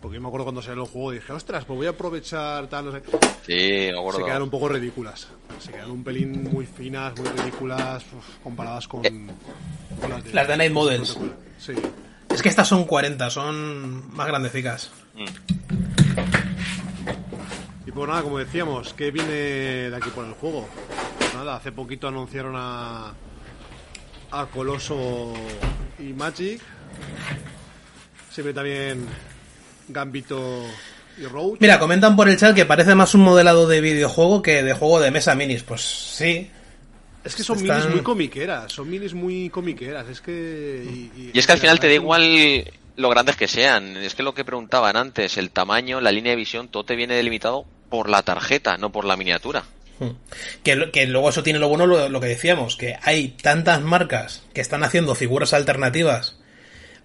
Porque 0.00 0.16
yo 0.16 0.20
me 0.20 0.28
acuerdo 0.28 0.44
cuando 0.44 0.62
salió 0.62 0.82
el 0.84 0.88
juego 0.88 1.10
dije, 1.10 1.32
ostras, 1.32 1.64
pues 1.64 1.76
voy 1.76 1.86
a 1.86 1.90
aprovechar 1.90 2.66
tal, 2.68 2.84
no 2.86 2.92
sé. 2.92 3.02
Sí, 3.46 3.52
me 3.52 3.90
Se 3.92 3.98
acuerdo. 3.98 4.24
quedaron 4.24 4.42
un 4.44 4.50
poco 4.50 4.68
ridículas. 4.68 5.26
Se 5.58 5.72
quedaron 5.72 5.90
un 5.92 6.04
pelín 6.04 6.44
muy 6.44 6.66
finas, 6.66 7.18
muy 7.18 7.28
ridículas, 7.28 8.04
uf, 8.16 8.24
comparadas 8.42 8.86
con, 8.86 9.02
con 9.02 10.10
las 10.10 10.22
de... 10.22 10.32
Las 10.32 10.46
de 10.46 10.56
Night 10.56 10.72
Models. 10.72 11.18
Sí. 11.58 11.72
Es 12.30 12.42
que 12.42 12.48
estas 12.48 12.68
son 12.68 12.84
40, 12.84 13.30
son 13.30 14.14
más 14.14 14.26
grandecicas. 14.28 14.90
Y 17.86 17.90
pues 17.92 18.08
nada, 18.08 18.22
como 18.22 18.38
decíamos, 18.38 18.92
¿qué 18.94 19.10
viene 19.10 19.32
de 19.90 19.96
aquí 19.96 20.10
por 20.10 20.24
el 20.24 20.32
juego? 20.34 20.68
Nada, 21.36 21.56
hace 21.56 21.70
poquito 21.72 22.08
anunciaron 22.08 22.54
a, 22.56 23.12
a 24.30 24.46
Coloso 24.46 25.32
y 25.98 26.12
Magic. 26.14 26.60
Se 28.30 28.42
ve 28.42 28.54
también 28.54 29.06
Gambito 29.88 30.64
y 31.18 31.24
Roach. 31.26 31.60
Mira, 31.60 31.78
comentan 31.78 32.16
por 32.16 32.28
el 32.28 32.38
chat 32.38 32.54
que 32.54 32.64
parece 32.64 32.94
más 32.94 33.14
un 33.14 33.22
modelado 33.22 33.66
de 33.66 33.80
videojuego 33.80 34.40
que 34.42 34.62
de 34.62 34.72
juego 34.74 35.00
de 35.00 35.10
mesa 35.10 35.34
minis. 35.34 35.62
Pues 35.62 35.82
sí. 35.82 36.50
Es 37.24 37.34
que 37.34 37.42
son 37.42 37.58
Están- 37.58 37.78
minis 37.80 37.94
muy 37.94 38.02
comiqueras, 38.02 38.72
son 38.72 38.88
minis 38.88 39.12
muy 39.12 39.50
comiqueras, 39.50 40.08
es 40.08 40.20
que... 40.20 40.84
Y, 41.16 41.30
Y 41.34 41.38
es 41.38 41.44
que 41.46 41.52
al 41.52 41.58
final 41.58 41.80
te 41.80 41.88
da 41.88 41.94
igual 41.94 42.64
lo 42.96 43.10
grandes 43.10 43.36
que 43.36 43.48
sean. 43.48 43.96
Es 43.96 44.14
que 44.14 44.22
lo 44.22 44.32
que 44.32 44.44
preguntaban 44.44 44.96
antes, 44.96 45.36
el 45.36 45.50
tamaño, 45.50 46.00
la 46.00 46.12
línea 46.12 46.30
de 46.30 46.36
visión, 46.36 46.68
todo 46.68 46.84
te 46.84 46.94
viene 46.96 47.14
delimitado 47.14 47.64
por 47.90 48.08
la 48.08 48.22
tarjeta, 48.22 48.76
no 48.78 48.90
por 48.92 49.04
la 49.04 49.16
miniatura. 49.16 49.64
Hmm. 49.98 50.10
Que, 50.62 51.06
luego 51.06 51.30
eso 51.30 51.42
tiene 51.42 51.58
lo 51.58 51.68
bueno 51.68 51.86
lo, 51.86 52.08
lo 52.08 52.20
que 52.20 52.26
decíamos, 52.26 52.76
que 52.76 52.96
hay 53.02 53.28
tantas 53.28 53.80
marcas 53.80 54.42
que 54.52 54.60
están 54.60 54.84
haciendo 54.84 55.14
figuras 55.14 55.54
alternativas, 55.54 56.36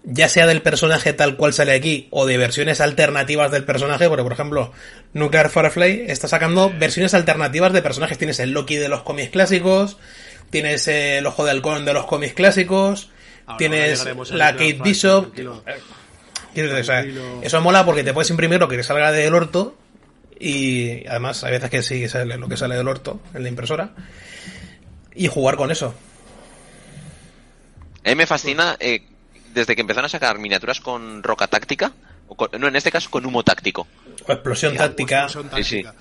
ya 0.04 0.28
sea 0.28 0.46
del 0.46 0.62
personaje 0.62 1.12
tal 1.12 1.36
cual 1.36 1.52
sale 1.52 1.72
aquí, 1.72 2.08
o 2.10 2.26
de 2.26 2.36
versiones 2.36 2.80
alternativas 2.80 3.50
del 3.50 3.64
personaje, 3.64 4.08
porque 4.08 4.24
por 4.24 4.32
ejemplo, 4.32 4.72
Nuclear 5.14 5.48
Firefly 5.48 6.04
está 6.08 6.28
sacando 6.28 6.72
versiones 6.78 7.14
alternativas 7.14 7.72
de 7.72 7.82
personajes. 7.82 8.18
Tienes 8.18 8.40
el 8.40 8.50
Loki 8.50 8.76
de 8.76 8.88
los 8.88 9.02
cómics 9.02 9.30
clásicos, 9.30 9.96
tienes 10.50 10.86
el 10.88 11.26
Ojo 11.26 11.44
de 11.44 11.52
Halcón 11.52 11.84
de 11.84 11.94
los 11.94 12.06
cómics 12.06 12.34
clásicos, 12.34 13.10
Ahora, 13.46 13.58
tienes 13.58 14.04
la 14.30 14.52
Kate 14.52 14.80
Bishop. 14.82 15.32
tranquilo. 15.32 15.62
Tranquilo. 16.52 17.40
eso 17.42 17.60
mola 17.62 17.84
porque 17.86 18.04
te 18.04 18.12
puedes 18.12 18.28
imprimir 18.28 18.60
lo 18.60 18.68
que 18.68 18.82
salga 18.82 19.10
del 19.10 19.34
orto 19.34 19.74
y 20.44 21.06
además 21.06 21.44
hay 21.44 21.52
veces 21.52 21.70
que 21.70 21.82
sí 21.82 22.08
sale 22.08 22.36
lo 22.36 22.48
que 22.48 22.56
sale 22.56 22.74
del 22.76 22.88
orto 22.88 23.20
en 23.34 23.42
la 23.44 23.48
impresora 23.48 23.90
y 25.14 25.28
jugar 25.28 25.56
con 25.56 25.70
eso. 25.70 25.94
A 28.04 28.08
mí 28.08 28.14
me 28.16 28.26
fascina 28.26 28.76
eh, 28.80 29.02
desde 29.54 29.74
que 29.76 29.80
empezaron 29.82 30.06
a 30.06 30.08
sacar 30.08 30.38
miniaturas 30.38 30.80
con 30.80 31.22
roca 31.22 31.46
táctica, 31.46 31.92
o 32.28 32.34
con- 32.34 32.48
no, 32.60 32.66
en 32.66 32.74
este 32.76 32.90
caso 32.90 33.08
con 33.10 33.24
humo 33.24 33.44
táctico. 33.44 33.86
O 34.26 34.32
explosión 34.32 34.76
táctica. 34.76 35.28
Sí, 35.28 35.62
sí. 35.64 35.84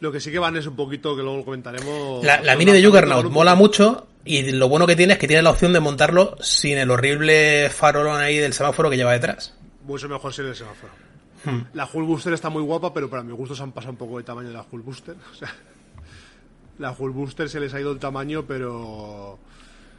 Lo 0.00 0.12
que 0.12 0.20
sí 0.20 0.30
que 0.30 0.38
van 0.38 0.56
es 0.56 0.66
un 0.66 0.76
poquito, 0.76 1.16
que 1.16 1.22
luego 1.22 1.38
lo 1.38 1.44
comentaremos... 1.44 2.22
La, 2.24 2.40
la 2.42 2.54
mini 2.56 2.72
de 2.72 2.84
Juggernaut 2.84 3.30
mola 3.30 3.54
mucho 3.54 4.06
y 4.26 4.50
lo 4.52 4.68
bueno 4.68 4.86
que 4.86 4.94
tiene 4.96 5.14
es 5.14 5.18
que 5.18 5.26
tiene 5.26 5.42
la 5.42 5.50
opción 5.50 5.72
de 5.72 5.80
montarlo 5.80 6.36
sin 6.40 6.76
el 6.76 6.90
horrible 6.90 7.70
farolón 7.70 8.20
ahí 8.20 8.36
del 8.36 8.52
semáforo 8.52 8.90
que 8.90 8.96
lleva 8.96 9.12
detrás. 9.12 9.54
Mucho 9.86 10.08
mejor 10.08 10.32
ser 10.32 10.46
el 10.46 10.54
semáforo. 10.56 10.92
Hmm. 11.44 11.60
La 11.74 11.88
Hulk 11.90 12.06
Booster 12.06 12.32
está 12.32 12.48
muy 12.50 12.62
guapa, 12.62 12.92
pero 12.92 13.08
para 13.08 13.22
mi 13.22 13.32
gusto 13.32 13.54
se 13.54 13.62
han 13.62 13.72
pasado 13.72 13.92
un 13.92 13.98
poco 13.98 14.18
de 14.18 14.24
tamaño 14.24 14.48
de 14.48 14.54
la 14.54 14.64
Hulk 14.70 14.84
Booster. 14.84 15.14
O 15.32 15.34
sea, 15.34 15.54
la 16.78 16.92
Hulk 16.92 17.14
Booster 17.14 17.48
se 17.48 17.60
les 17.60 17.72
ha 17.74 17.80
ido 17.80 17.92
el 17.92 17.98
tamaño, 17.98 18.44
pero... 18.46 19.38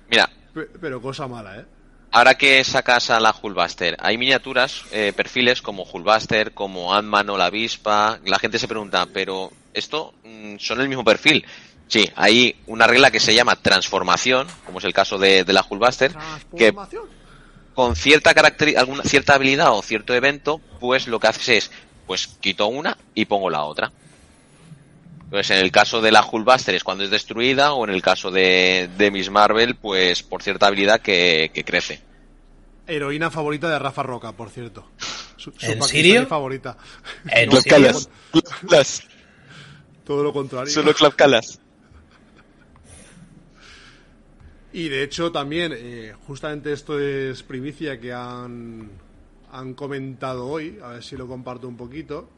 Mira, 0.10 0.30
pe- 0.54 0.70
Pero 0.80 1.02
cosa 1.02 1.28
mala, 1.28 1.60
¿eh? 1.60 1.66
ahora 2.12 2.36
que 2.36 2.64
sacas 2.64 3.10
a 3.10 3.20
la 3.20 3.36
Hulkbuster, 3.42 3.96
hay 4.00 4.18
miniaturas, 4.18 4.84
eh, 4.92 5.12
perfiles 5.16 5.62
como 5.62 5.84
Hulkbuster, 5.84 6.54
como 6.54 6.94
Ant-Man 6.96 7.30
o 7.30 7.38
la 7.38 7.46
avispa. 7.46 8.20
La 8.26 8.40
gente 8.40 8.58
se 8.60 8.68
pregunta, 8.68 9.08
pero 9.14 9.52
esto 9.74 10.14
mm, 10.24 10.56
son 10.58 10.82
el 10.82 10.88
mismo 10.90 11.04
perfil. 11.04 11.46
Sí, 11.88 12.10
hay 12.16 12.56
una 12.68 12.86
regla 12.88 13.12
que 13.12 13.20
se 13.20 13.34
llama 13.36 13.56
transformación, 13.56 14.48
como 14.66 14.80
es 14.80 14.86
el 14.86 14.94
caso 14.94 15.18
de, 15.18 15.44
de 15.44 15.54
la 15.54 15.66
Hulkbuster, 15.70 16.12
que 16.12 16.72
Transformación. 16.72 17.04
Con 17.78 17.96
cierta 17.96 18.34
caracteri- 18.34 18.76
alguna 18.76 19.04
cierta 19.04 19.36
habilidad 19.36 19.72
o 19.72 19.84
cierto 19.84 20.16
evento, 20.16 20.60
pues 20.80 21.06
lo 21.06 21.20
que 21.20 21.28
haces 21.28 21.50
es, 21.50 21.72
pues 22.08 22.26
quito 22.26 22.66
una 22.66 22.98
y 23.14 23.26
pongo 23.26 23.52
la 23.52 23.66
otra. 23.66 23.92
Pues 25.30 25.52
en 25.52 25.60
el 25.60 25.72
caso 25.72 26.02
de 26.02 26.12
la 26.12 26.26
Hulkbuster 26.26 26.74
es 26.74 26.84
cuando 26.84 27.04
es 27.04 27.12
destruida, 27.12 27.74
o 27.74 27.84
en 27.88 27.92
el 27.94 28.02
caso 28.02 28.32
de, 28.32 28.90
de 28.98 29.12
Miss 29.12 29.30
Marvel, 29.30 29.76
pues 29.76 30.24
por 30.24 30.42
cierta 30.42 30.66
habilidad 30.66 31.02
que, 31.02 31.52
que 31.54 31.64
crece. 31.64 32.02
Heroína 32.88 33.30
favorita 33.30 33.70
de 33.70 33.78
Rafa 33.78 34.02
Roca, 34.02 34.32
por 34.32 34.50
cierto. 34.50 34.90
Su, 35.36 35.52
su 35.52 35.72
¿En 35.72 35.84
serio? 35.84 36.26
favorita. 36.26 36.78
¿En 37.30 37.48
No, 37.50 37.60
Todo 40.04 40.24
lo 40.24 40.34
contrario. 40.34 40.74
solo 40.74 40.96
clapcalas. 40.96 41.60
Y 44.78 44.90
de 44.90 45.02
hecho 45.02 45.32
también, 45.32 45.74
eh, 45.76 46.14
justamente 46.28 46.72
esto 46.72 47.00
es 47.00 47.42
primicia 47.42 48.00
que 48.00 48.14
han, 48.14 48.92
han 49.52 49.74
comentado 49.74 50.46
hoy, 50.46 50.78
a 50.84 50.90
ver 50.90 51.04
si 51.04 51.18
lo 51.18 51.26
comparto 51.28 51.68
un 51.68 51.76
poquito, 51.76 52.30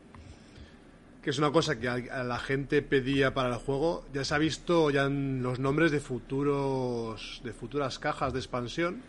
que 1.21 1.31
es 1.31 1.37
una 1.37 1.51
cosa 1.51 1.77
que 1.77 1.89
a, 1.89 2.23
la 2.23 2.39
gente 2.39 2.81
pedía 2.81 3.33
para 3.33 3.49
el 3.49 3.55
juego. 3.55 4.05
Ya 4.13 4.23
se 4.23 4.35
ha 4.35 4.37
visto 4.37 4.89
ya 4.89 5.03
en 5.03 5.43
los 5.43 5.59
nombres 5.59 5.91
de 5.91 5.99
futuros 5.99 7.41
de 7.43 7.51
futuras 7.51 7.99
cajas 7.99 8.31
de 8.31 8.39
expansión. 8.39 9.01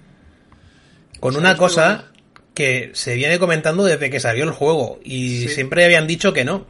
Con 1.21 1.35
¿Sabes 1.35 1.49
una 1.49 1.57
cosa 1.57 2.11
que 2.53 2.91
se 2.95 3.15
viene 3.15 3.39
comentando 3.39 3.85
desde 3.85 4.11
que 4.11 4.19
salió 4.19 4.43
el 4.43 4.51
juego 4.51 4.99
y 5.05 5.43
Sí. 5.43 5.49
siempre 5.51 5.85
habían 5.85 6.09
dicho 6.09 6.33
que 6.33 6.45
no. 6.45 6.67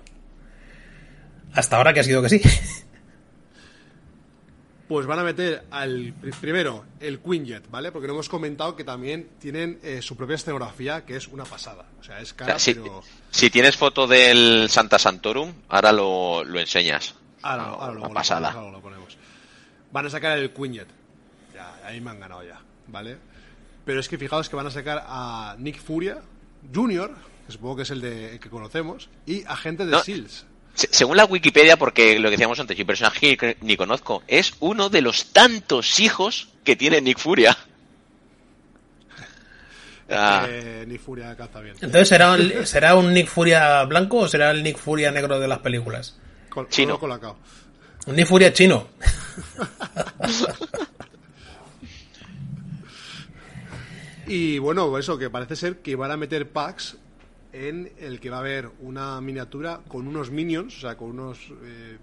Hasta 1.54 1.78
ahora 1.78 1.94
que 1.94 2.00
ha 2.00 2.04
sido 2.04 2.20
que 2.20 2.28
sí. 2.28 2.42
Pues 4.90 5.06
van 5.06 5.20
a 5.20 5.22
meter 5.22 5.62
al 5.70 6.12
pri- 6.20 6.32
primero 6.32 6.84
el 6.98 7.20
Quinjet, 7.20 7.70
¿vale? 7.70 7.92
Porque 7.92 8.08
no 8.08 8.14
hemos 8.14 8.28
comentado 8.28 8.74
que 8.74 8.82
también 8.82 9.28
tienen 9.38 9.78
eh, 9.84 10.02
su 10.02 10.16
propia 10.16 10.34
escenografía, 10.34 11.06
que 11.06 11.14
es 11.14 11.28
una 11.28 11.44
pasada. 11.44 11.84
O 12.00 12.02
sea, 12.02 12.18
es 12.20 12.32
O 12.32 12.36
cara, 12.36 12.58
sea, 12.58 12.74
si, 12.74 12.74
pero 12.80 13.00
si 13.30 13.50
tienes 13.50 13.76
foto 13.76 14.08
del 14.08 14.68
Santa 14.68 14.98
Santorum, 14.98 15.52
ahora 15.68 15.92
lo, 15.92 16.42
lo 16.42 16.58
enseñas. 16.58 17.14
Ahora, 17.42 17.62
No, 17.66 17.68
ahora 17.74 17.94
lo 18.00 18.12
pasada. 18.12 18.48
ponemos, 18.48 18.56
ahora 18.64 18.72
lo 18.78 18.82
ponemos. 18.82 19.16
Van 19.92 20.06
a 20.06 20.10
sacar 20.10 20.36
el 20.36 20.50
Quinjet. 20.52 20.88
Ya, 21.54 21.72
ahí 21.86 22.00
me 22.00 22.10
han 22.10 22.18
ganado 22.18 22.42
ya, 22.42 22.60
¿vale? 22.88 23.16
Pero 23.84 24.00
es 24.00 24.08
que 24.08 24.18
fijaos 24.18 24.48
que 24.48 24.56
van 24.56 24.66
a 24.66 24.70
sacar 24.72 25.04
a 25.06 25.54
Nick 25.56 25.80
Furia 25.80 26.18
Jr., 26.74 27.14
que 27.46 27.52
supongo 27.52 27.76
que 27.76 27.82
es 27.82 27.90
el, 27.90 28.00
de, 28.00 28.32
el 28.32 28.40
que 28.40 28.50
conocemos, 28.50 29.08
y 29.24 29.44
agente 29.44 29.86
de 29.86 29.92
No. 29.92 30.00
SEALs. 30.02 30.46
Se- 30.74 30.88
Según 30.92 31.16
la 31.16 31.24
Wikipedia, 31.24 31.76
porque 31.76 32.18
lo 32.18 32.28
que 32.28 32.32
decíamos 32.32 32.58
antes, 32.60 32.78
y 32.78 32.82
un 32.82 32.86
personaje 32.86 33.36
que 33.36 33.56
ni 33.60 33.76
conozco, 33.76 34.22
es 34.28 34.54
uno 34.60 34.88
de 34.88 35.02
los 35.02 35.32
tantos 35.32 36.00
hijos 36.00 36.48
que 36.64 36.76
tiene 36.76 37.00
Nick 37.00 37.18
Furia. 37.18 37.56
Ah, 40.12 40.46
Eh, 40.48 40.84
Nick 40.88 41.00
Furia 41.00 41.36
caza 41.36 41.60
bien. 41.60 41.76
Entonces, 41.80 42.08
¿será 42.08 42.32
un, 42.32 42.66
¿será 42.66 42.94
un 42.96 43.12
Nick 43.12 43.28
Furia 43.28 43.84
blanco 43.84 44.18
o 44.18 44.28
será 44.28 44.50
el 44.50 44.62
Nick 44.62 44.76
Furia 44.78 45.10
negro 45.12 45.38
de 45.38 45.46
las 45.48 45.60
películas? 45.60 46.16
Col- 46.48 46.68
chino. 46.68 46.98
colacao. 46.98 47.36
Un 48.06 48.16
Nick 48.16 48.26
Furia 48.26 48.52
chino. 48.52 48.88
Y 54.26 54.58
bueno, 54.58 54.96
eso, 54.98 55.18
que 55.18 55.28
parece 55.30 55.56
ser 55.56 55.78
que 55.78 55.96
van 55.96 56.10
a 56.12 56.16
meter 56.16 56.48
packs 56.50 56.96
en 57.52 57.92
el 57.98 58.20
que 58.20 58.30
va 58.30 58.36
a 58.36 58.40
haber 58.40 58.68
una 58.80 59.20
miniatura 59.20 59.80
con 59.88 60.06
unos 60.06 60.30
minions, 60.30 60.76
o 60.76 60.80
sea, 60.80 60.96
con 60.96 61.10
unos 61.10 61.38
eh, 61.64 61.98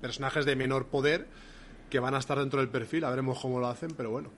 personajes 0.00 0.44
de 0.44 0.54
menor 0.56 0.86
poder 0.86 1.26
que 1.90 1.98
van 1.98 2.14
a 2.14 2.18
estar 2.18 2.38
dentro 2.38 2.60
del 2.60 2.68
perfil. 2.68 3.04
A 3.04 3.10
veremos 3.10 3.38
cómo 3.40 3.58
lo 3.60 3.68
hacen, 3.68 3.90
pero 3.96 4.10
bueno. 4.10 4.30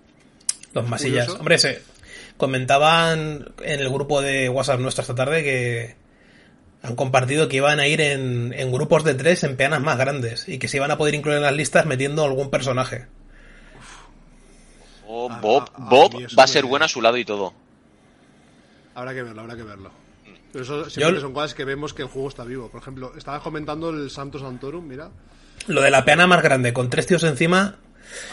Los 0.72 0.88
masillas. 0.88 1.24
Curioso. 1.26 1.38
Hombre, 1.40 1.58
se 1.58 1.82
comentaban 2.36 3.52
en 3.62 3.80
el 3.80 3.88
grupo 3.90 4.20
de 4.20 4.48
WhatsApp 4.48 4.80
nuestro 4.80 5.02
esta 5.02 5.14
tarde 5.14 5.42
que 5.42 5.96
han 6.82 6.94
compartido 6.94 7.48
que 7.48 7.56
iban 7.56 7.80
a 7.80 7.86
ir 7.86 8.00
en, 8.00 8.52
en 8.56 8.70
grupos 8.72 9.02
de 9.04 9.14
tres 9.14 9.42
en 9.44 9.56
peanas 9.56 9.80
más 9.82 9.98
grandes 9.98 10.48
y 10.48 10.58
que 10.58 10.68
se 10.68 10.76
iban 10.76 10.90
a 10.90 10.96
poder 10.98 11.14
incluir 11.14 11.38
en 11.38 11.42
las 11.42 11.54
listas 11.56 11.86
metiendo 11.86 12.24
algún 12.24 12.50
personaje. 12.50 13.06
oh, 15.06 15.30
a- 15.30 15.40
Bob, 15.40 15.70
a- 15.74 15.86
a 15.86 15.88
Bob 15.90 16.14
mí 16.14 16.24
eso 16.24 16.36
va 16.36 16.44
a 16.44 16.46
me- 16.46 16.52
ser 16.52 16.64
bueno 16.64 16.84
a 16.84 16.88
su 16.88 17.00
lado 17.02 17.16
y 17.16 17.24
todo. 17.24 17.52
Habrá 18.94 19.14
que 19.14 19.22
verlo, 19.22 19.40
habrá 19.42 19.56
que 19.56 19.62
verlo. 19.62 19.90
Pero 20.52 20.64
eso 20.64 20.88
siempre 20.90 21.16
Yo- 21.16 21.20
son 21.20 21.32
cosas 21.32 21.54
que 21.54 21.64
vemos 21.64 21.92
que 21.94 22.02
el 22.02 22.08
juego 22.08 22.28
está 22.28 22.44
vivo. 22.44 22.68
Por 22.70 22.80
ejemplo, 22.80 23.12
estabas 23.16 23.42
comentando 23.42 23.90
el 23.90 24.10
Santos 24.10 24.40
Santorum, 24.42 24.86
mira. 24.86 25.10
Lo 25.66 25.82
de 25.82 25.90
la 25.90 26.04
peana 26.04 26.26
más 26.26 26.42
grande 26.42 26.72
con 26.72 26.88
tres 26.88 27.06
tíos 27.06 27.22
encima 27.24 27.76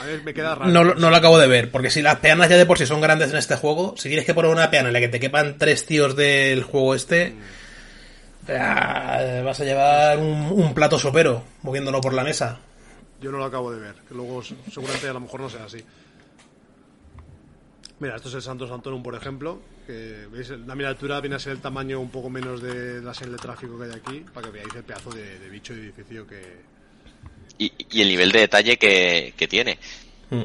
A 0.01 0.05
ver, 0.05 0.23
me 0.23 0.33
queda 0.33 0.55
raro. 0.55 0.71
no, 0.71 0.83
lo- 0.85 0.95
no 0.95 1.09
lo 1.09 1.15
acabo 1.17 1.37
de 1.37 1.47
ver, 1.47 1.71
porque 1.71 1.89
si 1.89 2.01
las 2.01 2.19
peanas 2.19 2.47
ya 2.49 2.55
de 2.55 2.65
por 2.65 2.77
sí 2.77 2.85
son 2.85 3.01
grandes 3.01 3.31
en 3.31 3.37
este 3.37 3.55
juego, 3.57 3.95
si 3.97 4.07
tienes 4.07 4.25
que 4.25 4.33
poner 4.33 4.49
una 4.51 4.69
peana 4.71 4.87
en 4.89 4.93
la 4.93 4.99
que 5.01 5.09
te 5.09 5.19
quepan 5.19 5.57
tres 5.57 5.85
tíos 5.85 6.15
del 6.15 6.63
juego 6.63 6.95
este, 6.95 7.35
ah, 8.49 9.41
vas 9.43 9.59
a 9.59 9.63
llevar 9.65 10.17
un, 10.19 10.47
un 10.51 10.73
plato 10.73 10.97
sopero 10.99 11.43
moviéndolo 11.63 12.01
por 12.01 12.13
la 12.13 12.23
mesa. 12.23 12.59
Yo 13.21 13.31
no 13.31 13.37
lo 13.39 13.45
acabo 13.45 13.71
de 13.71 13.79
ver, 13.79 13.95
que 14.07 14.13
luego 14.13 14.41
seguramente 14.43 15.07
a 15.09 15.13
lo 15.13 15.19
mejor 15.21 15.41
no 15.41 15.49
sea 15.49 15.65
así. 15.65 15.83
Mira, 17.99 18.17
esto 18.17 18.27
es 18.27 18.35
el 18.35 18.41
Santos 18.41 18.69
Santorum, 18.69 19.01
por 19.01 19.15
ejemplo, 19.15 19.61
que 19.87 20.27
veis, 20.29 20.49
la 20.49 20.75
miniatura 20.75 21.21
viene 21.21 21.37
a 21.37 21.39
ser 21.39 21.53
el 21.53 21.59
tamaño 21.59 21.99
un 21.99 22.09
poco 22.09 22.29
menos 22.29 22.61
de 22.61 23.01
la 23.01 23.13
serie 23.13 23.31
de 23.31 23.37
tráfico 23.39 23.77
que 23.79 23.85
hay 23.85 23.91
aquí, 23.91 24.25
para 24.33 24.47
que 24.47 24.53
veáis 24.53 24.75
el 24.75 24.83
pedazo 24.83 25.11
de, 25.11 25.39
de 25.39 25.49
bicho 25.49 25.73
y 25.73 25.77
edificio 25.79 26.27
que... 26.27 26.61
Y, 27.57 27.71
y 27.89 28.01
el 28.01 28.09
nivel 28.09 28.33
de 28.33 28.39
detalle 28.39 28.77
que, 28.77 29.33
que 29.37 29.47
tiene. 29.47 29.79
Mm. 30.29 30.43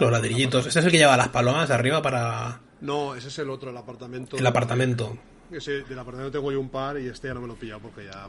Los 0.00 0.10
ladrillitos. 0.10 0.66
Este 0.66 0.80
es 0.80 0.86
el 0.86 0.90
que 0.90 0.98
lleva 0.98 1.16
las 1.18 1.28
palomas 1.28 1.68
de 1.68 1.74
arriba 1.74 2.00
para 2.00 2.60
No, 2.80 3.14
ese 3.14 3.28
es 3.28 3.38
el 3.38 3.50
otro, 3.50 3.70
el 3.70 3.76
apartamento. 3.76 4.38
el 4.38 4.46
apartamento. 4.46 5.18
Ese, 5.50 5.82
del 5.82 5.98
apartamento 5.98 6.38
tengo 6.38 6.50
yo 6.50 6.60
un 6.60 6.70
par 6.70 6.98
y 6.98 7.08
este 7.08 7.28
ya 7.28 7.34
no 7.34 7.42
me 7.42 7.46
lo 7.46 7.54
he 7.54 7.56
pillado 7.56 7.80
porque 7.80 8.06
ya... 8.06 8.28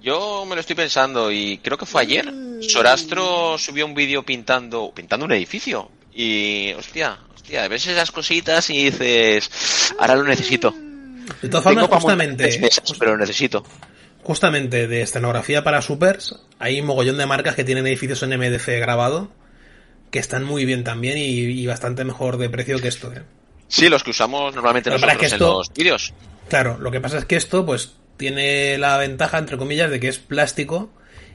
Yo 0.00 0.44
me 0.46 0.54
lo 0.54 0.60
estoy 0.60 0.76
pensando 0.76 1.30
y 1.30 1.58
creo 1.58 1.76
que 1.76 1.84
fue 1.84 2.02
ayer. 2.02 2.32
Sorastro 2.60 3.58
subió 3.58 3.84
un 3.84 3.94
vídeo 3.94 4.22
pintando, 4.22 4.92
pintando 4.94 5.26
un 5.26 5.32
edificio. 5.32 5.90
Y, 6.20 6.72
hostia, 6.72 7.16
hostia, 7.32 7.68
ves 7.68 7.86
esas 7.86 8.10
cositas 8.10 8.68
y 8.70 8.86
dices, 8.90 9.94
ahora 10.00 10.16
lo 10.16 10.24
necesito. 10.24 10.74
De 11.42 11.48
todas 11.48 11.62
formas, 11.62 11.86
justamente, 11.88 12.60
pero 12.98 13.12
lo 13.12 13.18
necesito. 13.18 13.62
justamente 14.24 14.88
de 14.88 15.02
escenografía 15.02 15.62
para 15.62 15.80
supers, 15.80 16.34
hay 16.58 16.80
un 16.80 16.86
mogollón 16.86 17.18
de 17.18 17.26
marcas 17.26 17.54
que 17.54 17.62
tienen 17.62 17.86
edificios 17.86 18.20
en 18.24 18.30
MDF 18.36 18.66
grabado 18.80 19.30
que 20.10 20.18
están 20.18 20.42
muy 20.42 20.64
bien 20.64 20.82
también 20.82 21.18
y, 21.18 21.22
y 21.38 21.66
bastante 21.68 22.02
mejor 22.04 22.36
de 22.38 22.50
precio 22.50 22.80
que 22.80 22.88
esto. 22.88 23.12
¿eh? 23.12 23.22
Sí, 23.68 23.88
los 23.88 24.02
que 24.02 24.10
usamos 24.10 24.54
normalmente 24.56 24.90
Pero 24.90 25.00
para 25.00 25.12
nosotros 25.12 25.30
que 25.30 25.36
en 25.36 25.40
esto- 25.42 25.58
los 25.58 25.72
vídeos. 25.72 26.14
Claro, 26.48 26.78
lo 26.80 26.90
que 26.90 27.00
pasa 27.00 27.18
es 27.18 27.26
que 27.26 27.36
esto, 27.36 27.64
pues, 27.64 27.92
tiene 28.16 28.76
la 28.78 28.96
ventaja, 28.96 29.38
entre 29.38 29.56
comillas, 29.56 29.90
de 29.90 30.00
que 30.00 30.08
es 30.08 30.18
plástico 30.18 30.90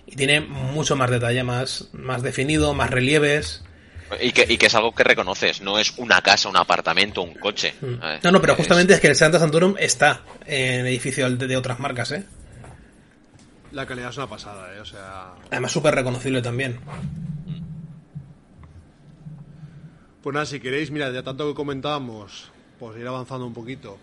y 0.08 0.16
tiene 0.18 0.42
mucho 0.42 0.96
más 0.98 1.10
detalle, 1.10 1.44
más, 1.44 1.88
más 1.94 2.22
definido, 2.24 2.74
más 2.74 2.90
relieves. 2.90 3.64
Y 4.20 4.32
que, 4.32 4.46
y 4.48 4.58
que 4.58 4.68
es 4.68 4.76
algo 4.76 4.94
que 4.94 5.04
reconoces, 5.04 5.62
no 5.62 5.80
es 5.80 5.98
una 5.98 6.22
casa, 6.22 6.50
un 6.50 6.58
apartamento, 6.58 7.22
un 7.22 7.34
coche. 7.34 7.74
Mm. 7.82 8.24
No, 8.24 8.32
no, 8.32 8.42
pero 8.42 8.56
justamente 8.56 8.94
es 8.94 9.00
que 9.00 9.08
el 9.08 9.16
Santa 9.16 9.40
Santorum 9.40 9.76
está 9.80 10.22
en 10.46 10.86
edificio 10.88 11.30
de, 11.30 11.48
de 11.48 11.58
otras 11.58 11.80
marcas, 11.80 12.12
¿eh? 12.12 12.26
La 13.72 13.88
calidad 13.88 14.10
es 14.10 14.18
una 14.18 14.28
pasada, 14.28 14.76
¿eh? 14.76 14.80
O 14.80 14.86
sea... 14.86 15.34
Además, 15.50 15.72
súper 15.72 15.96
reconocible 15.96 16.42
también. 16.42 16.80
Pues 20.22 20.34
nada, 20.34 20.46
si 20.46 20.60
queréis, 20.60 20.92
mira, 20.92 21.12
ya 21.12 21.24
tanto 21.24 21.48
que 21.48 21.56
comentábamos, 21.56 22.52
pues 22.80 22.98
ir 22.98 23.08
avanzando 23.08 23.46
un 23.46 23.54
poquito 23.54 23.98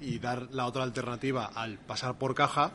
y 0.00 0.18
dar 0.18 0.48
la 0.50 0.66
otra 0.66 0.82
alternativa 0.82 1.50
al 1.54 1.78
pasar 1.78 2.18
por 2.18 2.34
caja, 2.34 2.72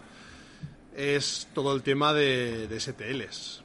es 0.96 1.48
todo 1.54 1.76
el 1.76 1.84
tema 1.84 2.14
de, 2.14 2.68
de 2.68 2.80
STLs. 2.80 3.62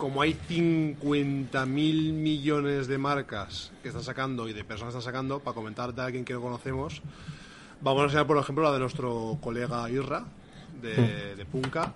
Como 0.00 0.22
hay 0.22 0.32
50.000 0.32 1.66
millones 2.14 2.88
de 2.88 2.96
marcas 2.96 3.70
que 3.82 3.88
están 3.88 4.02
sacando 4.02 4.48
y 4.48 4.54
de 4.54 4.64
personas 4.64 4.94
que 4.94 4.98
están 4.98 5.12
sacando, 5.12 5.40
para 5.40 5.54
comentar 5.54 5.92
de 5.94 6.00
alguien 6.00 6.24
que 6.24 6.32
no 6.32 6.40
conocemos, 6.40 7.02
vamos 7.82 8.00
a 8.00 8.04
enseñar, 8.04 8.26
por 8.26 8.38
ejemplo, 8.38 8.64
la 8.64 8.72
de 8.72 8.78
nuestro 8.78 9.36
colega 9.42 9.90
Irra, 9.90 10.24
de, 10.80 11.36
de 11.36 11.44
Punka, 11.44 11.92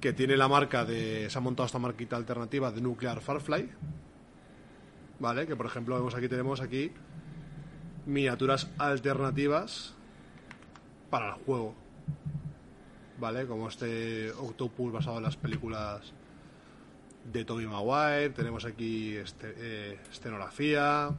que 0.00 0.14
tiene 0.14 0.34
la 0.38 0.48
marca 0.48 0.86
de. 0.86 1.28
Se 1.28 1.36
ha 1.36 1.42
montado 1.42 1.66
esta 1.66 1.78
marquita 1.78 2.16
alternativa 2.16 2.72
de 2.72 2.80
Nuclear 2.80 3.20
Farfly, 3.20 3.68
¿vale? 5.20 5.46
Que 5.46 5.56
por 5.56 5.66
ejemplo 5.66 5.96
vemos 5.96 6.14
aquí 6.14 6.28
tenemos 6.28 6.62
aquí 6.62 6.90
miniaturas 8.06 8.70
alternativas 8.78 9.92
para 11.10 11.34
el 11.34 11.34
juego, 11.44 11.74
¿vale? 13.20 13.46
Como 13.46 13.68
este 13.68 14.30
Octopus 14.32 14.90
basado 14.90 15.18
en 15.18 15.24
las 15.24 15.36
películas 15.36 16.14
de 17.32 17.44
Tobey 17.44 17.66
Maguire, 17.66 18.30
tenemos 18.30 18.64
aquí 18.64 19.16
este, 19.16 19.54
eh, 19.56 19.98
escenografía, 20.12 21.10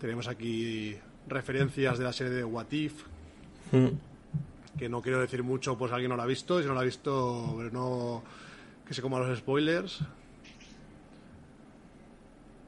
tenemos 0.00 0.28
aquí 0.28 0.96
referencias 1.28 1.98
de 1.98 2.04
la 2.04 2.12
serie 2.12 2.32
de 2.32 2.44
What 2.44 2.70
If, 2.72 3.02
Mm. 3.70 3.88
que 4.78 4.88
no 4.88 5.02
quiero 5.02 5.20
decir 5.20 5.42
mucho 5.42 5.76
pues 5.76 5.92
alguien 5.92 6.08
no 6.08 6.16
la 6.16 6.22
ha 6.22 6.26
visto, 6.26 6.58
y 6.58 6.62
si 6.62 6.68
no 6.68 6.74
la 6.74 6.80
ha 6.80 6.84
visto, 6.84 7.54
pero 7.58 7.70
no 7.70 8.22
que 8.86 8.94
se 8.94 9.02
coma 9.02 9.18
los 9.18 9.38
spoilers. 9.38 10.00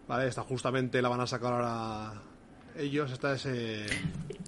Vale, 0.07 0.29
esta 0.29 0.43
justamente 0.43 1.01
la 1.01 1.09
van 1.09 1.21
a 1.21 1.27
sacar 1.27 1.53
ahora 1.53 2.13
ellos, 2.79 3.11
esta 3.13 3.35
es 3.35 3.47
eh, 3.47 3.87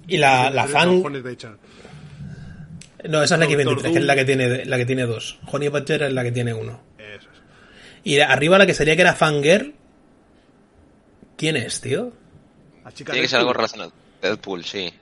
Y 0.07 0.17
la, 0.17 0.49
la 0.51 0.67
fan... 0.67 1.01
No, 3.09 3.21
esa 3.21 3.35
es 3.35 3.39
la 3.39 3.45
Doctor 3.47 3.79
X23, 3.79 3.91
que 3.93 3.99
es 3.99 4.05
la 4.05 4.15
que 4.15 4.25
tiene, 4.25 4.65
la 4.65 4.77
que 4.77 4.85
tiene 4.85 5.03
dos. 5.05 5.39
Honey 5.51 5.67
Badger 5.69 6.03
es 6.03 6.13
la 6.13 6.23
que 6.23 6.31
tiene 6.31 6.53
uno. 6.53 6.79
Y 8.03 8.19
arriba 8.19 8.57
la 8.57 8.65
que 8.65 8.73
sería 8.73 8.95
que 8.95 9.01
era 9.01 9.13
Fangirl. 9.13 9.73
¿Quién 11.37 11.55
es, 11.55 11.81
tío? 11.81 12.11
La 12.83 12.91
chica 12.91 13.13
Tiene 13.13 13.25
que 13.25 13.29
ser 13.29 13.39
algo 13.39 13.53
relacionado. 13.53 13.93
Deadpool, 14.21 14.63
sí. 14.63 14.93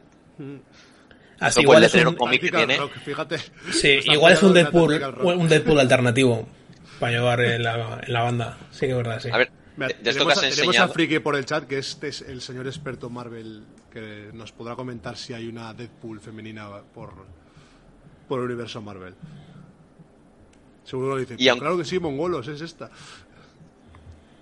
Así 1.39 1.59
Eso, 1.59 1.61
igual 1.61 1.83
es 1.83 1.93
un, 1.95 2.15
cómic 2.15 2.41
que 2.41 2.51
tiene. 2.51 2.77
Rock, 2.77 2.93
fíjate. 3.03 3.37
sí, 3.71 3.97
Está 3.97 4.13
igual 4.13 4.33
es 4.33 4.43
un 4.43 4.53
Deadpool, 4.53 5.01
un 5.23 5.47
Deadpool 5.47 5.79
alternativo 5.79 6.47
para 6.99 7.11
llevar 7.13 7.41
en 7.41 7.63
la, 7.63 7.99
en 8.05 8.13
la 8.13 8.21
banda. 8.21 8.57
Sí 8.71 8.81
que 8.81 8.91
es 8.91 8.97
verdad, 8.97 9.19
sí. 9.19 9.29
A 9.31 9.37
ver, 9.37 9.51
de, 9.77 9.87
de 9.87 9.91
esto 9.93 10.03
tenemos, 10.03 10.27
que 10.27 10.31
has 10.33 10.37
a, 10.37 10.41
tenemos 10.41 10.57
a 10.57 10.67
enseñado. 10.67 10.93
Friki 10.93 11.19
por 11.19 11.35
el 11.35 11.45
chat, 11.45 11.65
que 11.65 11.79
este 11.79 12.09
es 12.09 12.21
el 12.21 12.41
señor 12.41 12.67
experto 12.67 13.09
Marvel, 13.09 13.63
que 13.91 14.29
nos 14.33 14.51
podrá 14.51 14.75
comentar 14.75 15.17
si 15.17 15.33
hay 15.33 15.47
una 15.47 15.73
Deadpool 15.73 16.19
femenina 16.19 16.69
por, 16.93 17.13
por 18.27 18.39
el 18.39 18.45
universo 18.45 18.81
Marvel. 18.81 19.15
Seguro 20.83 21.09
lo 21.15 21.17
dice. 21.17 21.35
Y 21.37 21.47
aunque- 21.47 21.61
Claro 21.63 21.77
que 21.77 21.85
sí, 21.85 21.99
mongolos, 21.99 22.47
es 22.47 22.61
esta. 22.61 22.89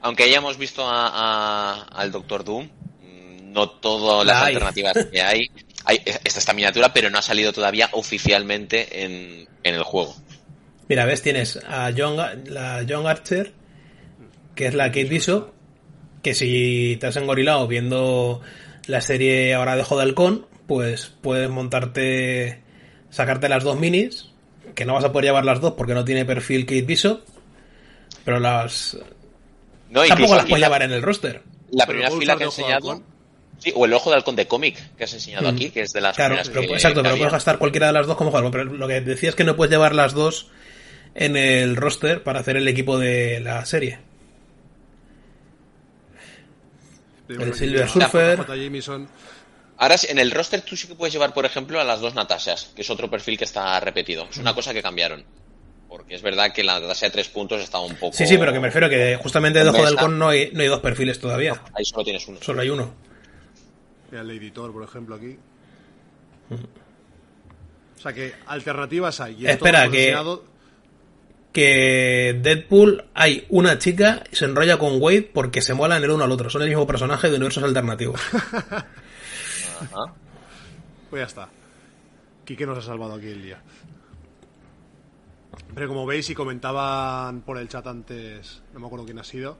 Aunque 0.01 0.23
hayamos 0.23 0.57
visto 0.57 0.83
a, 0.87 1.07
a- 1.07 1.81
al 1.83 2.11
Doctor 2.11 2.43
Doom, 2.43 2.65
mm, 2.65 3.51
no 3.51 3.69
todas 3.69 4.25
las 4.25 4.43
alternativas 4.43 4.93
que 5.11 5.21
hay. 5.21 5.51
hay 5.85 6.01
esta 6.05 6.39
esta 6.39 6.53
miniatura, 6.53 6.93
pero 6.93 7.09
no 7.09 7.17
ha 7.17 7.21
salido 7.21 7.51
todavía 7.51 7.89
oficialmente 7.93 9.03
en, 9.03 9.47
en 9.63 9.75
el 9.75 9.83
juego. 9.83 10.15
Mira, 10.87 11.05
ves, 11.05 11.21
tienes 11.21 11.57
a 11.67 11.91
John, 11.95 12.15
la 12.45 12.85
John 12.87 13.05
Archer, 13.07 13.53
que 14.55 14.67
es 14.67 14.73
la 14.73 14.87
Kate 14.87 15.05
Bishop, 15.05 15.51
que 16.23 16.33
si 16.33 16.97
te 16.99 17.07
has 17.07 17.15
engorilado 17.17 17.67
viendo 17.67 18.41
la 18.87 19.01
serie 19.01 19.53
ahora 19.53 19.75
de 19.75 19.83
Joda 19.83 20.03
Halcón, 20.03 20.47
pues 20.67 21.11
puedes 21.21 21.49
montarte, 21.49 22.61
sacarte 23.09 23.49
las 23.49 23.63
dos 23.63 23.77
minis, 23.79 24.28
que 24.75 24.85
no 24.85 24.93
vas 24.93 25.03
a 25.03 25.11
poder 25.11 25.25
llevar 25.25 25.45
las 25.45 25.59
dos 25.61 25.73
porque 25.73 25.93
no 25.93 26.03
tiene 26.05 26.25
perfil 26.25 26.65
Kate 26.65 26.81
Bishop, 26.83 27.21
pero 28.25 28.39
las 28.39 28.97
No, 29.89 30.01
tampoco 30.01 30.13
incluso 30.13 30.35
las 30.35 30.45
puedes 30.45 30.61
la, 30.61 30.67
llevar 30.67 30.81
en 30.83 30.91
el 30.91 31.01
roster. 31.01 31.41
la 31.71 31.85
primera 31.85 32.11
fila 32.11 32.35
que 32.37 32.43
he 32.43 32.47
enseñado. 32.47 33.01
Sí, 33.59 33.73
o 33.75 33.85
el 33.85 33.93
ojo 33.93 34.09
de 34.09 34.15
halcón 34.15 34.37
de 34.37 34.47
cómic 34.47 34.77
que 34.95 35.03
has 35.03 35.13
enseñado 35.13 35.49
aquí, 35.49 35.69
que 35.69 35.81
es 35.81 35.91
de 35.91 35.99
las 35.99 36.15
Claro, 36.15 36.35
primeras 36.35 36.47
pero- 36.49 36.61
que- 36.61 36.73
exacto, 36.75 36.99
que 36.99 37.03
pero 37.03 37.09
había. 37.13 37.23
puedes 37.23 37.33
gastar 37.33 37.57
cualquiera 37.57 37.87
de 37.87 37.93
las 37.93 38.07
dos 38.07 38.15
como 38.15 38.31
juego. 38.31 38.51
Pero 38.51 38.63
lo 38.63 38.87
que 38.87 39.01
decía 39.01 39.29
es 39.29 39.35
que 39.35 39.43
no 39.43 39.57
puedes 39.57 39.69
llevar 39.71 39.93
las 39.93 40.13
dos 40.13 40.47
en 41.13 41.35
el 41.35 41.75
roster 41.75 42.23
para 42.23 42.39
hacer 42.39 42.55
el 42.55 42.67
equipo 42.69 42.97
de 42.97 43.41
la 43.41 43.65
serie. 43.65 43.99
El 47.27 47.53
Silver 47.53 47.87
Surfer. 47.89 48.45
Jameson. 48.47 49.07
Ahora 49.81 49.95
en 50.07 50.19
el 50.19 50.29
roster 50.31 50.61
tú 50.61 50.75
sí 50.75 50.87
que 50.87 50.95
puedes 50.95 51.13
llevar, 51.13 51.33
por 51.33 51.45
ejemplo, 51.45 51.79
a 51.79 51.83
las 51.83 52.01
dos 52.01 52.13
Natashas, 52.13 52.71
que 52.75 52.81
es 52.81 52.89
otro 52.89 53.09
perfil 53.09 53.37
que 53.37 53.45
está 53.45 53.79
repetido. 53.79 54.27
Es 54.29 54.37
Mm. 54.37 54.41
una 54.41 54.53
cosa 54.53 54.73
que 54.73 54.81
cambiaron. 54.83 55.23
Porque 55.87 56.13
es 56.15 56.21
verdad 56.21 56.53
que 56.53 56.63
la 56.63 56.79
Natasha 56.79 57.07
de 57.07 57.11
tres 57.13 57.29
puntos 57.29 57.59
estaba 57.61 57.83
un 57.83 57.95
poco. 57.95 58.15
Sí, 58.15 58.27
sí, 58.27 58.37
pero 58.37 58.53
que 58.53 58.59
me 58.59 58.67
refiero 58.67 58.85
a 58.87 58.89
que 58.91 59.17
justamente 59.21 59.63
de 59.63 59.69
Ojo 59.69 59.83
del. 59.85 59.95
Con 59.95 60.19
no 60.19 60.29
hay, 60.29 60.51
no 60.53 60.61
hay 60.61 60.67
dos 60.67 60.81
perfiles 60.81 61.19
todavía. 61.19 61.59
Ahí 61.73 61.83
solo 61.83 62.03
tienes 62.03 62.27
uno. 62.27 62.37
Solo 62.41 62.61
hay 62.61 62.69
uno. 62.69 62.93
Mira 64.11 64.21
el 64.21 64.29
editor, 64.31 64.71
por 64.71 64.83
ejemplo, 64.83 65.15
aquí. 65.15 65.37
O 67.97 68.01
sea 68.01 68.13
que 68.13 68.33
alternativas 68.47 69.19
hay. 69.19 69.37
Y 69.43 69.47
Espera, 69.47 69.89
que- 69.89 70.09
enseñado- 70.09 70.43
Que 71.51 72.37
Deadpool 72.43 73.05
hay 73.15 73.45
una 73.49 73.79
chica 73.79 74.23
y 74.31 74.35
se 74.35 74.45
enrolla 74.45 74.77
con 74.77 75.01
Wade 75.01 75.23
porque 75.33 75.63
se 75.63 75.73
molan 75.73 76.03
el 76.03 76.11
uno 76.11 76.23
al 76.23 76.31
otro. 76.31 76.47
Son 76.51 76.61
el 76.61 76.69
mismo 76.69 76.85
personaje 76.85 77.27
de 77.29 77.35
universos 77.37 77.63
alternativos. 77.63 78.21
Ajá. 79.79 80.13
Pues 81.09 81.21
ya 81.21 81.25
está. 81.27 81.49
Quique 82.45 82.65
nos 82.65 82.77
ha 82.77 82.81
salvado 82.81 83.13
aquí 83.15 83.27
el 83.27 83.41
día. 83.43 83.61
Pero 85.73 85.87
como 85.87 86.05
veis 86.05 86.29
y 86.29 86.35
comentaban 86.35 87.41
por 87.41 87.57
el 87.57 87.67
chat 87.67 87.85
antes, 87.87 88.61
no 88.73 88.79
me 88.79 88.85
acuerdo 88.87 89.05
quién 89.05 89.19
ha 89.19 89.23
sido, 89.23 89.57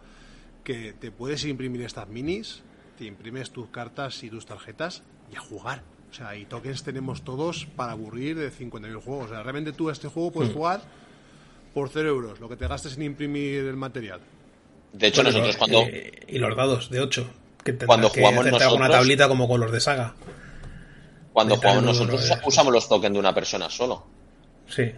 que 0.64 0.94
te 0.94 1.12
puedes 1.12 1.46
imprimir 1.46 1.82
estas 1.82 2.08
minis, 2.08 2.62
te 2.98 3.06
imprimes 3.06 3.52
tus 3.52 3.70
cartas 3.70 4.24
y 4.24 4.30
tus 4.30 4.46
tarjetas 4.46 5.04
y 5.32 5.36
a 5.36 5.40
jugar. 5.40 5.84
O 6.10 6.14
sea, 6.14 6.36
y 6.36 6.46
tokens 6.46 6.84
tenemos 6.84 7.24
todos 7.24 7.66
para 7.76 7.92
aburrir 7.92 8.38
de 8.38 8.52
50.000 8.52 9.02
juegos. 9.02 9.26
O 9.28 9.30
sea, 9.30 9.44
realmente 9.44 9.72
tú 9.72 9.90
a 9.90 9.92
este 9.92 10.08
juego 10.08 10.32
puedes 10.32 10.52
jugar 10.54 10.82
por 11.74 11.90
0 11.90 12.10
euros, 12.10 12.40
lo 12.40 12.50
que 12.50 12.56
te 12.58 12.68
gastes 12.68 12.98
en 12.98 13.04
imprimir 13.04 13.66
el 13.66 13.76
material. 13.78 14.20
De 14.94 15.08
hecho, 15.08 15.22
Bueno, 15.22 15.38
nosotros 15.38 15.58
cuando. 15.58 15.82
eh, 15.84 16.12
y 16.28 16.40
los 16.40 16.56
dados 16.56 16.90
de 16.90 17.00
8. 17.00 17.30
Que 17.78 17.86
Cuando 17.86 18.12
que 18.12 18.22
jugamos 18.22 18.46
nosotros- 18.46 18.92
tablita 18.92 19.28
como 19.28 19.48
con 19.48 19.60
los 19.62 19.72
de 19.72 19.80
saga. 19.80 20.16
Cuando 21.34 21.56
de 21.56 21.62
jugamos 21.62 21.84
nosotros 21.84 22.28
de- 22.28 22.38
usamos 22.46 22.74
los 22.74 22.90
tokens 22.90 23.14
de 23.14 23.20
una 23.20 23.34
persona 23.34 23.70
solo. 23.70 24.06
Sí. 24.68 24.92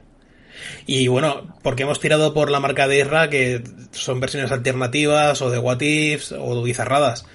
Y 0.85 1.07
bueno, 1.07 1.55
porque 1.63 1.83
hemos 1.83 1.99
tirado 1.99 2.33
por 2.33 2.51
la 2.51 2.59
marca 2.59 2.87
de 2.87 2.99
Isra, 2.99 3.29
que 3.29 3.63
son 3.91 4.19
versiones 4.19 4.51
alternativas 4.51 5.41
o 5.41 5.49
de 5.49 5.57
what 5.57 5.81
ifs 5.81 6.31
o 6.37 6.61
bizarradas. 6.61 7.25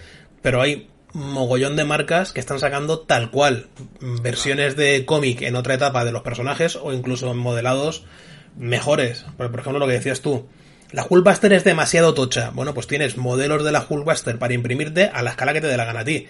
Pero 0.42 0.60
hay 0.62 0.88
mogollón 1.12 1.76
de 1.76 1.84
marcas 1.84 2.32
que 2.32 2.40
están 2.40 2.58
sacando 2.60 3.00
tal 3.00 3.30
cual 3.30 3.68
versiones 4.00 4.76
de 4.76 5.04
cómic 5.06 5.42
en 5.42 5.56
otra 5.56 5.74
etapa 5.74 6.04
de 6.04 6.12
los 6.12 6.22
personajes 6.22 6.76
o 6.76 6.92
incluso 6.92 7.32
modelados 7.34 8.04
mejores. 8.56 9.24
Por 9.36 9.46
ejemplo, 9.46 9.78
lo 9.78 9.86
que 9.86 9.94
decías 9.94 10.20
tú. 10.20 10.46
La 10.92 11.04
Hulkbuster 11.08 11.52
es 11.52 11.64
demasiado 11.64 12.14
tocha. 12.14 12.50
Bueno, 12.54 12.72
pues 12.72 12.86
tienes 12.86 13.16
modelos 13.16 13.64
de 13.64 13.72
la 13.72 13.84
Hulkbuster 13.88 14.38
para 14.38 14.54
imprimirte 14.54 15.10
a 15.12 15.22
la 15.22 15.30
escala 15.30 15.52
que 15.52 15.60
te 15.60 15.66
dé 15.66 15.76
la 15.76 15.84
gana 15.84 16.00
a 16.00 16.04
ti. 16.04 16.26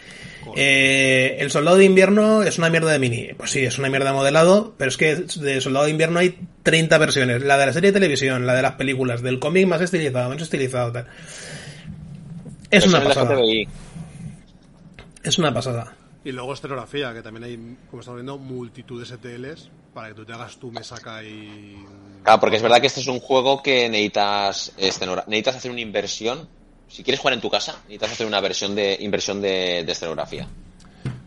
Eh, 0.56 1.36
el 1.40 1.50
Soldado 1.50 1.76
de 1.76 1.84
Invierno 1.84 2.42
es 2.42 2.58
una 2.58 2.70
mierda 2.70 2.90
de 2.90 2.98
mini. 2.98 3.30
Pues 3.36 3.50
sí, 3.50 3.64
es 3.64 3.78
una 3.78 3.88
mierda 3.88 4.10
de 4.10 4.16
modelado, 4.16 4.74
pero 4.78 4.88
es 4.88 4.96
que 4.96 5.16
de 5.16 5.60
Soldado 5.60 5.84
de 5.84 5.90
Invierno 5.90 6.20
hay 6.20 6.38
30 6.62 6.98
versiones. 6.98 7.42
La 7.42 7.58
de 7.58 7.66
la 7.66 7.72
serie 7.72 7.90
de 7.92 8.00
televisión, 8.00 8.46
la 8.46 8.54
de 8.54 8.62
las 8.62 8.72
películas, 8.72 9.22
del 9.22 9.38
cómic 9.38 9.66
más 9.66 9.80
estilizado, 9.82 10.28
menos 10.28 10.42
estilizado, 10.42 10.92
tal. 10.92 11.06
Es 12.70 12.86
una 12.86 13.04
pasada. 13.04 13.36
Es 15.22 15.38
una 15.38 15.52
pasada. 15.52 15.94
Y 16.26 16.32
luego 16.32 16.54
escenografía, 16.54 17.14
que 17.14 17.22
también 17.22 17.44
hay, 17.44 17.76
como 17.88 18.00
estamos 18.00 18.16
viendo, 18.16 18.36
multitud 18.36 18.98
de 18.98 19.06
STLs 19.06 19.70
para 19.94 20.08
que 20.08 20.14
tú 20.14 20.24
te 20.24 20.32
hagas 20.32 20.56
tu 20.56 20.72
mesaca 20.72 21.22
y... 21.22 21.86
Claro, 22.24 22.40
porque 22.40 22.56
es 22.56 22.62
verdad 22.62 22.80
que 22.80 22.88
este 22.88 22.98
es 22.98 23.06
un 23.06 23.20
juego 23.20 23.62
que 23.62 23.88
necesitas, 23.88 24.72
necesitas 24.76 25.54
hacer 25.54 25.70
una 25.70 25.82
inversión. 25.82 26.48
Si 26.88 27.04
quieres 27.04 27.20
jugar 27.20 27.34
en 27.34 27.40
tu 27.40 27.48
casa, 27.48 27.76
necesitas 27.84 28.10
hacer 28.10 28.26
una 28.26 28.40
versión 28.40 28.74
de 28.74 28.96
inversión 29.02 29.40
de, 29.40 29.84
de 29.86 29.92
escenografía. 29.92 30.48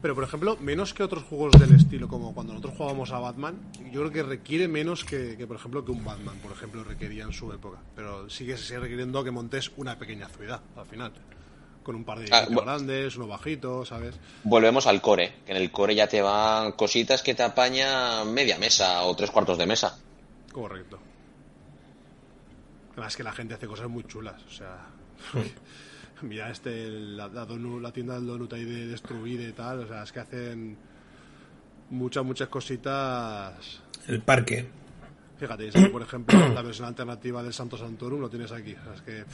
Pero, 0.02 0.16
por 0.16 0.26
ejemplo, 0.26 0.58
menos 0.60 0.94
que 0.94 1.02
otros 1.02 1.24
juegos 1.24 1.58
del 1.58 1.74
estilo, 1.76 2.10
como 2.10 2.34
cuando 2.34 2.52
nosotros 2.52 2.76
jugábamos 2.76 3.12
a 3.12 3.20
Batman, 3.20 3.58
yo 3.94 4.02
creo 4.02 4.12
que 4.12 4.24
requiere 4.24 4.68
menos 4.68 5.06
que, 5.06 5.38
por 5.48 5.56
ejemplo, 5.56 5.86
que 5.86 5.92
un 5.92 6.04
Batman, 6.04 6.36
por 6.44 6.52
ejemplo, 6.52 6.84
requería 6.84 7.24
en 7.24 7.32
su 7.32 7.54
época. 7.54 7.78
Pero 7.96 8.30
sigue, 8.30 8.58
sigue 8.58 8.80
requiriendo 8.80 9.24
que 9.24 9.32
montes 9.32 9.72
una 9.78 9.98
pequeña 9.98 10.28
ciudad, 10.28 10.60
al 10.76 10.86
final 10.88 11.14
con 11.90 11.96
un 11.96 12.04
par 12.04 12.20
de 12.20 12.28
ah, 12.32 12.46
grandes, 12.48 13.18
uno 13.18 13.26
bajito, 13.26 13.84
¿sabes? 13.84 14.14
Volvemos 14.44 14.86
al 14.86 15.02
core, 15.02 15.38
que 15.44 15.54
en 15.54 15.58
el 15.58 15.72
core 15.72 15.96
ya 15.96 16.06
te 16.06 16.22
van 16.22 16.74
cositas 16.74 17.24
que 17.24 17.34
te 17.34 17.42
apaña 17.42 18.24
media 18.26 18.60
mesa 18.60 19.02
o 19.06 19.16
tres 19.16 19.32
cuartos 19.32 19.58
de 19.58 19.66
mesa. 19.66 19.98
Correcto. 20.52 21.00
Además 22.92 23.18
que 23.18 23.24
la 23.24 23.32
gente 23.32 23.56
hace 23.56 23.66
cosas 23.66 23.90
muy 23.90 24.04
chulas, 24.04 24.40
o 24.44 24.52
sea... 24.52 24.86
mira 26.22 26.52
este, 26.52 26.92
la, 26.92 27.28
la, 27.28 27.92
tienda 27.92 28.14
del 28.14 28.28
donut 28.28 28.54
ahí 28.54 28.66
de 28.66 28.86
destruida 28.86 29.50
y 29.50 29.54
tal, 29.54 29.80
o 29.80 29.88
sea, 29.88 30.04
es 30.04 30.12
que 30.12 30.20
hacen 30.20 30.78
muchas, 31.90 32.24
muchas 32.24 32.50
cositas... 32.50 33.82
El 34.06 34.22
parque. 34.22 34.70
Fíjate, 35.40 35.72
por 35.90 36.04
ejemplo, 36.04 36.38
la 36.50 36.62
versión 36.62 36.88
alternativa 36.88 37.42
del 37.42 37.54
Santo 37.54 37.80
Santorum 37.80 38.22
lo 38.22 38.30
tienes 38.30 38.52
aquí, 38.52 38.76
o 38.76 38.84
sea, 38.84 38.94
es 38.94 39.02
que 39.02 39.26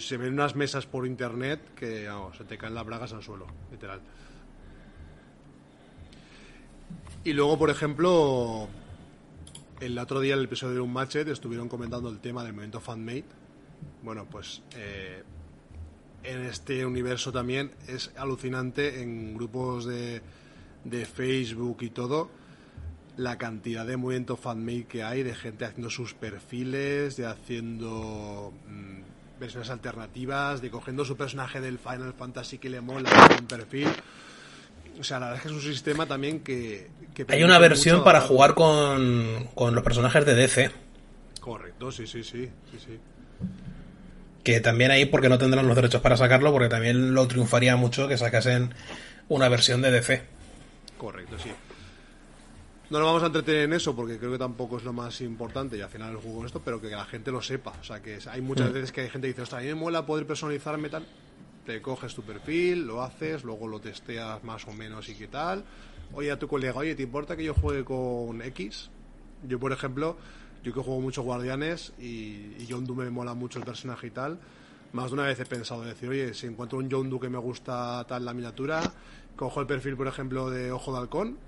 se 0.00 0.16
ven 0.16 0.32
unas 0.32 0.56
mesas 0.56 0.86
por 0.86 1.06
internet 1.06 1.60
que 1.74 2.08
se 2.36 2.44
te 2.44 2.58
caen 2.58 2.74
las 2.74 2.86
bragas 2.86 3.12
al 3.12 3.22
suelo, 3.22 3.46
literal. 3.70 4.00
Y 7.24 7.32
luego, 7.32 7.58
por 7.58 7.70
ejemplo, 7.70 8.68
el 9.80 9.98
otro 9.98 10.20
día 10.20 10.34
en 10.34 10.40
el 10.40 10.44
episodio 10.46 10.74
de 10.74 10.80
Un 10.80 10.92
Matchet 10.92 11.28
estuvieron 11.28 11.68
comentando 11.68 12.08
el 12.08 12.18
tema 12.20 12.42
del 12.44 12.52
movimiento 12.52 12.80
fanmate. 12.80 13.24
Bueno, 14.02 14.26
pues 14.30 14.62
eh, 14.76 15.22
en 16.22 16.42
este 16.42 16.84
universo 16.84 17.32
también 17.32 17.72
es 17.86 18.10
alucinante 18.16 19.02
en 19.02 19.34
grupos 19.34 19.86
de, 19.86 20.22
de 20.84 21.06
Facebook 21.06 21.78
y 21.80 21.90
todo 21.90 22.30
la 23.16 23.38
cantidad 23.38 23.86
de 23.86 23.96
movimiento 23.96 24.36
fanmate 24.36 24.86
que 24.86 25.02
hay, 25.02 25.22
de 25.22 25.34
gente 25.34 25.64
haciendo 25.64 25.90
sus 25.90 26.14
perfiles, 26.14 27.16
de 27.16 27.26
haciendo 27.26 28.52
mm, 28.68 29.03
versiones 29.44 29.70
alternativas, 29.70 30.62
de 30.62 30.70
cogiendo 30.70 31.04
su 31.04 31.16
personaje 31.16 31.60
del 31.60 31.78
Final 31.78 32.14
Fantasy 32.14 32.58
que 32.58 32.70
le 32.70 32.80
mola 32.80 33.10
un 33.38 33.46
perfil. 33.46 33.88
O 34.98 35.04
sea, 35.04 35.18
la 35.20 35.26
verdad 35.26 35.36
es 35.38 35.42
que 35.42 35.48
es 35.48 35.64
un 35.64 35.72
sistema 35.72 36.06
también 36.06 36.40
que... 36.40 36.88
Hay 37.28 37.42
una 37.42 37.58
versión 37.58 38.02
para 38.04 38.20
jugar 38.20 38.54
con, 38.54 39.48
con, 39.54 39.74
los 39.74 39.84
personajes 39.84 40.24
de 40.24 40.34
DC. 40.34 40.70
Correcto, 41.40 41.92
sí, 41.92 42.06
sí, 42.06 42.24
sí, 42.24 42.48
sí, 42.70 42.78
sí. 42.78 42.98
Que 44.42 44.60
también 44.60 44.90
ahí, 44.90 45.04
porque 45.04 45.28
no 45.28 45.36
tendrán 45.36 45.66
los 45.66 45.76
derechos 45.76 46.00
para 46.00 46.16
sacarlo, 46.16 46.52
porque 46.52 46.68
también 46.68 47.12
lo 47.14 47.26
triunfaría 47.28 47.76
mucho 47.76 48.08
que 48.08 48.16
sacasen 48.16 48.74
una 49.28 49.48
versión 49.48 49.82
de 49.82 49.90
DC. 49.90 50.22
Correcto, 50.96 51.36
sí. 51.38 51.50
No 52.90 52.98
nos 52.98 53.06
vamos 53.06 53.22
a 53.22 53.26
entretener 53.26 53.62
en 53.62 53.72
eso 53.72 53.96
porque 53.96 54.18
creo 54.18 54.32
que 54.32 54.38
tampoco 54.38 54.76
es 54.76 54.84
lo 54.84 54.92
más 54.92 55.20
importante 55.22 55.78
y 55.78 55.80
al 55.80 55.88
final 55.88 56.10
el 56.10 56.16
juego 56.18 56.40
es 56.40 56.46
esto, 56.46 56.60
pero 56.62 56.80
que 56.80 56.88
la 56.90 57.06
gente 57.06 57.30
lo 57.30 57.40
sepa. 57.40 57.72
O 57.80 57.84
sea, 57.84 58.02
que 58.02 58.18
hay 58.30 58.42
muchas 58.42 58.70
mm. 58.70 58.74
veces 58.74 58.92
que 58.92 59.00
hay 59.00 59.08
gente 59.08 59.26
que 59.26 59.32
dice, 59.32 59.42
ostras, 59.42 59.60
a 59.60 59.62
mí 59.62 59.68
me 59.68 59.74
mola 59.74 60.04
poder 60.04 60.26
personalizarme 60.26 60.90
tal. 60.90 61.06
Te 61.64 61.80
coges 61.80 62.14
tu 62.14 62.22
perfil, 62.22 62.86
lo 62.86 63.02
haces, 63.02 63.42
luego 63.42 63.66
lo 63.66 63.80
testeas 63.80 64.44
más 64.44 64.68
o 64.68 64.72
menos 64.72 65.08
y 65.08 65.14
qué 65.14 65.28
tal. 65.28 65.64
Oye, 66.12 66.30
a 66.30 66.38
tu 66.38 66.46
colega, 66.46 66.78
oye, 66.78 66.94
¿te 66.94 67.02
importa 67.02 67.36
que 67.36 67.44
yo 67.44 67.54
juegue 67.54 67.84
con 67.84 68.42
X? 68.42 68.90
Yo, 69.48 69.58
por 69.58 69.72
ejemplo, 69.72 70.18
yo 70.62 70.74
que 70.74 70.80
juego 70.80 71.00
mucho 71.00 71.22
Guardianes 71.22 71.94
y, 71.98 72.54
y 72.58 72.66
Doe 72.68 72.94
me 72.94 73.08
mola 73.08 73.32
mucho 73.32 73.58
el 73.58 73.64
personaje 73.64 74.08
y 74.08 74.10
tal, 74.10 74.38
más 74.92 75.06
de 75.06 75.14
una 75.14 75.24
vez 75.24 75.40
he 75.40 75.46
pensado 75.46 75.82
decir, 75.82 76.10
oye, 76.10 76.34
si 76.34 76.46
encuentro 76.46 76.78
un 76.78 76.88
Doe 76.90 77.18
que 77.18 77.30
me 77.30 77.38
gusta 77.38 78.04
tal 78.06 78.26
la 78.26 78.34
miniatura, 78.34 78.82
cojo 79.36 79.62
el 79.62 79.66
perfil, 79.66 79.96
por 79.96 80.06
ejemplo, 80.06 80.50
de 80.50 80.70
Ojo 80.70 80.92
de 80.92 80.98
Halcón 80.98 81.38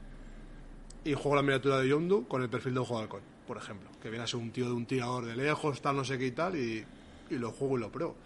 y 1.07 1.15
juego 1.15 1.37
la 1.37 1.43
miniatura 1.43 1.79
de 1.79 1.89
Yondu 1.89 2.27
con 2.27 2.43
el 2.43 2.49
perfil 2.49 2.75
de 2.75 2.81
Ojo 2.81 2.97
de 2.97 3.03
Halcón, 3.03 3.21
por 3.47 3.57
ejemplo. 3.57 3.89
Que 4.03 4.11
viene 4.11 4.25
a 4.25 4.27
ser 4.27 4.41
un 4.41 4.51
tío 4.51 4.67
de 4.67 4.73
un 4.73 4.87
tirador 4.87 5.25
de 5.25 5.37
lejos, 5.37 5.81
tal, 5.81 5.97
no 5.97 6.05
sé 6.05 6.19
qué 6.19 6.27
y 6.27 6.31
tal, 6.33 6.57
y, 6.57 6.85
lo 7.31 7.53
juego 7.53 7.79
y 7.79 7.81
lo 7.81 7.91
pruebo. 7.91 8.17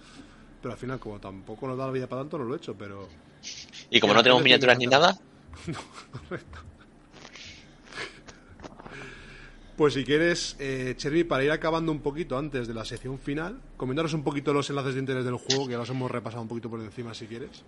Pero 0.62 0.72
al 0.72 0.78
final, 0.78 0.98
como 0.98 1.20
tampoco 1.20 1.68
nos 1.68 1.76
da 1.76 1.86
la 1.86 1.92
vida 1.92 2.06
para 2.06 2.22
tanto, 2.22 2.38
no 2.38 2.44
lo 2.44 2.54
he 2.54 2.56
hecho, 2.56 2.74
pero... 2.74 3.06
¿Y 3.90 4.00
como 4.00 4.14
no 4.14 4.22
tenemos 4.22 4.42
miniaturas 4.42 4.78
ni 4.78 4.86
nada? 4.86 5.12
no, 5.66 5.78
correcto. 6.20 6.58
Pues 9.76 9.94
si 9.94 10.04
quieres, 10.04 10.56
eh, 10.58 10.94
Cherry, 10.96 11.24
para 11.24 11.44
ir 11.44 11.50
acabando 11.50 11.90
un 11.92 12.00
poquito 12.00 12.36
antes 12.36 12.68
de 12.68 12.74
la 12.74 12.84
sección 12.84 13.18
final, 13.18 13.60
comentaros 13.76 14.12
un 14.12 14.22
poquito 14.22 14.52
los 14.52 14.68
enlaces 14.68 14.94
de 14.94 15.00
interés 15.00 15.24
del 15.24 15.36
juego, 15.36 15.66
que 15.66 15.72
ya 15.72 15.78
los 15.78 15.88
hemos 15.88 16.10
repasado 16.10 16.42
un 16.42 16.48
poquito 16.48 16.68
por 16.68 16.80
encima 16.80 17.14
si 17.14 17.26
quieres. 17.26 17.62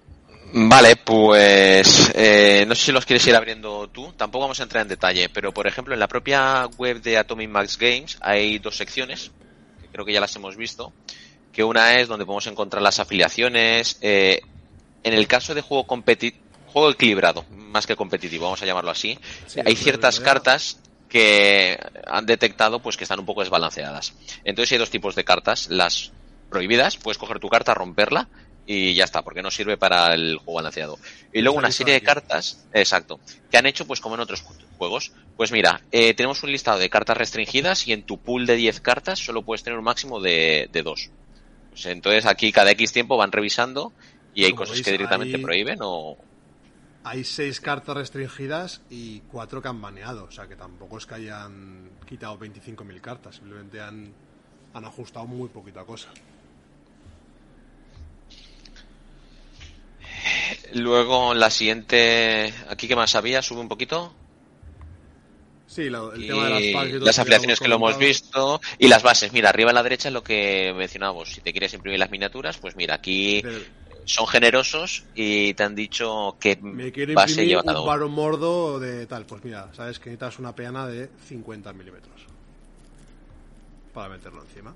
Vale, 0.54 0.96
pues 0.96 2.12
eh, 2.14 2.66
no 2.68 2.74
sé 2.74 2.86
si 2.86 2.92
los 2.92 3.06
quieres 3.06 3.26
ir 3.26 3.34
abriendo 3.34 3.88
tú, 3.88 4.12
tampoco 4.12 4.42
vamos 4.42 4.60
a 4.60 4.64
entrar 4.64 4.82
en 4.82 4.88
detalle, 4.88 5.30
pero 5.30 5.52
por 5.52 5.66
ejemplo 5.66 5.94
en 5.94 6.00
la 6.00 6.08
propia 6.08 6.66
web 6.76 7.00
de 7.00 7.16
Atomic 7.16 7.48
Max 7.48 7.78
Games 7.78 8.18
hay 8.20 8.58
dos 8.58 8.76
secciones, 8.76 9.30
que 9.80 9.88
creo 9.88 10.04
que 10.04 10.12
ya 10.12 10.20
las 10.20 10.36
hemos 10.36 10.56
visto, 10.56 10.92
que 11.54 11.64
una 11.64 11.98
es 11.98 12.08
donde 12.08 12.26
podemos 12.26 12.46
encontrar 12.48 12.82
las 12.82 13.00
afiliaciones, 13.00 13.96
eh, 14.02 14.42
en 15.02 15.14
el 15.14 15.26
caso 15.26 15.54
de 15.54 15.62
juego 15.62 15.86
competitivo, 15.86 16.44
juego 16.66 16.90
equilibrado, 16.90 17.46
más 17.50 17.86
que 17.86 17.96
competitivo, 17.96 18.44
vamos 18.44 18.62
a 18.62 18.66
llamarlo 18.66 18.90
así, 18.90 19.18
hay 19.64 19.74
ciertas 19.74 20.20
cartas 20.20 20.80
que 21.08 21.78
han 22.06 22.26
detectado 22.26 22.80
pues 22.80 22.98
que 22.98 23.04
están 23.04 23.20
un 23.20 23.26
poco 23.26 23.40
desbalanceadas. 23.40 24.14
Entonces 24.44 24.72
hay 24.72 24.78
dos 24.78 24.90
tipos 24.90 25.14
de 25.14 25.24
cartas, 25.24 25.68
las 25.70 26.12
prohibidas, 26.50 26.98
puedes 26.98 27.16
coger 27.16 27.38
tu 27.38 27.48
carta, 27.48 27.72
romperla 27.72 28.28
y 28.66 28.94
ya 28.94 29.04
está, 29.04 29.22
porque 29.22 29.42
no 29.42 29.50
sirve 29.50 29.76
para 29.76 30.14
el 30.14 30.36
juego 30.36 30.54
balanceado. 30.54 30.98
Y 31.32 31.42
luego 31.42 31.58
una 31.58 31.72
serie 31.72 31.94
de 31.94 32.02
cartas, 32.02 32.66
exacto, 32.72 33.20
que 33.50 33.56
han 33.56 33.66
hecho 33.66 33.86
pues 33.86 34.00
como 34.00 34.14
en 34.14 34.20
otros 34.20 34.42
juegos. 34.78 35.12
Pues 35.36 35.52
mira, 35.52 35.82
eh, 35.90 36.14
tenemos 36.14 36.42
un 36.42 36.52
listado 36.52 36.78
de 36.78 36.90
cartas 36.90 37.16
restringidas 37.16 37.86
y 37.88 37.92
en 37.92 38.04
tu 38.04 38.18
pool 38.18 38.46
de 38.46 38.56
10 38.56 38.80
cartas 38.80 39.18
solo 39.18 39.42
puedes 39.42 39.62
tener 39.62 39.78
un 39.78 39.84
máximo 39.84 40.20
de, 40.20 40.68
de 40.72 40.82
2. 40.82 41.10
Pues 41.70 41.86
entonces 41.86 42.26
aquí 42.26 42.52
cada 42.52 42.70
X 42.72 42.92
tiempo 42.92 43.16
van 43.16 43.32
revisando 43.32 43.92
y 44.34 44.44
hay 44.44 44.52
cosas 44.52 44.80
que 44.80 44.92
directamente 44.92 45.38
prohíben 45.38 45.78
o, 45.80 46.16
hay 47.04 47.24
seis 47.24 47.60
cartas 47.60 47.96
restringidas 47.96 48.82
y 48.88 49.20
cuatro 49.20 49.60
que 49.60 49.68
han 49.68 49.80
baneado. 49.80 50.24
O 50.24 50.30
sea 50.30 50.46
que 50.46 50.56
tampoco 50.56 50.98
es 50.98 51.06
que 51.06 51.14
hayan 51.14 51.90
quitado 52.06 52.38
25.000 52.38 53.00
cartas, 53.00 53.36
simplemente 53.36 53.80
han, 53.80 54.12
han 54.72 54.84
ajustado 54.84 55.26
muy 55.26 55.48
poquita 55.48 55.84
cosa. 55.84 56.10
Luego 60.74 61.34
la 61.34 61.50
siguiente, 61.50 62.52
aquí 62.68 62.88
que 62.88 62.96
más 62.96 63.14
había, 63.14 63.42
sube 63.42 63.60
un 63.60 63.68
poquito. 63.68 64.14
Sí, 65.66 65.82
el 65.82 66.26
tema 66.26 66.50
de 66.50 66.92
las 66.92 67.02
Las 67.02 67.18
afiliaciones 67.18 67.58
que, 67.58 67.68
lo 67.68 67.76
hemos 67.76 67.96
visto 67.96 68.60
y 68.78 68.88
las 68.88 69.02
bases. 69.02 69.32
Mira, 69.32 69.48
arriba 69.48 69.70
a 69.70 69.74
la 69.74 69.82
derecha 69.82 70.08
es 70.08 70.14
lo 70.14 70.22
que 70.22 70.74
mencionábamos. 70.76 71.30
Si 71.30 71.40
te 71.40 71.52
quieres 71.52 71.72
imprimir 71.72 71.98
las 71.98 72.10
miniaturas, 72.10 72.58
pues 72.58 72.76
mira, 72.76 72.94
aquí 72.94 73.42
son 74.04 74.26
generosos 74.26 75.04
y 75.14 75.54
te 75.54 75.62
han 75.62 75.74
dicho 75.74 76.36
que 76.40 76.56
me 76.60 76.92
quiero 76.92 77.14
base 77.14 77.46
lleva 77.46 77.62
cada 77.62 77.80
un 77.80 77.86
varón 77.86 78.12
mordo 78.12 78.80
de 78.80 79.06
tal. 79.06 79.24
Pues 79.24 79.44
mira, 79.44 79.70
sabes 79.72 79.98
que 79.98 80.10
necesitas 80.10 80.38
una 80.38 80.54
peana 80.54 80.86
de 80.86 81.08
50 81.28 81.72
milímetros 81.72 82.26
para 83.94 84.10
meterlo 84.10 84.42
encima. 84.42 84.74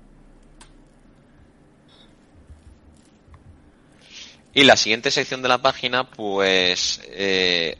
Y 4.57 4.63
la 4.63 4.75
siguiente 4.75 5.11
sección 5.11 5.43
de 5.43 5.49
la 5.49 5.59
página, 5.59 6.09
pues 6.09 6.99
eh, 7.09 7.77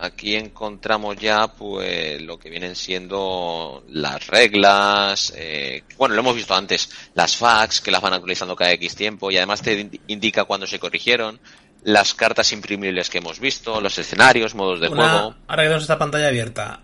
aquí 0.00 0.36
encontramos 0.36 1.16
ya 1.16 1.48
pues 1.48 2.22
lo 2.22 2.38
que 2.38 2.50
vienen 2.50 2.76
siendo 2.76 3.82
las 3.88 4.28
reglas, 4.28 5.32
eh, 5.36 5.82
bueno, 5.98 6.14
lo 6.14 6.20
hemos 6.20 6.36
visto 6.36 6.54
antes, 6.54 6.88
las 7.14 7.36
fax 7.36 7.80
que 7.80 7.90
las 7.90 8.00
van 8.00 8.12
actualizando 8.12 8.54
cada 8.54 8.70
X 8.74 8.94
tiempo 8.94 9.32
y 9.32 9.38
además 9.38 9.60
te 9.60 9.90
indica 10.06 10.44
cuándo 10.44 10.68
se 10.68 10.78
corrigieron, 10.78 11.40
las 11.82 12.14
cartas 12.14 12.52
imprimibles 12.52 13.10
que 13.10 13.18
hemos 13.18 13.40
visto, 13.40 13.80
los 13.80 13.98
escenarios, 13.98 14.54
modos 14.54 14.78
de 14.78 14.86
juego. 14.86 15.34
Ahora 15.48 15.62
que 15.62 15.62
tenemos 15.62 15.82
esta 15.82 15.98
pantalla 15.98 16.28
abierta, 16.28 16.80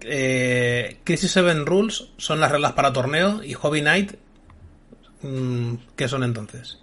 eh, 0.00 0.96
Crisis 1.04 1.30
7 1.30 1.62
Rules 1.64 2.08
son 2.16 2.40
las 2.40 2.50
reglas 2.50 2.72
para 2.72 2.92
torneo 2.92 3.40
y 3.44 3.54
Hobby 3.54 3.82
Night, 3.82 4.14
mm, 5.22 5.74
¿qué 5.94 6.08
son 6.08 6.24
entonces? 6.24 6.82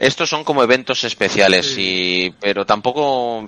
Estos 0.00 0.28
son 0.30 0.42
como 0.44 0.62
eventos 0.62 1.04
especiales, 1.04 1.76
y, 1.78 2.34
pero 2.40 2.64
tampoco 2.64 3.44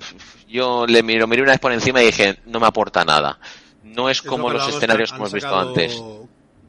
yo 0.47 0.85
le 0.87 1.01
miro, 1.01 1.25
miré 1.27 1.41
una 1.41 1.51
vez 1.51 1.59
por 1.59 1.73
encima 1.73 2.01
y 2.01 2.05
dije, 2.05 2.37
no 2.45 2.59
me 2.59 2.67
aporta 2.67 3.03
nada. 3.03 3.39
No 3.83 4.07
es 4.09 4.21
como 4.21 4.49
los 4.51 4.67
escenarios 4.67 5.11
que 5.11 5.17
hemos 5.17 5.33
visto 5.33 5.59
antes. 5.59 5.99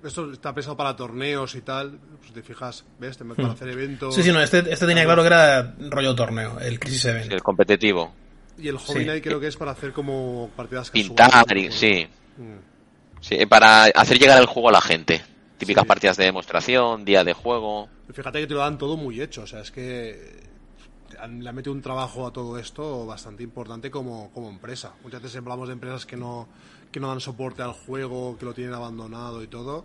Esto 0.02 0.32
está 0.32 0.55
pensado 0.55 0.77
para 0.77 0.97
torneos 0.97 1.55
y 1.55 1.61
tal. 1.61 1.98
Pues 2.19 2.32
te 2.32 2.43
fijas, 2.43 2.85
¿ves? 2.98 3.16
Te 3.19 3.24
para 3.24 3.52
hacer 3.52 3.69
eventos. 3.69 4.15
Sí, 4.15 4.23
sí, 4.23 4.32
no, 4.32 4.40
este, 4.43 4.59
este 4.70 4.86
tenía 4.86 5.05
claro 5.05 5.23
que 5.23 5.27
era 5.28 5.74
rollo 5.90 6.15
torneo, 6.15 6.59
el 6.61 6.78
Crisis 6.81 7.05
Event. 7.06 7.31
El 7.32 7.43
competitivo. 7.43 8.12
Y 8.59 8.69
el 8.69 8.78
Hobby 8.78 9.01
Sí. 9.01 9.05
Night 9.06 9.23
creo 9.23 9.39
que 9.40 9.48
es 9.48 9.56
para 9.56 9.73
hacer 9.73 9.93
como 9.93 10.51
partidas 10.56 10.90
Pintar, 10.90 11.31
casuales. 11.31 11.74
y- 11.74 11.78
sí. 11.78 12.06
Mm. 12.39 12.56
Sí, 13.20 13.47
para 13.47 13.85
hacer 13.85 14.19
llegar 14.19 14.39
el 14.39 14.47
juego 14.47 14.69
a 14.70 14.73
la 14.73 14.81
gente. 14.82 15.23
Típicas 15.65 15.82
Sí. 15.82 15.89
partidas 15.89 16.16
de 16.16 16.24
demostración, 16.24 17.05
día 17.05 17.24
de 17.24 17.32
juego. 17.32 17.89
Fíjate 18.12 18.41
que 18.41 18.47
te 18.47 18.55
lo 18.55 18.61
dan 18.61 18.78
todo 18.78 18.97
muy 18.97 19.20
hecho, 19.20 19.43
o 19.43 19.47
sea, 19.47 19.61
es 19.61 19.70
que 19.70 20.43
han- 21.20 21.43
le 21.43 21.49
han 21.49 21.55
metido 21.55 21.73
un 21.73 21.81
trabajo 21.82 22.27
a 22.27 22.32
todo 22.32 22.59
esto 22.59 23.07
bastante 23.07 23.43
importante 23.43 23.91
como, 23.91 24.31
como 24.32 24.49
empresa. 24.49 24.93
Muchas 25.03 25.23
veces 25.23 25.39
hablamos 25.39 25.69
de 25.69 25.74
empresas 25.74 26.07
que 26.07 26.16
no, 26.16 26.49
que 26.93 27.01
no 27.01 27.09
dan 27.09 27.20
soporte 27.20 27.62
al 27.62 27.73
juego, 27.73 28.36
que 28.39 28.45
lo 28.45 28.53
tienen 28.55 28.74
abandonado 28.74 29.43
y 29.43 29.47
todo. 29.47 29.85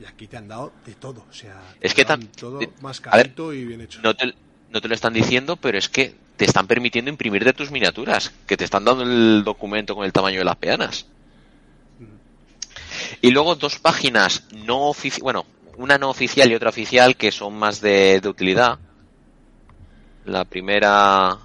Y 0.00 0.04
aquí 0.04 0.26
te 0.26 0.36
han 0.36 0.48
dado 0.48 0.72
de 0.84 0.94
todo, 0.94 1.24
o 1.28 1.32
sea, 1.32 1.58
Es 1.80 1.94
te 1.94 2.02
que 2.02 2.04
dan 2.08 2.26
todo 2.28 2.60
más 2.82 3.00
carito 3.00 3.52
y 3.54 3.64
bien 3.64 3.80
hecho. 3.80 4.00
No 4.02 4.14
te, 4.14 4.34
no 4.70 4.80
te 4.80 4.88
lo 4.88 4.94
están 4.94 5.14
diciendo, 5.14 5.56
pero 5.56 5.78
es 5.78 5.88
que 5.88 6.14
te 6.36 6.44
están 6.44 6.66
permitiendo 6.66 7.10
imprimir 7.10 7.44
de 7.44 7.54
tus 7.54 7.70
miniaturas, 7.70 8.30
que 8.46 8.58
te 8.58 8.64
están 8.64 8.84
dando 8.84 9.04
el 9.04 9.42
documento 9.42 9.94
con 9.94 10.04
el 10.04 10.12
tamaño 10.12 10.38
de 10.40 10.44
las 10.44 10.56
peanas. 10.56 11.06
Y 13.20 13.30
luego 13.30 13.54
dos 13.54 13.78
páginas 13.78 14.44
no 14.52 14.88
oficiales, 14.88 15.22
bueno, 15.22 15.46
una 15.76 15.98
no 15.98 16.10
oficial 16.10 16.50
y 16.50 16.54
otra 16.54 16.70
oficial 16.70 17.16
que 17.16 17.32
son 17.32 17.54
más 17.54 17.80
de, 17.80 18.20
de 18.20 18.28
utilidad. 18.28 18.78
La 20.24 20.44
primera, 20.44 21.38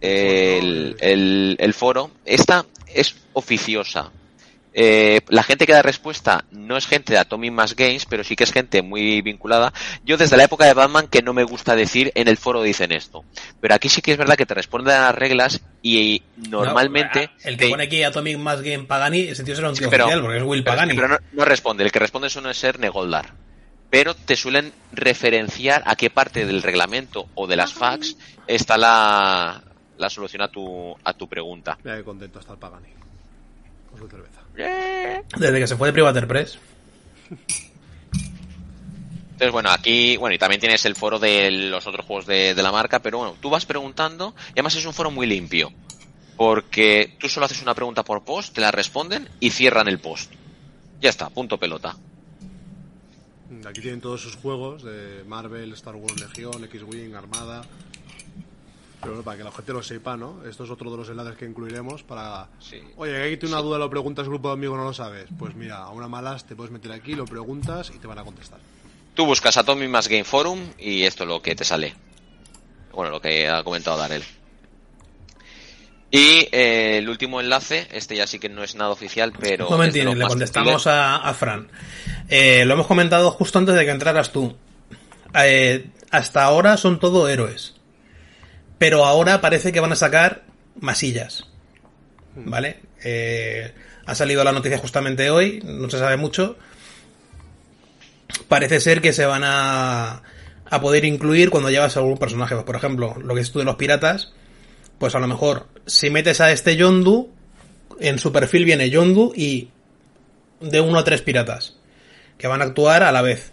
el, 0.00 0.96
el, 1.00 1.56
el 1.58 1.74
foro. 1.74 2.10
Esta 2.24 2.66
es 2.86 3.16
oficiosa. 3.32 4.10
Eh, 4.80 5.22
la 5.30 5.42
gente 5.42 5.66
que 5.66 5.72
da 5.72 5.82
respuesta 5.82 6.44
no 6.52 6.76
es 6.76 6.86
gente 6.86 7.12
de 7.12 7.18
Atomic 7.18 7.50
Mass 7.50 7.74
Games, 7.74 8.06
pero 8.06 8.22
sí 8.22 8.36
que 8.36 8.44
es 8.44 8.52
gente 8.52 8.80
muy 8.80 9.20
vinculada. 9.22 9.72
Yo 10.04 10.16
desde 10.16 10.36
la 10.36 10.44
época 10.44 10.66
de 10.66 10.74
Batman 10.74 11.08
que 11.08 11.20
no 11.20 11.34
me 11.34 11.42
gusta 11.42 11.74
decir 11.74 12.12
en 12.14 12.28
el 12.28 12.36
foro 12.36 12.62
dicen 12.62 12.92
esto. 12.92 13.24
Pero 13.60 13.74
aquí 13.74 13.88
sí 13.88 14.02
que 14.02 14.12
es 14.12 14.18
verdad 14.18 14.36
que 14.36 14.46
te 14.46 14.54
responden 14.54 14.94
a 14.94 15.00
las 15.06 15.14
reglas 15.16 15.60
y 15.82 16.22
normalmente... 16.36 17.26
No, 17.26 17.48
el 17.50 17.56
que 17.56 17.64
te- 17.64 17.70
pone 17.70 17.82
aquí 17.84 18.04
Atomic 18.04 18.38
Mass 18.38 18.62
Game 18.62 18.84
Pagani, 18.84 19.20
ese 19.22 19.42
tío 19.42 19.56
será 19.56 19.68
un 19.70 19.74
tío 19.74 19.90
pero- 19.90 20.04
oficial, 20.04 20.20
porque 20.22 20.36
es 20.38 20.44
Will 20.44 20.62
pero, 20.62 20.76
Pagani. 20.76 20.94
pero 20.94 21.08
no, 21.08 21.18
no 21.32 21.44
responde, 21.44 21.82
el 21.82 21.90
que 21.90 21.98
responde 21.98 22.30
suele 22.30 22.54
ser 22.54 22.78
Negoldar. 22.78 23.34
Pero 23.90 24.14
te 24.14 24.36
suelen 24.36 24.72
referenciar 24.92 25.82
a 25.86 25.96
qué 25.96 26.08
parte 26.08 26.46
del 26.46 26.62
reglamento 26.62 27.26
o 27.34 27.48
de 27.48 27.56
las 27.56 27.72
fax 27.74 28.16
está 28.46 28.76
la, 28.78 29.60
la 29.96 30.08
solución 30.08 30.42
a 30.42 30.48
tu, 30.48 30.94
a 31.02 31.14
tu 31.14 31.26
pregunta. 31.28 31.76
Mira 31.82 31.96
qué 31.96 32.04
contento 32.04 32.38
está 32.38 32.52
el 32.52 32.58
Pagani. 32.60 32.90
Con 33.90 33.98
su 33.98 34.06
cerveza. 34.08 34.37
Desde 34.58 35.60
que 35.60 35.66
se 35.66 35.76
fue 35.76 35.88
de 35.88 35.92
Privater 35.92 36.26
Press. 36.26 36.58
Entonces, 39.32 39.52
bueno, 39.52 39.70
aquí, 39.70 40.16
bueno, 40.16 40.34
y 40.34 40.38
también 40.38 40.60
tienes 40.60 40.84
el 40.84 40.96
foro 40.96 41.20
de 41.20 41.50
los 41.50 41.86
otros 41.86 42.04
juegos 42.04 42.26
de, 42.26 42.54
de 42.54 42.62
la 42.62 42.72
marca, 42.72 42.98
pero 43.00 43.18
bueno, 43.18 43.36
tú 43.40 43.50
vas 43.50 43.66
preguntando, 43.66 44.34
y 44.48 44.52
además 44.52 44.74
es 44.74 44.84
un 44.84 44.92
foro 44.92 45.12
muy 45.12 45.28
limpio, 45.28 45.72
porque 46.36 47.16
tú 47.20 47.28
solo 47.28 47.46
haces 47.46 47.62
una 47.62 47.74
pregunta 47.74 48.02
por 48.02 48.24
post, 48.24 48.52
te 48.52 48.60
la 48.60 48.72
responden 48.72 49.28
y 49.38 49.50
cierran 49.50 49.86
el 49.86 50.00
post. 50.00 50.32
Ya 51.00 51.10
está, 51.10 51.30
punto 51.30 51.56
pelota. 51.58 51.96
Aquí 53.64 53.80
tienen 53.80 54.00
todos 54.00 54.20
sus 54.20 54.34
juegos 54.34 54.82
de 54.82 55.22
Marvel, 55.26 55.72
Star 55.74 55.94
Wars 55.94 56.20
Legión, 56.20 56.64
X-Wing, 56.64 57.14
Armada. 57.14 57.62
Pero 59.00 59.12
bueno, 59.12 59.22
para 59.24 59.38
que 59.38 59.44
la 59.44 59.52
gente 59.52 59.72
lo 59.72 59.82
sepa, 59.82 60.16
¿no? 60.16 60.44
Esto 60.44 60.64
es 60.64 60.70
otro 60.70 60.90
de 60.90 60.96
los 60.96 61.08
enlaces 61.08 61.36
que 61.36 61.44
incluiremos 61.44 62.02
para... 62.02 62.48
Sí. 62.58 62.80
Oye, 62.96 63.22
aquí 63.22 63.36
tiene 63.36 63.54
una 63.54 63.62
duda, 63.62 63.78
lo 63.78 63.88
preguntas 63.88 64.26
grupo 64.26 64.48
de 64.48 64.54
amigos, 64.54 64.76
no 64.76 64.84
lo 64.84 64.92
sabes. 64.92 65.26
Pues 65.38 65.54
mira, 65.54 65.78
a 65.78 65.90
una 65.90 66.08
malas 66.08 66.46
te 66.46 66.56
puedes 66.56 66.72
meter 66.72 66.90
aquí, 66.90 67.14
lo 67.14 67.24
preguntas 67.24 67.92
y 67.94 67.98
te 67.98 68.08
van 68.08 68.18
a 68.18 68.24
contestar. 68.24 68.58
Tú 69.14 69.24
buscas 69.24 69.56
Atomic 69.56 69.88
Mass 69.88 70.08
Game 70.08 70.24
Forum 70.24 70.60
y 70.78 71.04
esto 71.04 71.24
es 71.24 71.28
lo 71.28 71.40
que 71.40 71.54
te 71.54 71.64
sale. 71.64 71.94
Bueno, 72.92 73.12
lo 73.12 73.20
que 73.20 73.48
ha 73.48 73.62
comentado 73.62 73.96
Darel. 73.98 74.24
Y 76.10 76.48
eh, 76.50 76.98
el 76.98 77.08
último 77.08 77.40
enlace, 77.40 77.86
este 77.92 78.16
ya 78.16 78.26
sí 78.26 78.38
que 78.38 78.48
no 78.48 78.64
es 78.64 78.74
nada 78.74 78.90
oficial, 78.90 79.32
pero... 79.38 79.66
Un 79.66 79.72
momentín, 79.72 80.00
es 80.00 80.04
de 80.04 80.10
los 80.10 80.16
le 80.16 80.24
más 80.24 80.32
contestamos 80.32 80.86
a, 80.86 81.16
a 81.16 81.34
Fran. 81.34 81.68
Eh, 82.28 82.64
lo 82.64 82.74
hemos 82.74 82.86
comentado 82.86 83.30
justo 83.30 83.58
antes 83.58 83.74
de 83.74 83.84
que 83.84 83.90
entraras 83.90 84.32
tú. 84.32 84.56
Eh, 85.34 85.90
hasta 86.10 86.44
ahora 86.44 86.76
son 86.76 86.98
todo 86.98 87.28
héroes. 87.28 87.77
Pero 88.78 89.04
ahora 89.04 89.40
parece 89.40 89.72
que 89.72 89.80
van 89.80 89.92
a 89.92 89.96
sacar 89.96 90.44
masillas. 90.80 91.46
¿Vale? 92.34 92.80
Eh, 93.02 93.72
ha 94.06 94.14
salido 94.14 94.44
la 94.44 94.52
noticia 94.52 94.78
justamente 94.78 95.30
hoy, 95.30 95.60
no 95.64 95.90
se 95.90 95.98
sabe 95.98 96.16
mucho. 96.16 96.56
Parece 98.48 98.80
ser 98.80 99.00
que 99.00 99.12
se 99.12 99.26
van 99.26 99.42
a, 99.44 100.22
a 100.70 100.80
poder 100.80 101.04
incluir 101.04 101.50
cuando 101.50 101.70
llevas 101.70 101.96
a 101.96 102.00
algún 102.00 102.18
personaje. 102.18 102.54
Pues, 102.54 102.64
por 102.64 102.76
ejemplo, 102.76 103.16
lo 103.22 103.34
que 103.34 103.40
es 103.40 103.50
tú 103.50 103.58
de 103.58 103.64
los 103.64 103.76
piratas, 103.76 104.32
pues 104.98 105.14
a 105.14 105.18
lo 105.18 105.26
mejor 105.26 105.66
si 105.86 106.10
metes 106.10 106.40
a 106.40 106.52
este 106.52 106.76
Yondu, 106.76 107.30
en 108.00 108.18
su 108.18 108.32
perfil 108.32 108.64
viene 108.64 108.90
Yondu 108.90 109.32
y 109.34 109.70
de 110.60 110.80
uno 110.80 110.98
a 110.98 111.04
tres 111.04 111.22
piratas 111.22 111.76
que 112.36 112.46
van 112.46 112.62
a 112.62 112.66
actuar 112.66 113.02
a 113.02 113.12
la 113.12 113.22
vez. 113.22 113.52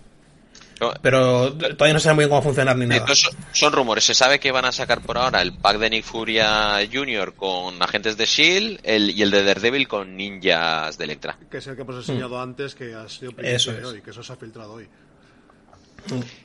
No, 0.81 0.93
Pero 1.02 1.53
todavía 1.53 1.93
no 1.93 1.99
se 1.99 2.03
sabe 2.06 2.15
muy 2.15 2.23
bien 2.23 2.30
cómo 2.30 2.41
funcionar 2.41 2.76
ni 2.77 2.85
nada. 2.85 3.06
Son, 3.15 3.34
son 3.53 3.72
rumores. 3.73 4.03
Se 4.03 4.14
sabe 4.14 4.39
que 4.39 4.52
van 4.52 4.65
a 4.65 4.72
sacar 4.73 5.02
por 5.02 5.18
ahora 5.18 5.41
el 5.41 5.53
pack 5.53 5.77
de 5.77 5.89
Nick 5.89 6.03
Furia 6.03 6.77
Jr. 6.91 7.34
con 7.34 7.81
agentes 7.81 8.18
de 8.18 8.26
S.H.I.E.L.D. 8.26 8.80
el- 8.84 9.11
y 9.11 9.22
el 9.22 9.31
de 9.31 9.43
Daredevil 9.43 9.88
con 9.88 10.18
ninjas 10.18 10.97
de 10.97 11.03
Electra. 11.06 11.38
Que 11.49 11.57
es 11.60 11.68
el 11.68 11.76
que 11.76 11.84
hemos 11.84 11.95
enseñado 11.95 12.41
antes, 12.41 12.76
que 12.76 12.93
ha 12.93 13.07
sido. 13.07 13.31
Eso 13.38 13.72
es. 13.72 13.85
hoy, 13.85 14.02
que 14.02 14.10
eso 14.10 14.22
se 14.22 14.34
ha 14.34 14.35
filtrado 14.35 14.73
hoy. 14.73 14.88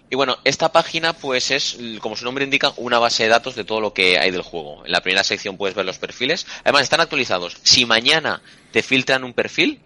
Y 0.08 0.16
bueno, 0.16 0.38
esta 0.44 0.72
página 0.72 1.12
pues 1.12 1.50
es, 1.50 1.76
como 2.00 2.16
su 2.16 2.24
nombre 2.24 2.44
indica, 2.44 2.72
una 2.76 2.98
base 2.98 3.24
de 3.24 3.28
datos 3.28 3.54
de 3.54 3.64
todo 3.64 3.80
lo 3.82 3.92
que 3.92 4.18
hay 4.18 4.30
del 4.30 4.40
juego. 4.42 4.84
En 4.86 4.92
la 4.92 5.02
primera 5.02 5.22
sección 5.22 5.56
puedes 5.58 5.74
ver 5.76 5.84
los 5.84 5.98
perfiles. 5.98 6.46
Además, 6.64 6.82
están 6.84 7.00
actualizados. 7.00 7.58
Si 7.62 7.84
mañana 7.84 8.40
te 8.72 8.82
filtran 8.82 9.22
un 9.22 9.34
perfil, 9.34 9.80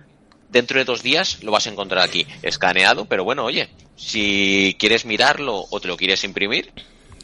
dentro 0.55 0.79
de 0.79 0.87
dos 0.87 1.03
días 1.03 1.43
lo 1.43 1.53
vas 1.53 1.67
a 1.67 1.71
encontrar 1.71 2.03
aquí. 2.03 2.27
Escaneado, 2.43 3.05
pero 3.05 3.25
bueno, 3.25 3.45
oye, 3.45 3.69
si 3.97 4.75
quieres 4.79 5.05
mirarlo 5.05 5.67
o 5.69 5.81
te 5.81 5.89
lo 5.89 5.97
quieres 5.99 6.25
imprimir, 6.25 6.73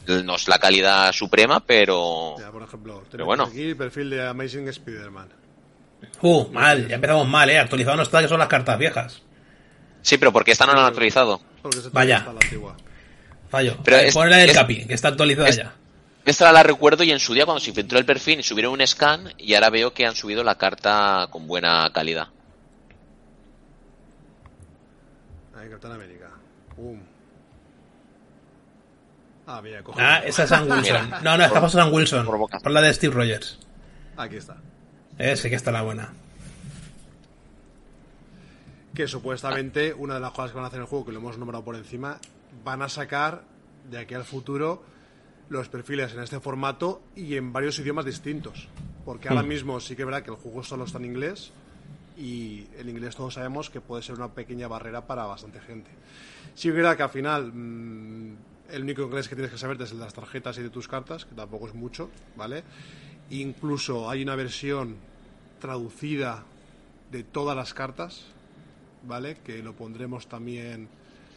no 0.06 0.34
es 0.36 0.48
la 0.48 0.58
calidad 0.58 1.12
suprema, 1.12 1.60
pero... 1.64 2.34
Mira, 2.36 2.50
por 2.50 2.62
ejemplo, 2.64 2.94
Pero 2.98 3.10
tenemos 3.10 3.26
bueno. 3.26 3.44
aquí 3.44 3.62
el 3.62 3.76
perfil 3.76 4.10
de 4.10 4.26
Amazing 4.28 4.68
Spider-Man. 4.68 5.28
Uh, 6.22 6.48
mal, 6.50 6.88
ya 6.88 6.96
empezamos 6.96 7.28
mal, 7.28 7.48
eh. 7.50 7.58
Actualizado 7.58 7.96
no 7.96 8.02
está, 8.02 8.20
que 8.20 8.28
son 8.28 8.38
las 8.38 8.48
cartas 8.48 8.78
viejas. 8.78 9.22
Sí, 10.02 10.16
pero 10.18 10.32
porque 10.32 10.50
esta 10.52 10.66
no 10.66 10.72
la 10.74 10.80
han 10.80 10.86
actualizado. 10.86 11.40
Vaya. 11.92 12.18
está 12.18 12.32
la 12.32 12.40
antigua. 12.42 12.76
Fallo. 13.50 13.76
Pero 13.84 13.98
Eh, 13.98 14.08
es- 14.08 14.14
Ponle 14.14 14.30
la 14.30 14.36
del 14.38 14.50
es- 14.50 14.56
Capi, 14.56 14.86
que 14.86 14.94
está 14.94 15.08
actualizada 15.08 15.48
es- 15.48 15.56
ya. 15.56 15.74
Esta 16.24 16.50
la 16.52 16.62
recuerdo 16.62 17.02
y 17.04 17.10
en 17.12 17.20
su 17.20 17.34
día 17.34 17.44
cuando 17.44 17.60
se 17.60 17.72
filtró 17.72 17.98
el 17.98 18.04
perfil 18.04 18.42
subieron 18.42 18.72
un 18.72 18.86
scan 18.86 19.32
y 19.38 19.54
ahora 19.54 19.70
veo 19.70 19.92
que 19.92 20.06
han 20.06 20.14
subido 20.16 20.42
la 20.44 20.56
carta 20.56 21.28
con 21.30 21.46
buena 21.46 21.90
calidad. 21.92 22.28
Ahí, 25.60 25.68
Capitán 25.68 25.92
América. 25.92 26.30
Pum. 26.74 26.98
Ah, 29.46 29.60
mira, 29.62 29.82
coge. 29.82 30.00
Ah, 30.00 30.22
esa 30.24 30.44
es 30.44 30.48
Sam 30.48 30.70
Wilson. 30.70 31.10
No, 31.22 31.36
no, 31.36 31.44
esta 31.44 31.60
pasa 31.60 31.82
Sam 31.82 31.92
Wilson. 31.92 32.26
Por 32.26 32.70
la 32.70 32.80
de 32.80 32.94
Steve 32.94 33.14
Rogers. 33.14 33.58
Aquí 34.16 34.36
está. 34.36 34.56
Eh, 35.18 35.36
sí 35.36 35.50
que 35.50 35.56
está 35.56 35.70
la 35.70 35.82
buena. 35.82 36.14
Que 38.94 39.06
supuestamente 39.06 39.92
una 39.92 40.14
de 40.14 40.20
las 40.20 40.30
cosas 40.30 40.52
que 40.52 40.56
van 40.56 40.64
a 40.64 40.68
hacer 40.68 40.78
en 40.78 40.84
el 40.84 40.88
juego, 40.88 41.04
que 41.04 41.12
lo 41.12 41.18
hemos 41.18 41.36
nombrado 41.36 41.62
por 41.62 41.76
encima, 41.76 42.18
van 42.64 42.80
a 42.80 42.88
sacar 42.88 43.42
de 43.90 43.98
aquí 43.98 44.14
al 44.14 44.24
futuro 44.24 44.82
los 45.50 45.68
perfiles 45.68 46.14
en 46.14 46.20
este 46.20 46.40
formato 46.40 47.02
y 47.14 47.36
en 47.36 47.52
varios 47.52 47.78
idiomas 47.78 48.06
distintos. 48.06 48.68
Porque 49.04 49.28
ahora 49.28 49.42
mismo 49.42 49.78
sí 49.80 49.94
que 49.94 50.02
es 50.02 50.06
verdad 50.06 50.22
que 50.22 50.30
el 50.30 50.36
juego 50.36 50.62
solo 50.62 50.84
está 50.84 50.98
en 50.98 51.04
inglés 51.04 51.52
y 52.20 52.68
el 52.76 52.88
inglés 52.90 53.16
todos 53.16 53.34
sabemos 53.34 53.70
que 53.70 53.80
puede 53.80 54.02
ser 54.02 54.16
una 54.16 54.28
pequeña 54.28 54.68
barrera 54.68 55.06
para 55.06 55.24
bastante 55.24 55.58
gente. 55.60 55.90
Sí 56.54 56.68
que 56.68 56.74
verdad 56.74 56.96
que 56.96 57.02
al 57.02 57.10
final 57.10 57.50
mm, 57.50 58.36
el 58.70 58.82
único 58.82 59.02
inglés 59.02 59.26
que 59.26 59.34
tienes 59.34 59.50
que 59.50 59.56
saber 59.56 59.80
es 59.80 59.92
el 59.92 59.98
de 59.98 60.04
las 60.04 60.12
tarjetas 60.12 60.58
y 60.58 60.62
de 60.62 60.68
tus 60.68 60.86
cartas, 60.86 61.24
que 61.24 61.34
tampoco 61.34 61.68
es 61.68 61.74
mucho, 61.74 62.10
¿vale? 62.36 62.62
Incluso 63.30 64.10
hay 64.10 64.22
una 64.22 64.36
versión 64.36 64.96
traducida 65.60 66.44
de 67.10 67.24
todas 67.24 67.56
las 67.56 67.72
cartas, 67.72 68.26
¿vale? 69.06 69.38
Que 69.42 69.62
lo 69.62 69.72
pondremos 69.74 70.28
también 70.28 70.88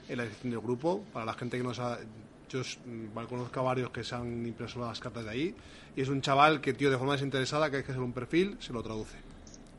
en 0.10 0.18
la 0.18 0.26
edición 0.26 0.52
del 0.52 0.60
grupo. 0.60 1.06
Para 1.14 1.26
la 1.26 1.34
gente 1.34 1.58
que 1.58 1.64
no 1.64 1.74
sabe, 1.74 2.04
yo 2.50 2.60
mm, 2.60 3.26
conozco 3.30 3.60
a 3.62 3.64
varios 3.64 3.90
que 3.92 4.04
se 4.04 4.16
han 4.16 4.46
impreso 4.46 4.82
las 4.82 5.00
cartas 5.00 5.24
de 5.24 5.30
ahí. 5.30 5.56
Y 5.96 6.02
es 6.02 6.10
un 6.10 6.22
chaval 6.22 6.60
que, 6.60 6.74
tío, 6.74 6.92
de 6.92 6.98
forma 6.98 7.14
desinteresada, 7.14 7.72
que 7.72 7.78
hay 7.78 7.84
que 7.84 7.92
hacer 7.92 8.04
un 8.04 8.12
perfil, 8.12 8.58
se 8.60 8.74
lo 8.74 8.84
traduce, 8.84 9.16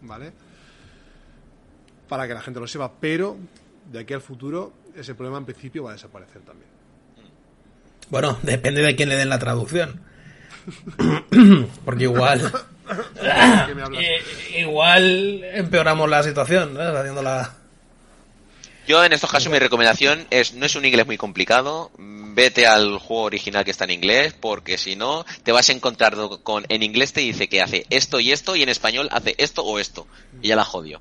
¿vale? 0.01 0.33
Para 2.09 2.27
que 2.29 2.35
la 2.35 2.41
gente 2.41 2.61
lo 2.61 2.67
sepa. 2.67 2.93
Pero 3.01 3.37
de 3.91 4.01
aquí 4.01 4.15
al 4.15 4.21
futuro, 4.21 4.73
ese 4.97 5.15
problema 5.15 5.39
en 5.39 5.45
principio 5.45 5.85
va 5.85 5.91
a 5.91 5.95
desaparecer 5.95 6.43
también. 6.43 6.69
Bueno, 8.11 8.39
depende 8.43 8.83
de 8.83 8.97
quién 8.97 9.09
le 9.09 9.17
den 9.17 9.29
la 9.29 9.39
traducción. 9.39 10.01
Porque 11.85 12.05
igual. 12.05 12.53
Eh, 13.23 14.23
igual 14.59 15.43
empeoramos 15.45 16.09
la 16.09 16.23
situación, 16.23 16.75
¿no? 16.75 16.81
Haciendo 16.81 17.23
la. 17.23 17.55
Yo 18.87 19.03
en 19.03 19.15
estos 19.15 19.31
casos 19.31 19.51
mi 19.51 19.59
recomendación 19.59 20.27
es, 20.29 20.53
no 20.53 20.67
es 20.67 20.77
un 20.77 20.85
inglés 20.85 21.07
muy 21.07 21.17
complicado, 21.17 21.91
vete 21.97 22.67
al 22.67 22.99
juego 22.99 23.23
original 23.23 23.65
que 23.65 23.71
está 23.71 23.85
en 23.85 23.93
inglés, 23.93 24.35
porque 24.39 24.77
si 24.77 24.95
no, 24.95 25.25
te 25.43 25.53
vas 25.53 25.71
a 25.71 25.73
encontrar 25.73 26.15
con, 26.43 26.67
en 26.69 26.83
inglés 26.83 27.15
te 27.15 27.23
dice 27.23 27.49
que 27.49 27.63
hace 27.63 27.87
esto 27.89 28.21
y 28.21 28.33
esto, 28.33 28.57
y 28.57 28.63
en 28.63 28.69
español 28.69 29.09
hace 29.11 29.35
esto 29.39 29.65
o 29.65 29.79
esto, 29.79 30.07
y 30.43 30.49
ya 30.49 30.57
la 30.57 30.67
jodió. 30.67 31.01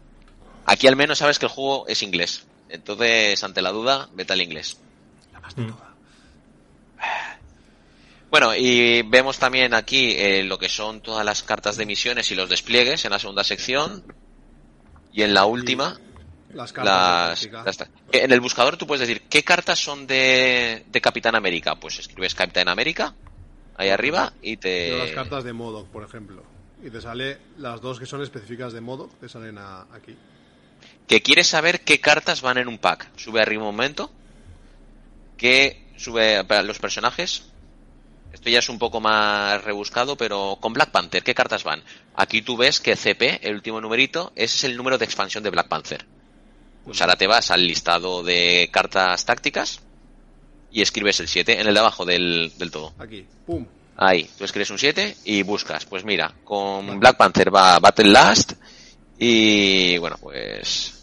Aquí 0.65 0.87
al 0.87 0.95
menos 0.95 1.19
sabes 1.19 1.39
que 1.39 1.45
el 1.45 1.51
juego 1.51 1.87
es 1.87 2.03
inglés, 2.03 2.45
entonces 2.69 3.43
ante 3.43 3.61
la 3.61 3.71
duda, 3.71 4.09
vete 4.13 4.33
al 4.33 4.41
inglés. 4.41 4.77
Mm. 5.55 5.71
Bueno, 8.29 8.55
y 8.55 9.03
vemos 9.03 9.37
también 9.37 9.75
aquí 9.75 10.13
eh, 10.17 10.43
lo 10.43 10.57
que 10.57 10.67
son 10.67 11.01
todas 11.01 11.23
las 11.23 11.43
cartas 11.43 11.77
de 11.77 11.85
misiones 11.85 12.31
y 12.31 12.35
los 12.35 12.49
despliegues 12.49 13.05
en 13.05 13.11
la 13.11 13.19
segunda 13.19 13.43
sección. 13.43 14.03
Y 15.11 15.21
en 15.21 15.35
la 15.35 15.45
última, 15.45 15.99
las 16.51 16.73
cartas. 16.73 17.47
en 18.11 18.31
el 18.31 18.41
buscador 18.41 18.77
tú 18.77 18.87
puedes 18.87 19.07
decir, 19.07 19.21
¿qué 19.29 19.43
cartas 19.43 19.77
son 19.77 20.07
de, 20.07 20.83
de 20.87 21.01
Capitán 21.01 21.35
América? 21.35 21.75
Pues 21.75 21.99
escribes 21.99 22.33
Capitán 22.33 22.69
América 22.69 23.13
ahí 23.75 23.89
arriba 23.89 24.33
y 24.41 24.57
te... 24.57 24.97
las 24.97 25.11
cartas 25.11 25.43
de 25.43 25.53
modo, 25.53 25.85
por 25.85 26.03
ejemplo. 26.03 26.43
Y 26.83 26.89
te 26.89 27.01
sale 27.01 27.37
las 27.57 27.81
dos 27.81 27.99
que 27.99 28.05
son 28.05 28.21
específicas 28.21 28.73
de 28.73 28.81
modo, 28.81 29.09
te 29.19 29.29
salen 29.29 29.57
aquí. 29.57 30.17
Que 31.07 31.21
quieres 31.21 31.47
saber 31.47 31.81
qué 31.81 31.99
cartas 31.99 32.41
van 32.41 32.57
en 32.57 32.67
un 32.67 32.77
pack. 32.77 33.09
Sube 33.17 33.41
arriba 33.41 33.63
un 33.63 33.75
momento. 33.75 34.11
Que 35.37 35.83
sube 35.97 36.43
los 36.63 36.79
personajes. 36.79 37.43
Esto 38.33 38.49
ya 38.49 38.59
es 38.59 38.69
un 38.69 38.79
poco 38.79 38.99
más 38.99 39.63
rebuscado, 39.63 40.17
pero 40.17 40.57
con 40.59 40.73
Black 40.73 40.89
Panther, 40.89 41.23
¿qué 41.23 41.35
cartas 41.35 41.63
van? 41.63 41.83
Aquí 42.15 42.41
tú 42.41 42.57
ves 42.57 42.79
que 42.79 42.95
CP, 42.95 43.47
el 43.47 43.53
último 43.53 43.79
numerito, 43.79 44.33
ese 44.35 44.55
es 44.57 44.63
el 44.63 44.75
número 44.75 44.97
de 44.97 45.05
expansión 45.05 45.43
de 45.43 45.51
Black 45.51 45.67
Panther. 45.67 46.05
Pues 46.83 46.99
ahora 47.01 47.15
te 47.15 47.27
vas 47.27 47.51
al 47.51 47.65
listado 47.65 48.23
de 48.23 48.69
cartas 48.71 49.23
tácticas 49.23 49.81
y 50.71 50.81
escribes 50.81 51.19
el 51.19 51.27
7 51.27 51.61
en 51.61 51.67
el 51.67 51.73
de 51.73 51.79
abajo 51.79 52.05
del, 52.05 52.51
todo. 52.71 52.93
Aquí, 52.97 53.25
pum. 53.45 53.65
Ahí, 53.95 54.27
tú 54.37 54.43
escribes 54.43 54.71
un 54.71 54.79
7 54.79 55.17
y 55.25 55.43
buscas. 55.43 55.85
Pues 55.85 56.03
mira, 56.03 56.33
con 56.43 56.99
Black 56.99 57.15
Panther 57.15 57.53
va 57.53 57.77
Battle 57.79 58.09
Last 58.09 58.53
y 59.17 59.97
bueno, 59.97 60.17
pues... 60.19 60.99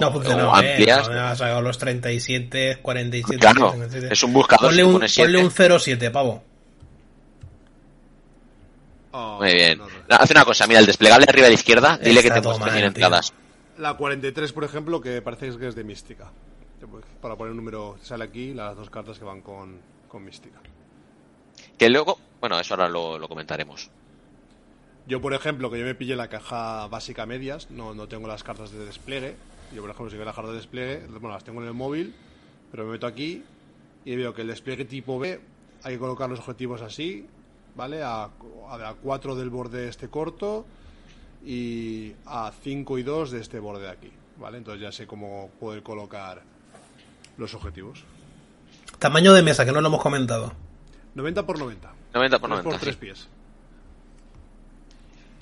No 0.00 0.10
funciona 0.10 0.48
o 0.48 0.54
amplias. 0.54 1.08
has 1.08 1.38
sacado 1.38 1.60
los 1.60 1.78
37, 1.78 2.78
47. 2.82 3.38
Claro, 3.38 3.74
es 4.10 4.22
un 4.24 4.32
buscador. 4.32 4.66
Ponle 4.66 4.84
un, 4.84 5.00
ponle 5.16 5.44
un 5.44 5.50
07, 5.80 6.10
pavo. 6.10 6.42
Oh, 9.12 9.38
Muy 9.40 9.54
bien. 9.54 9.80
Hace 10.08 10.32
una 10.32 10.44
cosa, 10.44 10.66
mira, 10.66 10.80
el 10.80 10.86
desplegable 10.86 11.26
arriba 11.28 11.46
a 11.46 11.50
la 11.50 11.54
izquierda, 11.54 11.96
dile 11.98 12.20
que 12.20 12.32
te 12.32 12.40
muestre 12.40 12.84
entradas. 12.84 13.32
La 13.78 13.94
43, 13.94 14.52
por 14.52 14.64
ejemplo, 14.64 15.00
que 15.00 15.22
parece 15.22 15.56
que 15.56 15.68
es 15.68 15.76
de 15.76 15.84
mística. 15.84 16.32
Para 17.20 17.36
poner 17.36 17.52
un 17.52 17.58
número, 17.58 17.96
sale 18.02 18.24
aquí 18.24 18.52
las 18.52 18.76
dos 18.76 18.90
cartas 18.90 19.18
que 19.18 19.24
van 19.24 19.40
con, 19.40 19.78
con 20.08 20.24
mística. 20.24 20.60
Que 21.78 21.88
luego, 21.88 22.18
bueno, 22.40 22.58
eso 22.58 22.74
ahora 22.74 22.88
lo, 22.88 23.28
comentaremos. 23.28 23.90
Yo, 25.06 25.20
por 25.20 25.34
ejemplo, 25.34 25.70
que 25.70 25.78
yo 25.78 25.84
me 25.84 25.94
pille 25.94 26.16
la 26.16 26.28
caja 26.28 26.86
básica 26.88 27.26
medias, 27.26 27.70
no, 27.70 27.94
no 27.94 28.08
tengo 28.08 28.26
las 28.26 28.42
cartas 28.42 28.70
de 28.70 28.84
despliegue. 28.84 29.36
Yo, 29.74 29.82
por 29.82 29.90
ejemplo, 29.90 30.10
si 30.10 30.16
quiero 30.16 30.24
las 30.24 30.34
cartas 30.34 30.52
de 30.52 30.58
despliegue, 30.58 31.06
bueno, 31.08 31.30
las 31.30 31.44
tengo 31.44 31.60
en 31.60 31.68
el 31.68 31.74
móvil, 31.74 32.14
pero 32.70 32.84
me 32.84 32.92
meto 32.92 33.06
aquí 33.06 33.42
y 34.04 34.16
veo 34.16 34.32
que 34.32 34.42
el 34.42 34.48
despliegue 34.48 34.84
tipo 34.84 35.18
B 35.18 35.40
hay 35.82 35.94
que 35.94 35.98
colocar 35.98 36.30
los 36.30 36.38
objetivos 36.38 36.80
así, 36.80 37.26
¿vale? 37.74 38.02
A, 38.02 38.24
a, 38.24 38.88
a 38.88 38.94
4 38.94 39.34
del 39.34 39.50
borde 39.50 39.88
este 39.88 40.08
corto, 40.08 40.64
y 41.44 42.14
a 42.26 42.52
5 42.62 42.98
y 42.98 43.02
2 43.02 43.30
de 43.32 43.40
este 43.40 43.58
borde 43.58 43.82
de 43.82 43.90
aquí, 43.90 44.10
¿vale? 44.38 44.58
Entonces 44.58 44.80
ya 44.82 44.92
sé 44.92 45.06
cómo 45.06 45.50
poder 45.60 45.82
colocar 45.82 46.42
los 47.36 47.54
objetivos. 47.54 48.04
Tamaño 48.98 49.34
de 49.34 49.42
mesa, 49.42 49.64
que 49.64 49.72
no 49.72 49.80
lo 49.80 49.88
hemos 49.88 50.02
comentado. 50.02 50.52
90 51.14 51.44
por 51.44 51.58
90. 51.58 51.92
90 52.14 52.38
por 52.38 52.50
90. 52.50 52.70
Por 52.70 52.80
3 52.80 52.96
pies. 52.96 53.28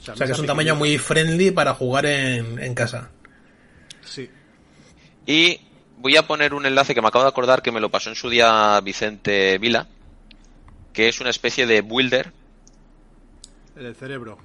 O 0.03 0.17
sea, 0.17 0.27
que 0.27 0.33
es 0.33 0.39
un 0.39 0.47
tamaño 0.47 0.75
muy 0.75 0.99
friendly 0.99 1.51
para 1.53 1.75
jugar 1.75 2.07
en, 2.07 2.59
en 2.59 2.75
casa. 2.75 3.11
Sí. 4.05 4.29
Y 5.27 5.61
voy 5.99 6.17
a 6.17 6.27
poner 6.27 6.55
un 6.55 6.67
enlace 6.67 6.95
que 6.95 7.01
me 7.01 7.09
acabo 7.09 7.25
de 7.25 7.31
acordar 7.31 7.63
que 7.63 7.71
me 7.71 7.81
lo 7.81 7.91
pasó 7.91 8.11
en 8.11 8.17
su 8.17 8.29
día 8.29 8.81
Vicente 8.81 9.59
Vila, 9.59 9.87
que 10.93 11.09
es 11.09 11.21
una 11.21 11.31
especie 11.31 11.67
de 11.67 11.81
builder. 11.81 12.33
El 13.77 13.95
cerebro. 13.95 14.39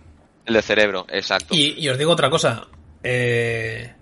El 0.46 0.54
de 0.54 0.62
cerebro, 0.62 1.06
exacto. 1.10 1.54
Y, 1.54 1.90
os 1.90 1.98
digo 1.98 2.12
otra 2.12 2.30
cosa. 2.30 2.68
Eh, 3.04 3.94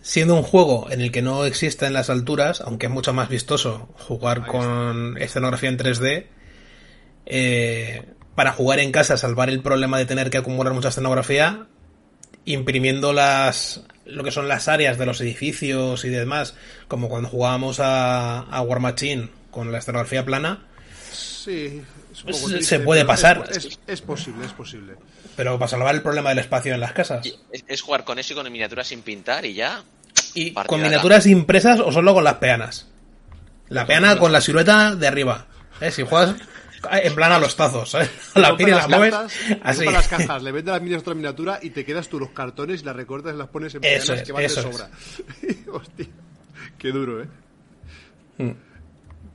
siendo 0.00 0.34
un 0.34 0.42
juego 0.42 0.90
en 0.90 1.02
el 1.02 1.12
que 1.12 1.20
no 1.20 1.44
existen 1.44 1.92
las 1.92 2.08
alturas, 2.08 2.62
aunque 2.62 2.86
es 2.86 2.92
mucho 2.92 3.12
más 3.12 3.28
vistoso 3.28 3.88
jugar 3.98 4.46
con 4.46 5.18
escenografía 5.18 5.68
en 5.68 5.78
3D, 5.78 6.26
eh, 7.26 8.13
para 8.34 8.52
jugar 8.52 8.78
en 8.80 8.92
casa, 8.92 9.16
salvar 9.16 9.48
el 9.48 9.60
problema 9.60 9.98
de 9.98 10.06
tener 10.06 10.30
que 10.30 10.38
acumular 10.38 10.72
mucha 10.72 10.88
escenografía, 10.88 11.66
imprimiendo 12.44 13.12
las 13.12 13.82
lo 14.06 14.22
que 14.22 14.30
son 14.30 14.48
las 14.48 14.68
áreas 14.68 14.98
de 14.98 15.06
los 15.06 15.20
edificios 15.20 16.04
y 16.04 16.10
demás, 16.10 16.54
como 16.88 17.08
cuando 17.08 17.28
jugábamos 17.28 17.80
a, 17.80 18.40
a 18.40 18.60
War 18.60 18.80
Machine 18.80 19.30
con 19.50 19.72
la 19.72 19.78
escenografía 19.78 20.24
plana. 20.24 20.66
Sí, 21.10 21.82
se 22.60 22.80
puede 22.80 23.04
pasar. 23.04 23.48
Es, 23.86 24.00
posible, 24.02 24.46
es 24.46 24.52
posible. 24.52 24.94
Pero 25.36 25.58
para 25.58 25.68
salvar 25.68 25.94
el 25.94 26.02
problema 26.02 26.30
del 26.30 26.38
espacio 26.38 26.74
en 26.74 26.80
las 26.80 26.92
casas. 26.92 27.26
Es, 27.66 27.80
jugar 27.80 28.04
con 28.04 28.18
eso 28.18 28.32
y 28.32 28.36
con 28.36 28.50
miniaturas 28.50 28.88
sin 28.88 29.02
pintar 29.02 29.44
y 29.44 29.54
ya. 29.54 29.82
¿Y 30.34 30.52
con 30.52 30.82
miniaturas 30.82 31.26
impresas 31.26 31.80
o 31.80 31.92
solo 31.92 32.14
con 32.14 32.24
las 32.24 32.34
peanas? 32.34 32.88
La 33.68 33.86
peana 33.86 34.18
con 34.18 34.32
la 34.32 34.40
silueta 34.40 34.94
de 34.94 35.06
arriba. 35.06 35.46
¿eh? 35.80 35.90
Si 35.90 36.02
juegas 36.02 36.36
en 36.90 37.14
plan 37.14 37.32
a 37.32 37.38
los 37.38 37.56
tazos, 37.56 37.94
¿eh? 37.94 38.08
La 38.34 38.56
y 38.58 38.66
las 38.66 38.88
mueves 38.88 39.14
así. 39.62 39.84
las 39.84 40.08
cajas, 40.08 40.42
le 40.42 40.52
vendes 40.52 40.74
la 40.74 40.98
otra 40.98 41.14
miniatura 41.14 41.58
y 41.62 41.70
te 41.70 41.84
quedas 41.84 42.08
tú 42.08 42.18
los 42.18 42.30
cartones 42.30 42.82
y 42.82 42.84
las 42.84 42.96
recortas 42.96 43.34
y 43.34 43.38
las 43.38 43.48
pones 43.48 43.74
en 43.74 43.80
peanas 43.80 44.22
que 44.22 44.32
van 44.32 44.42
de 44.42 44.48
sobra. 44.48 44.90
Hostia, 45.72 46.06
qué 46.78 46.90
duro, 46.90 47.22
¿eh? 47.22 47.28
Mm. 48.38 48.50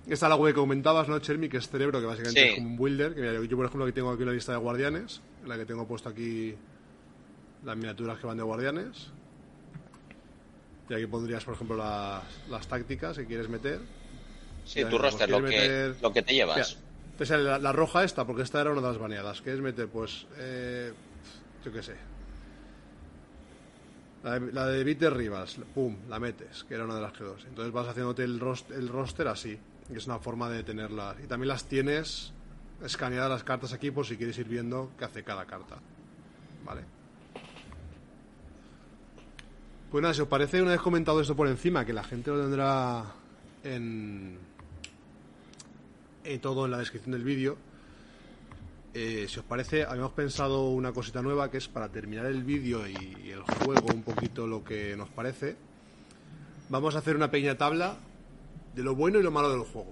Esta 0.09 0.25
es 0.25 0.29
la 0.29 0.35
web 0.35 0.53
que 0.53 0.59
comentabas, 0.59 1.07
¿no, 1.07 1.19
Chermi? 1.19 1.49
Que 1.49 1.57
es 1.57 1.69
cerebro, 1.69 1.99
que 1.99 2.07
básicamente 2.07 2.49
es 2.49 2.55
como 2.55 2.69
un 2.69 2.77
builder. 2.77 3.13
Que 3.13 3.47
yo, 3.47 3.55
por 3.55 3.65
ejemplo, 3.67 3.85
aquí 3.85 3.93
tengo 3.93 4.11
aquí 4.11 4.23
una 4.23 4.31
lista 4.31 4.51
de 4.53 4.57
guardianes, 4.57 5.21
en 5.43 5.49
la 5.49 5.57
que 5.57 5.65
tengo 5.65 5.87
puesto 5.87 6.09
aquí 6.09 6.55
las 7.63 7.77
miniaturas 7.77 8.17
que 8.17 8.25
van 8.25 8.37
de 8.37 8.43
guardianes. 8.43 9.11
Y 10.89 10.93
aquí 10.95 11.05
pondrías, 11.05 11.43
por 11.45 11.53
ejemplo, 11.53 11.77
las, 11.77 12.23
las 12.49 12.67
tácticas 12.67 13.17
que 13.17 13.25
quieres 13.27 13.49
meter. 13.49 13.79
Sí, 14.65 14.83
tu 14.85 14.97
roster, 14.97 15.29
lo 15.29 15.43
que, 15.43 15.93
lo 16.01 16.11
que 16.11 16.23
te 16.23 16.33
llevas. 16.33 16.79
La, 17.27 17.71
roja 17.71 18.03
esta, 18.03 18.25
porque 18.25 18.43
esta 18.43 18.61
era 18.61 18.71
una 18.71 18.81
de 18.81 18.87
las 18.87 18.97
baneadas. 18.97 19.41
¿Quieres 19.41 19.61
meter? 19.61 19.87
Pues, 19.87 20.25
eh, 20.37 20.93
yo 21.63 21.71
qué 21.71 21.83
sé. 21.83 21.95
La 24.23 24.39
de, 24.39 24.51
la 24.51 24.65
de 24.67 25.09
Rivas, 25.09 25.57
pum, 25.73 25.95
la 26.09 26.19
metes, 26.19 26.65
que 26.65 26.75
era 26.75 26.85
una 26.85 26.95
de 26.95 27.01
las 27.01 27.13
que 27.13 27.23
dos. 27.23 27.45
Entonces 27.45 27.73
vas 27.73 27.87
haciéndote 27.87 28.23
el, 28.23 28.39
roster 28.39 29.27
así 29.27 29.57
es 29.93 30.05
una 30.05 30.19
forma 30.19 30.49
de 30.49 30.63
tenerlas. 30.63 31.17
Y 31.23 31.27
también 31.27 31.47
las 31.47 31.65
tienes 31.65 32.31
escaneadas 32.83 33.29
las 33.29 33.43
cartas 33.43 33.73
aquí 33.73 33.91
por 33.91 34.05
si 34.05 34.17
quieres 34.17 34.37
ir 34.37 34.47
viendo 34.47 34.91
qué 34.97 35.05
hace 35.05 35.23
cada 35.23 35.45
carta. 35.45 35.77
¿Vale? 36.65 36.83
Pues 39.89 40.01
nada, 40.01 40.13
si 40.13 40.21
os 40.21 40.27
parece, 40.27 40.61
una 40.61 40.71
vez 40.71 40.81
comentado 40.81 41.19
esto 41.19 41.35
por 41.35 41.47
encima, 41.47 41.83
que 41.83 41.93
la 41.93 42.03
gente 42.03 42.29
lo 42.29 42.41
tendrá 42.41 43.05
en, 43.63 44.37
en 46.29 46.41
todo 46.41 46.65
en 46.65 46.71
la 46.71 46.77
descripción 46.77 47.13
del 47.13 47.23
vídeo. 47.23 47.57
Eh, 48.93 49.27
si 49.29 49.39
os 49.39 49.45
parece, 49.45 49.83
habíamos 49.83 50.13
pensado 50.13 50.69
una 50.69 50.91
cosita 50.91 51.21
nueva 51.21 51.51
que 51.51 51.57
es 51.57 51.67
para 51.67 51.89
terminar 51.89 52.25
el 52.25 52.43
vídeo 52.43 52.87
y 52.87 53.29
el 53.29 53.41
juego 53.41 53.93
un 53.93 54.03
poquito 54.03 54.47
lo 54.47 54.63
que 54.63 54.95
nos 54.95 55.09
parece. 55.09 55.55
Vamos 56.69 56.95
a 56.95 56.99
hacer 56.99 57.15
una 57.15 57.31
pequeña 57.31 57.57
tabla 57.57 57.97
de 58.75 58.83
lo 58.83 58.95
bueno 58.95 59.19
y 59.19 59.23
lo 59.23 59.31
malo 59.31 59.49
del 59.51 59.61
juego. 59.61 59.91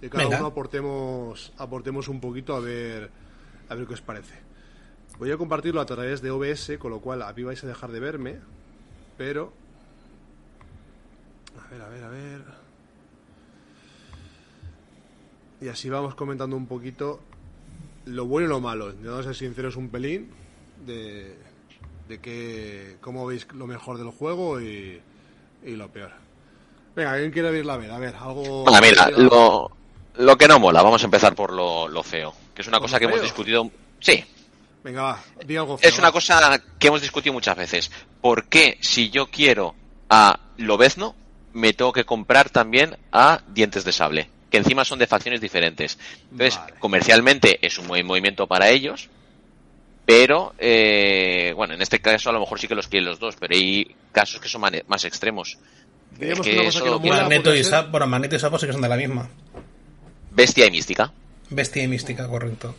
De 0.00 0.10
cada 0.10 0.28
uno 0.28 0.46
aportemos, 0.46 1.52
aportemos 1.56 2.08
un 2.08 2.20
poquito 2.20 2.54
a 2.54 2.60
ver, 2.60 3.10
a 3.68 3.74
ver 3.74 3.86
qué 3.86 3.94
os 3.94 4.02
parece. 4.02 4.34
Voy 5.18 5.30
a 5.30 5.36
compartirlo 5.36 5.80
a 5.80 5.86
través 5.86 6.20
de 6.20 6.30
OBS, 6.30 6.72
con 6.78 6.90
lo 6.90 7.00
cual 7.00 7.22
a 7.22 7.32
mí 7.32 7.42
vais 7.42 7.62
a 7.62 7.66
dejar 7.66 7.90
de 7.90 8.00
verme, 8.00 8.38
pero... 9.16 9.52
A 11.64 11.70
ver, 11.70 11.82
a 11.82 11.88
ver, 11.88 12.04
a 12.04 12.08
ver... 12.08 12.63
Y 15.64 15.68
así 15.68 15.88
vamos 15.88 16.14
comentando 16.14 16.58
un 16.58 16.66
poquito 16.66 17.20
lo 18.04 18.26
bueno 18.26 18.46
y 18.46 18.50
lo 18.50 18.60
malo. 18.60 18.92
a 19.18 19.22
ser 19.22 19.34
sinceros 19.34 19.76
un 19.76 19.88
pelín 19.88 20.30
de, 20.84 21.38
de 22.06 22.20
que, 22.20 22.98
cómo 23.00 23.24
veis 23.24 23.46
lo 23.54 23.66
mejor 23.66 23.96
del 23.96 24.10
juego 24.10 24.60
y, 24.60 25.00
y 25.64 25.70
lo 25.70 25.88
peor. 25.88 26.10
Venga, 26.94 27.16
¿quién 27.16 27.30
quiere 27.30 27.48
abrir 27.48 27.64
la 27.64 27.78
vela? 27.78 27.96
A 27.96 27.98
ver, 27.98 28.14
algo... 28.14 28.66
mira, 28.82 29.08
lo, 29.12 29.70
lo, 30.16 30.36
que 30.36 30.48
no 30.48 30.58
mola, 30.58 30.82
vamos 30.82 31.00
a 31.00 31.06
empezar 31.06 31.34
por 31.34 31.50
lo, 31.50 31.88
lo 31.88 32.02
feo, 32.02 32.34
que 32.54 32.60
es 32.60 32.68
una 32.68 32.78
cosa 32.78 32.98
que 32.98 33.06
hemos 33.06 33.22
discutido... 33.22 33.70
Sí. 34.00 34.22
Venga, 34.82 35.02
va, 35.02 35.24
di 35.46 35.56
algo 35.56 35.78
feo, 35.78 35.88
Es 35.88 35.98
una 35.98 36.12
cosa 36.12 36.60
que 36.78 36.88
hemos 36.88 37.00
discutido 37.00 37.32
muchas 37.32 37.56
veces. 37.56 37.90
¿Por 38.20 38.48
qué 38.48 38.76
si 38.82 39.08
yo 39.08 39.30
quiero 39.30 39.74
a 40.10 40.40
Lobezno, 40.58 41.14
me 41.54 41.72
tengo 41.72 41.94
que 41.94 42.04
comprar 42.04 42.50
también 42.50 42.98
a 43.12 43.40
Dientes 43.48 43.84
de 43.84 43.92
Sable, 43.92 44.28
que 44.54 44.58
encima 44.58 44.84
son 44.84 45.00
de 45.00 45.08
facciones 45.08 45.40
diferentes. 45.40 45.98
Entonces, 46.30 46.56
Vale. 46.60 46.74
comercialmente 46.78 47.58
es 47.60 47.76
un 47.76 47.88
buen 47.88 48.06
movimiento 48.06 48.46
para 48.46 48.70
ellos, 48.70 49.08
pero, 50.06 50.54
eh, 50.58 51.52
bueno, 51.56 51.74
en 51.74 51.82
este 51.82 51.98
caso 51.98 52.30
a 52.30 52.32
lo 52.32 52.38
mejor 52.38 52.60
sí 52.60 52.68
que 52.68 52.76
los 52.76 52.86
quieren 52.86 53.08
los 53.08 53.18
dos, 53.18 53.34
pero 53.36 53.52
hay 53.52 53.96
casos 54.12 54.40
que 54.40 54.48
son 54.48 54.62
más 54.86 55.04
extremos. 55.04 55.58
Digamos 56.16 56.46
Es 56.46 56.52
que 56.52 56.60
una 56.60 56.64
cosa 56.66 56.78
que 56.78 56.84
no 56.84 56.96
eso- 56.98 57.04
Y 57.04 57.08
mola 57.08 57.20
Magneto 57.22 57.52
y 57.52 57.56
ser- 57.64 57.66
Sap, 57.66 57.90
bueno, 57.90 58.06
Magneto 58.06 58.36
y 58.36 58.38
Sapo 58.38 58.56
sí 58.60 58.66
que 58.66 58.72
son 58.72 58.82
de 58.82 58.88
la 58.88 58.96
misma. 58.96 59.28
Bestia 60.30 60.66
y 60.66 60.70
Mística. 60.70 61.12
Bestia 61.50 61.82
y 61.82 61.88
mística, 61.88 62.28
correcto. 62.28 62.76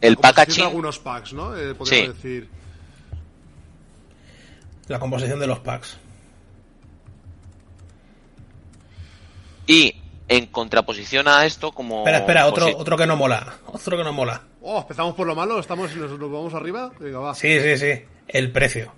El 0.00 0.16
packaging, 0.16 0.64
algunos 0.64 0.98
packs, 0.98 1.34
¿no? 1.34 1.54
Eh, 1.54 1.74
podríamos 1.74 2.16
Sí. 2.16 2.22
decir. 2.22 2.48
La 4.88 4.98
composición 4.98 5.38
de 5.38 5.46
los 5.46 5.58
packs. 5.58 5.98
y 9.66 9.94
en 10.36 10.46
contraposición 10.46 11.28
a 11.28 11.44
esto, 11.46 11.72
como... 11.72 11.98
Espera, 11.98 12.18
espera, 12.18 12.46
otro, 12.46 12.66
posi- 12.68 12.74
otro 12.76 12.96
que 12.96 13.06
no 13.06 13.16
mola. 13.16 13.54
Otro 13.66 13.96
que 13.96 14.04
no 14.04 14.12
mola. 14.12 14.42
Oh, 14.60 14.78
empezamos 14.80 15.14
por 15.14 15.26
lo 15.26 15.34
malo, 15.34 15.58
estamos 15.58 15.94
nos, 15.96 16.10
nos 16.18 16.30
vamos 16.32 16.54
arriba. 16.54 16.92
Venga, 16.98 17.18
va. 17.18 17.34
Sí, 17.34 17.60
sí, 17.60 17.76
sí. 17.78 18.02
El 18.28 18.50
precio 18.52 18.92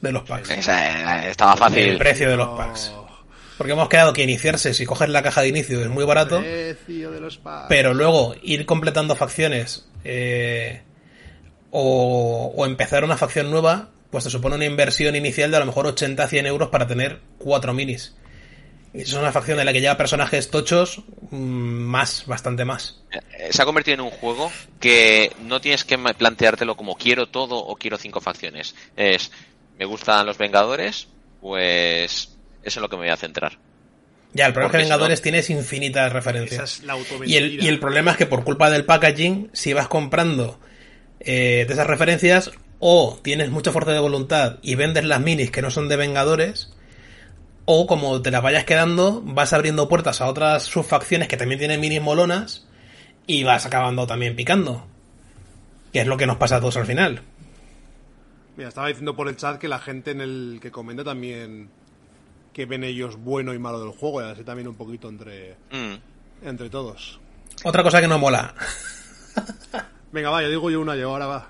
de 0.00 0.12
los 0.12 0.22
packs. 0.24 0.50
Esa, 0.50 1.28
estaba 1.28 1.52
El 1.54 1.58
fácil. 1.58 1.98
precio 1.98 2.28
de 2.30 2.36
los 2.36 2.48
packs. 2.56 2.92
Porque 3.58 3.72
hemos 3.72 3.88
quedado 3.88 4.12
que 4.12 4.22
iniciarse, 4.22 4.74
si 4.74 4.84
coges 4.84 5.08
la 5.08 5.22
caja 5.22 5.40
de 5.40 5.48
inicio, 5.48 5.80
es 5.80 5.88
muy 5.88 6.04
barato. 6.04 6.40
Precio 6.40 7.10
de 7.10 7.20
los 7.20 7.38
packs. 7.38 7.66
Pero 7.68 7.94
luego 7.94 8.34
ir 8.42 8.66
completando 8.66 9.16
facciones 9.16 9.88
eh, 10.04 10.82
o, 11.70 12.52
o 12.54 12.66
empezar 12.66 13.04
una 13.04 13.16
facción 13.16 13.50
nueva, 13.50 13.88
pues 14.10 14.24
te 14.24 14.30
supone 14.30 14.56
una 14.56 14.64
inversión 14.66 15.16
inicial 15.16 15.50
de 15.50 15.56
a 15.56 15.60
lo 15.60 15.66
mejor 15.66 15.86
80-100 15.86 16.46
euros 16.46 16.68
para 16.68 16.86
tener 16.86 17.20
cuatro 17.38 17.72
minis. 17.72 18.14
Es 19.02 19.12
una 19.12 19.32
facción 19.32 19.58
en 19.60 19.66
la 19.66 19.72
que 19.72 19.80
lleva 19.80 19.96
personajes 19.96 20.50
tochos, 20.50 21.02
mm, 21.30 21.36
más, 21.36 22.24
bastante 22.26 22.64
más. 22.64 23.00
Eh, 23.12 23.48
Se 23.50 23.62
ha 23.62 23.64
convertido 23.64 23.94
en 23.96 24.00
un 24.00 24.10
juego 24.10 24.50
que 24.80 25.32
no 25.42 25.60
tienes 25.60 25.84
que 25.84 25.98
planteártelo 25.98 26.76
como 26.76 26.96
quiero 26.96 27.26
todo 27.28 27.56
o 27.58 27.76
quiero 27.76 27.98
cinco 27.98 28.20
facciones. 28.20 28.74
Es, 28.96 29.30
me 29.78 29.84
gustan 29.84 30.24
los 30.26 30.38
Vengadores, 30.38 31.08
pues 31.40 32.12
eso 32.62 32.78
es 32.80 32.82
lo 32.82 32.88
que 32.88 32.96
me 32.96 33.02
voy 33.02 33.10
a 33.10 33.16
centrar. 33.16 33.58
Ya, 34.32 34.46
el 34.46 34.52
problema 34.52 34.68
es 34.68 34.72
que 34.72 34.78
no- 34.78 34.94
Vengadores 34.96 35.22
tienes 35.22 35.50
infinitas 35.50 36.12
referencias. 36.12 36.62
Esa 36.72 36.80
es 36.80 36.84
la 36.84 36.96
Y 37.26 37.36
el, 37.36 37.62
y 37.64 37.68
el 37.68 37.78
problema 37.78 38.10
es 38.12 38.16
que 38.16 38.26
por 38.26 38.44
culpa 38.44 38.70
del 38.70 38.84
packaging, 38.84 39.50
si 39.52 39.72
vas 39.72 39.88
comprando 39.88 40.58
eh, 41.20 41.64
de 41.66 41.72
esas 41.72 41.86
referencias, 41.86 42.50
o 42.78 43.18
tienes 43.22 43.50
mucha 43.50 43.72
fuerza 43.72 43.92
de 43.92 44.00
voluntad 44.00 44.58
y 44.62 44.74
vendes 44.74 45.04
las 45.04 45.20
minis 45.20 45.50
que 45.50 45.62
no 45.62 45.70
son 45.70 45.88
de 45.88 45.96
Vengadores, 45.96 46.72
o 47.66 47.86
como 47.86 48.22
te 48.22 48.30
las 48.30 48.42
vayas 48.42 48.64
quedando, 48.64 49.20
vas 49.24 49.52
abriendo 49.52 49.88
puertas 49.88 50.20
a 50.20 50.26
otras 50.28 50.62
subfacciones 50.64 51.28
que 51.28 51.36
también 51.36 51.58
tienen 51.58 51.80
minis 51.80 52.00
molonas 52.00 52.66
y 53.26 53.42
vas 53.44 53.66
acabando 53.66 54.06
también 54.06 54.34
picando. 54.36 54.86
Que 55.92 56.00
es 56.00 56.06
lo 56.06 56.16
que 56.16 56.26
nos 56.26 56.36
pasa 56.36 56.56
a 56.56 56.60
todos 56.60 56.76
al 56.76 56.86
final. 56.86 57.22
Mira, 58.56 58.68
estaba 58.68 58.88
diciendo 58.88 59.14
por 59.14 59.28
el 59.28 59.36
chat 59.36 59.58
que 59.58 59.68
la 59.68 59.78
gente 59.78 60.12
en 60.12 60.20
el 60.20 60.58
que 60.62 60.70
comenta 60.70 61.04
también 61.04 61.68
que 62.52 62.64
ven 62.64 62.84
ellos 62.84 63.16
bueno 63.18 63.52
y 63.52 63.58
malo 63.58 63.78
del 63.80 63.90
juego, 63.90 64.22
y 64.22 64.24
así 64.30 64.42
también 64.42 64.66
un 64.68 64.76
poquito 64.76 65.08
entre, 65.10 65.56
Mm. 65.70 66.46
entre 66.46 66.70
todos. 66.70 67.20
Otra 67.64 67.82
cosa 67.82 68.00
que 68.00 68.08
no 68.08 68.18
mola. 68.18 68.54
Venga, 70.12 70.30
va, 70.30 70.40
yo 70.42 70.48
digo 70.48 70.70
yo 70.70 70.80
una, 70.80 70.96
yo 70.96 71.10
ahora 71.10 71.26
va. 71.26 71.48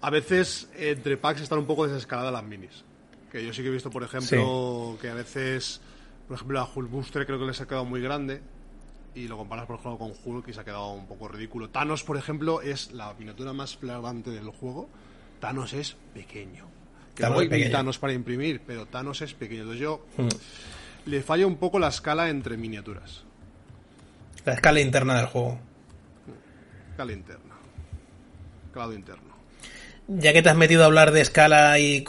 A 0.00 0.10
veces 0.10 0.70
entre 0.78 1.16
packs 1.18 1.42
están 1.42 1.58
un 1.58 1.66
poco 1.66 1.86
desescaladas 1.86 2.32
las 2.32 2.44
minis. 2.44 2.84
Que 3.36 3.44
yo 3.44 3.52
sí 3.52 3.60
que 3.60 3.68
he 3.68 3.70
visto, 3.70 3.90
por 3.90 4.02
ejemplo, 4.02 4.96
que 4.98 5.10
a 5.10 5.14
veces, 5.14 5.82
por 6.26 6.36
ejemplo, 6.36 6.58
a 6.58 6.64
Hulk 6.74 6.90
Booster 6.90 7.26
creo 7.26 7.38
que 7.38 7.44
les 7.44 7.60
ha 7.60 7.66
quedado 7.66 7.84
muy 7.84 8.00
grande. 8.00 8.40
Y 9.14 9.28
lo 9.28 9.36
comparas, 9.36 9.66
por 9.66 9.78
ejemplo, 9.78 9.98
con 9.98 10.12
Hulk 10.24 10.48
y 10.48 10.54
se 10.54 10.60
ha 10.60 10.64
quedado 10.64 10.92
un 10.92 11.06
poco 11.06 11.28
ridículo. 11.28 11.68
Thanos, 11.68 12.02
por 12.02 12.16
ejemplo, 12.16 12.62
es 12.62 12.92
la 12.92 13.12
miniatura 13.12 13.52
más 13.52 13.76
flagrante 13.76 14.30
del 14.30 14.48
juego. 14.48 14.88
Thanos 15.38 15.74
es 15.74 15.98
pequeño. 16.14 16.64
Que 17.14 17.24
es 17.24 17.28
hay 17.30 17.46
pequeño. 17.48 17.72
Thanos 17.72 17.98
para 17.98 18.14
imprimir, 18.14 18.62
pero 18.66 18.86
Thanos 18.86 19.20
es 19.20 19.34
pequeño. 19.34 19.62
Entonces 19.64 19.82
yo 19.82 20.06
Mm. 20.16 20.28
le 21.10 21.22
falla 21.22 21.46
un 21.46 21.56
poco 21.56 21.78
la 21.78 21.88
escala 21.88 22.30
entre 22.30 22.56
miniaturas. 22.56 23.22
La 24.46 24.54
escala 24.54 24.80
interna 24.80 25.14
del 25.18 25.26
juego. 25.26 25.58
Escala 26.92 27.12
interna. 27.12 27.54
Calado 28.72 28.94
interno. 28.94 29.25
Ya 30.08 30.32
que 30.32 30.42
te 30.42 30.48
has 30.48 30.56
metido 30.56 30.82
a 30.82 30.86
hablar 30.86 31.10
de 31.12 31.20
escala 31.20 31.78
y 31.78 32.04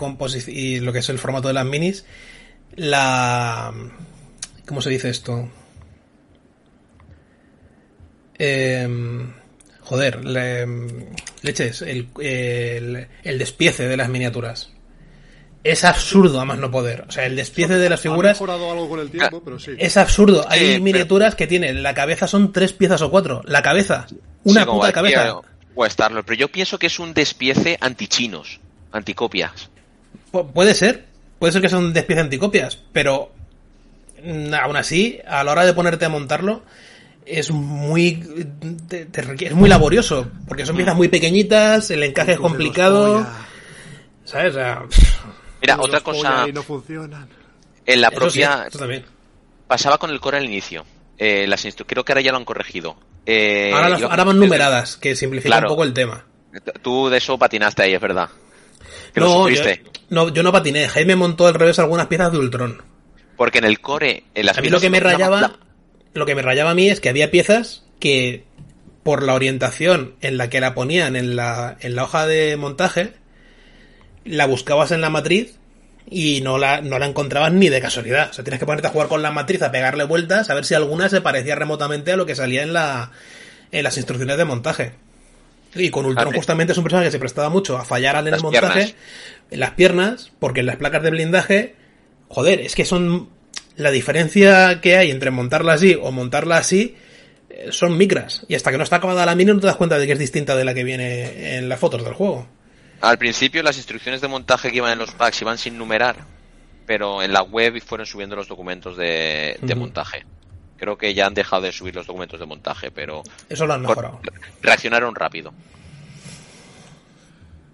y 0.48 0.80
lo 0.80 0.94
que 0.94 1.00
es 1.00 1.10
el 1.10 1.20
formato 1.20 1.48
de 1.48 1.54
las 1.56 1.66
minis, 1.66 2.06
la 2.76 3.74
¿cómo 4.66 4.82
se 4.82 4.90
dice 4.90 5.10
esto? 5.10 5.50
Em, 8.40 9.34
joder, 9.82 10.24
le- 10.24 10.68
leches, 11.42 11.82
el, 11.82 12.08
el, 12.22 13.08
el 13.24 13.40
despiece 13.40 13.88
de 13.88 13.98
las 13.98 14.10
miniaturas. 14.10 14.72
Es 15.64 15.84
absurdo 15.84 16.40
a 16.40 16.46
más 16.46 16.60
no 16.60 16.70
poder. 16.72 17.06
O 17.08 17.12
sea, 17.12 17.26
el 17.26 17.36
despiece 17.36 17.76
de 17.78 17.90
las 17.90 18.00
Ha 18.00 18.04
figuras 18.04 18.34
mejorado 18.40 18.72
algo 18.72 18.88
con 18.88 19.00
el 19.00 19.10
tiempo, 19.10 19.42
pero 19.44 19.60
sí. 19.60 19.72
es 19.78 19.98
absurdo. 19.98 20.46
Hay 20.48 20.60
pero- 20.74 20.84
miniaturas 20.84 21.36
que 21.36 21.48
tienen 21.48 21.82
la 21.84 21.94
cabeza 21.94 22.28
son 22.28 22.54
tres 22.54 22.74
piezas 22.74 23.02
o 23.02 23.10
cuatro. 23.12 23.42
La 23.46 23.62
cabeza. 23.62 24.06
Una 24.44 24.64
Sí, 24.64 24.70
puta 24.70 24.94
cabeza. 24.94 25.28
eh, 25.30 25.34
O 25.80 25.86
Star-Lord, 25.86 26.26
pero 26.26 26.38
yo 26.40 26.48
pienso 26.48 26.80
que 26.80 26.88
es 26.88 26.98
un 27.00 27.14
despiece 27.14 27.78
antichinos, 27.80 28.60
anticopias. 28.92 29.70
Pu- 30.34 30.52
puede 30.52 30.74
ser, 30.74 31.06
puede 31.38 31.54
ser 31.54 31.62
que 31.62 31.70
sea 31.70 31.78
un 31.78 31.94
despiece 31.94 32.22
anticopias, 32.22 32.80
pero 32.92 33.32
mm, 34.24 34.54
aún 34.56 34.76
así, 34.76 35.20
a 35.28 35.44
la 35.44 35.52
hora 35.52 35.66
de 35.66 35.74
ponerte 35.74 36.06
a 36.06 36.10
montarlo, 36.10 36.64
es 37.28 37.52
muy 37.52 38.24
te- 38.90 39.06
te 39.06 39.22
requiere- 39.22 39.54
es 39.54 39.56
muy 39.60 39.70
laborioso, 39.70 40.28
porque 40.48 40.66
son 40.66 40.76
piezas 40.78 40.96
muy 40.96 41.10
pequeñitas, 41.10 41.92
el 41.92 42.02
encaje 42.02 42.32
es 42.34 42.40
complicado, 42.40 43.28
¿sabes? 44.26 44.52
O 44.52 44.58
sea, 44.58 44.84
Mira, 45.62 45.78
otra 45.80 46.02
cosa, 46.02 46.48
no 46.48 46.64
funcionan. 46.64 47.28
en 47.86 48.02
la 48.02 48.08
eso 48.08 48.16
sí, 48.32 48.40
propia... 48.42 48.66
eso 48.68 48.80
también. 48.80 49.06
Pasaba 49.68 49.98
con 50.00 50.10
el 50.10 50.20
core 50.20 50.38
al 50.38 50.46
inicio. 50.46 50.86
Eh, 51.18 51.46
las 51.48 51.66
Creo 51.86 52.06
que 52.06 52.14
ahora 52.14 52.22
ya 52.22 52.32
lo 52.32 52.38
han 52.38 52.46
corregido. 52.46 52.96
Eh, 53.30 53.72
ahora, 53.74 53.90
las- 53.90 54.02
ahora 54.04 54.24
van 54.24 54.40
numeradas, 54.40 54.96
que 54.98 55.16
simplifica 55.16 55.50
Claro. 55.56 55.68
un 55.68 55.72
poco 55.74 55.84
el 55.84 55.94
tema. 55.94 56.26
Tú 56.82 57.10
de 57.10 57.18
eso 57.18 57.38
patinaste 57.38 57.84
ahí, 57.84 57.94
es 57.94 58.00
verdad. 58.02 58.30
Que 59.14 59.20
No 59.20 59.50
yo, 59.50 59.62
no, 60.10 60.30
yo 60.34 60.44
no 60.44 60.52
patiné, 60.52 60.88
Jaime 60.88 61.16
montó 61.16 61.46
al 61.46 61.54
revés 61.54 61.78
algunas 61.80 62.08
piezas 62.08 62.32
de 62.32 62.38
Ultron. 62.40 62.82
Porque 63.36 63.58
en 63.60 63.66
el 63.66 63.80
core, 63.82 64.24
en 64.34 64.46
las 64.46 64.58
A 64.58 64.62
mí 64.62 64.70
lo 64.70 64.80
que 64.80 64.90
me 64.90 65.00
rayaba, 65.02 65.42
la- 65.42 65.60
lo 66.14 66.26
que 66.26 66.36
me 66.36 66.42
rayaba 66.42 66.72
a 66.72 66.76
mí 66.76 66.90
es 66.90 67.00
que 67.02 67.10
había 67.10 67.30
piezas 67.30 67.84
que 68.00 68.46
por 69.04 69.24
la 69.24 69.34
orientación 69.36 70.16
en 70.22 70.38
la 70.38 70.50
que 70.50 70.60
la 70.62 70.74
ponían 70.74 71.16
en 71.16 71.36
la, 71.36 71.78
en 71.82 71.96
la 71.96 72.04
hoja 72.06 72.26
de 72.26 72.56
montaje, 72.58 73.14
la 74.26 74.46
buscabas 74.46 74.92
en 74.92 75.02
la 75.02 75.10
matriz 75.10 75.57
y 76.10 76.42
no 76.42 76.58
la, 76.58 76.82
no 76.82 77.00
la 77.00 77.06
encontrabas 77.06 77.52
ni 77.52 77.70
de 77.70 77.82
casualidad. 77.82 78.30
O 78.30 78.34
sea, 78.34 78.44
tienes 78.44 78.60
que 78.60 78.66
ponerte 78.66 78.88
a 78.88 78.92
jugar 78.92 79.08
con 79.08 79.22
la 79.22 79.32
matriz, 79.32 79.62
a 79.62 79.72
pegarle 79.72 80.06
vueltas, 80.06 80.50
a 80.50 80.54
ver 80.54 80.66
si 80.66 80.74
alguna 80.74 81.10
se 81.10 81.22
parecía 81.22 81.56
remotamente 81.56 82.12
a 82.12 82.18
lo 82.18 82.26
que 82.26 82.36
salía 82.36 82.64
en 82.64 82.74
la, 82.74 83.12
en 83.72 83.84
las 83.84 83.98
instrucciones 83.98 84.38
de 84.38 84.46
montaje. 84.46 84.94
Y 85.76 85.90
con 85.90 86.06
Ultron 86.06 86.28
Vale. 86.28 86.38
justamente 86.38 86.72
es 86.72 86.78
un 86.78 86.86
personaje 86.86 87.08
que 87.08 87.12
se 87.12 87.20
prestaba 87.20 87.50
mucho 87.50 87.78
a 87.78 87.84
fallar 87.84 88.16
en 88.26 88.34
el 88.34 88.42
montaje, 88.42 88.74
piernas. 88.74 88.96
en 89.52 89.60
las 89.60 89.72
piernas, 89.72 90.32
porque 90.40 90.62
en 90.62 90.66
las 90.66 90.78
placas 90.78 91.04
de 91.04 91.12
blindaje, 91.12 91.76
joder, 92.30 92.62
es 92.62 92.74
que 92.74 92.86
son 92.86 93.30
la 93.76 93.92
diferencia 93.92 94.80
que 94.82 94.96
hay 94.96 95.12
entre 95.12 95.30
montarla 95.30 95.74
así 95.74 95.96
o 96.02 96.12
montarla 96.12 96.58
así 96.58 96.96
eh, 97.50 97.68
son 97.72 97.98
micras. 97.98 98.46
Y 98.48 98.56
hasta 98.56 98.72
que 98.72 98.78
no 98.78 98.84
está 98.84 98.96
acabada 98.96 99.26
la 99.26 99.36
mini 99.36 99.54
no 99.54 99.60
te 99.60 99.68
das 99.68 99.76
cuenta 99.76 100.00
de 100.00 100.08
que 100.08 100.14
es 100.14 100.20
distinta 100.20 100.56
de 100.56 100.64
la 100.64 100.74
que 100.74 100.84
viene 100.84 101.58
en 101.58 101.68
las 101.68 101.80
fotos 101.80 102.04
del 102.04 102.14
juego. 102.14 102.48
Al 103.02 103.18
principio 103.18 103.62
las 103.64 103.78
instrucciones 103.78 104.22
de 104.22 104.28
montaje 104.28 104.72
que 104.72 104.78
iban 104.78 104.92
en 104.92 105.00
los 105.00 105.12
packs 105.12 105.42
iban 105.42 105.58
sin 105.58 105.78
numerar, 105.78 106.16
pero 106.86 107.22
en 107.22 107.32
la 107.34 107.42
web 107.44 107.82
fueron 107.86 108.06
subiendo 108.08 108.36
los 108.36 108.48
documentos 108.48 108.98
de, 108.98 109.58
montaje. 109.76 110.26
Creo 110.78 110.98
que 110.98 111.14
ya 111.14 111.26
han 111.28 111.34
dejado 111.34 111.64
de 111.64 111.72
subir 111.72 111.96
los 111.96 112.08
documentos 112.08 112.40
de 112.40 112.46
montaje, 112.46 112.92
pero 112.92 113.24
Eso 113.50 113.66
lo 113.68 113.74
han 113.74 113.82
mejorado. 113.82 114.20
reaccionaron 114.62 115.14
rápido. 115.16 115.54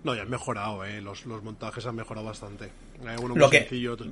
No, 0.04 0.14
ya 0.16 0.24
han 0.24 0.30
mejorado, 0.30 0.84
eh. 0.84 1.00
Los, 1.02 1.26
los 1.26 1.42
montajes 1.44 1.86
han 1.86 1.96
mejorado 1.96 2.26
bastante. 2.28 2.72
Hay 3.08 3.16
uno 3.22 3.36
Lo 3.36 3.46
muy 3.46 3.50
que- 3.52 3.60
sencillo, 3.60 3.94
otro- 3.94 4.08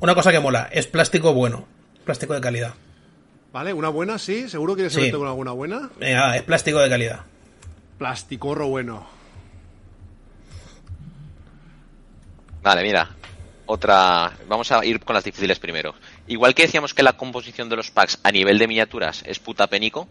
Una 0.00 0.14
cosa 0.14 0.30
que 0.30 0.40
mola, 0.40 0.68
es 0.70 0.86
plástico 0.86 1.32
bueno, 1.32 1.66
plástico 2.04 2.34
de 2.34 2.40
calidad. 2.42 2.74
Vale, 3.52 3.72
una 3.72 3.88
buena, 3.88 4.18
sí. 4.18 4.48
¿Seguro 4.48 4.74
quieres 4.74 4.92
Sí. 4.92 5.10
con 5.10 5.26
alguna 5.26 5.52
buena? 5.52 5.90
Venga, 5.98 6.36
es 6.36 6.42
plástico 6.42 6.78
de 6.80 6.88
calidad. 6.90 7.20
Plasticorro 7.98 8.68
bueno. 8.68 9.06
Vale, 12.62 12.82
mira. 12.82 13.08
Otra. 13.66 14.32
Vamos 14.48 14.72
a 14.72 14.84
ir 14.84 15.00
con 15.00 15.14
las 15.14 15.24
difíciles 15.24 15.58
primero. 15.58 15.94
Igual 16.26 16.54
que 16.54 16.62
decíamos 16.62 16.92
que 16.92 17.02
la 17.02 17.12
composición 17.12 17.68
de 17.68 17.76
los 17.76 17.90
packs 17.90 18.18
a 18.22 18.32
nivel 18.32 18.58
de 18.58 18.66
miniaturas 18.66 19.22
es 19.26 19.38
puta 19.38 19.68
penico, 19.68 20.08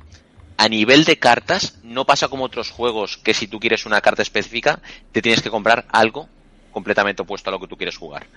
a 0.58 0.68
nivel 0.68 1.06
de 1.06 1.18
cartas 1.18 1.80
no 1.84 2.06
pasa 2.06 2.28
como 2.28 2.46
otros 2.46 2.70
juegos 2.70 3.18
que 3.18 3.34
si 3.34 3.48
tú 3.48 3.60
quieres 3.60 3.86
una 3.86 4.02
carta 4.02 4.22
específica 4.22 4.82
te 5.12 5.22
tienes 5.22 5.42
que 5.42 5.50
comprar 5.50 5.86
algo 5.90 6.28
completamente 6.72 7.22
opuesto 7.22 7.50
a 7.50 7.54
lo 7.54 7.60
que 7.60 7.68
tú 7.68 7.78
quieres 7.78 7.98
jugar. 7.98 8.28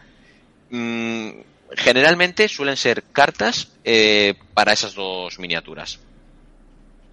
mm, 0.71 1.31
generalmente 1.77 2.49
suelen 2.49 2.77
ser 2.77 3.03
cartas 3.13 3.69
eh, 3.85 4.35
para 4.55 4.73
esas 4.73 4.95
dos 4.95 5.39
miniaturas. 5.39 5.99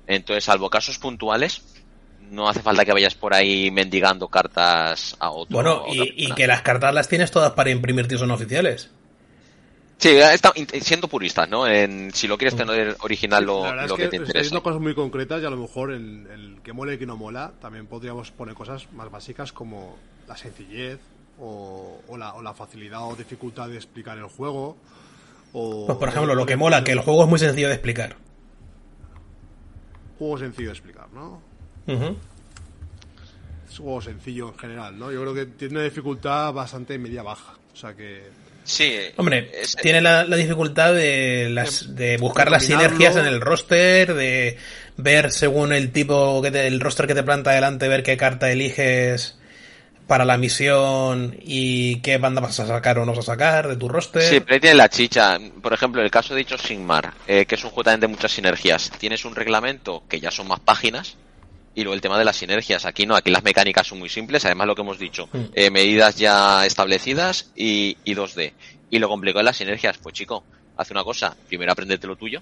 Entonces, 0.07 0.43
salvo 0.43 0.69
casos 0.69 0.97
puntuales, 0.97 1.61
no 2.29 2.47
hace 2.49 2.61
falta 2.61 2.85
que 2.85 2.93
vayas 2.93 3.15
por 3.15 3.33
ahí 3.33 3.71
mendigando 3.71 4.27
cartas 4.27 5.15
a 5.19 5.31
otro. 5.31 5.53
Bueno, 5.55 5.83
a 5.87 5.93
y, 5.93 6.13
y 6.15 6.31
que 6.33 6.47
las 6.47 6.61
cartas 6.61 6.93
las 6.93 7.07
tienes 7.07 7.31
todas 7.31 7.51
para 7.53 7.69
imprimir, 7.71 8.07
tío, 8.07 8.17
son 8.17 8.31
oficiales. 8.31 8.89
Sí, 9.97 10.09
está, 10.15 10.53
siendo 10.79 11.09
puristas, 11.09 11.49
¿no? 11.49 11.67
En, 11.67 12.13
si 12.13 12.27
lo 12.27 12.37
quieres 12.37 12.55
tener 12.55 12.95
original, 13.01 13.43
lo, 13.43 13.65
La 13.65 13.85
lo 13.85 13.85
es 13.85 13.91
que, 13.93 14.03
que, 14.03 14.07
te 14.07 14.15
interesa. 14.15 14.39
diciendo 14.39 14.63
cosas 14.63 14.79
muy 14.81 14.95
concretas 14.95 15.41
y 15.41 15.45
a 15.45 15.49
lo 15.49 15.57
mejor 15.57 15.91
el, 15.91 16.25
el 16.27 16.61
que 16.63 16.71
mola 16.71 16.93
y 16.93 16.97
que 16.97 17.05
no 17.05 17.17
mola, 17.17 17.51
también 17.59 17.85
podríamos 17.85 18.31
poner 18.31 18.55
cosas 18.55 18.87
más 18.93 19.11
básicas 19.11 19.51
como 19.51 19.97
la 20.25 20.37
sencillez 20.37 20.99
o, 21.37 21.99
o 22.07 22.17
la, 22.17 22.33
o 22.35 22.41
la 22.41 22.53
facilidad 22.53 23.03
o 23.03 23.15
dificultad 23.15 23.67
de 23.67 23.75
explicar 23.75 24.17
el 24.17 24.23
juego. 24.25 24.77
O, 25.51 25.87
Pues 25.87 25.97
por 25.97 26.07
ejemplo, 26.07 26.33
lo 26.33 26.45
que 26.45 26.55
mola, 26.55 26.81
que 26.83 26.93
el 26.93 26.99
juego 27.01 27.23
es 27.23 27.29
muy 27.29 27.39
sencillo 27.39 27.67
de 27.67 27.73
explicar. 27.73 28.15
Juego 30.17 30.37
sencillo 30.37 30.69
de 30.69 30.73
explicar, 30.73 31.09
¿no? 31.13 31.41
Ujú. 31.87 32.17
Es 33.71 33.79
un 33.79 33.85
juego 33.85 34.01
sencillo 34.01 34.49
en 34.49 34.57
general, 34.57 34.97
¿no? 34.97 35.11
Yo 35.11 35.21
creo 35.21 35.33
que 35.33 35.45
tiene 35.45 35.75
una 35.75 35.83
dificultad 35.83 36.51
bastante 36.53 36.97
media-baja. 36.97 37.53
O 37.73 37.75
sea 37.75 37.93
que... 37.93 38.23
Sí, 38.63 38.93
Hombre, 39.17 39.49
es- 39.53 39.75
tiene 39.77 39.99
la, 40.01 40.23
la 40.25 40.35
dificultad 40.35 40.93
de, 40.93 41.49
las, 41.51 41.95
de 41.95 42.17
buscar 42.17 42.51
las 42.51 42.63
sinergias 42.65 43.15
en 43.15 43.25
el 43.25 43.41
roster, 43.41 44.13
de 44.13 44.57
ver 44.97 45.31
según 45.31 45.73
el 45.73 45.91
tipo, 45.91 46.41
que 46.41 46.51
te- 46.51 46.67
el 46.67 46.79
roster 46.79 47.07
que 47.07 47.15
te 47.15 47.23
planta 47.23 47.51
delante, 47.51 47.87
ver 47.87 48.03
qué 48.03 48.15
carta 48.17 48.51
eliges 48.51 49.37
para 50.05 50.25
la 50.25 50.37
misión 50.37 51.35
y 51.41 52.01
qué 52.01 52.17
banda 52.17 52.41
vas 52.41 52.59
a 52.59 52.67
sacar 52.67 52.99
o 52.99 53.05
no 53.05 53.11
vas 53.13 53.19
a 53.29 53.31
sacar 53.33 53.67
de 53.67 53.75
tu 53.77 53.87
roster. 53.87 54.21
Sí, 54.23 54.39
pero 54.39 54.55
ahí 54.55 54.59
tiene 54.59 54.75
la 54.75 54.89
chicha. 54.89 55.37
Por 55.61 55.73
ejemplo, 55.73 56.01
el 56.03 56.11
caso 56.11 56.33
de 56.33 56.39
dicho 56.39 56.57
Sigmar, 56.57 57.13
eh, 57.27 57.45
que 57.45 57.55
es 57.55 57.63
un 57.63 57.69
juego 57.69 57.85
también 57.85 58.01
de 58.01 58.07
muchas 58.07 58.31
sinergias. 58.31 58.91
Tienes 58.99 59.23
un 59.25 59.35
reglamento 59.35 60.03
que 60.09 60.19
ya 60.19 60.29
son 60.31 60.47
más 60.47 60.59
páginas. 60.59 61.15
Y 61.75 61.83
luego 61.83 61.93
el 61.93 62.01
tema 62.01 62.17
de 62.17 62.25
las 62.25 62.35
sinergias. 62.35 62.85
Aquí 62.85 63.05
no, 63.05 63.15
aquí 63.15 63.29
las 63.31 63.43
mecánicas 63.43 63.87
son 63.87 63.99
muy 63.99 64.09
simples. 64.09 64.43
Además, 64.45 64.67
lo 64.67 64.75
que 64.75 64.81
hemos 64.81 64.97
dicho, 64.99 65.27
Mm. 65.31 65.37
eh, 65.53 65.69
medidas 65.69 66.17
ya 66.17 66.65
establecidas 66.65 67.51
y, 67.55 67.95
y 68.03 68.15
2D. 68.15 68.53
Y 68.89 68.99
lo 68.99 69.07
complicado 69.07 69.39
de 69.39 69.45
las 69.45 69.57
sinergias, 69.57 69.97
pues 69.99 70.13
chico, 70.15 70.43
haz 70.77 70.89
una 70.91 71.03
cosa. 71.03 71.35
Primero 71.47 71.71
aprendete 71.71 72.07
lo 72.07 72.15
tuyo. 72.15 72.41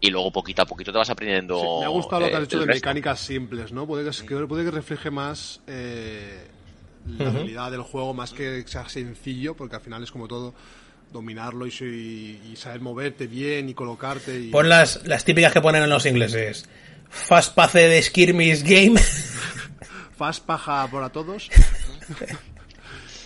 Y 0.00 0.10
luego 0.10 0.30
poquito 0.30 0.62
a 0.62 0.66
poquito 0.66 0.92
te 0.92 0.98
vas 0.98 1.10
aprendiendo. 1.10 1.58
Sí, 1.60 1.66
me 1.80 1.84
ha 1.86 1.88
gustado 1.88 2.20
lo 2.20 2.26
que 2.28 2.32
eh, 2.32 2.36
has 2.36 2.42
dicho 2.42 2.56
el 2.58 2.66
de 2.66 2.72
resto. 2.72 2.86
mecánicas 2.86 3.18
simples, 3.20 3.72
¿no? 3.72 3.86
Puede 3.86 4.08
que, 4.08 4.26
que- 4.26 4.46
puede 4.46 4.64
que 4.64 4.70
refleje 4.70 5.10
más 5.10 5.60
eh, 5.66 6.46
la 7.18 7.28
Ujú. 7.30 7.38
habilidad 7.38 7.70
del 7.70 7.82
juego, 7.82 8.14
más 8.14 8.32
que 8.32 8.62
sea 8.66 8.88
sencillo, 8.88 9.54
porque 9.56 9.76
al 9.76 9.82
final 9.82 10.02
es 10.02 10.10
como 10.12 10.28
todo 10.28 10.54
dominarlo 11.12 11.66
y, 11.66 11.70
si- 11.70 12.40
y 12.52 12.56
saber 12.56 12.80
moverte 12.80 13.26
bien 13.26 13.68
y 13.70 13.74
colocarte. 13.74 14.38
Y... 14.38 14.50
Pon 14.50 14.68
las, 14.68 15.04
las 15.06 15.24
típicas 15.24 15.52
que 15.52 15.60
ponen 15.60 15.82
en 15.82 15.90
los 15.90 16.04
ingleses. 16.06 16.68
Fast 17.10 17.54
pace 17.54 17.88
de 17.88 18.02
skirmish 18.02 18.62
game. 18.62 19.00
Fast 20.16 20.44
paja 20.44 20.88
para 20.90 21.08
todos. 21.10 21.48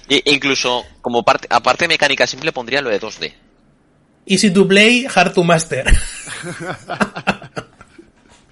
Y, 0.08 0.22
incluso, 0.32 0.84
como 1.00 1.22
parte, 1.24 1.46
aparte 1.50 1.84
de 1.84 1.88
mecánica 1.88 2.26
simple, 2.26 2.52
pondría 2.52 2.82
lo 2.82 2.90
de 2.90 3.00
2D. 3.00 3.32
Easy 4.26 4.50
to 4.50 4.66
play, 4.66 5.06
hard 5.06 5.32
to 5.32 5.44
master. 5.44 5.86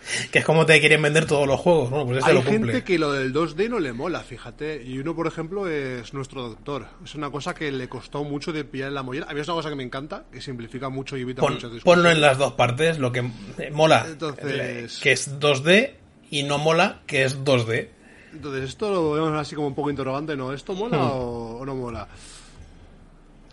que 0.30 0.38
es 0.40 0.44
como 0.44 0.66
te 0.66 0.78
quieren 0.80 1.02
vender 1.02 1.26
todos 1.26 1.46
los 1.46 1.58
juegos. 1.60 1.90
Bueno, 1.90 2.06
pues 2.06 2.18
este 2.18 2.30
Hay 2.30 2.36
lo 2.36 2.42
cumple. 2.44 2.72
gente 2.72 2.84
que 2.84 2.98
lo 2.98 3.12
del 3.12 3.32
2D 3.32 3.68
no 3.68 3.78
le 3.78 3.92
mola, 3.92 4.20
fíjate. 4.20 4.82
Y 4.84 4.98
uno, 4.98 5.14
por 5.14 5.26
ejemplo, 5.26 5.68
es 5.68 6.12
nuestro 6.14 6.42
doctor. 6.48 6.86
Es 7.04 7.14
una 7.14 7.30
cosa 7.30 7.54
que 7.54 7.70
le 7.72 7.88
costó 7.88 8.24
mucho 8.24 8.52
de 8.52 8.64
pillar 8.64 8.88
en 8.88 8.94
la 8.94 9.02
mollera. 9.02 9.26
A 9.30 9.34
mí 9.34 9.40
es 9.40 9.48
una 9.48 9.56
cosa 9.56 9.68
que 9.70 9.76
me 9.76 9.82
encanta, 9.84 10.24
que 10.32 10.40
simplifica 10.40 10.88
mucho 10.88 11.16
y 11.16 11.22
evita 11.22 11.40
Pon- 11.42 11.54
muchas 11.54 11.72
discusiones. 11.72 11.84
ponlo 12.02 12.10
en 12.10 12.20
las 12.20 12.38
dos 12.38 12.52
partes, 12.54 12.98
lo 12.98 13.12
que 13.12 13.30
eh, 13.58 13.70
mola, 13.72 14.06
Entonces- 14.08 14.98
que 15.00 15.12
es 15.12 15.38
2D 15.40 15.94
y 16.30 16.42
no 16.44 16.58
mola, 16.58 17.00
que 17.06 17.24
es 17.24 17.44
2D. 17.44 17.88
Entonces, 18.32 18.64
esto 18.68 18.90
lo 18.90 19.12
vemos 19.12 19.32
así 19.38 19.54
como 19.54 19.68
un 19.68 19.74
poco 19.74 19.88
interrogante, 19.90 20.36
¿no? 20.36 20.52
¿Esto 20.52 20.74
mola 20.74 20.98
Hmm. 20.98 21.10
o, 21.12 21.58
o 21.60 21.66
no 21.66 21.74
mola? 21.74 22.06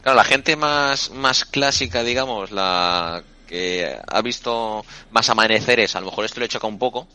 Claro, 0.02 0.18
la 0.18 0.24
gente 0.24 0.56
más, 0.56 1.10
más 1.12 1.46
clásica, 1.46 2.04
digamos, 2.04 2.52
la 2.52 3.24
que 3.46 3.98
ha 4.08 4.22
visto 4.22 4.86
más 5.12 5.30
amaneceres, 5.30 5.96
a 5.96 6.00
lo 6.02 6.08
mejor 6.08 6.26
esto 6.26 6.40
le 6.40 6.48
choca 6.48 6.68
un 6.68 6.78
poco, 6.80 7.08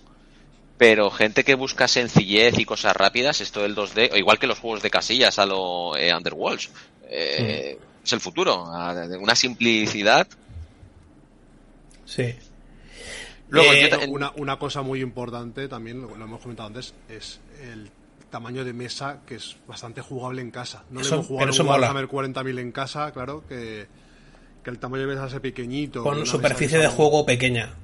pero 0.78 1.10
gente 1.10 1.44
que 1.44 1.54
busca 1.54 1.88
sencillez 1.88 2.58
y 2.58 2.64
cosas 2.64 2.96
rápidas, 2.96 3.40
esto 3.40 3.62
del 3.62 3.74
2D, 3.76 4.10
o 4.12 4.16
igual 4.16 4.38
que 4.38 4.46
los 4.46 4.58
juegos 4.58 4.82
de 4.82 4.90
casillas 4.90 5.38
a 5.38 5.46
lo 5.46 5.96
eh, 5.96 6.14
Underworlds, 6.14 6.70
eh, 7.08 7.78
es 8.02 8.12
el 8.12 8.20
futuro, 8.20 8.64
a- 8.66 8.94
una 9.20 9.34
simplicidad. 9.34 10.26
Sí. 12.06 12.34
Luego, 13.48 13.72
Eh, 13.72 13.90
Una, 14.08 14.32
una 14.36 14.58
cosa 14.58 14.82
muy 14.82 15.00
importante 15.00 15.68
también, 15.68 16.00
lo, 16.02 16.16
lo 16.16 16.24
hemos 16.24 16.40
comentado 16.40 16.68
antes, 16.68 16.94
es 17.08 17.40
el 17.62 17.90
tamaño 18.30 18.64
de 18.64 18.72
mesa 18.72 19.18
que 19.26 19.34
es 19.36 19.56
bastante 19.66 20.00
jugable 20.00 20.40
en 20.40 20.50
casa. 20.52 20.84
No 20.90 21.00
Eso- 21.00 21.10
le 21.10 21.14
hemos 21.16 21.26
jugado 21.26 21.64
mola. 21.64 21.88
Warhammer 21.92 22.06
40.000 22.08 22.58
en 22.60 22.72
casa, 22.72 23.10
claro, 23.12 23.44
que, 23.48 23.86
que 24.62 24.70
el 24.70 24.78
tamaño 24.78 25.06
de 25.06 25.14
mesa 25.14 25.28
sea 25.28 25.40
pequeñito. 25.40 26.02
Con 26.02 26.26
superficie 26.26 26.78
de 26.78 26.88
juego 26.88 27.24
pequeña. 27.26 27.74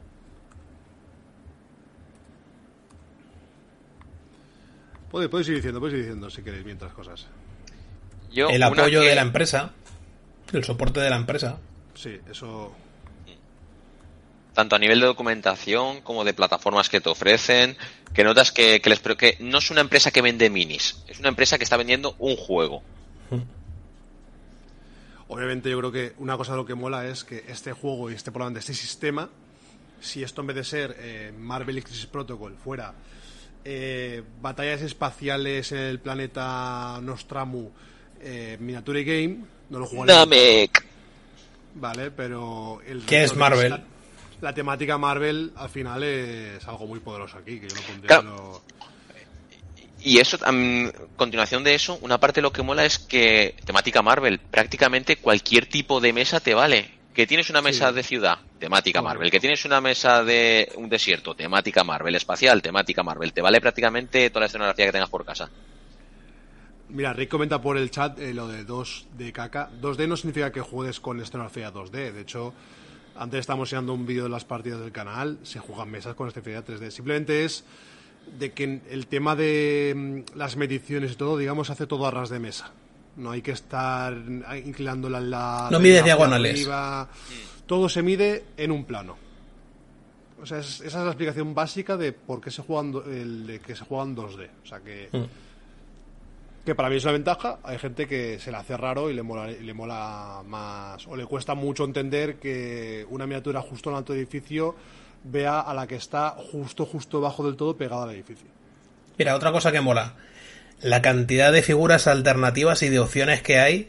Puedes, 5.10 5.28
puedes 5.30 5.48
ir 5.48 5.54
diciendo, 5.56 5.80
puedes 5.80 5.94
ir 5.94 6.00
diciendo 6.02 6.30
si 6.30 6.42
queréis 6.42 6.64
mientras 6.64 6.92
cosas. 6.92 7.26
yo 8.32 8.48
El 8.48 8.62
apoyo 8.62 9.00
que- 9.00 9.08
de 9.08 9.14
la 9.14 9.22
empresa, 9.22 9.70
el 10.52 10.64
soporte 10.64 11.00
de 11.00 11.10
la 11.10 11.16
empresa. 11.16 11.58
Sí, 11.94 12.18
eso... 12.30 12.74
tanto 14.52 14.76
a 14.76 14.78
nivel 14.78 15.00
de 15.00 15.06
documentación 15.06 16.00
como 16.02 16.24
de 16.24 16.34
plataformas 16.34 16.88
que 16.88 17.00
te 17.00 17.08
ofrecen, 17.08 17.76
que 18.14 18.24
notas 18.24 18.52
que, 18.52 18.80
que 18.80 18.90
les 18.90 19.00
pero 19.00 19.16
que 19.16 19.36
no 19.40 19.58
es 19.58 19.70
una 19.70 19.80
empresa 19.82 20.10
que 20.10 20.22
vende 20.22 20.50
minis, 20.50 21.02
es 21.08 21.18
una 21.20 21.28
empresa 21.28 21.56
que 21.58 21.64
está 21.64 21.76
vendiendo 21.76 22.14
un 22.18 22.36
juego. 22.36 22.82
Obviamente 25.28 25.68
yo 25.70 25.78
creo 25.78 25.92
que 25.92 26.12
una 26.18 26.36
cosa 26.36 26.52
de 26.52 26.58
lo 26.58 26.66
que 26.66 26.74
mola 26.74 27.06
es 27.06 27.24
que 27.24 27.44
este 27.48 27.72
juego 27.72 28.10
y 28.10 28.14
este 28.14 28.30
probablemente 28.30 28.60
este 28.60 28.74
sistema, 28.74 29.28
si 30.00 30.22
esto 30.22 30.40
en 30.40 30.46
vez 30.48 30.56
de 30.56 30.64
ser 30.64 30.96
eh, 30.98 31.32
Marvel 31.36 31.82
Crisis 31.82 32.06
Protocol 32.06 32.56
fuera 32.62 32.94
eh, 33.64 34.22
batallas 34.40 34.82
espaciales 34.82 35.72
en 35.72 35.78
el 35.78 35.98
planeta 35.98 37.00
Nostramu, 37.02 37.70
eh, 38.20 38.56
Miniature 38.60 39.02
Game, 39.02 39.38
no 39.70 39.80
lo 39.80 39.86
jugaría. 39.86 40.14
Namek. 40.14 40.84
Vale, 41.74 42.10
pero 42.12 42.80
el 42.86 43.04
¿Qué 43.04 43.24
es 43.24 43.34
Marvel? 43.36 43.70
La, 43.70 43.84
la 44.40 44.54
temática 44.54 44.96
Marvel 44.96 45.52
al 45.56 45.68
final 45.68 46.04
es 46.04 46.64
algo 46.68 46.86
muy 46.86 47.00
poderoso 47.00 47.38
aquí, 47.38 47.58
que 47.58 47.68
yo 47.68 47.74
lo 47.74 47.82
pondría 47.82 48.20
Claro. 48.20 48.36
lo- 48.36 48.62
Y 50.02 50.18
eso, 50.18 50.38
a 50.42 50.52
continuación 51.16 51.64
de 51.64 51.74
eso, 51.74 51.98
una 52.02 52.18
parte 52.18 52.38
de 52.40 52.42
lo 52.42 52.52
que 52.52 52.62
mola 52.62 52.84
es 52.84 52.98
que 52.98 53.56
temática 53.64 54.02
Marvel, 54.02 54.38
prácticamente 54.38 55.16
cualquier 55.16 55.66
tipo 55.66 56.00
de 56.00 56.12
mesa 56.12 56.40
te 56.40 56.54
vale. 56.54 56.90
Que 57.14 57.26
tienes 57.26 57.48
una 57.48 57.62
mesa 57.62 57.88
Sí. 57.88 57.94
de 57.94 58.02
ciudad, 58.02 58.38
temática. 58.58 59.00
Marvel. 59.00 59.30
Que 59.30 59.40
tienes 59.40 59.64
una 59.64 59.80
mesa 59.80 60.22
de 60.22 60.70
un 60.76 60.90
desierto, 60.90 61.34
temática 61.34 61.82
Marvel. 61.82 62.14
Espacial, 62.14 62.60
temática 62.60 63.02
Marvel. 63.02 63.32
Te 63.32 63.40
vale 63.40 63.58
prácticamente 63.60 64.28
toda 64.28 64.40
la 64.40 64.46
escenografía 64.46 64.84
que 64.84 64.92
tengas 64.92 65.08
por 65.08 65.24
casa. 65.24 65.50
Mira, 66.90 67.14
Rick 67.14 67.30
comenta 67.30 67.60
por 67.60 67.78
el 67.78 67.90
chat 67.90 68.18
eh, 68.20 68.34
lo 68.34 68.46
de 68.48 68.64
2D 68.66 69.32
caca. 69.32 69.70
2D 69.80 70.06
no 70.06 70.16
significa 70.16 70.52
que 70.52 70.60
juegues 70.60 71.00
con 71.00 71.18
escenografía 71.20 71.72
2D. 71.72 72.12
De 72.12 72.20
hecho, 72.20 72.52
antes 73.16 73.40
estábamos 73.40 73.68
enseñando 73.70 73.94
un 73.94 74.06
vídeo 74.06 74.24
de 74.24 74.28
las 74.30 74.44
partidas 74.44 74.80
del 74.80 74.92
canal. 74.92 75.38
Se 75.42 75.58
juegan 75.58 75.90
mesas 75.90 76.14
con 76.14 76.28
escenografía 76.28 76.64
3D. 76.76 76.90
Simplemente 76.90 77.44
es 77.46 77.64
de 78.38 78.52
que 78.52 78.80
el 78.90 79.06
tema 79.06 79.34
de 79.36 79.94
mm, 80.34 80.36
las 80.38 80.56
mediciones 80.56 81.12
y 81.12 81.14
todo, 81.16 81.36
digamos, 81.38 81.70
hace 81.70 81.86
todo 81.86 82.06
a 82.06 82.10
ras 82.10 82.28
de 82.28 82.38
mesa. 82.38 82.72
No 83.16 83.30
hay 83.30 83.40
que 83.42 83.52
estar 83.52 84.14
inclinando 84.64 85.08
la... 85.08 85.20
la 85.20 85.68
No 85.70 85.80
mides 85.80 86.04
diagonales. 86.04 86.52
arriba. 86.52 87.08
Todo 87.66 87.88
se 87.88 88.02
mide 88.02 88.44
en 88.56 88.70
un 88.70 88.84
plano. 88.84 89.16
O 90.42 90.44
sea, 90.44 90.58
es- 90.58 90.80
esa 90.82 90.98
es 90.98 91.04
la 91.04 91.10
explicación 91.10 91.54
básica 91.54 91.96
de 91.96 92.12
por 92.12 92.40
qué 92.42 92.50
se 92.50 92.60
juegan, 92.62 92.92
do- 92.92 93.04
el, 93.04 93.46
de 93.46 93.60
que 93.60 93.74
se 93.74 93.84
juegan 93.84 94.14
2D. 94.14 94.48
O 94.62 94.66
sea, 94.66 94.80
que 94.80 95.08
Mm. 95.12 95.22
que 96.66 96.74
para 96.74 96.90
mí 96.90 96.96
es 96.96 97.04
una 97.04 97.12
ventaja. 97.12 97.58
Hay 97.62 97.78
gente 97.78 98.06
que 98.06 98.38
se 98.38 98.50
le 98.50 98.56
hace 98.58 98.76
raro 98.76 99.08
y 99.08 99.14
le 99.14 99.22
mola, 99.22 99.50
y 99.50 99.62
le 99.62 99.72
mola 99.72 100.42
más, 100.46 101.06
o 101.06 101.16
le 101.16 101.24
cuesta 101.24 101.54
mucho 101.54 101.84
entender 101.84 102.38
que 102.38 103.06
una 103.08 103.24
miniatura 103.26 103.62
justo 103.62 103.88
en 103.90 103.96
alto 103.96 104.12
edificio 104.14 104.74
vea 105.24 105.60
a 105.60 105.74
la 105.74 105.86
que 105.86 105.96
está 105.96 106.30
justo, 106.30 106.86
justo 106.86 107.20
bajo 107.20 107.44
del 107.44 107.56
todo 107.56 107.76
pegada 107.76 108.04
al 108.04 108.10
edificio. 108.10 108.46
Mira, 109.18 109.34
otra 109.34 109.52
cosa 109.52 109.72
que 109.72 109.80
mola. 109.80 110.14
La 110.80 111.02
cantidad 111.02 111.52
de 111.52 111.62
figuras 111.62 112.06
alternativas 112.06 112.82
y 112.82 112.88
de 112.88 112.98
opciones 112.98 113.42
que 113.42 113.58
hay 113.58 113.88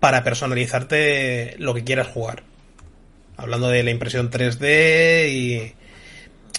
para 0.00 0.24
personalizarte 0.24 1.56
lo 1.58 1.74
que 1.74 1.84
quieras 1.84 2.08
jugar. 2.08 2.44
Hablando 3.36 3.68
de 3.68 3.82
la 3.82 3.90
impresión 3.90 4.30
3D 4.30 5.28
y 5.28 5.74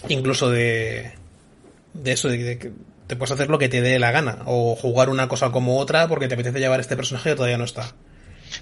incluso 0.08 0.50
de, 0.50 1.14
de 1.94 2.12
eso, 2.12 2.30
de 2.30 2.58
que 2.58 2.72
te 3.08 3.16
puedes 3.16 3.32
hacer 3.32 3.50
lo 3.50 3.58
que 3.58 3.70
te 3.70 3.82
dé 3.82 3.98
la 3.98 4.12
gana. 4.12 4.40
O 4.46 4.76
jugar 4.76 5.10
una 5.10 5.28
cosa 5.28 5.52
como 5.52 5.80
otra 5.80 6.08
porque 6.08 6.28
te 6.28 6.36
apetece 6.36 6.60
llevar 6.60 6.80
este 6.80 6.96
personaje 6.96 7.32
que 7.32 7.36
todavía 7.36 7.58
no 7.58 7.66
está. 7.66 7.92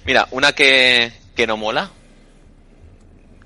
Mira, 0.05 0.27
una 0.31 0.53
que, 0.53 1.11
que 1.35 1.47
no 1.47 1.57
mola, 1.57 1.91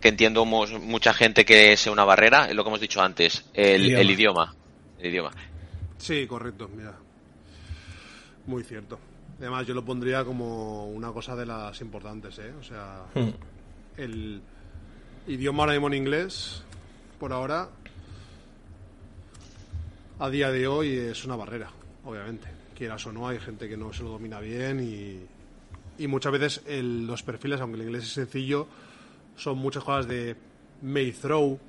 que 0.02 0.10
entiendo 0.10 0.44
mucha 0.45 1.14
gente 1.14 1.45
que 1.45 1.73
es 1.73 1.88
una 1.88 2.03
barrera, 2.03 2.45
es 2.49 2.56
lo 2.56 2.64
que 2.64 2.69
hemos 2.69 2.82
dicho 2.82 3.02
antes, 3.02 3.45
el, 3.53 3.86
Idioma. 3.86 4.02
el 4.02 4.10
idioma. 4.11 4.56
El 4.99 5.10
idioma. 5.11 5.32
Sí, 5.98 6.26
correcto, 6.28 6.69
mira. 6.76 6.94
Muy 8.48 8.64
cierto. 8.64 8.99
Además, 9.40 9.65
yo 9.68 9.73
lo 9.73 9.86
pondría 9.86 10.23
como 10.26 10.88
una 10.88 11.11
cosa 11.11 11.36
de 11.36 11.45
las 11.45 11.80
importantes, 11.82 12.38
¿eh? 12.40 12.52
O 12.60 12.64
sea, 12.64 13.03
Hmm. 13.15 13.30
el 13.98 14.41
idioma 15.28 15.64
ahora 15.64 15.73
mismo 15.73 15.88
en 15.88 15.94
inglés, 15.94 16.64
por 17.19 17.32
ahora, 17.34 17.69
a 20.19 20.30
día 20.30 20.52
de 20.52 20.68
hoy 20.68 20.90
es 20.95 21.26
una 21.26 21.36
barrera, 21.36 21.69
obviamente. 22.06 22.48
Quieras 22.78 23.06
o 23.07 23.11
no, 23.11 23.28
hay 23.28 23.40
gente 23.40 23.68
que 23.69 23.78
no 23.78 23.94
se 23.94 24.03
lo 24.03 24.10
domina 24.10 24.40
bien 24.40 24.80
y, 24.80 26.03
y 26.03 26.07
muchas 26.07 26.32
veces 26.32 26.61
el- 26.68 27.06
los 27.07 27.23
perfiles, 27.23 27.60
aunque 27.61 27.80
el 27.80 27.86
inglés 27.88 28.03
es 28.03 28.14
sencillo, 28.14 28.68
son 29.36 29.58
muchas 29.58 29.84
cosas 29.84 30.08
de 30.08 30.36
may 30.82 31.12
throw, 31.12 31.60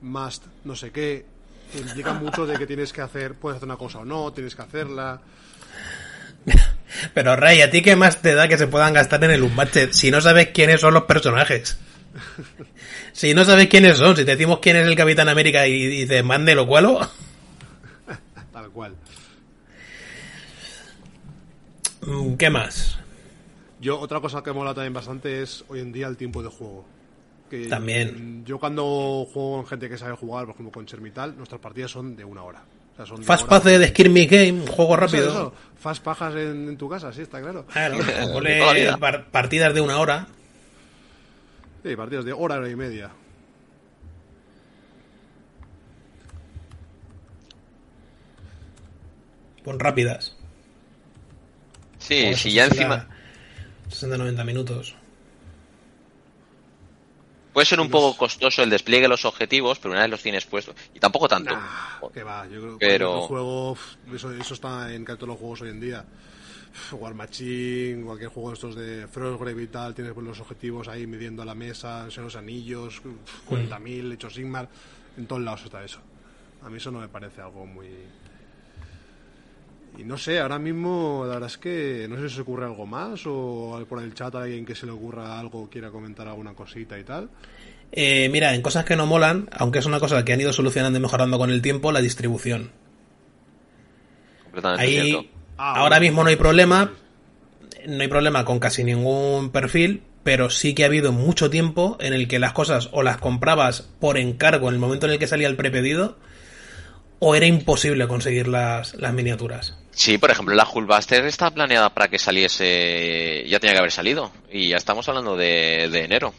must, 0.00 0.44
no 0.64 0.76
sé 0.76 0.90
qué. 0.90 1.26
que 1.72 1.78
Implican 1.78 2.22
mucho 2.22 2.46
de 2.46 2.56
que 2.58 2.66
tienes 2.66 2.92
que 2.92 3.00
hacer, 3.00 3.34
puedes 3.34 3.56
hacer 3.56 3.68
una 3.68 3.76
cosa 3.76 3.98
o 3.98 4.04
no, 4.04 4.32
tienes 4.32 4.54
que 4.54 4.62
hacerla. 4.62 5.20
Pero 7.14 7.36
Ray, 7.36 7.60
¿a 7.60 7.70
ti 7.70 7.82
qué 7.82 7.96
más 7.96 8.22
te 8.22 8.34
da 8.34 8.48
que 8.48 8.58
se 8.58 8.66
puedan 8.66 8.94
gastar 8.94 9.22
en 9.24 9.32
el 9.32 9.42
Unmatched 9.42 9.92
si 9.92 10.10
no 10.10 10.20
sabes 10.20 10.48
quiénes 10.48 10.80
son 10.80 10.94
los 10.94 11.04
personajes? 11.04 11.78
Si 13.12 13.34
no 13.34 13.44
sabes 13.44 13.66
quiénes 13.66 13.98
son, 13.98 14.16
si 14.16 14.24
te 14.24 14.36
decimos 14.36 14.60
quién 14.60 14.76
es 14.76 14.86
el 14.86 14.94
Capitán 14.94 15.28
América 15.28 15.66
y 15.66 15.86
dices, 15.86 16.22
mande 16.22 16.54
lo 16.54 16.68
cualo. 16.68 17.00
Tal 18.52 18.70
cual. 18.70 18.94
Mm, 22.02 22.34
¿Qué 22.36 22.48
más? 22.48 22.98
Yo, 23.80 23.98
otra 23.98 24.20
cosa 24.20 24.42
que 24.42 24.52
mola 24.52 24.72
también 24.72 24.92
bastante 24.92 25.42
es 25.42 25.64
hoy 25.68 25.80
en 25.80 25.92
día 25.92 26.06
el 26.06 26.16
tiempo 26.16 26.42
de 26.44 26.48
juego. 26.48 26.86
Que, 27.48 27.66
También. 27.66 28.44
Yo 28.44 28.58
cuando 28.58 29.26
juego 29.32 29.56
con 29.56 29.66
gente 29.66 29.88
que 29.88 29.96
sabe 29.96 30.14
jugar, 30.14 30.44
por 30.44 30.54
ejemplo 30.54 30.72
con 30.72 30.86
Chermital, 30.86 31.36
nuestras 31.36 31.60
partidas 31.60 31.90
son 31.90 32.14
de 32.16 32.24
una 32.24 32.42
hora. 32.42 32.62
O 32.92 32.96
sea, 32.96 33.06
son 33.06 33.20
de 33.20 33.24
Fast. 33.24 33.46
Path 33.46 33.64
de 33.64 33.88
Skirm 33.88 34.12
Me 34.12 34.26
Game, 34.26 34.52
un 34.52 34.66
juego 34.66 34.96
rápido. 34.96 35.28
eso. 35.28 35.54
Fast 35.78 36.02
pajas 36.02 36.34
en, 36.34 36.68
en 36.68 36.76
tu 36.76 36.88
casa, 36.88 37.12
sí, 37.12 37.22
está 37.22 37.40
claro. 37.40 37.64
Ponle 38.32 38.60
partidas 39.30 39.72
de 39.72 39.80
una 39.80 39.98
hora. 39.98 40.26
Sí, 41.82 41.96
partidas 41.96 42.24
de 42.24 42.32
hora, 42.32 42.56
hora 42.56 42.68
y 42.68 42.76
media. 42.76 43.10
Pon 49.64 49.78
rápidas. 49.78 50.34
Sí, 51.98 52.34
si 52.34 52.52
ya 52.52 52.68
60, 52.68 52.94
encima... 53.90 54.16
60-90 54.16 54.44
minutos. 54.44 54.94
Puede 57.58 57.66
ser 57.66 57.80
un 57.80 57.90
poco 57.90 58.16
costoso 58.16 58.62
el 58.62 58.70
despliegue 58.70 59.02
de 59.02 59.08
los 59.08 59.24
objetivos, 59.24 59.80
pero 59.80 59.90
una 59.90 60.02
vez 60.02 60.10
los 60.10 60.22
tienes 60.22 60.46
puestos. 60.46 60.76
Y 60.94 61.00
tampoco 61.00 61.26
tanto. 61.26 61.52
Nah, 61.52 62.08
que 62.14 62.22
va, 62.22 62.46
yo 62.46 62.60
creo 62.60 62.78
que 62.78 62.86
Pero- 62.86 63.22
juego, 63.22 63.76
eso, 64.14 64.32
eso 64.32 64.54
está 64.54 64.94
en 64.94 65.04
casi 65.04 65.18
todos 65.18 65.30
los 65.30 65.38
juegos 65.40 65.62
hoy 65.62 65.70
en 65.70 65.80
día. 65.80 66.04
War 66.92 67.14
Machine, 67.14 68.04
cualquier 68.04 68.30
juego 68.30 68.50
de 68.50 68.54
estos 68.54 68.76
de 68.76 69.08
Frostgrave 69.08 69.60
y 69.60 69.66
tal, 69.66 69.92
tienes 69.92 70.12
pues, 70.12 70.24
los 70.24 70.38
objetivos 70.38 70.86
ahí 70.86 71.08
midiendo 71.08 71.42
a 71.42 71.44
la 71.44 71.56
mesa, 71.56 72.06
los 72.18 72.36
anillos, 72.36 73.02
uf, 73.04 73.50
40.000, 73.50 74.12
hecho 74.12 74.30
Sigmar, 74.30 74.68
en 75.16 75.26
todos 75.26 75.42
lados 75.42 75.62
está 75.64 75.82
eso. 75.82 75.98
A 76.62 76.70
mí 76.70 76.76
eso 76.76 76.92
no 76.92 77.00
me 77.00 77.08
parece 77.08 77.40
algo 77.40 77.66
muy... 77.66 77.88
Y 79.98 80.04
no 80.04 80.16
sé, 80.16 80.38
ahora 80.38 80.60
mismo 80.60 81.24
la 81.26 81.34
verdad 81.34 81.50
es 81.50 81.58
que 81.58 82.06
no 82.08 82.16
sé 82.16 82.28
si 82.28 82.36
se 82.36 82.40
ocurre 82.42 82.64
algo 82.64 82.86
más 82.86 83.20
o 83.26 83.84
por 83.88 84.00
el 84.00 84.14
chat 84.14 84.32
alguien 84.36 84.64
que 84.64 84.76
se 84.76 84.86
le 84.86 84.92
ocurra 84.92 85.40
algo 85.40 85.68
quiera 85.68 85.90
comentar 85.90 86.28
alguna 86.28 86.54
cosita 86.54 86.96
y 86.96 87.02
tal. 87.02 87.28
Eh, 87.90 88.28
mira, 88.30 88.54
en 88.54 88.62
cosas 88.62 88.84
que 88.84 88.94
no 88.94 89.06
molan, 89.06 89.48
aunque 89.50 89.80
es 89.80 89.86
una 89.86 89.98
cosa 89.98 90.24
que 90.24 90.32
han 90.32 90.40
ido 90.40 90.52
solucionando 90.52 90.98
y 90.98 91.02
mejorando 91.02 91.36
con 91.36 91.50
el 91.50 91.62
tiempo, 91.62 91.90
la 91.90 92.00
distribución. 92.00 92.70
Completamente 94.44 94.86
Ahí, 94.86 95.10
cierto. 95.10 95.28
Ah, 95.56 95.80
ahora 95.80 95.98
mismo 95.98 96.22
no 96.22 96.28
hay 96.28 96.36
problema, 96.36 96.92
no 97.88 98.00
hay 98.00 98.08
problema 98.08 98.44
con 98.44 98.60
casi 98.60 98.84
ningún 98.84 99.50
perfil, 99.50 100.04
pero 100.22 100.48
sí 100.48 100.74
que 100.74 100.84
ha 100.84 100.86
habido 100.86 101.10
mucho 101.10 101.50
tiempo 101.50 101.96
en 102.00 102.12
el 102.12 102.28
que 102.28 102.38
las 102.38 102.52
cosas 102.52 102.88
o 102.92 103.02
las 103.02 103.16
comprabas 103.16 103.82
por 103.98 104.16
encargo 104.16 104.68
en 104.68 104.74
el 104.74 104.80
momento 104.80 105.06
en 105.06 105.12
el 105.12 105.18
que 105.18 105.26
salía 105.26 105.48
el 105.48 105.56
prepedido, 105.56 106.18
o 107.20 107.34
era 107.34 107.46
imposible 107.46 108.06
conseguir 108.06 108.48
las, 108.48 108.94
las 108.94 109.12
miniaturas. 109.12 109.76
Sí, 109.90 110.18
por 110.18 110.30
ejemplo, 110.30 110.54
la 110.54 110.68
Hulkbuster 110.68 111.24
está 111.26 111.50
planeada 111.50 111.92
para 111.92 112.08
que 112.08 112.18
saliese... 112.18 113.44
Ya 113.48 113.58
tenía 113.58 113.74
que 113.74 113.80
haber 113.80 113.90
salido. 113.90 114.30
Y 114.50 114.68
ya 114.68 114.76
estamos 114.76 115.08
hablando 115.08 115.36
de, 115.36 115.88
de 115.90 116.04
enero. 116.04 116.32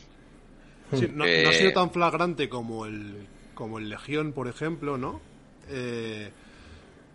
Sí, 0.97 1.10
no, 1.14 1.26
Eh, 1.26 1.43
no 1.43 1.49
ha 1.49 1.53
sido 1.53 1.73
tan 1.73 1.91
flagrante 1.91 2.47
como 2.47 2.85
el, 2.85 3.27
como 3.53 3.77
el 3.80 3.89
Legión, 3.89 4.31
por 4.31 4.47
ejemplo, 4.47 4.97
¿no? 4.97 5.19
Eh, 5.69 6.31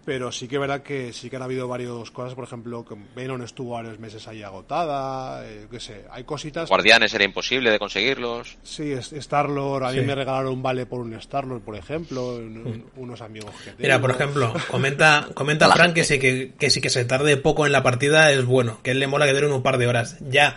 pero 0.04 0.30
sí 0.32 0.48
que 0.48 0.58
verá 0.58 0.82
que 0.82 1.12
sí 1.12 1.30
que 1.30 1.36
han 1.36 1.42
habido 1.42 1.66
varias 1.66 2.10
cosas, 2.10 2.34
por 2.34 2.44
ejemplo, 2.44 2.84
que 2.84 2.94
Venom 3.16 3.42
estuvo 3.42 3.70
varios 3.72 3.98
meses 3.98 4.28
ahí 4.28 4.42
agotada, 4.42 5.46
eh, 5.48 5.66
qué 5.70 5.80
sé, 5.80 6.04
hay 6.10 6.24
cositas... 6.24 6.68
Guardianes 6.68 7.14
era 7.14 7.24
imposible 7.24 7.70
de 7.70 7.78
conseguirlos. 7.78 8.58
Sí, 8.62 8.92
Star-Lord, 8.92 9.84
a 9.84 9.92
mí 9.92 10.00
Sí. 10.00 10.04
me 10.04 10.14
regalaron 10.14 10.52
un 10.52 10.62
vale 10.62 10.86
por 10.86 11.00
un 11.00 11.14
Star-Lord, 11.14 11.62
por 11.62 11.76
ejemplo, 11.76 12.36
un- 12.36 12.84
unos 12.96 13.20
amigos 13.22 13.54
que 13.64 13.70
tengo. 13.70 13.78
Mira, 13.82 14.00
por 14.00 14.10
ejemplo, 14.10 14.52
comenta, 14.70 15.28
comenta 15.34 15.68
Frank 15.74 15.94
que 15.94 16.04
sí 16.04 16.18
que, 16.18 16.52
que 16.58 16.70
sí 16.70 16.80
que 16.80 16.90
se 16.90 17.04
tarde 17.04 17.36
poco 17.36 17.64
en 17.66 17.72
la 17.72 17.82
partida 17.82 18.30
es 18.32 18.44
bueno, 18.44 18.80
que 18.82 18.90
él 18.90 18.98
le 19.00 19.06
mola 19.06 19.26
que 19.26 19.32
dure 19.32 19.46
un 19.50 19.62
par 19.62 19.78
de 19.78 19.86
horas. 19.86 20.16
Ya, 20.20 20.56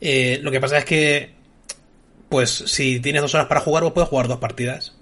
eh, 0.00 0.38
lo 0.42 0.50
que 0.50 0.60
pasa 0.60 0.78
es 0.78 0.84
que, 0.84 1.34
pues, 2.28 2.50
si 2.50 3.00
tienes 3.00 3.22
dos 3.22 3.34
horas 3.34 3.46
para 3.48 3.60
jugar, 3.60 3.82
vos 3.82 3.92
puedes 3.92 4.08
jugar 4.10 4.28
dos 4.28 4.38
partidas 4.38 4.92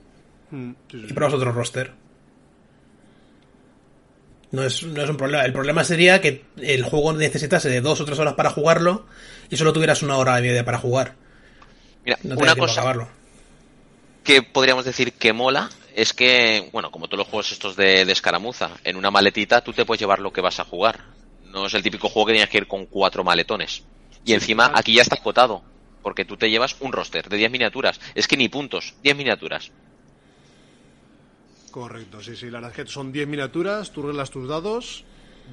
Mm, 0.50 0.70
sí, 0.90 1.00
sí, 1.00 1.06
y 1.10 1.12
pruebas 1.12 1.34
otro 1.34 1.52
roster. 1.52 1.92
No 4.54 4.62
es, 4.62 4.82
no 4.82 5.02
es 5.02 5.10
un 5.10 5.16
problema. 5.16 5.44
El 5.44 5.52
problema 5.52 5.84
sería 5.84 6.20
que 6.20 6.44
el 6.56 6.84
juego 6.84 7.12
necesitase 7.12 7.68
de 7.68 7.80
dos 7.80 8.00
o 8.00 8.04
tres 8.04 8.18
horas 8.18 8.34
para 8.34 8.50
jugarlo 8.50 9.06
y 9.50 9.56
solo 9.56 9.72
tuvieras 9.72 10.02
una 10.02 10.16
hora 10.16 10.38
y 10.38 10.42
media 10.42 10.64
para 10.64 10.78
jugar. 10.78 11.14
Mira, 12.04 12.18
No 12.22 12.36
una 12.36 12.54
cosa 12.54 13.08
que 14.22 14.42
podríamos 14.42 14.84
decir 14.84 15.12
que 15.12 15.32
mola 15.32 15.68
es 15.94 16.12
que, 16.12 16.68
bueno, 16.72 16.90
como 16.90 17.08
todos 17.08 17.18
los 17.18 17.28
juegos 17.28 17.52
estos 17.52 17.76
de, 17.76 18.04
de 18.04 18.12
escaramuza, 18.12 18.70
en 18.82 18.96
una 18.96 19.10
maletita 19.10 19.60
tú 19.62 19.72
te 19.72 19.84
puedes 19.84 20.00
llevar 20.00 20.18
lo 20.20 20.32
que 20.32 20.40
vas 20.40 20.58
a 20.60 20.64
jugar. 20.64 21.04
No 21.52 21.66
es 21.66 21.74
el 21.74 21.82
típico 21.82 22.08
juego 22.08 22.26
que 22.26 22.32
tienes 22.32 22.50
que 22.50 22.58
ir 22.58 22.66
con 22.66 22.86
cuatro 22.86 23.22
maletones. 23.22 23.84
Y 24.24 24.32
encima 24.32 24.72
aquí 24.74 24.94
ya 24.94 25.02
está 25.02 25.16
acotado, 25.16 25.62
porque 26.02 26.24
tú 26.24 26.36
te 26.36 26.50
llevas 26.50 26.76
un 26.80 26.92
roster 26.92 27.28
de 27.28 27.36
10 27.36 27.50
miniaturas. 27.50 28.00
Es 28.14 28.26
que 28.26 28.36
ni 28.36 28.48
puntos, 28.48 28.94
10 29.02 29.16
miniaturas. 29.16 29.70
Correcto, 31.74 32.22
sí, 32.22 32.36
sí, 32.36 32.50
la 32.50 32.60
verdad 32.60 32.70
es 32.70 32.86
que 32.86 32.92
son 32.92 33.10
10 33.10 33.26
miniaturas, 33.26 33.90
tú 33.90 34.02
reglas 34.02 34.30
tus 34.30 34.46
dados, 34.46 35.04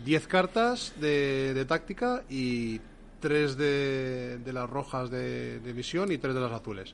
10 0.06 0.28
cartas 0.28 0.94
de, 0.98 1.56
de 1.56 1.66
táctica 1.66 2.22
y 2.30 2.80
3 3.22 3.58
de, 3.58 4.38
de 4.38 4.54
las 4.54 4.70
rojas 4.70 5.10
de, 5.10 5.60
de 5.62 5.74
misión 5.74 6.12
y 6.12 6.20
3 6.20 6.36
de 6.36 6.42
las 6.42 6.52
azules. 6.52 6.94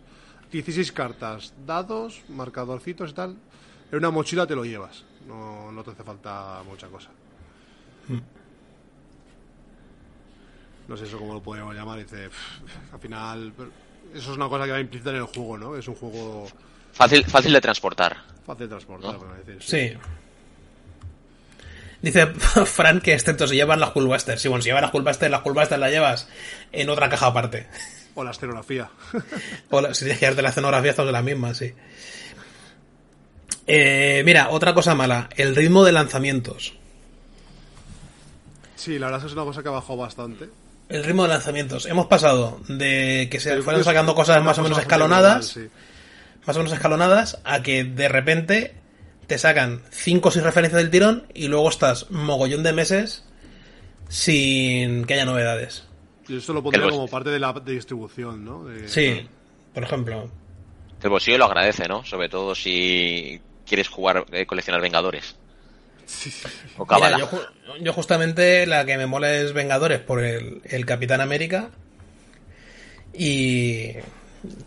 16 0.49 0.94
cartas, 0.94 1.54
dados, 1.66 2.24
marcadorcitos 2.30 3.12
y 3.12 3.14
tal. 3.16 3.36
En 3.91 3.98
una 3.98 4.12
mochila 4.12 4.48
te 4.48 4.56
lo 4.56 4.64
llevas, 4.64 5.04
no, 5.28 5.74
no 5.74 5.84
te 5.84 5.91
hace 5.91 6.06
falta 6.06 6.64
mucha 6.66 6.88
cosa. 6.88 7.10
No 10.88 10.95
sé 10.95 11.04
eso 11.04 11.20
cómo 11.20 11.34
lo 11.34 11.44
podríamos 11.44 11.76
llamar, 11.76 11.99
dice, 11.99 12.30
pff, 12.30 12.94
al 12.94 12.99
final, 13.02 13.54
eso 14.14 14.32
es 14.32 14.38
una 14.38 14.48
cosa 14.48 14.64
que 14.64 14.72
va 14.72 14.80
implícita 14.80 15.10
en 15.10 15.18
el 15.18 15.24
juego, 15.24 15.58
¿no? 15.58 15.76
Es 15.76 15.86
un 15.90 15.95
juego 15.95 16.48
Fácil, 16.94 17.26
fácil 17.26 17.54
de 17.54 17.62
transportar. 17.62 18.18
fácil 18.46 18.64
de 18.66 18.68
transportar, 18.70 19.14
¿No? 19.14 19.20
podemos 19.20 19.46
decir. 19.46 19.64
Sí. 19.64 19.98
Dice 22.02 22.28
Frank 22.66 23.02
que 23.04 23.14
excepto 23.14 23.48
si 23.48 23.56
llevan 23.56 23.80
las 23.80 23.96
Hulkbuster. 23.96 24.38
Sí, 24.40 24.48
bueno, 24.48 24.62
si 24.62 24.70
llevan 24.70 24.84
las 24.84 24.94
Hulkbuster, 24.94 25.30
las 25.32 25.46
Hulkbuster 25.46 25.80
las 25.80 25.92
llevas 25.92 26.28
en 26.72 26.90
otra 26.90 27.10
caja 27.10 27.28
aparte. 27.28 27.68
O 28.16 28.24
la 28.24 28.32
escenografía. 28.32 28.90
O 29.70 29.82
la- 29.82 29.94
si 29.94 30.06
tienes 30.06 30.20
que 30.20 30.26
darte 30.26 30.42
la 30.42 30.50
escenografía, 30.50 30.92
estás 30.92 31.06
de 31.06 31.12
las 31.12 31.24
mismas, 31.24 31.58
sí. 31.58 31.74
Eh, 33.68 34.22
mira, 34.26 34.50
otra 34.50 34.74
cosa 34.74 34.96
mala, 34.96 35.30
el 35.36 35.56
ritmo 35.56 35.84
de 35.84 35.92
lanzamientos. 35.92 36.74
Sí, 38.76 38.98
la 38.98 39.08
verdad 39.08 39.20
es 39.20 39.24
que 39.24 39.28
es 39.28 39.34
una 39.34 39.44
cosa 39.44 39.62
que 39.62 39.68
ha 39.70 39.72
bajado 39.72 39.98
bastante. 39.98 40.50
El 40.90 41.04
ritmo 41.04 41.24
de 41.24 41.30
lanzamientos. 41.30 41.86
Hemos 41.86 42.06
pasado 42.08 42.62
de 42.70 43.28
que 43.30 43.40
se 43.42 43.50
Pero 43.50 43.64
fueron 43.64 43.84
sacando 43.84 44.16
cosas 44.16 44.42
más 44.44 44.58
o 44.60 44.64
menos 44.64 44.78
escalonadas, 44.80 45.56
global, 45.56 45.72
más 46.48 46.56
o 46.56 46.60
menos 46.60 46.74
escalonadas, 46.74 47.40
a 47.44 47.61
que 47.61 47.84
de 47.84 48.07
repente 48.10 48.74
te 49.28 49.38
sacan 49.38 49.82
cinco 49.91 50.32
sin 50.32 50.44
referencia 50.44 50.78
del 50.80 50.90
tirón 50.90 51.28
y 51.34 51.48
luego 51.49 51.69
estás 51.69 52.10
mogollón 52.10 52.64
de 52.64 52.72
meses 52.74 53.26
sin 54.10 55.06
que 55.06 55.14
haya 55.15 55.26
novedades. 55.26 55.84
Y 56.30 56.38
esto 56.38 56.53
lo 56.53 56.64
pondría 56.64 56.90
como 56.90 57.07
parte 57.07 57.30
de 57.30 57.40
la 57.40 57.53
de 57.53 57.74
distribución, 57.74 58.44
¿no? 58.45 58.64
De- 58.65 58.88
Sí, 58.88 59.28
por 59.74 59.84
ejemplo. 59.84 60.30
El 61.03 61.10
bolsillo 61.10 61.38
lo 61.38 61.45
agradece, 61.45 61.88
¿no? 61.88 62.03
Sobre 62.06 62.28
todo 62.30 62.56
si 62.56 63.40
quieres 63.65 63.88
jugar, 63.90 64.26
eh, 64.32 64.45
coleccionar 64.45 64.82
Vengadores. 64.82 65.36
O 66.78 66.86
Mira, 66.86 66.88
Cábala. 66.88 67.18
yo, 67.19 67.28
ju- 67.30 67.48
yo 67.82 67.91
justamente 67.94 68.65
la 68.65 68.86
que 68.86 68.98
me 68.98 69.06
mola 69.07 69.34
es 69.36 69.52
Vengadores 69.53 69.99
por 69.99 70.24
el, 70.24 70.61
el 70.64 70.86
Capitán 70.86 71.19
América, 71.22 71.69
Y 73.14 73.94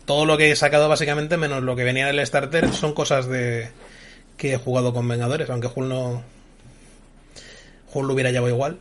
todo 0.05 0.25
lo 0.25 0.37
que 0.37 0.51
he 0.51 0.55
sacado 0.55 0.89
básicamente, 0.89 1.37
menos 1.37 1.63
lo 1.63 1.75
que 1.75 1.83
venía 1.83 2.09
en 2.09 2.17
el 2.17 2.25
starter, 2.25 2.73
son 2.73 2.93
cosas 2.93 3.27
de 3.27 3.69
que 4.37 4.53
he 4.53 4.57
jugado 4.57 4.93
con 4.93 5.07
Vengadores, 5.07 5.49
aunque 5.49 5.69
Hull 5.73 5.89
no... 5.89 6.23
Hull 7.93 8.07
lo 8.07 8.13
hubiera 8.13 8.31
llevado 8.31 8.53
igual. 8.53 8.79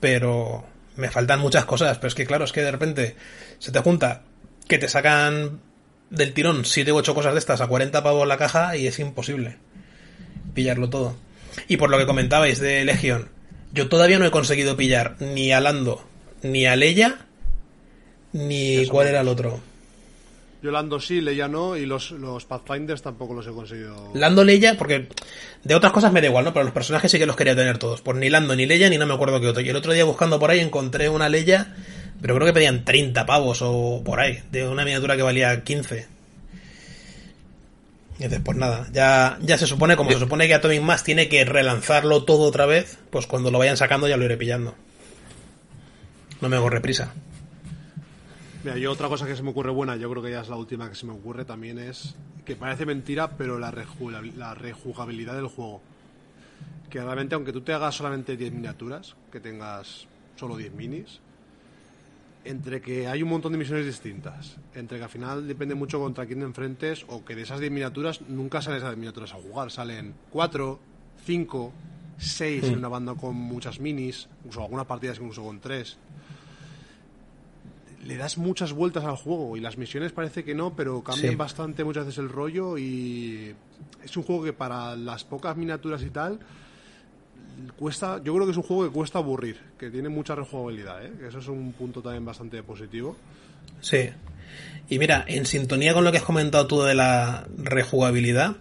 Pero 0.00 0.64
me 0.96 1.10
faltan 1.10 1.40
muchas 1.40 1.64
cosas. 1.64 1.98
Pero 1.98 2.08
es 2.08 2.14
que 2.14 2.26
claro, 2.26 2.44
es 2.44 2.52
que 2.52 2.62
de 2.62 2.70
repente 2.70 3.16
se 3.58 3.72
te 3.72 3.80
junta 3.80 4.22
que 4.68 4.78
te 4.78 4.88
sacan 4.88 5.60
del 6.10 6.32
tirón 6.32 6.64
7 6.64 6.92
u 6.92 6.96
8 6.96 7.14
cosas 7.14 7.32
de 7.32 7.38
estas 7.38 7.60
a 7.60 7.66
40 7.66 8.02
pavos 8.02 8.26
la 8.26 8.36
caja 8.36 8.76
y 8.76 8.86
es 8.86 8.98
imposible 8.98 9.56
pillarlo 10.54 10.90
todo. 10.90 11.16
Y 11.68 11.76
por 11.76 11.90
lo 11.90 11.98
que 11.98 12.06
comentabais 12.06 12.60
de 12.60 12.84
Legion, 12.84 13.28
yo 13.72 13.88
todavía 13.88 14.18
no 14.18 14.26
he 14.26 14.30
conseguido 14.30 14.76
pillar 14.76 15.16
ni 15.20 15.52
a 15.52 15.60
Lando, 15.60 16.06
ni 16.42 16.66
a 16.66 16.76
Leia, 16.76 17.26
ni 18.32 18.86
cuál 18.86 19.08
era 19.08 19.20
el 19.20 19.28
otro. 19.28 19.60
Yo 20.64 20.70
Lando 20.70 20.98
sí, 20.98 21.20
Leia 21.20 21.46
no, 21.46 21.76
y 21.76 21.84
los, 21.84 22.12
los 22.12 22.46
Pathfinders 22.46 23.02
tampoco 23.02 23.34
los 23.34 23.46
he 23.46 23.50
conseguido. 23.50 24.12
Lando, 24.14 24.42
Leia, 24.44 24.78
porque 24.78 25.08
de 25.62 25.74
otras 25.74 25.92
cosas 25.92 26.10
me 26.10 26.22
da 26.22 26.28
igual, 26.28 26.46
¿no? 26.46 26.54
Pero 26.54 26.64
los 26.64 26.72
personajes 26.72 27.10
sí 27.10 27.18
que 27.18 27.26
los 27.26 27.36
quería 27.36 27.54
tener 27.54 27.76
todos. 27.76 28.00
Por 28.00 28.16
ni 28.16 28.30
Lando, 28.30 28.56
ni 28.56 28.64
Leia, 28.64 28.88
ni 28.88 28.96
no 28.96 29.04
me 29.04 29.12
acuerdo 29.12 29.42
qué 29.42 29.48
otro. 29.48 29.60
Y 29.60 29.68
el 29.68 29.76
otro 29.76 29.92
día 29.92 30.04
buscando 30.04 30.38
por 30.38 30.50
ahí 30.50 30.60
encontré 30.60 31.10
una 31.10 31.28
Leia, 31.28 31.76
pero 32.22 32.34
creo 32.36 32.46
que 32.46 32.54
pedían 32.54 32.82
30 32.82 33.26
pavos 33.26 33.60
o 33.60 34.00
por 34.06 34.20
ahí, 34.20 34.42
de 34.52 34.66
una 34.66 34.86
miniatura 34.86 35.16
que 35.16 35.22
valía 35.22 35.64
15. 35.64 36.08
Y 38.20 38.22
dices, 38.22 38.40
pues 38.42 38.56
nada, 38.56 38.88
ya, 38.90 39.36
ya 39.42 39.58
se 39.58 39.66
supone, 39.66 39.96
como 39.96 40.12
se 40.12 40.18
supone 40.18 40.46
que 40.46 40.54
Atomic 40.54 40.80
Mass 40.80 41.04
tiene 41.04 41.28
que 41.28 41.44
relanzarlo 41.44 42.24
todo 42.24 42.44
otra 42.44 42.64
vez, 42.64 42.96
pues 43.10 43.26
cuando 43.26 43.50
lo 43.50 43.58
vayan 43.58 43.76
sacando 43.76 44.08
ya 44.08 44.16
lo 44.16 44.24
iré 44.24 44.38
pillando. 44.38 44.74
No 46.40 46.48
me 46.48 46.56
hago 46.56 46.70
reprisa. 46.70 47.12
Mira, 48.64 48.78
yo 48.78 48.92
otra 48.92 49.08
cosa 49.08 49.26
que 49.26 49.36
se 49.36 49.42
me 49.42 49.50
ocurre 49.50 49.70
buena, 49.70 49.94
yo 49.96 50.08
creo 50.08 50.22
que 50.22 50.30
ya 50.30 50.40
es 50.40 50.48
la 50.48 50.56
última 50.56 50.88
que 50.88 50.94
se 50.94 51.04
me 51.04 51.12
ocurre 51.12 51.44
también 51.44 51.78
es 51.78 52.14
que 52.46 52.56
parece 52.56 52.86
mentira, 52.86 53.36
pero 53.36 53.58
la, 53.58 53.70
la 54.36 54.54
rejugabilidad 54.54 55.34
del 55.34 55.48
juego. 55.48 55.82
Que 56.88 57.02
realmente, 57.02 57.34
aunque 57.34 57.52
tú 57.52 57.60
te 57.60 57.74
hagas 57.74 57.94
solamente 57.94 58.38
10 58.38 58.54
miniaturas, 58.54 59.16
que 59.30 59.38
tengas 59.38 60.06
solo 60.36 60.56
10 60.56 60.72
minis, 60.72 61.20
entre 62.46 62.80
que 62.80 63.06
hay 63.06 63.22
un 63.22 63.28
montón 63.28 63.52
de 63.52 63.58
misiones 63.58 63.84
distintas, 63.84 64.56
entre 64.74 64.96
que 64.96 65.04
al 65.04 65.10
final 65.10 65.46
depende 65.46 65.74
mucho 65.74 66.00
contra 66.00 66.24
quién 66.24 66.40
enfrentes, 66.40 67.04
o 67.08 67.22
que 67.22 67.34
de 67.34 67.42
esas 67.42 67.60
10 67.60 67.70
miniaturas 67.70 68.22
nunca 68.28 68.62
salen 68.62 68.78
esas 68.78 68.96
miniaturas 68.96 69.34
a 69.34 69.36
jugar, 69.36 69.70
salen 69.70 70.14
4, 70.30 70.80
5, 71.26 71.72
6 72.16 72.64
en 72.64 72.78
una 72.78 72.88
banda 72.88 73.14
con 73.14 73.36
muchas 73.36 73.78
minis, 73.78 74.26
incluso 74.38 74.62
algunas 74.62 74.86
partidas 74.86 75.18
incluso 75.18 75.42
con 75.42 75.60
3. 75.60 75.98
Le 78.04 78.16
das 78.16 78.36
muchas 78.36 78.72
vueltas 78.72 79.04
al 79.04 79.16
juego 79.16 79.56
y 79.56 79.60
las 79.60 79.78
misiones 79.78 80.12
parece 80.12 80.44
que 80.44 80.54
no, 80.54 80.76
pero 80.76 81.02
cambian 81.02 81.36
bastante 81.38 81.84
muchas 81.84 82.06
veces 82.06 82.18
el 82.18 82.28
rollo 82.28 82.76
y 82.76 83.54
es 84.04 84.16
un 84.16 84.22
juego 84.22 84.44
que 84.44 84.52
para 84.52 84.94
las 84.94 85.24
pocas 85.24 85.56
miniaturas 85.56 86.02
y 86.02 86.10
tal 86.10 86.38
cuesta, 87.76 88.20
yo 88.22 88.34
creo 88.34 88.46
que 88.46 88.52
es 88.52 88.56
un 88.56 88.62
juego 88.62 88.84
que 88.84 88.90
cuesta 88.90 89.18
aburrir, 89.18 89.58
que 89.78 89.90
tiene 89.90 90.08
mucha 90.08 90.34
rejugabilidad, 90.34 91.04
¿eh? 91.04 91.12
que 91.18 91.28
eso 91.28 91.38
es 91.38 91.48
un 91.48 91.72
punto 91.72 92.02
también 92.02 92.24
bastante 92.24 92.62
positivo. 92.62 93.16
Sí. 93.80 94.10
Y 94.88 94.98
mira, 94.98 95.24
en 95.26 95.46
sintonía 95.46 95.94
con 95.94 96.04
lo 96.04 96.12
que 96.12 96.18
has 96.18 96.24
comentado 96.24 96.66
tú 96.66 96.82
de 96.82 96.94
la 96.94 97.46
rejugabilidad, 97.56 98.56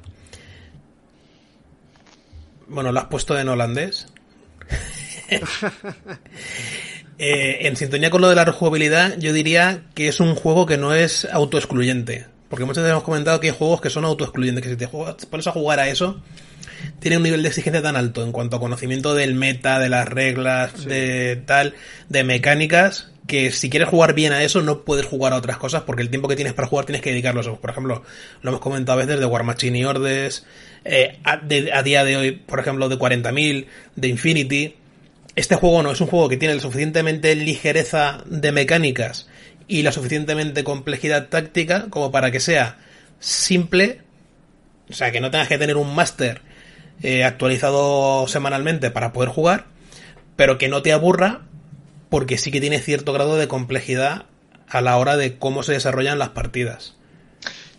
bueno, 2.67 2.91
lo 2.91 2.99
has 2.99 3.07
puesto 3.07 3.37
en 3.37 3.49
holandés. 3.49 4.07
Eh, 7.19 7.67
en 7.67 7.75
sintonía 7.75 8.09
con 8.09 8.21
lo 8.21 8.29
de 8.29 8.35
la 8.35 8.45
rejugabilidad, 8.45 9.17
yo 9.17 9.33
diría 9.33 9.83
que 9.93 10.07
es 10.07 10.19
un 10.19 10.35
juego 10.35 10.65
que 10.65 10.77
no 10.77 10.93
es 10.93 11.25
autoexcluyente. 11.25 12.25
Porque 12.49 12.65
muchas 12.65 12.83
veces 12.83 12.91
hemos 12.91 13.03
comentado 13.03 13.39
que 13.39 13.47
hay 13.47 13.55
juegos 13.57 13.81
que 13.81 13.89
son 13.89 14.05
autoexcluyentes, 14.05 14.63
que 14.63 14.69
si 14.69 14.75
te 14.75 14.87
pones 14.87 15.47
a 15.47 15.51
jugar 15.51 15.79
a 15.79 15.87
eso, 15.87 16.21
tiene 16.99 17.17
un 17.17 17.23
nivel 17.23 17.41
de 17.41 17.49
exigencia 17.49 17.81
tan 17.81 17.95
alto 17.95 18.23
en 18.23 18.31
cuanto 18.31 18.57
a 18.57 18.59
conocimiento 18.59 19.15
del 19.15 19.35
meta, 19.35 19.79
de 19.79 19.89
las 19.89 20.07
reglas, 20.07 20.85
de 20.85 21.41
tal, 21.45 21.73
de 22.09 22.23
mecánicas, 22.23 23.11
que 23.27 23.51
si 23.51 23.69
quieres 23.69 23.89
jugar 23.89 24.13
bien 24.13 24.33
a 24.33 24.43
eso 24.43 24.61
no 24.61 24.83
puedes 24.83 25.05
jugar 25.05 25.33
a 25.33 25.37
otras 25.37 25.57
cosas 25.57 25.83
porque 25.83 26.01
el 26.01 26.09
tiempo 26.09 26.27
que 26.27 26.35
tienes 26.35 26.53
para 26.53 26.67
jugar 26.67 26.85
tienes 26.85 27.01
que 27.01 27.11
dedicarlo 27.11 27.39
a 27.39 27.43
eso. 27.43 27.55
Por 27.59 27.69
ejemplo, 27.69 28.03
lo 28.41 28.49
hemos 28.49 28.61
comentado 28.61 28.99
a 28.99 29.03
veces 29.03 29.19
de 29.19 29.25
War 29.25 29.43
Machine 29.43 29.79
y 29.79 29.85
Ordes, 29.85 30.45
eh, 30.85 31.19
a, 31.23 31.37
día 31.37 32.03
de 32.03 32.17
hoy, 32.17 32.31
por 32.31 32.59
ejemplo, 32.59 32.89
de 32.89 32.97
40.000, 32.97 33.65
de 33.95 34.07
Infinity. 34.07 34.75
Este 35.35 35.55
juego 35.55 35.81
no 35.81 35.91
es 35.91 36.01
un 36.01 36.07
juego 36.07 36.29
que 36.29 36.37
tiene 36.37 36.55
la 36.55 36.61
suficientemente 36.61 37.35
ligereza 37.35 38.23
de 38.25 38.51
mecánicas 38.51 39.27
y 39.67 39.81
la 39.81 39.91
suficientemente 39.91 40.63
complejidad 40.63 41.29
táctica 41.29 41.87
como 41.89 42.11
para 42.11 42.29
que 42.29 42.39
sea 42.39 42.77
simple, 43.19 44.01
o 44.89 44.93
sea, 44.93 45.11
que 45.11 45.21
no 45.21 45.31
tengas 45.31 45.47
que 45.47 45.57
tener 45.57 45.77
un 45.77 45.95
máster 45.95 46.41
eh, 47.01 47.23
actualizado 47.23 48.27
semanalmente 48.27 48.91
para 48.91 49.11
poder 49.11 49.29
jugar, 49.29 49.65
pero 50.35 50.57
que 50.57 50.69
no 50.69 50.83
te 50.83 50.91
aburra 50.91 51.41
porque 52.09 52.37
sí 52.37 52.51
que 52.51 52.61
tiene 52.61 52.79
cierto 52.79 53.11
grado 53.11 53.37
de 53.37 53.47
complejidad 53.47 54.25
a 54.67 54.81
la 54.81 54.97
hora 54.97 55.17
de 55.17 55.37
cómo 55.37 55.63
se 55.63 55.73
desarrollan 55.73 56.19
las 56.19 56.29
partidas. 56.29 56.95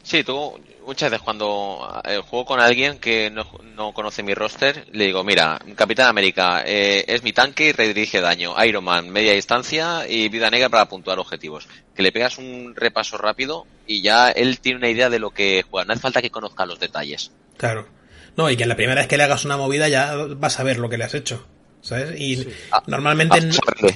Sí, 0.02 0.24
tú 0.24 0.58
muchas 0.84 1.10
veces 1.10 1.24
cuando 1.24 2.02
eh, 2.04 2.20
juego 2.28 2.44
con 2.44 2.60
alguien 2.60 2.98
que 2.98 3.30
no, 3.30 3.92
conoce 3.92 4.22
mi 4.22 4.34
roster, 4.34 4.86
le 4.92 5.06
digo, 5.06 5.24
mira, 5.24 5.58
Capitán 5.74 6.08
América 6.08 6.62
eh, 6.64 7.04
es 7.06 7.22
mi 7.22 7.32
tanque 7.32 7.68
y 7.68 7.72
redirige 7.72 8.20
daño, 8.20 8.54
Iron 8.64 8.84
Man 8.84 9.10
media 9.10 9.32
distancia 9.32 10.08
y 10.08 10.28
vida 10.28 10.50
negra 10.50 10.68
para 10.68 10.88
puntuar 10.88 11.18
objetivos. 11.18 11.68
Que 11.94 12.02
le 12.02 12.12
pegas 12.12 12.38
un 12.38 12.74
repaso 12.76 13.18
rápido 13.18 13.66
y 13.86 14.02
ya 14.02 14.30
él 14.30 14.60
tiene 14.60 14.78
una 14.78 14.90
idea 14.90 15.10
de 15.10 15.18
lo 15.18 15.30
que 15.30 15.64
juega, 15.68 15.86
no 15.86 15.92
hace 15.92 16.02
falta 16.02 16.22
que 16.22 16.30
conozca 16.30 16.66
los 16.66 16.80
detalles. 16.80 17.32
Claro. 17.56 17.88
No, 18.36 18.50
y 18.50 18.56
que 18.56 18.66
la 18.66 18.76
primera 18.76 19.00
vez 19.00 19.08
que 19.08 19.16
le 19.16 19.22
hagas 19.22 19.44
una 19.44 19.56
movida 19.56 19.88
ya 19.88 20.14
vas 20.14 20.58
a 20.58 20.64
ver 20.64 20.78
lo 20.78 20.88
que 20.88 20.98
le 20.98 21.04
has 21.04 21.14
hecho. 21.14 21.46
¿Sabes? 21.80 22.18
Y 22.18 22.48
ah, 22.72 22.82
normalmente. 22.86 23.38
Ah, 23.38 23.86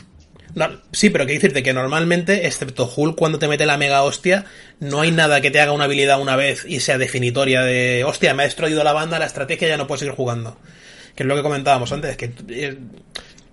sí, 0.92 1.10
pero 1.10 1.26
que 1.26 1.34
decirte 1.34 1.62
que 1.62 1.72
normalmente, 1.72 2.46
excepto 2.46 2.90
Hulk, 2.94 3.16
cuando 3.16 3.38
te 3.38 3.48
mete 3.48 3.66
la 3.66 3.78
mega 3.78 4.02
hostia, 4.02 4.44
no 4.80 5.00
hay 5.00 5.12
nada 5.12 5.40
que 5.40 5.50
te 5.50 5.60
haga 5.60 5.72
una 5.72 5.84
habilidad 5.84 6.20
una 6.20 6.36
vez 6.36 6.64
y 6.66 6.80
sea 6.80 6.98
definitoria 6.98 7.62
de 7.62 8.04
hostia, 8.04 8.34
me 8.34 8.42
ha 8.42 8.46
destruido 8.46 8.84
la 8.84 8.92
banda, 8.92 9.18
la 9.18 9.26
estrategia 9.26 9.68
ya 9.68 9.76
no 9.76 9.86
puedo 9.86 9.98
seguir 9.98 10.14
jugando. 10.14 10.58
Que 11.14 11.24
es 11.24 11.26
lo 11.26 11.34
que 11.34 11.42
comentábamos 11.42 11.90
antes, 11.92 12.16
que, 12.16 12.32
eh, 12.48 12.78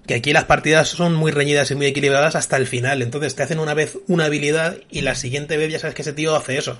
que 0.05 0.15
aquí 0.15 0.33
las 0.33 0.45
partidas 0.45 0.89
son 0.89 1.15
muy 1.15 1.31
reñidas 1.31 1.71
y 1.71 1.75
muy 1.75 1.87
equilibradas 1.87 2.35
hasta 2.35 2.57
el 2.57 2.67
final. 2.67 3.01
Entonces 3.01 3.35
te 3.35 3.43
hacen 3.43 3.59
una 3.59 3.73
vez 3.73 3.97
una 4.07 4.25
habilidad 4.25 4.77
y 4.89 5.01
la 5.01 5.15
siguiente 5.15 5.57
vez 5.57 5.71
ya 5.71 5.79
sabes 5.79 5.95
que 5.95 6.03
ese 6.03 6.13
tío 6.13 6.35
hace 6.35 6.57
eso. 6.57 6.79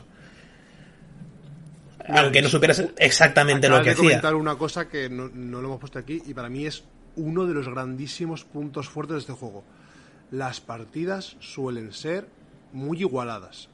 Aunque 2.07 2.41
no 2.41 2.49
supieras 2.49 2.83
exactamente 2.97 3.67
lo 3.67 3.81
que 3.81 3.91
hacía. 3.91 4.03
comentar 4.03 4.35
una 4.35 4.55
cosa 4.55 4.87
que 4.87 5.09
no, 5.09 5.27
lo 5.33 5.59
hemos 5.59 5.79
puesto 5.79 5.99
aquí 5.99 6.21
y 6.25 6.33
para 6.33 6.49
mí 6.49 6.67
es 6.67 6.83
uno 7.15 7.45
de 7.45 7.53
los 7.53 7.67
grandísimos 7.67 8.43
puntos 8.43 8.89
fuertes 8.89 9.15
de 9.15 9.19
este 9.21 9.33
juego. 9.33 9.63
Las 10.35 10.59
partidas 10.59 11.37
suelen 11.39 11.93
ser 11.93 12.27
muy 12.73 12.99
igualadas. 12.99 13.69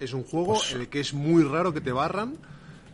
Es 0.00 0.14
un 0.14 0.24
juego 0.24 0.54
pues 0.54 0.72
en 0.72 0.80
el 0.80 0.88
que 0.88 1.00
es 1.00 1.12
muy 1.12 1.44
raro 1.44 1.74
que 1.74 1.82
te 1.82 1.92
barran 1.92 2.38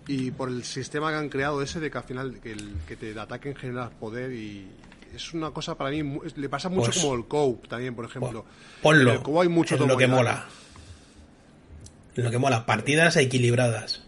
y 0.09 0.33
por 0.33 0.49
el 0.49 0.65
sistema 0.65 1.11
que 1.11 1.19
han 1.19 1.29
creado 1.29 1.63
ese 1.63 1.79
de 1.79 1.89
que 1.89 1.99
al 1.99 2.05
final 2.05 2.41
que, 2.43 2.51
el, 2.51 2.75
que 2.89 2.97
te 2.97 3.17
ataquen 3.19 3.55
generar 3.55 3.91
poder 3.91 4.33
y 4.33 4.67
es 5.15 5.35
una 5.35 5.53
cosa 5.53 5.77
para 5.77 5.91
mí 5.91 6.19
le 6.35 6.49
pasa 6.49 6.69
mucho 6.69 6.87
pues 6.87 6.99
como 6.99 7.15
el 7.15 7.27
Cope 7.27 7.69
también 7.69 7.95
por 7.95 8.07
ejemplo. 8.07 8.45
Ponlo. 8.83 9.13
En 9.13 9.21
el 9.21 9.39
hay 9.39 9.49
mucho 9.49 9.77
lo 9.77 9.97
que 9.97 10.09
mola. 10.09 10.47
Lo 12.17 12.29
que 12.29 12.39
mola. 12.39 12.67
Partidas 12.67 13.17
equilibradas 13.17 14.03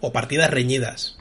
o 0.00 0.12
partidas 0.12 0.48
reñidas. 0.48 1.19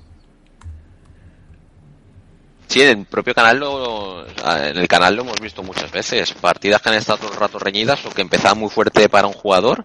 Sí, 2.69 2.83
en 2.83 2.99
el 2.99 3.05
propio 3.05 3.33
canal 3.33 3.57
lo, 3.57 4.27
en 4.27 4.77
el 4.77 4.87
canal 4.87 5.15
lo 5.15 5.23
hemos 5.23 5.39
visto 5.41 5.63
muchas 5.63 5.91
veces. 5.91 6.31
Partidas 6.33 6.79
que 6.79 6.89
han 6.89 6.95
estado 6.95 7.17
todo 7.17 7.33
el 7.33 7.39
rato 7.39 7.57
reñidas 7.57 8.05
o 8.05 8.11
que 8.11 8.21
empezaban 8.21 8.59
muy 8.59 8.69
fuerte 8.69 9.09
para 9.09 9.25
un 9.25 9.33
jugador 9.33 9.83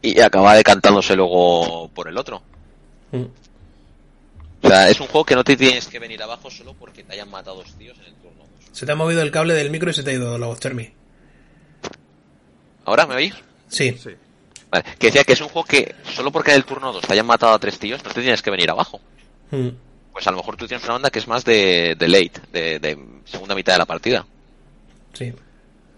y 0.00 0.20
acaba 0.20 0.54
decantándose 0.54 1.16
luego 1.16 1.88
por 1.92 2.08
el 2.08 2.16
otro. 2.16 2.42
Mm. 3.10 3.24
O 4.62 4.68
sea, 4.68 4.88
es 4.88 5.00
un 5.00 5.08
juego 5.08 5.24
que 5.24 5.34
no 5.34 5.42
te 5.42 5.56
tienes 5.56 5.88
que 5.88 5.98
venir 5.98 6.22
abajo 6.22 6.48
solo 6.48 6.74
porque 6.74 7.02
te 7.02 7.14
hayan 7.14 7.28
matado 7.28 7.56
dos 7.56 7.74
tíos 7.76 7.98
en 7.98 8.04
el 8.04 8.14
turno. 8.14 8.44
Se 8.70 8.86
te 8.86 8.92
ha 8.92 8.96
movido 8.96 9.20
el 9.20 9.32
cable 9.32 9.54
del 9.54 9.70
micro 9.70 9.90
y 9.90 9.94
se 9.94 10.04
te 10.04 10.10
ha 10.10 10.14
ido 10.14 10.38
la 10.38 10.46
voz, 10.46 10.60
Chermi. 10.60 10.88
¿Ahora 12.84 13.06
me 13.06 13.16
oís? 13.16 13.34
Sí. 13.66 13.98
sí. 14.00 14.10
Que 15.00 15.08
decía 15.08 15.24
que 15.24 15.32
es 15.32 15.40
un 15.40 15.48
juego 15.48 15.66
que 15.66 15.92
solo 16.04 16.30
porque 16.30 16.52
en 16.52 16.58
el 16.58 16.64
turno 16.64 16.92
2 16.92 17.02
te 17.02 17.12
hayan 17.14 17.26
matado 17.26 17.52
a 17.52 17.58
tres 17.58 17.80
tíos 17.80 18.04
no 18.04 18.12
te 18.12 18.20
tienes 18.20 18.42
que 18.42 18.50
venir 18.52 18.70
abajo. 18.70 19.00
Hmm. 19.50 19.70
Pues 20.16 20.26
a 20.26 20.30
lo 20.30 20.38
mejor 20.38 20.56
tú 20.56 20.66
tienes 20.66 20.82
una 20.86 20.94
onda 20.94 21.10
que 21.10 21.18
es 21.18 21.28
más 21.28 21.44
de, 21.44 21.94
late, 22.00 22.40
de, 22.50 22.98
segunda 23.26 23.54
mitad 23.54 23.74
de 23.74 23.78
la 23.80 23.84
partida. 23.84 24.24
Sí. 25.12 25.30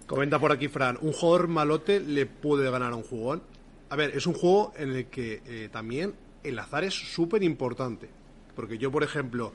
Comenta 0.08 0.40
por 0.40 0.50
aquí 0.50 0.66
Fran, 0.66 0.98
un 1.02 1.12
jugador 1.12 1.46
malote 1.46 2.00
le 2.00 2.26
puede 2.26 2.68
ganar 2.68 2.94
a 2.94 2.96
un 2.96 3.04
jugón. 3.04 3.44
A 3.90 3.94
ver, 3.94 4.16
es 4.16 4.26
un 4.26 4.34
juego 4.34 4.72
en 4.76 4.90
el 4.90 5.06
que 5.06 5.40
eh, 5.46 5.68
también 5.70 6.16
el 6.42 6.58
azar 6.58 6.82
es 6.82 6.94
súper 6.94 7.44
importante. 7.44 8.08
Porque 8.56 8.76
yo, 8.76 8.90
por 8.90 9.04
ejemplo, 9.04 9.52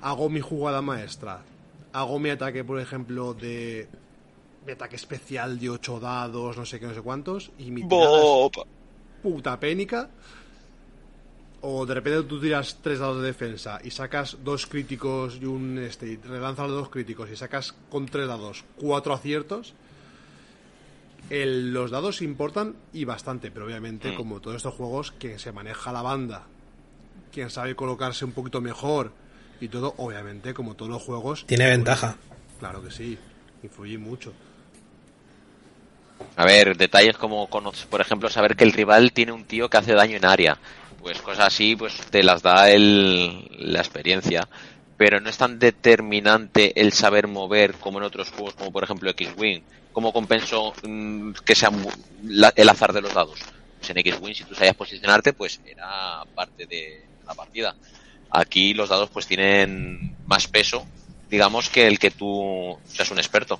hago 0.00 0.28
mi 0.28 0.40
jugada 0.40 0.82
maestra, 0.82 1.44
hago 1.92 2.18
mi 2.18 2.30
ataque, 2.30 2.64
por 2.64 2.80
ejemplo, 2.80 3.32
de 3.32 3.86
mi 4.66 4.72
ataque 4.72 4.96
especial 4.96 5.60
de 5.60 5.70
8 5.70 6.00
dados, 6.00 6.56
no 6.56 6.66
sé 6.66 6.80
qué, 6.80 6.88
no 6.88 6.94
sé 6.94 7.00
cuántos, 7.00 7.52
y 7.58 7.70
mi 7.70 7.86
tirada 7.86 8.20
es 8.20 8.50
puta 9.22 9.60
pénica. 9.60 10.10
O 11.62 11.84
de 11.84 11.92
repente 11.94 12.22
tú 12.22 12.40
tiras 12.40 12.78
3 12.82 12.98
dados 13.00 13.20
de 13.20 13.26
defensa 13.28 13.80
y 13.84 13.90
sacas 13.90 14.38
dos 14.42 14.66
críticos 14.66 15.38
y 15.40 15.44
un 15.44 15.78
este, 15.78 16.06
y 16.06 16.16
relanzas 16.16 16.68
los 16.68 16.78
dos 16.78 16.88
críticos 16.88 17.28
y 17.30 17.36
sacas 17.36 17.74
con 17.90 18.06
3 18.06 18.26
dados 18.26 18.64
4 18.76 19.12
aciertos. 19.12 19.74
El- 21.28 21.72
los 21.72 21.90
dados 21.90 22.22
importan 22.22 22.74
y 22.92 23.04
bastante, 23.04 23.50
pero 23.50 23.66
obviamente, 23.66 24.10
Mm. 24.12 24.14
como 24.16 24.40
todos 24.40 24.56
estos 24.56 24.74
juegos, 24.74 25.12
quien 25.12 25.38
se 25.38 25.52
maneja 25.52 25.92
la 25.92 26.02
banda, 26.02 26.44
quien 27.32 27.50
sabe 27.50 27.76
colocarse 27.76 28.24
un 28.24 28.32
poquito 28.32 28.60
mejor 28.60 29.12
y 29.60 29.68
todo, 29.68 29.94
obviamente, 29.98 30.54
como 30.54 30.74
todos 30.74 30.90
los 30.90 31.02
juegos, 31.02 31.44
Tiene 31.46 31.68
ventaja. 31.68 32.16
claro 32.58 32.82
que 32.82 32.90
sí, 32.90 33.18
influye 33.62 33.98
mucho. 33.98 34.32
A 36.36 36.44
ver, 36.46 36.76
detalles 36.76 37.16
como, 37.16 37.48
por 37.48 38.00
ejemplo, 38.00 38.28
saber 38.30 38.56
que 38.56 38.64
el 38.64 38.72
rival 38.72 39.12
tiene 39.12 39.32
un 39.32 39.44
tío 39.44 39.68
que 39.70 39.76
hace 39.76 39.92
daño 39.94 40.16
en 40.16 40.24
área. 40.24 40.58
Pues 41.00 41.20
cosas 41.22 41.46
así, 41.46 41.76
pues 41.76 41.94
te 42.10 42.22
las 42.22 42.42
da 42.42 42.70
el, 42.70 43.46
la 43.58 43.78
experiencia. 43.80 44.46
Pero 44.96 45.18
no 45.20 45.30
es 45.30 45.38
tan 45.38 45.58
determinante 45.58 46.78
el 46.80 46.92
saber 46.92 47.26
mover 47.26 47.72
como 47.74 47.98
en 47.98 48.04
otros 48.04 48.30
juegos, 48.30 48.54
como 48.54 48.70
por 48.70 48.84
ejemplo 48.84 49.10
X-Wing. 49.10 49.62
¿Cómo 49.92 50.12
compenso 50.12 50.72
mm, 50.82 51.32
que 51.44 51.54
sea 51.54 51.70
la- 52.24 52.52
el 52.54 52.68
azar 52.68 52.92
de 52.92 53.00
los 53.00 53.14
dados? 53.14 53.40
Pues 53.78 53.90
en 53.90 53.98
X-Wing, 53.98 54.34
si 54.34 54.44
tú 54.44 54.54
sabías 54.54 54.76
posicionarte, 54.76 55.32
pues 55.32 55.58
era 55.66 56.22
parte 56.34 56.66
de 56.66 57.02
la 57.26 57.34
partida. 57.34 57.74
Aquí 58.30 58.74
los 58.74 58.90
dados 58.90 59.08
pues 59.10 59.26
tienen 59.26 60.14
más 60.26 60.46
peso, 60.46 60.86
digamos, 61.30 61.70
que 61.70 61.86
el 61.86 61.98
que 61.98 62.10
tú 62.10 62.78
seas 62.84 63.10
un 63.10 63.18
experto. 63.18 63.58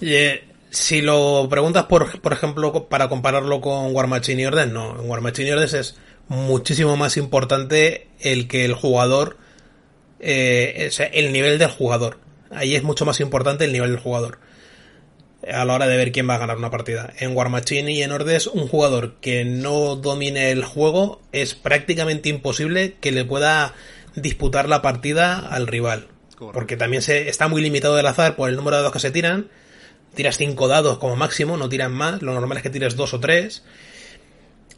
Y, 0.00 0.14
eh, 0.14 0.44
si 0.70 1.02
lo 1.02 1.46
preguntas, 1.50 1.84
por, 1.84 2.20
por 2.20 2.32
ejemplo, 2.32 2.88
para 2.88 3.08
compararlo 3.08 3.60
con 3.60 3.94
War 3.94 4.06
Machine 4.08 4.42
y 4.42 4.46
Order, 4.46 4.68
no. 4.68 4.98
En 5.00 5.08
War 5.08 5.20
Machine 5.20 5.48
y 5.48 5.52
Order 5.52 5.72
es 5.72 5.96
muchísimo 6.28 6.96
más 6.96 7.16
importante 7.16 8.08
el 8.20 8.48
que 8.48 8.64
el 8.64 8.74
jugador. 8.74 9.36
eh, 10.20 10.86
o 10.88 10.92
sea, 10.92 11.06
el 11.06 11.32
nivel 11.32 11.58
del 11.58 11.70
jugador. 11.70 12.18
Ahí 12.50 12.74
es 12.74 12.82
mucho 12.82 13.04
más 13.04 13.20
importante 13.20 13.64
el 13.64 13.72
nivel 13.72 13.90
del 13.90 14.00
jugador. 14.00 14.38
A 15.52 15.64
la 15.66 15.74
hora 15.74 15.86
de 15.86 15.96
ver 15.96 16.12
quién 16.12 16.28
va 16.28 16.36
a 16.36 16.38
ganar 16.38 16.56
una 16.56 16.70
partida. 16.70 17.12
En 17.18 17.36
War 17.36 17.50
Machine 17.50 17.92
y 17.92 18.02
en 18.02 18.12
Ordes, 18.12 18.46
un 18.46 18.66
jugador 18.66 19.16
que 19.20 19.44
no 19.44 19.96
domine 19.96 20.50
el 20.50 20.64
juego 20.64 21.20
es 21.32 21.54
prácticamente 21.54 22.30
imposible 22.30 22.94
que 23.00 23.12
le 23.12 23.26
pueda 23.26 23.74
disputar 24.14 24.68
la 24.68 24.80
partida 24.80 25.38
al 25.38 25.66
rival. 25.66 26.08
Correcto. 26.36 26.52
Porque 26.52 26.76
también 26.76 27.02
se, 27.02 27.28
está 27.28 27.48
muy 27.48 27.60
limitado 27.60 27.98
el 27.98 28.06
azar 28.06 28.36
por 28.36 28.48
el 28.48 28.56
número 28.56 28.76
de 28.76 28.82
dados 28.82 28.94
que 28.94 29.00
se 29.00 29.10
tiran. 29.10 29.50
Tiras 30.14 30.38
cinco 30.38 30.68
dados 30.68 30.98
como 30.98 31.16
máximo, 31.16 31.56
no 31.56 31.68
tiras 31.68 31.90
más. 31.90 32.22
Lo 32.22 32.32
normal 32.32 32.56
es 32.58 32.62
que 32.62 32.70
tires 32.70 32.96
dos 32.96 33.12
o 33.12 33.20
tres. 33.20 33.64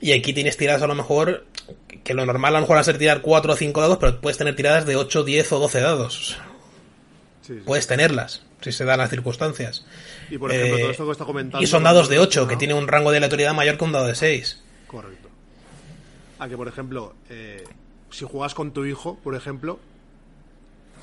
Y 0.00 0.12
aquí 0.12 0.32
tienes 0.32 0.56
tiradas 0.56 0.82
a 0.82 0.86
lo 0.86 0.94
mejor. 0.94 1.46
Que 2.04 2.14
lo 2.14 2.24
normal 2.24 2.54
a 2.54 2.58
lo 2.58 2.62
mejor 2.62 2.76
va 2.76 2.80
a 2.80 2.84
ser 2.84 2.98
tirar 2.98 3.20
cuatro 3.22 3.54
o 3.54 3.56
cinco 3.56 3.80
dados, 3.80 3.98
pero 3.98 4.20
puedes 4.20 4.38
tener 4.38 4.54
tiradas 4.54 4.86
de 4.86 4.94
8, 4.96 5.24
10 5.24 5.52
o 5.52 5.58
12 5.58 5.80
dados. 5.80 6.38
Sí, 7.42 7.54
sí. 7.54 7.62
Puedes 7.64 7.86
tenerlas, 7.88 8.42
si 8.60 8.70
se 8.72 8.84
dan 8.84 8.98
las 8.98 9.10
circunstancias. 9.10 9.84
y 10.30 10.38
por 10.38 10.52
ejemplo, 10.52 10.76
Eh, 10.76 10.80
todo 10.82 10.90
esto 10.92 11.04
que 11.06 11.12
está 11.12 11.24
comentando. 11.24 11.64
y 11.64 11.66
son 11.66 11.82
dados 11.82 12.08
de 12.08 12.18
8, 12.20 12.42
¿no? 12.42 12.48
que 12.48 12.56
tiene 12.56 12.74
un 12.74 12.86
rango 12.86 13.10
de 13.10 13.16
aleatoriedad 13.16 13.54
mayor 13.54 13.76
que 13.78 13.84
un 13.84 13.92
dado 13.92 14.06
de 14.06 14.14
6. 14.14 14.62
Correcto. 14.86 15.28
A 16.38 16.48
que, 16.48 16.56
por 16.56 16.68
ejemplo, 16.68 17.14
eh, 17.28 17.64
si 18.10 18.24
juegas 18.24 18.54
con 18.54 18.72
tu 18.72 18.84
hijo, 18.84 19.18
por 19.24 19.34
ejemplo, 19.34 19.80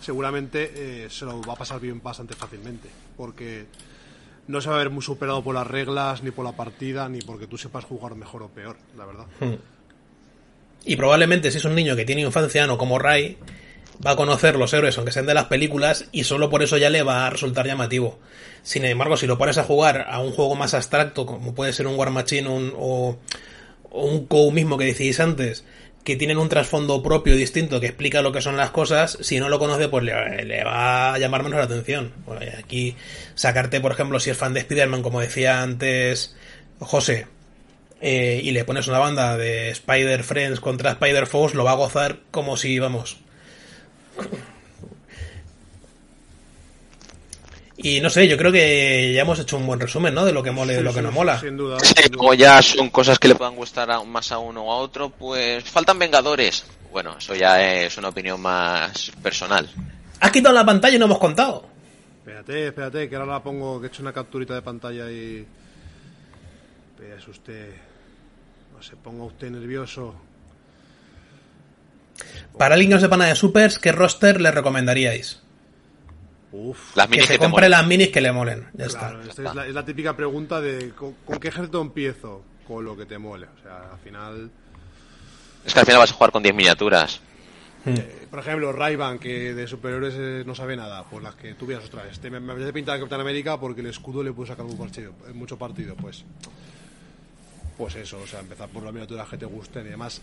seguramente 0.01 0.71
eh, 1.05 1.09
se 1.09 1.25
lo 1.25 1.41
va 1.41 1.53
a 1.53 1.57
pasar 1.57 1.79
bien 1.79 2.01
bastante 2.01 2.33
fácilmente. 2.35 2.89
Porque 3.17 3.65
no 4.47 4.61
se 4.61 4.69
va 4.69 4.75
a 4.75 4.79
ver 4.79 4.89
muy 4.89 5.01
superado 5.03 5.43
por 5.43 5.55
las 5.55 5.67
reglas, 5.67 6.21
ni 6.23 6.31
por 6.31 6.45
la 6.45 6.51
partida, 6.53 7.07
ni 7.09 7.19
porque 7.21 7.47
tú 7.47 7.57
sepas 7.57 7.85
jugar 7.85 8.15
mejor 8.15 8.43
o 8.43 8.49
peor, 8.49 8.77
la 8.97 9.05
verdad. 9.05 9.25
Y 10.85 10.95
probablemente 10.95 11.49
si 11.51 11.57
es 11.57 11.65
un 11.65 11.75
niño 11.75 11.95
que 11.95 12.05
tiene 12.05 12.21
infancia, 12.21 12.67
no 12.67 12.77
como 12.77 12.99
Ray, 12.99 13.37
va 14.05 14.11
a 14.11 14.15
conocer 14.15 14.55
los 14.57 14.73
héroes, 14.73 14.97
aunque 14.97 15.13
sean 15.13 15.25
de 15.25 15.33
las 15.33 15.45
películas, 15.45 16.05
y 16.11 16.25
solo 16.25 16.49
por 16.49 16.61
eso 16.61 16.77
ya 16.77 16.89
le 16.89 17.03
va 17.03 17.25
a 17.25 17.29
resultar 17.29 17.65
llamativo. 17.65 18.19
Sin 18.63 18.83
embargo, 18.85 19.15
si 19.15 19.27
lo 19.27 19.37
pones 19.37 19.57
a 19.57 19.63
jugar 19.63 20.05
a 20.09 20.19
un 20.19 20.31
juego 20.31 20.55
más 20.55 20.73
abstracto, 20.73 21.25
como 21.25 21.55
puede 21.55 21.71
ser 21.73 21.87
un 21.87 21.95
War 21.97 22.09
Machine 22.09 22.49
un- 22.49 22.73
o, 22.77 23.17
o 23.91 24.05
un 24.05 24.53
mismo 24.53 24.77
que 24.77 24.85
decís 24.85 25.19
antes, 25.19 25.63
que 26.03 26.15
tienen 26.15 26.37
un 26.37 26.49
trasfondo 26.49 27.01
propio 27.01 27.35
distinto 27.35 27.79
que 27.79 27.87
explica 27.87 28.21
lo 28.21 28.31
que 28.31 28.41
son 28.41 28.57
las 28.57 28.71
cosas, 28.71 29.17
si 29.21 29.39
no 29.39 29.49
lo 29.49 29.59
conoce, 29.59 29.87
pues 29.87 30.03
le, 30.03 30.43
le 30.45 30.63
va 30.63 31.13
a 31.13 31.17
llamar 31.17 31.43
menos 31.43 31.59
la 31.59 31.65
atención. 31.65 32.11
Bueno, 32.25 32.41
y 32.43 32.49
aquí 32.49 32.95
sacarte, 33.35 33.79
por 33.79 33.91
ejemplo, 33.91 34.19
si 34.19 34.29
es 34.29 34.37
fan 34.37 34.53
de 34.53 34.61
Spider-Man, 34.61 35.01
como 35.01 35.21
decía 35.21 35.61
antes 35.61 36.35
José, 36.79 37.27
eh, 38.01 38.41
y 38.43 38.51
le 38.51 38.65
pones 38.65 38.87
una 38.87 38.99
banda 38.99 39.37
de 39.37 39.69
Spider 39.69 40.23
Friends 40.23 40.59
contra 40.59 40.91
Spider 40.91 41.25
Foes, 41.25 41.53
lo 41.53 41.63
va 41.63 41.71
a 41.71 41.75
gozar 41.75 42.19
como 42.31 42.57
si, 42.57 42.77
vamos. 42.79 43.17
Y 47.83 47.99
no 47.99 48.09
sé, 48.09 48.27
yo 48.29 48.37
creo 48.37 48.51
que 48.51 49.11
ya 49.13 49.21
hemos 49.23 49.37
hecho 49.39 49.57
un 49.57 49.67
buen 49.67 49.79
resumen, 49.79 50.13
¿no? 50.13 50.23
De 50.23 50.31
lo 50.31 50.41
que 50.41 50.51
mole 50.51 50.71
y 50.73 50.75
de 50.77 50.81
Sí, 50.81 50.85
lo 50.85 50.93
que 50.93 50.99
sí, 50.99 51.05
no 51.05 51.11
mola. 51.11 51.39
Sin 51.39 51.57
duda. 51.57 51.77
Sí, 51.81 52.09
como 52.09 52.33
ya 52.33 52.61
son 52.61 52.89
cosas 52.89 53.19
que 53.19 53.27
le 53.27 53.35
puedan 53.35 53.55
gustar 53.57 53.91
a- 53.91 54.03
más 54.03 54.31
a 54.31 54.37
uno 54.39 54.63
o 54.63 54.71
a 54.71 54.77
otro, 54.77 55.09
pues 55.09 55.63
faltan 55.65 55.99
Vengadores. 55.99 56.65
Bueno, 56.91 57.17
eso 57.17 57.35
ya 57.35 57.61
es 57.83 57.97
una 57.97 58.07
opinión 58.09 58.39
más 58.39 59.11
personal. 59.21 59.69
Has 60.21 60.31
quitado 60.31 60.55
la 60.55 60.65
pantalla 60.65 60.95
y 60.95 60.99
no 60.99 61.05
hemos 61.05 61.19
contado. 61.19 61.67
Espérate, 62.19 62.67
espérate, 62.67 63.09
que 63.09 63.15
ahora 63.17 63.33
la 63.33 63.43
pongo, 63.43 63.81
que 63.81 63.87
he 63.87 63.89
hecho 63.89 64.01
una 64.01 64.13
capturita 64.13 64.53
de 64.55 64.61
pantalla 64.61 65.11
y... 65.11 65.45
Pues 66.95 67.27
usted... 67.27 67.69
No 68.73 68.81
se 68.81 68.95
ponga 68.95 69.25
usted 69.25 69.49
nervioso. 69.49 70.15
Para 72.57 72.75
alguien 72.75 72.91
que 72.91 72.95
no 72.95 73.01
sepa 73.01 73.17
nada 73.17 73.29
de 73.31 73.35
Supers, 73.35 73.77
¿qué 73.77 73.91
roster 73.91 74.39
le 74.39 74.51
recomendaríais? 74.51 75.41
Uf. 76.55 76.95
Las 76.95 77.07
Que 77.07 77.11
minis 77.11 77.25
se 77.27 77.33
que 77.33 77.39
compre 77.39 77.55
molen. 77.67 77.71
las 77.71 77.87
minis 77.87 78.09
que 78.09 78.21
le 78.21 78.31
molen. 78.31 78.67
Ya 78.73 78.85
Claro, 78.87 79.19
está. 79.21 79.29
esta 79.31 79.49
es 79.49 79.55
la, 79.55 79.67
es 79.67 79.73
la 79.73 79.83
típica 79.85 80.15
pregunta 80.15 80.61
de 80.61 80.91
¿con, 80.91 81.13
con 81.25 81.39
qué 81.39 81.47
ejército 81.49 81.81
empiezo? 81.81 82.43
Con 82.67 82.85
lo 82.85 82.95
que 82.95 83.05
te 83.05 83.17
mole. 83.17 83.47
O 83.59 83.61
sea, 83.63 83.91
al 83.93 83.99
final... 83.99 84.51
Es 85.65 85.73
que 85.73 85.79
al 85.79 85.85
final 85.85 85.99
vas 85.99 86.11
a 86.11 86.13
jugar 86.13 86.31
con 86.31 86.43
10 86.43 86.53
miniaturas. 86.55 87.19
eh, 87.85 88.27
por 88.29 88.39
ejemplo, 88.39 88.71
Rayban, 88.71 89.17
que 89.19 89.53
de 89.53 89.67
superiores 89.67 90.13
eh, 90.17 90.43
no 90.45 90.53
sabe 90.55 90.75
nada, 90.77 91.03
pues 91.09 91.23
las 91.23 91.35
que 91.35 91.55
tú 91.55 91.65
veas 91.65 91.83
otra 91.85 92.03
vez. 92.03 92.19
Te- 92.19 92.29
me, 92.29 92.39
me 92.39 92.51
apetece 92.53 92.71
pintar 92.73 92.95
a 92.95 92.99
Capitán 92.99 93.21
América 93.21 93.59
porque 93.59 93.81
el 93.81 93.87
escudo 93.87 94.21
le 94.23 94.31
puede 94.31 94.49
sacar 94.49 94.65
mucho 94.65 94.77
partido, 94.77 95.11
eh, 95.27 95.33
mucho 95.33 95.57
partido, 95.57 95.95
pues. 95.95 96.23
Pues 97.77 97.95
eso, 97.95 98.19
o 98.21 98.27
sea, 98.27 98.39
empezar 98.41 98.69
por 98.69 98.83
las 98.83 98.93
miniaturas 98.93 99.27
que 99.27 99.37
te 99.37 99.45
gusten 99.45 99.87
y 99.87 99.89
demás. 99.89 100.21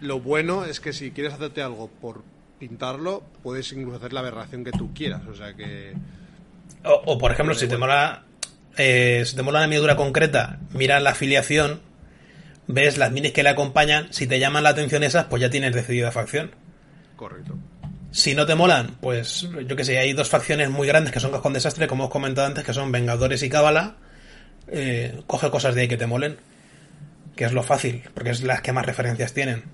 Lo 0.00 0.20
bueno 0.20 0.64
es 0.64 0.78
que 0.80 0.92
si 0.92 1.10
quieres 1.10 1.32
hacerte 1.34 1.60
algo 1.62 1.88
por 1.88 2.22
pintarlo, 2.58 3.22
puedes 3.42 3.70
incluso 3.72 3.96
hacer 3.98 4.12
la 4.12 4.20
aberración 4.20 4.64
que 4.64 4.72
tú 4.72 4.92
quieras. 4.94 5.22
O 5.26 5.34
sea 5.34 5.54
que. 5.54 5.94
O, 6.84 7.02
o, 7.06 7.18
por 7.18 7.32
ejemplo, 7.32 7.54
si 7.54 7.66
te 7.68 7.76
mola. 7.76 8.24
eh, 8.76 9.22
si 9.26 9.36
te 9.36 9.42
mola 9.42 9.58
una 9.60 9.68
miniatura 9.68 9.96
concreta, 9.96 10.58
mira 10.72 11.00
la 11.00 11.10
afiliación, 11.10 11.80
ves 12.66 12.98
las 12.98 13.12
minis 13.12 13.32
que 13.32 13.42
le 13.42 13.50
acompañan. 13.50 14.08
Si 14.12 14.26
te 14.26 14.38
llaman 14.38 14.62
la 14.64 14.70
atención 14.70 15.02
esas, 15.02 15.26
pues 15.26 15.40
ya 15.42 15.50
tienes 15.50 15.74
decidida 15.74 16.10
facción. 16.12 16.50
Correcto. 17.16 17.56
Si 18.10 18.34
no 18.34 18.46
te 18.46 18.54
molan, 18.54 18.96
pues 19.00 19.48
yo 19.66 19.74
que 19.74 19.84
sé, 19.84 19.98
hay 19.98 20.12
dos 20.12 20.28
facciones 20.28 20.70
muy 20.70 20.86
grandes 20.86 21.12
que 21.12 21.18
son 21.20 21.32
Cajón 21.32 21.52
Desastre, 21.52 21.88
como 21.88 22.04
os 22.04 22.10
comentado 22.10 22.46
antes, 22.46 22.64
que 22.64 22.72
son 22.72 22.92
Vengadores 22.92 23.42
y 23.42 23.48
Cábala. 23.48 23.96
Eh, 24.68 25.20
coge 25.26 25.50
cosas 25.50 25.74
de 25.74 25.82
ahí 25.82 25.88
que 25.88 25.96
te 25.96 26.06
molen, 26.06 26.36
que 27.34 27.44
es 27.44 27.52
lo 27.52 27.62
fácil, 27.64 28.02
porque 28.14 28.30
es 28.30 28.42
las 28.44 28.60
que 28.62 28.72
más 28.72 28.86
referencias 28.86 29.32
tienen. 29.34 29.64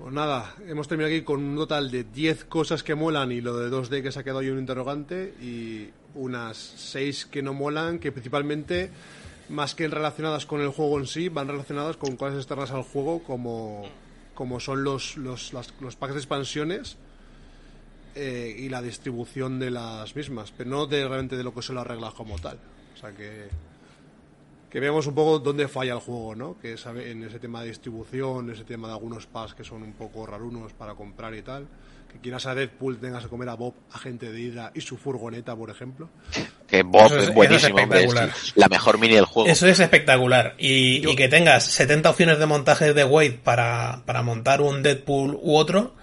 Pues 0.00 0.14
nada, 0.14 0.54
hemos 0.66 0.88
terminado 0.88 1.14
aquí 1.14 1.22
con 1.24 1.42
un 1.44 1.56
total 1.56 1.90
de 1.90 2.04
10 2.04 2.44
cosas 2.46 2.82
que 2.82 2.94
molan 2.94 3.32
y 3.32 3.42
lo 3.42 3.58
de 3.58 3.70
2D 3.70 4.02
que 4.02 4.10
se 4.10 4.20
ha 4.20 4.22
quedado 4.22 4.38
ahí 4.40 4.48
un 4.48 4.58
interrogante 4.58 5.34
y 5.42 5.90
unas 6.14 6.56
6 6.56 7.26
que 7.26 7.42
no 7.42 7.52
molan, 7.52 7.98
que 7.98 8.10
principalmente, 8.10 8.90
más 9.50 9.74
que 9.74 9.86
relacionadas 9.88 10.46
con 10.46 10.62
el 10.62 10.68
juego 10.70 10.98
en 10.98 11.06
sí, 11.06 11.28
van 11.28 11.48
relacionadas 11.48 11.98
con 11.98 12.16
cosas 12.16 12.36
externas 12.38 12.70
al 12.70 12.82
juego 12.82 13.22
como, 13.22 13.82
como 14.34 14.58
son 14.58 14.84
los, 14.84 15.18
los, 15.18 15.52
las- 15.52 15.74
los 15.80 15.96
packs 15.96 16.14
de 16.14 16.20
expansiones 16.20 16.96
eh, 18.14 18.56
y 18.58 18.70
la 18.70 18.80
distribución 18.80 19.58
de 19.58 19.70
las 19.70 20.16
mismas, 20.16 20.50
pero 20.56 20.70
no 20.70 20.86
de, 20.86 21.06
realmente 21.06 21.36
de 21.36 21.44
lo 21.44 21.52
que 21.54 21.60
son 21.60 21.76
las 21.76 21.86
reglas 21.86 22.14
como 22.14 22.38
tal. 22.38 22.58
O 22.94 22.96
sea 22.96 23.12
que 23.12 23.48
que 24.70 24.80
veamos 24.80 25.06
un 25.06 25.14
poco 25.14 25.38
dónde 25.40 25.66
falla 25.68 25.94
el 25.94 25.98
juego, 26.00 26.34
¿no? 26.36 26.56
Que 26.60 26.76
sabe 26.76 27.10
en 27.10 27.24
ese 27.24 27.38
tema 27.40 27.62
de 27.62 27.68
distribución, 27.68 28.50
ese 28.50 28.64
tema 28.64 28.86
de 28.88 28.94
algunos 28.94 29.26
packs 29.26 29.54
que 29.54 29.64
son 29.64 29.82
un 29.82 29.92
poco 29.94 30.26
rarunos 30.26 30.72
para 30.72 30.94
comprar 30.94 31.34
y 31.34 31.42
tal. 31.42 31.66
Que 32.12 32.18
quieras 32.18 32.44
a 32.46 32.54
Deadpool 32.56 32.98
tengas 32.98 33.22
que 33.22 33.28
comer 33.28 33.48
a 33.48 33.54
Bob, 33.54 33.72
agente 33.92 34.32
de 34.32 34.40
Hydra 34.40 34.72
y 34.74 34.80
su 34.80 34.96
furgoneta, 34.96 35.54
por 35.54 35.70
ejemplo. 35.70 36.08
Que 36.66 36.82
Bob 36.82 37.06
Eso 37.06 37.16
es- 37.16 37.22
es, 37.22 37.28
es 37.28 37.34
buenísimo, 37.34 37.76
hombre, 37.80 37.98
es 38.00 38.04
espectacular. 38.06 38.36
la 38.56 38.68
mejor 38.68 38.98
mini 38.98 39.14
del 39.14 39.24
juego. 39.26 39.48
Eso 39.48 39.66
es 39.68 39.78
espectacular. 39.78 40.54
Y, 40.58 41.00
Yo- 41.02 41.10
y 41.10 41.16
que 41.16 41.28
tengas 41.28 41.64
70 41.66 42.10
opciones 42.10 42.38
de 42.40 42.46
montaje 42.46 42.94
de 42.94 43.04
Wade 43.04 43.38
para, 43.44 44.02
para 44.06 44.22
montar 44.22 44.60
un 44.60 44.82
Deadpool 44.82 45.38
u 45.40 45.56
otro, 45.56 45.94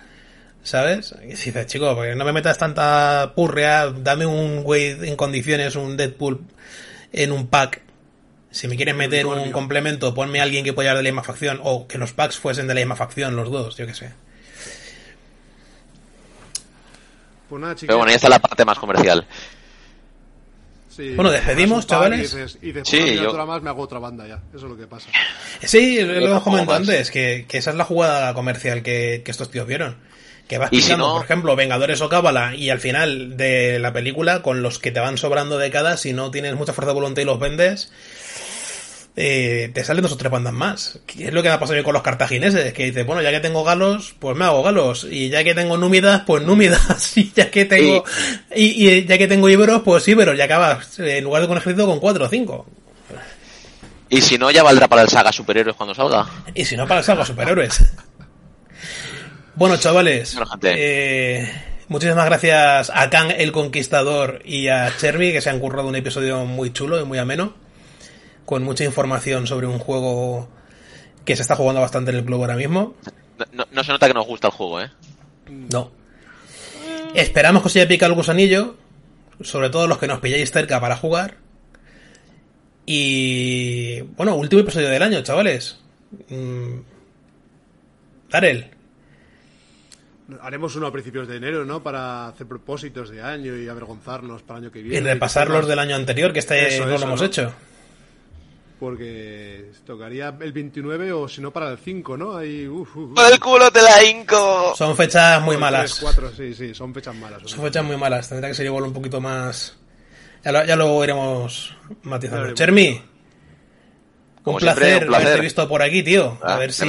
¿Sabes? 0.63 1.15
Y 1.23 1.27
dices, 1.27 1.65
chico, 1.67 1.95
porque 1.95 2.13
no 2.15 2.25
me 2.25 2.33
metas 2.33 2.57
tanta 2.57 3.31
purria, 3.35 3.87
dame 3.87 4.25
un 4.25 4.63
güey 4.63 4.97
en 5.07 5.15
condiciones, 5.15 5.77
un 5.77 5.95
Deadpool 5.95 6.41
en 7.13 7.31
un 7.31 7.47
pack. 7.47 7.83
Si 8.57 8.67
me 8.67 8.75
quieres 8.75 8.95
meter 8.95 9.25
un 9.27 9.51
complemento, 9.51 10.13
ponme 10.15 10.39
a 10.39 10.43
alguien 10.43 10.63
que 10.65 10.73
pueda 10.73 10.89
de 10.95 11.03
la 11.03 11.09
misma 11.09 11.23
facción, 11.23 11.59
o 11.63 11.87
que 11.87 11.97
los 11.97 12.11
packs 12.13 12.37
fuesen 12.39 12.67
de 12.67 12.73
la 12.73 12.79
misma 12.79 12.95
facción, 12.95 13.35
los 13.35 13.51
dos, 13.51 13.77
yo 13.77 13.85
qué 13.85 13.93
sé. 13.93 14.11
Pues 17.49 17.61
nada, 17.61 17.75
chicos. 17.75 17.87
Pero 17.87 17.97
bueno, 17.97 18.11
y 18.11 18.15
esta 18.15 18.27
es 18.27 18.31
la 18.31 18.39
parte 18.39 18.65
más 18.65 18.77
comercial. 18.79 19.25
Sí, 20.89 21.11
Bueno, 21.13 21.29
despedimos, 21.31 21.85
chavales. 21.85 22.19
Y 22.19 22.21
dices, 22.37 22.57
y 22.61 22.65
dices, 22.71 22.87
Sí, 22.89 22.97
"Pues 22.97 23.03
una 23.03 23.11
yo- 23.11 23.15
miniatura 23.19 23.45
más 23.45 23.61
me 23.61 23.69
hago 23.69 23.81
otra 23.83 23.99
banda 23.99 24.27
ya. 24.27 24.41
Eso 24.55 24.65
es 24.65 24.71
lo 24.71 24.75
que 24.77 24.87
pasa. 24.87 25.09
Sí, 25.61 26.01
lo 26.01 26.13
hemos 26.25 26.41
comentado 26.43 26.77
antes, 26.77 27.11
que, 27.11 27.45
que 27.47 27.59
esa 27.59 27.69
es 27.69 27.75
la 27.75 27.83
jugada 27.85 28.33
comercial 28.33 28.81
que, 28.81 29.21
que 29.23 29.31
estos 29.31 29.51
tíos 29.51 29.67
vieron. 29.67 29.97
Que 30.47 30.57
vas 30.57 30.69
Y 30.73 30.77
si 30.77 30.83
picando, 30.83 31.07
no- 31.09 31.13
por 31.15 31.25
ejemplo, 31.25 31.55
Vengadores 31.55 32.01
o 32.01 32.09
Cábala, 32.09 32.55
y 32.55 32.71
al 32.71 32.79
final 32.79 33.37
de 33.37 33.77
la 33.79 33.93
película, 33.93 34.41
con 34.41 34.63
los 34.63 34.79
que 34.79 34.91
te 34.91 34.99
van 34.99 35.17
sobrando 35.19 35.57
de 35.59 35.69
cada, 35.69 35.97
si 35.97 36.13
no 36.13 36.31
tienes 36.31 36.55
mucha 36.55 36.73
fuerza 36.73 36.87
de 36.89 36.95
voluntad 36.95 37.21
y 37.21 37.25
los 37.25 37.39
vendes, 37.39 37.91
eh, 39.19 39.71
te 39.73 39.83
salen 39.83 40.03
dos 40.03 40.11
o 40.11 40.17
tres 40.17 40.31
bandas 40.31 40.53
más. 40.53 40.99
Que 41.07 41.25
es 41.25 41.33
lo 41.33 41.41
que 41.41 41.49
me 41.49 41.55
ha 41.55 41.59
pasado 41.59 41.75
yo 41.75 41.83
con 41.83 41.93
los 41.93 42.03
cartagineses, 42.03 42.71
que 42.71 42.85
dices, 42.85 43.05
bueno, 43.05 43.23
ya 43.23 43.31
que 43.31 43.39
tengo 43.39 43.63
galos, 43.63 44.15
pues 44.19 44.37
me 44.37 44.45
hago 44.45 44.61
galos. 44.61 45.07
Y 45.09 45.29
ya 45.29 45.43
que 45.43 45.55
tengo 45.55 45.75
númidas, 45.75 46.21
pues 46.25 46.43
númidas. 46.43 47.17
Y 47.17 47.31
ya 47.35 47.49
que 47.49 47.65
tengo, 47.65 48.03
y, 48.55 48.87
y 48.87 49.05
ya 49.05 49.17
que 49.17 49.27
tengo 49.27 49.49
íberos, 49.49 49.81
pues 49.81 50.07
íberos. 50.07 50.37
Y 50.37 50.41
acabas, 50.41 50.99
en 50.99 51.23
lugar 51.23 51.41
de 51.41 51.47
con 51.47 51.57
ejército, 51.57 51.87
con 51.87 51.99
cuatro 51.99 52.25
o 52.25 52.29
cinco. 52.29 52.67
Y 54.09 54.21
si 54.21 54.37
no, 54.37 54.51
ya 54.51 54.63
valdrá 54.63 54.87
para 54.87 55.01
el 55.01 55.09
saga 55.09 55.31
superhéroes 55.31 55.75
cuando 55.75 55.95
salga. 55.95 56.27
Y 56.53 56.63
si 56.63 56.77
no, 56.77 56.87
para 56.87 57.03
salgo 57.03 57.25
superhéroes. 57.25 57.83
Bueno, 59.55 59.77
chavales, 59.77 60.37
eh, 60.65 61.51
muchísimas 61.87 62.25
gracias 62.25 62.91
a 62.93 63.09
Kang 63.09 63.33
el 63.35 63.51
Conquistador 63.51 64.39
y 64.45 64.67
a 64.67 64.95
Chermi, 64.95 65.31
que 65.31 65.41
se 65.41 65.49
han 65.49 65.59
currado 65.59 65.87
un 65.87 65.95
episodio 65.95 66.45
muy 66.45 66.71
chulo 66.71 67.01
y 67.01 67.05
muy 67.05 67.17
ameno, 67.17 67.55
con 68.47 68.63
mucha 68.63 68.85
información 68.85 69.45
sobre 69.45 69.67
un 69.67 69.77
juego 69.77 70.47
que 71.25 71.35
se 71.35 71.41
está 71.41 71.57
jugando 71.57 71.81
bastante 71.81 72.11
en 72.11 72.17
el 72.17 72.23
club 72.25 72.39
ahora 72.39 72.55
mismo. 72.55 72.95
No, 73.37 73.45
no- 73.51 73.67
no 73.69 73.83
se 73.83 73.91
nota 73.91 74.07
que 74.07 74.13
nos 74.13 74.25
gusta 74.25 74.47
el 74.47 74.53
juego, 74.53 74.79
¿eh? 74.81 74.89
No. 75.49 75.91
Esperamos 77.13 77.61
que 77.61 77.67
os 77.67 77.75
haya 77.75 77.87
picado 77.89 78.13
el 78.13 78.17
gusanillo, 78.17 78.77
sobre 79.41 79.69
todo 79.69 79.85
los 79.85 79.97
que 79.97 80.07
nos 80.07 80.21
pilláis 80.21 80.49
cerca 80.49 80.79
para 80.79 80.95
jugar. 80.95 81.35
Y 82.85 84.01
bueno, 84.15 84.35
último 84.35 84.61
episodio 84.61 84.87
del 84.89 85.03
año, 85.03 85.21
chavales. 85.21 85.79
Mm. 86.29 86.79
Darel. 88.29 88.71
Haremos 90.41 90.75
uno 90.75 90.87
a 90.87 90.91
principios 90.91 91.27
de 91.27 91.37
enero, 91.37 91.65
¿no? 91.65 91.83
Para 91.83 92.27
hacer 92.29 92.47
propósitos 92.47 93.09
de 93.09 93.21
año 93.21 93.55
y 93.57 93.67
avergonzarnos 93.67 94.41
para 94.43 94.59
el 94.59 94.65
año 94.65 94.71
que 94.71 94.79
Y 94.79 94.83
viene. 94.83 95.13
repasar 95.13 95.49
los 95.49 95.67
del 95.67 95.79
año 95.79 95.95
anterior, 95.95 96.31
que 96.33 96.39
este 96.39 96.67
Eso, 96.67 96.85
no 96.85 96.91
eso, 96.91 96.99
lo 96.99 97.05
hemos 97.07 97.19
¿no? 97.21 97.27
hecho. 97.27 97.53
Porque 98.79 99.71
tocaría 99.85 100.35
el 100.39 100.51
29 100.51 101.11
o 101.11 101.27
si 101.27 101.41
no 101.41 101.51
para 101.51 101.71
el 101.71 101.77
5, 101.79 102.15
¿no? 102.15 102.37
Ahí, 102.37 102.67
uf, 102.67 102.95
uf, 102.95 103.09
uf. 103.11 103.15
¡Por 103.15 103.31
el 103.33 103.39
culo 103.39 103.71
te 103.71 103.81
la 103.81 104.03
hinco! 104.03 104.73
Son 104.75 104.95
fechas 104.95 105.41
muy 105.41 105.57
malas. 105.57 105.95
cuatro, 105.99 106.31
sí, 106.35 106.53
sí, 106.53 106.75
son 106.75 106.93
fechas 106.93 107.15
malas. 107.15 107.41
Son 107.45 107.63
fechas 107.63 107.83
muy 107.83 107.97
malas. 107.97 108.29
Tendrá 108.29 108.47
que 108.49 108.53
ser 108.53 108.67
igual 108.67 108.83
un 108.83 108.93
poquito 108.93 109.19
más. 109.19 109.75
Ya 110.43 110.51
lo, 110.51 110.63
ya 110.63 110.75
lo 110.75 111.03
iremos 111.03 111.75
matizando. 112.03 112.53
Chermi, 112.53 113.01
un 114.43 114.57
placer, 114.57 114.83
siempre, 114.83 115.05
un 115.05 115.07
placer. 115.07 115.27
haberte 115.27 115.41
visto 115.41 115.67
por 115.67 115.81
aquí, 115.81 116.03
tío. 116.03 116.37
a 116.43 116.53
Ah, 116.53 116.57
ver 116.57 116.71
si 116.71 116.85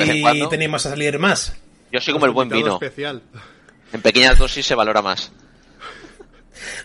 tenéis 0.50 0.70
más 0.70 0.84
a 0.84 0.90
salir 0.90 1.18
más. 1.18 1.56
Yo 1.90 2.00
soy 2.00 2.12
como 2.12 2.26
el 2.26 2.32
buen 2.32 2.50
vino. 2.50 2.74
especial. 2.74 3.22
En 3.94 4.02
pequeñas 4.02 4.38
dosis 4.38 4.66
se 4.66 4.74
valora 4.74 5.00
más. 5.00 5.32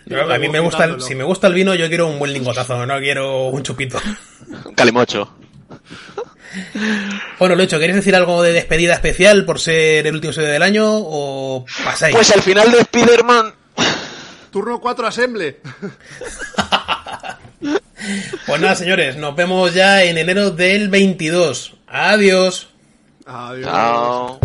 Yo, 0.06 0.30
a 0.32 0.38
mí 0.38 0.48
me 0.48 0.60
gusta, 0.60 0.84
el- 0.84 1.00
si 1.00 1.14
me 1.14 1.24
gusta 1.24 1.46
el 1.46 1.54
vino, 1.54 1.74
yo 1.74 1.88
quiero 1.88 2.06
un 2.08 2.18
buen 2.18 2.32
lingotazo, 2.32 2.84
no 2.86 2.98
quiero 2.98 3.46
un 3.48 3.62
chupito. 3.62 4.00
Un 4.64 4.74
calimocho. 4.74 5.32
Bueno, 7.38 7.56
Lucho, 7.56 7.78
¿queréis 7.80 7.96
decir 7.96 8.14
algo 8.14 8.40
de 8.42 8.52
despedida 8.52 8.94
especial 8.94 9.44
por 9.44 9.58
ser 9.58 10.06
el 10.06 10.14
último 10.14 10.30
episodio 10.30 10.50
del 10.50 10.62
año 10.62 10.84
o 10.88 11.64
pasáis? 11.84 12.14
Pues 12.14 12.30
al 12.32 12.42
final 12.42 12.70
de 12.70 12.78
Spider-Man. 12.80 13.52
Turno 14.50 14.80
4 14.80 15.06
Assemble. 15.06 15.60
Pues 18.46 18.60
nada, 18.60 18.74
señores, 18.74 19.16
nos 19.16 19.34
vemos 19.34 19.72
ya 19.72 20.04
en 20.04 20.18
enero 20.18 20.50
del 20.50 20.90
22. 20.90 21.74
Adiós. 21.86 22.68
Adiós. 23.24 23.64
Chao. 23.64 24.38